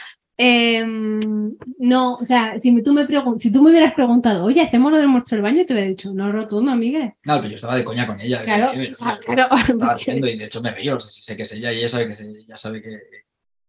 Em, 0.43 1.55
no, 1.79 2.15
o 2.15 2.25
sea, 2.25 2.59
si 2.59 2.83
tú, 2.83 2.95
me 2.95 3.07
si 3.39 3.53
tú 3.53 3.63
me 3.63 3.71
hubieras 3.71 3.93
preguntado, 3.93 4.47
oye, 4.47 4.63
hacemos 4.63 4.91
lo 4.91 4.97
del 4.97 5.09
monstruo 5.09 5.37
del 5.37 5.43
baño, 5.43 5.67
te 5.67 5.75
hubiera 5.75 5.91
dicho, 5.91 6.15
no, 6.15 6.33
rotundo, 6.33 6.71
amiga. 6.71 7.15
No, 7.25 7.37
pero 7.37 7.49
yo 7.49 7.57
estaba 7.57 7.77
de 7.77 7.85
coña 7.85 8.07
con 8.07 8.19
ella. 8.19 8.43
Claro, 8.43 8.73
claro. 9.27 9.49
Estaba 9.55 9.93
haciendo 9.93 10.27
y 10.29 10.39
de 10.39 10.47
hecho 10.47 10.63
me 10.63 10.71
río, 10.71 10.99
sé 10.99 11.37
que 11.37 11.43
es 11.43 11.53
ella 11.53 11.75
y 11.75 11.81
ella 11.81 11.89
sabe 11.91 12.09
que, 12.09 12.23
ella 12.23 12.57
sabe 12.57 12.81
que, 12.81 13.01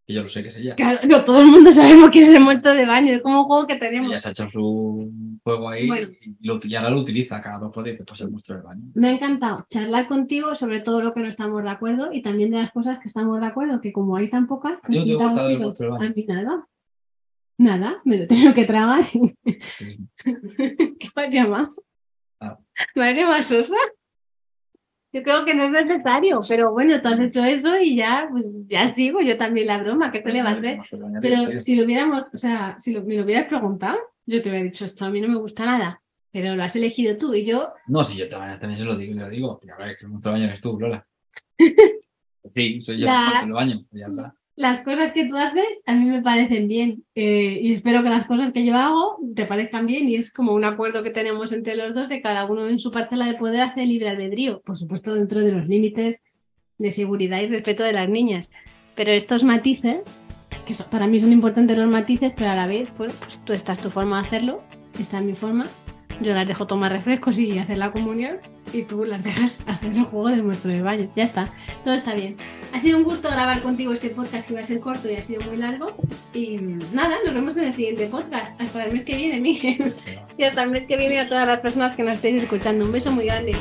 yo 0.08 0.24
lo 0.24 0.30
sé 0.30 0.44
que 0.44 0.50
es 0.50 0.58
ella. 0.58 0.76
Claro, 0.76 1.00
no, 1.08 1.24
todo 1.26 1.42
el 1.42 1.48
mundo 1.48 1.72
sabemos 1.72 2.10
quién 2.10 2.26
es 2.26 2.34
el 2.34 2.42
muerto 2.42 2.74
de 2.74 2.86
baño, 2.86 3.14
es 3.14 3.22
como 3.22 3.42
un 3.42 3.46
juego 3.46 3.68
que 3.68 3.76
tenemos. 3.76 4.10
Ella 4.10 4.20
se 4.20 4.28
ha 4.30 4.32
hecho 4.32 4.50
su 4.50 5.12
juego 5.44 5.70
ahí 5.70 5.90
y, 6.22 6.46
lo, 6.46 6.60
ahora 6.78 6.90
lo 6.90 7.00
utiliza 7.00 7.42
cada 7.42 7.60
dos 7.60 7.72
por 7.72 7.84
día, 7.84 7.96
pues 8.06 8.22
el 8.22 8.32
monstruo 8.32 8.58
del 8.58 8.66
baño. 8.66 8.84
Me 8.94 9.10
ha 9.10 9.12
encantado 9.14 9.66
charlar 9.70 10.08
contigo 10.08 10.56
sobre 10.56 10.82
todo 10.82 11.02
lo 11.02 11.14
que 11.14 11.22
no 11.22 11.28
estamos 11.28 11.64
de 11.64 11.70
acuerdo 11.70 12.10
y 12.12 12.22
también 12.22 12.52
de 12.52 12.62
las 12.62 12.72
cosas 12.72 13.00
que 13.00 13.08
estamos 13.08 13.40
de 13.40 13.48
acuerdo, 13.48 13.82
que 13.82 13.94
como 13.94 14.16
hay 14.16 14.30
tan 14.30 14.48
pocas, 14.48 14.80
pues 14.86 15.04
yo 15.06 15.18
te 15.18 15.24
a 15.24 16.10
mí 16.16 16.26
nada. 16.28 16.68
Nada, 17.58 18.02
me 18.06 18.18
lo 18.18 18.28
tengo 18.28 18.54
que 18.56 18.66
tragar. 18.66 19.06
¿Qué 19.44 21.10
me 21.16 21.24
has 21.24 21.34
llamado? 21.34 21.76
Ah. 22.40 22.58
¿Me 22.96 23.10
has 23.10 23.16
llamado 23.16 23.44
Sosa? 23.44 23.78
Yo 25.14 25.24
creo 25.24 25.44
que 25.44 25.54
no 25.54 25.66
es 25.66 25.72
necesario, 25.72 26.40
pero 26.48 26.72
bueno, 26.72 27.02
tú 27.02 27.10
has 27.10 27.20
hecho 27.20 27.44
eso 27.44 27.78
y 27.78 27.98
ya, 27.98 28.28
pues 28.32 28.46
ya 28.68 28.94
sigo 28.94 29.20
yo 29.22 29.38
también 29.38 29.68
la 29.68 29.84
broma, 29.84 30.12
que 30.12 30.22
se 30.22 30.32
le 30.32 30.42
va 30.42 30.52
a 30.52 30.54
hacer? 30.54 30.80
Pero 31.22 31.60
si 31.60 31.76
lo 31.76 31.84
hubiéramos, 31.84 32.30
o 32.34 32.38
sea, 32.38 32.78
si 32.80 32.94
lo, 32.94 33.04
me 33.04 33.16
lo 33.16 33.24
hubieras 33.24 33.48
preguntado, 33.48 34.00
yo 34.26 34.42
te 34.42 34.50
hubiera 34.50 34.64
dicho 34.64 34.86
esto, 34.86 35.06
a 35.06 35.10
mí 35.10 35.20
no 35.20 35.28
me 35.28 35.36
gusta 35.36 35.66
nada, 35.66 36.02
pero 36.32 36.56
lo 36.56 36.64
has 36.64 36.76
elegido 36.76 37.18
tú 37.18 37.34
y 37.34 37.46
yo. 37.46 37.74
No, 37.88 38.04
si 38.04 38.18
yo 38.18 38.30
también, 38.30 38.58
también 38.60 38.80
se 38.80 38.86
lo 38.86 38.96
digo, 38.96 39.20
lo 39.20 39.30
digo. 39.30 39.60
A 39.78 39.84
ver, 39.84 39.98
que 39.98 40.06
el 40.06 40.12
baño 40.12 40.46
eres 40.46 40.62
tú, 40.62 40.80
Lola. 40.80 41.06
sí, 42.54 42.82
soy 42.82 43.00
yo 43.00 43.08
el 43.44 43.52
baño, 43.52 43.84
ya 43.92 44.08
está 44.08 44.36
las 44.62 44.82
cosas 44.82 45.12
que 45.12 45.26
tú 45.26 45.36
haces 45.36 45.82
a 45.88 45.96
mí 45.96 46.06
me 46.06 46.22
parecen 46.22 46.68
bien 46.68 47.04
eh, 47.16 47.60
y 47.62 47.74
espero 47.74 48.04
que 48.04 48.10
las 48.10 48.28
cosas 48.28 48.54
que 48.54 48.64
yo 48.64 48.76
hago 48.76 49.18
te 49.36 49.46
parezcan 49.46 49.88
bien 49.88 50.08
y 50.08 50.16
es 50.16 50.32
como 50.32 50.54
un 50.54 50.64
acuerdo 50.64 51.02
que 51.02 51.10
tenemos 51.10 51.52
entre 51.52 51.76
los 51.76 51.96
dos 51.96 52.08
de 52.10 52.22
cada 52.22 52.46
uno 52.46 52.70
en 52.70 52.78
su 52.78 52.92
parcela 52.92 53.26
de 53.26 53.34
poder 53.34 53.62
hacer 53.62 53.88
libre 53.88 54.10
albedrío, 54.10 54.62
por 54.62 54.78
supuesto 54.78 55.16
dentro 55.16 55.42
de 55.42 55.52
los 55.52 55.68
límites 55.68 56.24
de 56.78 56.92
seguridad 56.92 57.42
y 57.42 57.48
respeto 57.48 57.84
de 57.84 57.94
las 57.94 58.08
niñas. 58.08 58.52
Pero 58.96 59.12
estos 59.12 59.44
matices, 59.44 60.20
que 60.68 60.76
para 60.92 61.08
mí 61.08 61.20
son 61.20 61.32
importantes 61.32 61.78
los 61.78 61.90
matices, 61.90 62.32
pero 62.38 62.52
a 62.52 62.56
la 62.56 62.68
vez, 62.68 62.90
pues, 62.96 63.14
tú 63.44 63.54
estás 63.54 63.80
tu 63.80 63.90
forma 63.90 64.22
de 64.22 64.28
hacerlo, 64.28 64.62
esta 65.00 65.18
es 65.18 65.24
mi 65.24 65.34
forma 65.34 65.66
yo 66.22 66.34
las 66.34 66.48
dejo 66.48 66.68
tomar 66.68 66.92
refrescos 66.92 67.38
y 67.40 67.58
hacer 67.58 67.78
la 67.78 67.92
comunión 67.92 68.38
y 68.74 68.84
tú 68.84 69.04
las 69.06 69.24
dejas 69.24 69.64
hacer 69.68 69.94
el 69.94 70.04
juego 70.04 70.30
del 70.30 70.44
muestro 70.44 70.72
de 70.72 70.82
baño. 70.82 71.10
Ya 71.16 71.24
está, 71.24 71.50
todo 71.84 71.94
está 71.94 72.14
bien. 72.14 72.36
Ha 72.74 72.80
sido 72.80 72.98
un 72.98 73.04
gusto 73.04 73.30
grabar 73.30 73.62
contigo 73.62 73.92
este 73.94 74.10
podcast 74.10 74.48
que 74.48 74.54
va 74.54 74.62
a 74.62 74.64
ser 74.64 74.80
corto 74.80 75.10
y 75.10 75.16
ha 75.16 75.22
sido 75.22 75.42
muy 75.42 75.58
largo. 75.58 75.96
Y 76.34 76.58
nada, 76.94 77.18
nos 77.26 77.34
vemos 77.34 77.58
en 77.58 77.66
el 77.66 77.74
siguiente 77.74 78.08
podcast. 78.08 78.60
Hasta 78.62 78.86
el 78.86 78.94
mes 78.94 79.04
que 79.04 79.16
viene, 79.16 79.40
Miguel. 79.40 79.94
Y 80.38 80.44
hasta 80.44 80.64
el 80.64 80.72
mes 80.72 80.84
que 80.88 80.98
viene 80.98 81.20
a 81.20 81.28
todas 81.28 81.46
las 81.46 81.60
personas 81.60 81.94
que 81.96 82.04
nos 82.04 82.14
estéis 82.14 82.44
escuchando. 82.44 82.86
Un 82.86 82.92
beso 82.92 83.12
muy 83.12 83.26
grande. 83.26 83.54